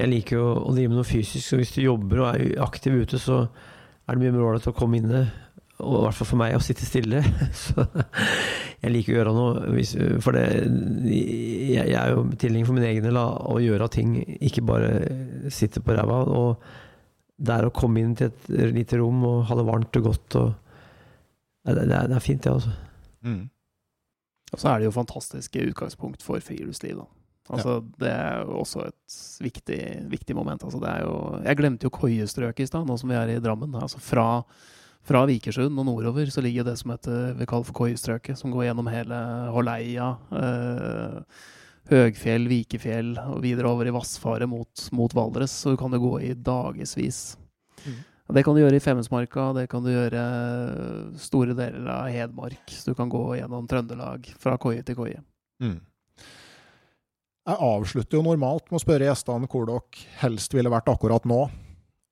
jeg 0.00 0.10
liker 0.10 0.40
jo 0.40 0.46
å 0.64 0.72
drive 0.74 0.90
med 0.90 0.98
noe 0.98 1.06
fysisk. 1.06 1.44
Så 1.46 1.60
hvis 1.60 1.74
du 1.76 1.84
jobber 1.84 2.24
og 2.24 2.32
er 2.32 2.64
aktiv 2.64 2.96
ute, 2.98 3.20
så 3.22 3.44
er 3.44 4.16
det 4.16 4.24
mye 4.24 4.34
mer 4.34 4.48
ålreit 4.48 4.66
å 4.66 4.74
komme 4.74 4.98
inne. 4.98 5.22
Og 5.80 6.00
i 6.00 6.02
hvert 6.08 6.18
fall 6.18 6.28
for 6.32 6.40
meg 6.40 6.56
å 6.56 6.62
sitte 6.64 6.88
stille. 6.88 7.22
så 7.62 7.86
jeg 8.80 8.90
liker 8.90 9.14
å 9.14 9.18
gjøre 9.20 9.34
noe. 9.36 9.84
For 10.24 10.34
det, 10.34 10.46
jeg 11.06 11.86
er 11.86 12.16
jo 12.16 12.24
tilhenger 12.34 12.66
for 12.66 12.80
min 12.80 12.88
egen 12.88 13.06
del 13.06 13.20
av 13.20 13.46
å 13.52 13.60
gjøre 13.62 13.90
ting, 13.94 14.16
ikke 14.40 14.66
bare 14.66 14.90
sitte 15.54 15.84
på 15.84 15.94
ræva. 15.94 16.24
Og 16.34 17.38
det 17.38 17.54
er 17.54 17.68
å 17.68 17.74
komme 17.76 18.02
inn 18.02 18.18
til 18.18 18.32
et 18.32 18.74
lite 18.74 18.98
rom 18.98 19.22
og 19.28 19.46
ha 19.46 19.60
det 19.60 19.68
varmt 19.70 20.00
og 20.02 20.10
godt. 20.10 20.40
og 20.42 20.69
det, 21.66 21.86
det, 21.86 22.02
det 22.10 22.16
er, 22.16 22.24
fint, 22.24 22.42
det, 22.44 22.52
altså. 22.52 22.72
Mm. 23.26 23.48
Og 24.50 24.58
så 24.58 24.70
er 24.70 24.80
det 24.80 24.88
jo 24.88 24.96
fantastiske 24.96 25.66
utgangspunkt 25.70 26.24
for 26.24 26.42
friluftsliv, 26.42 27.02
da. 27.02 27.08
Altså, 27.50 27.76
ja. 27.80 27.86
Det 27.98 28.10
er 28.14 28.42
jo 28.44 28.58
også 28.62 28.82
et 28.86 29.14
viktig, 29.42 29.80
viktig 30.10 30.36
moment. 30.38 30.62
Altså, 30.66 30.78
det 30.82 30.90
er 30.90 31.06
jo, 31.06 31.14
jeg 31.44 31.58
glemte 31.58 31.88
jo 31.88 31.94
koiestrøket 31.94 32.64
i 32.64 32.68
stad, 32.70 32.86
nå 32.86 32.96
som 33.00 33.10
vi 33.10 33.18
er 33.18 33.32
i 33.32 33.40
Drammen. 33.42 33.74
Altså, 33.80 33.98
fra, 34.02 34.26
fra 35.06 35.24
Vikersund 35.26 35.74
og 35.74 35.88
nordover 35.88 36.30
så 36.30 36.44
ligger 36.44 36.68
det 36.68 36.76
som 36.78 36.94
heter, 36.94 37.32
vi 37.38 37.48
kaller 37.50 37.66
for 37.66 37.80
koiestrøket, 37.82 38.38
som 38.38 38.54
går 38.54 38.68
gjennom 38.68 38.90
hele 38.92 39.18
Holleia, 39.54 40.12
eh, 40.38 41.40
Høgfjell, 41.90 42.46
Vikefjell 42.46 43.16
og 43.24 43.40
videre 43.42 43.70
over 43.72 43.88
i 43.88 43.94
Vassfaret 43.94 44.46
mot, 44.46 44.86
mot 44.94 45.14
Valdres. 45.16 45.56
Så 45.64 45.72
du 45.72 45.80
kan 45.80 45.90
jo 45.96 46.04
gå 46.04 46.12
i 46.28 46.34
dagevis. 46.38 47.34
Mm. 47.82 47.98
Det 48.34 48.44
kan 48.46 48.54
du 48.56 48.60
gjøre 48.62 48.78
i 48.78 48.82
Femundsmarka, 48.82 49.50
det 49.56 49.66
kan 49.72 49.84
du 49.84 49.90
gjøre 49.90 50.24
store 51.20 51.54
deler 51.58 51.88
av 51.92 52.10
Hedmark. 52.12 52.62
Så 52.70 52.92
du 52.92 52.98
kan 52.98 53.10
gå 53.10 53.22
gjennom 53.38 53.66
Trøndelag 53.70 54.28
fra 54.40 54.56
koie 54.60 54.84
til 54.86 54.98
koie. 54.98 55.22
Mm. 55.62 55.78
Jeg 57.50 57.58
avslutter 57.66 58.18
jo 58.18 58.24
normalt 58.24 58.68
med 58.68 58.78
å 58.78 58.82
spørre 58.82 59.08
gjestene 59.08 59.48
hvor 59.50 59.66
dere 59.66 60.06
helst 60.20 60.54
ville 60.54 60.70
vært 60.72 60.90
akkurat 60.92 61.26
nå, 61.28 61.42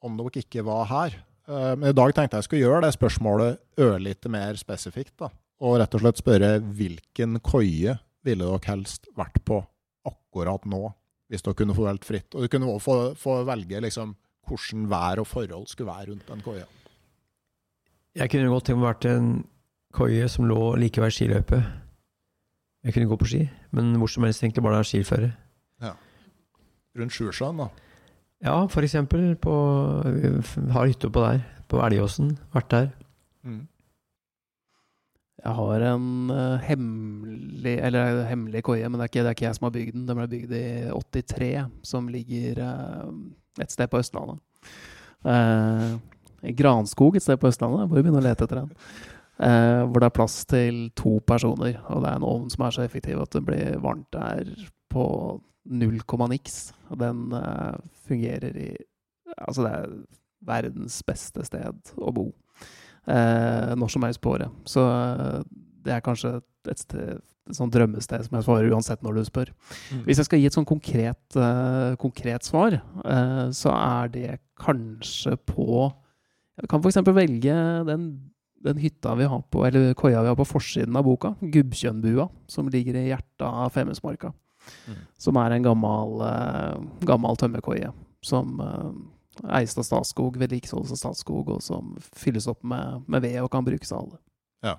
om 0.03 0.19
dere 0.19 0.43
ikke 0.43 0.65
var 0.67 0.87
her. 0.91 1.19
Eh, 1.49 1.73
men 1.79 1.91
i 1.91 1.97
dag 1.97 2.15
tenkte 2.17 2.41
jeg 2.41 2.49
skulle 2.49 2.65
gjøre 2.65 2.85
det 2.87 2.95
spørsmålet 2.97 3.83
ørlite 3.85 4.33
mer 4.33 4.59
spesifikt. 4.61 5.17
da, 5.21 5.31
Og 5.61 5.79
rett 5.81 5.95
og 5.95 6.05
slett 6.05 6.23
spørre 6.23 6.53
hvilken 6.61 7.41
koie 7.45 7.99
ville 8.27 8.45
dere 8.45 8.71
helst 8.73 9.09
vært 9.17 9.39
på 9.45 9.61
akkurat 10.09 10.65
nå, 10.69 10.89
hvis 11.29 11.45
dere 11.45 11.59
kunne 11.59 11.77
få 11.77 11.87
velge 11.87 12.09
fritt. 12.09 12.35
Og 12.35 12.45
du 12.45 12.49
kunne 12.49 12.73
også 12.73 12.85
få, 12.85 12.97
få 13.19 13.43
velge 13.49 13.85
liksom 13.85 14.17
hvordan 14.49 14.89
vær 14.91 15.23
og 15.23 15.27
forhold 15.29 15.67
skulle 15.71 15.93
være 15.93 16.11
rundt 16.11 16.29
den 16.29 16.45
koia. 16.45 16.67
Jeg 18.19 18.31
kunne 18.31 18.51
godt 18.51 18.69
tenkt 18.69 18.81
meg 18.81 18.89
vært 18.89 19.09
en 19.13 19.29
koie 19.95 20.29
som 20.29 20.49
lå 20.49 20.75
like 20.81 21.01
ved 21.01 21.15
skiløype. 21.15 21.61
Jeg 22.85 22.95
kunne 22.95 23.11
gå 23.11 23.19
på 23.21 23.29
ski, 23.29 23.43
men 23.75 23.97
hvor 24.01 24.11
som 24.11 24.25
helst 24.27 24.43
egentlig 24.43 24.65
bare 24.65 24.79
det 24.79 24.85
er 24.85 24.91
skiføre. 24.93 25.31
Ja. 25.83 25.93
Rundt 26.99 27.15
Sjusjøen, 27.15 27.63
da? 27.63 27.69
Ja, 28.45 28.67
for 28.71 28.87
eksempel. 28.87 29.35
På, 29.37 29.55
har 30.73 30.87
hytte 30.87 31.11
oppå 31.11 31.25
der. 31.25 31.43
På 31.69 31.83
Elgåsen. 31.85 32.37
Vært 32.55 32.71
der. 32.71 32.89
Mm. 33.43 33.67
Jeg 35.39 35.55
har 35.55 35.83
en 35.87 36.31
uh, 36.35 36.59
hemmelig 36.67 37.75
Eller 37.87 38.25
hemmelig 38.27 38.63
koie, 38.67 38.89
men 38.89 38.99
det 38.99 39.05
er, 39.05 39.11
ikke, 39.13 39.21
det 39.23 39.27
er, 39.27 39.37
ikke, 39.37 39.45
jeg 39.47 39.59
som 39.59 39.67
har 39.69 39.75
bygd 39.77 39.95
den. 39.95 40.07
Den 40.09 40.19
ble 40.19 40.29
bygd 40.33 40.55
i 40.59 40.65
83, 41.23 41.51
som 41.87 42.09
ligger 42.11 42.63
uh, 42.63 43.13
et 43.63 43.75
sted 43.75 43.91
på 43.91 44.01
Østlandet. 44.01 44.41
Uh, 45.27 45.99
Granskog 46.59 47.17
et 47.19 47.25
sted 47.25 47.39
på 47.41 47.51
Østlandet. 47.51 47.85
Jeg 47.85 47.91
må 47.91 47.99
begynne 47.99 48.23
å 48.23 48.27
lete 48.27 48.47
etter 48.47 48.63
den. 48.63 48.73
Uh, 49.39 49.85
hvor 49.87 50.03
det 50.03 50.09
er 50.09 50.17
plass 50.19 50.41
til 50.51 50.81
to 50.99 51.19
personer. 51.27 51.81
Og 51.89 52.05
det 52.05 52.11
er 52.11 52.21
en 52.21 52.29
ovn 52.29 52.49
som 52.53 52.67
er 52.67 52.77
så 52.77 52.85
effektiv 52.87 53.21
at 53.23 53.35
det 53.35 53.45
blir 53.47 53.81
varmt 53.85 54.09
der 54.15 54.53
på 54.93 55.05
null 55.69 55.99
komma 56.09 56.29
niks. 56.31 56.71
Og 56.93 57.01
den 57.03 57.29
uh, 57.35 57.75
fungerer 58.09 58.63
i 58.69 58.71
Altså, 59.39 59.63
det 59.63 59.71
er 59.77 59.91
verdens 60.49 60.95
beste 61.07 61.45
sted 61.45 61.91
å 62.01 62.11
bo. 62.17 62.25
Når 63.07 63.91
som 63.93 64.07
helst 64.07 64.23
på 64.25 64.33
året. 64.33 64.55
Så 64.67 64.83
det 65.85 65.93
er 65.95 66.03
kanskje 66.03 66.31
et 66.73 66.81
sted 66.81 67.21
et 67.49 67.59
sånt 67.59 67.75
drømmested 67.75 68.27
som 68.27 68.39
jeg 68.39 68.47
svarer 68.47 68.73
uansett 68.73 69.05
når 69.05 69.19
du 69.19 69.29
spør. 69.29 69.53
Mm. 69.93 70.03
Hvis 70.07 70.21
jeg 70.21 70.29
skal 70.29 70.43
gi 70.43 70.49
et 70.49 70.57
sånn 70.57 70.69
konkret, 70.69 71.21
uh, 71.37 71.95
konkret 72.01 72.47
svar, 72.47 72.79
uh, 73.05 73.47
så 73.55 73.73
er 73.75 74.13
det 74.15 74.41
kanskje 74.61 75.37
på 75.49 75.89
Jeg 76.59 76.67
kan 76.73 76.83
f.eks. 76.83 76.99
velge 77.15 77.57
den, 77.87 78.07
den, 78.67 78.79
hytta 78.83 79.13
vi 79.15 79.29
har 79.31 79.45
på, 79.47 79.63
eller 79.69 79.93
koia 79.95 80.25
vi 80.25 80.33
har 80.33 80.39
på 80.39 80.49
forsiden 80.49 80.97
av 80.99 81.07
boka, 81.07 81.37
Gubbkjønnbua, 81.39 82.27
som 82.51 82.71
ligger 82.73 82.99
i 82.99 83.13
hjertet 83.13 83.47
av 83.47 83.71
Femundsmarka. 83.77 84.33
Mm. 84.91 84.97
Som 85.23 85.39
er 85.39 85.55
en 85.55 85.69
gammel, 85.69 86.19
uh, 86.27 87.05
gammel 87.07 87.39
tømmerkoie 87.39 87.93
som 88.27 88.59
eies 89.55 89.77
av 89.79 89.87
Statskog, 89.87 90.35
vedlikeholdes 90.41 90.97
av 90.97 90.99
Statskog, 90.99 91.53
og 91.55 91.63
som 91.63 91.95
fylles 92.19 92.49
opp 92.51 92.65
med, 92.67 93.05
med 93.07 93.23
ved 93.23 93.39
og 93.45 93.53
kan 93.53 93.67
brukes 93.67 93.93
av 93.95 94.03
alle. 94.03 94.19
Ja. 94.67 94.75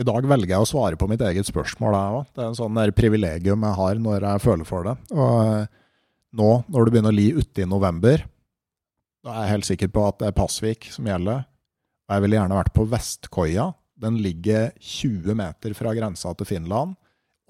I 0.00 0.04
dag 0.06 0.24
velger 0.24 0.54
jeg 0.54 0.64
å 0.64 0.68
svare 0.68 0.96
på 0.96 1.04
mitt 1.10 1.20
eget 1.20 1.44
spørsmål, 1.44 1.92
jeg. 1.92 2.20
Det 2.32 2.40
er 2.40 2.48
en 2.48 2.56
sånn 2.56 2.78
privilegium 2.96 3.66
jeg 3.66 3.76
har 3.76 3.98
når 4.00 4.24
jeg 4.24 4.42
føler 4.46 4.68
for 4.68 4.88
det. 4.88 4.94
Og 5.12 5.34
eh, 5.44 5.66
nå 6.40 6.50
når 6.72 6.86
det 6.86 6.94
begynner 6.94 7.12
å 7.12 7.18
li 7.18 7.26
ute 7.36 7.64
i 7.64 7.68
november, 7.68 8.24
da 9.20 9.34
er 9.34 9.44
jeg 9.44 9.52
helt 9.52 9.68
sikker 9.68 9.90
på 9.92 10.06
at 10.08 10.22
det 10.22 10.30
er 10.30 10.38
Pasvik 10.38 10.88
som 10.94 11.10
gjelder. 11.10 11.44
Og 12.08 12.16
jeg 12.16 12.24
ville 12.24 12.38
gjerne 12.38 12.56
vært 12.56 12.72
på 12.78 12.86
Vestkoia. 12.88 13.66
Den 14.00 14.16
ligger 14.24 14.70
20 14.80 15.36
meter 15.36 15.76
fra 15.76 15.92
grensa 15.98 16.32
til 16.32 16.48
Finland, 16.48 16.96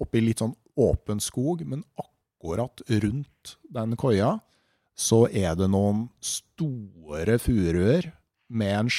oppi 0.03 0.19
litt 0.19 0.43
sånn 0.43 0.57
åpen 0.75 1.23
skog, 1.23 1.63
men 1.63 1.85
akkurat 1.95 2.83
rundt 2.89 3.55
den 3.71 3.95
koia 3.95 4.35
så 4.97 5.23
er 5.31 5.55
det 5.55 5.71
noen 5.71 6.09
store 6.19 7.39
furuer 7.39 8.11
med 8.51 8.75
en 8.75 8.91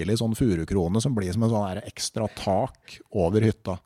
skikkelig 0.00 0.20
sånn 0.20 0.36
furukrone 0.36 1.00
som 1.00 1.14
blir 1.14 1.32
som 1.32 1.44
en 1.44 1.52
sånn 1.52 1.82
ekstra 1.84 2.28
tak 2.34 3.00
over 3.12 3.42
hytta. 3.44 3.78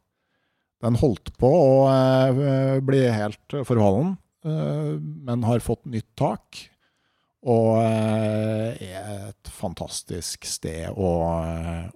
Den 0.82 0.98
holdt 1.00 1.32
på 1.38 1.48
å 1.48 1.88
eh, 1.90 2.78
bli 2.84 3.08
helt 3.08 3.56
forfallen, 3.64 4.16
eh, 4.44 4.94
men 5.00 5.44
har 5.44 5.60
fått 5.60 5.84
nytt 5.86 6.14
tak. 6.14 6.70
Og 7.44 7.82
eh, 7.82 8.78
er 8.80 9.28
et 9.30 9.50
fantastisk 9.52 10.46
sted 10.46 10.88
å, 10.94 11.10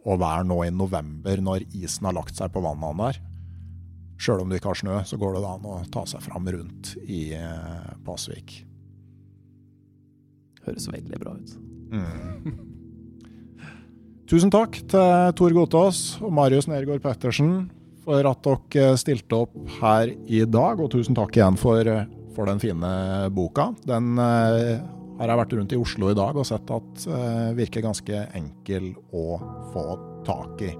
å, 0.04 0.16
være 0.16 0.44
nå 0.44 0.62
i 0.66 0.70
november, 0.72 1.40
når 1.40 1.68
isen 1.72 2.08
har 2.08 2.16
lagt 2.16 2.36
seg 2.36 2.52
på 2.52 2.60
vannene 2.64 3.08
der. 3.08 3.20
Sjøl 4.18 4.42
om 4.42 4.50
du 4.50 4.56
ikke 4.58 4.72
har 4.72 4.80
snø, 4.80 4.96
så 5.06 5.16
går 5.16 5.36
det 5.36 5.44
an 5.46 5.68
å 5.68 5.78
ta 5.94 6.02
seg 6.10 6.24
fram 6.24 6.48
rundt 6.50 6.96
i 7.06 7.30
Pasvik. 8.04 8.64
Høres 10.66 10.90
veldig 10.90 11.22
bra 11.22 11.36
ut. 11.38 11.54
Mm. 11.94 12.74
Tusen 14.28 14.50
takk 14.52 14.74
til 14.92 15.30
Tor 15.40 15.54
Gotaas 15.56 15.98
og 16.20 16.32
Marius 16.36 16.66
Nergård 16.68 17.00
Pettersen 17.00 17.70
for 18.04 18.26
at 18.28 18.44
dere 18.44 18.98
stilte 19.00 19.38
opp 19.38 19.54
her 19.78 20.10
i 20.28 20.42
dag, 20.44 20.82
og 20.84 20.90
tusen 20.92 21.16
takk 21.16 21.38
igjen 21.38 21.56
for, 21.56 21.88
for 22.36 22.50
den 22.50 22.60
fine 22.60 22.90
boka. 23.32 23.70
Den 23.88 24.20
eh, 24.20 24.82
har 25.16 25.32
jeg 25.32 25.40
vært 25.40 25.54
rundt 25.56 25.72
i 25.72 25.78
Oslo 25.80 26.10
i 26.12 26.18
dag 26.18 26.36
og 26.36 26.44
sett 26.44 26.68
at 26.76 27.06
eh, 27.08 27.48
virker 27.56 27.86
ganske 27.86 28.20
enkel 28.36 28.90
å 29.16 29.40
få 29.72 29.86
tak 30.28 30.60
i. 30.68 30.74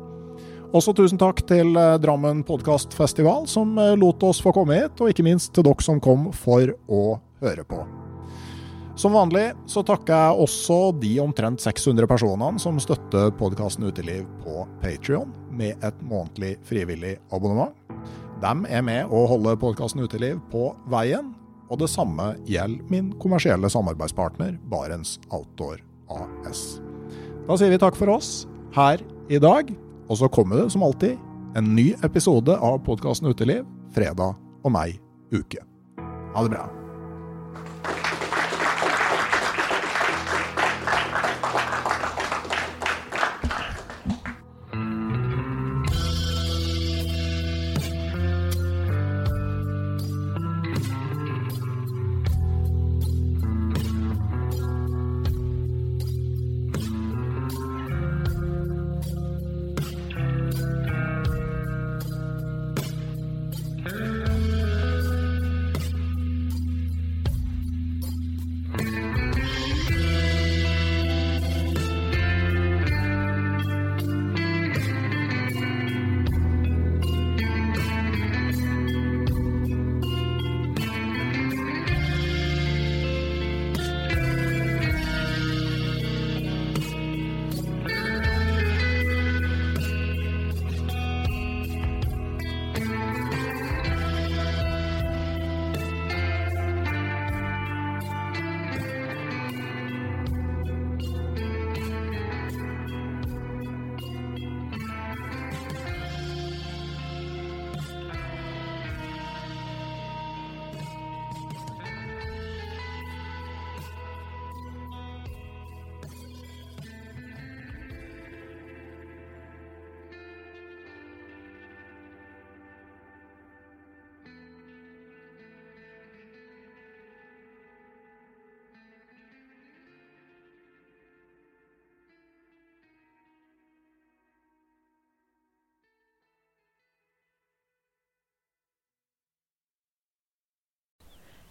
Også 0.77 0.93
tusen 0.93 1.16
takk 1.16 1.41
til 1.49 1.73
eh, 1.73 1.97
Drammen 2.05 2.45
podkastfestival, 2.49 3.49
som 3.49 3.73
eh, 3.81 3.97
lot 3.97 4.29
oss 4.29 4.43
få 4.45 4.53
komme 4.53 4.77
hit, 4.77 5.01
og 5.01 5.09
ikke 5.09 5.25
minst 5.25 5.55
til 5.57 5.65
dere 5.65 5.89
som 5.89 6.05
kom 6.05 6.29
for 6.37 6.77
å 6.85 7.16
høre 7.41 7.65
på. 7.65 7.81
Som 8.99 9.15
vanlig 9.15 9.53
så 9.70 9.85
takker 9.87 10.11
jeg 10.11 10.43
også 10.43 10.77
de 10.99 11.12
omtrent 11.23 11.62
600 11.62 12.09
personene 12.11 12.59
som 12.59 12.81
støtter 12.83 13.31
podkasten 13.39 13.87
Uteliv 13.87 14.25
på 14.43 14.65
Patrion 14.83 15.31
med 15.55 15.79
et 15.87 16.01
månedlig 16.03 16.57
frivillig 16.66 17.12
abonnement. 17.31 17.77
De 18.43 18.51
er 18.66 18.83
med 18.83 19.12
å 19.15 19.20
holde 19.31 19.55
podkasten 19.62 20.03
Uteliv 20.03 20.41
på 20.51 20.73
veien, 20.91 21.31
og 21.70 21.79
det 21.79 21.91
samme 21.93 22.33
gjelder 22.49 22.91
min 22.91 23.12
kommersielle 23.23 23.70
samarbeidspartner 23.70 24.57
Barents 24.66 25.20
Outdoor 25.31 25.79
AS. 26.11 26.81
Da 27.47 27.55
sier 27.55 27.70
vi 27.70 27.79
takk 27.79 27.95
for 27.99 28.11
oss 28.16 28.49
her 28.75 29.05
i 29.31 29.39
dag, 29.39 29.70
og 30.11 30.19
så 30.19 30.27
kommer 30.27 30.65
det 30.65 30.75
som 30.75 30.83
alltid 30.83 31.15
en 31.55 31.70
ny 31.79 31.93
episode 32.03 32.59
av 32.59 32.83
podkasten 32.89 33.31
Uteliv 33.31 33.62
fredag 33.95 34.35
om 34.66 34.83
ei 34.83 34.99
uke. 35.31 35.62
Ha 36.35 36.43
det 36.43 36.57
bra. 36.57 36.66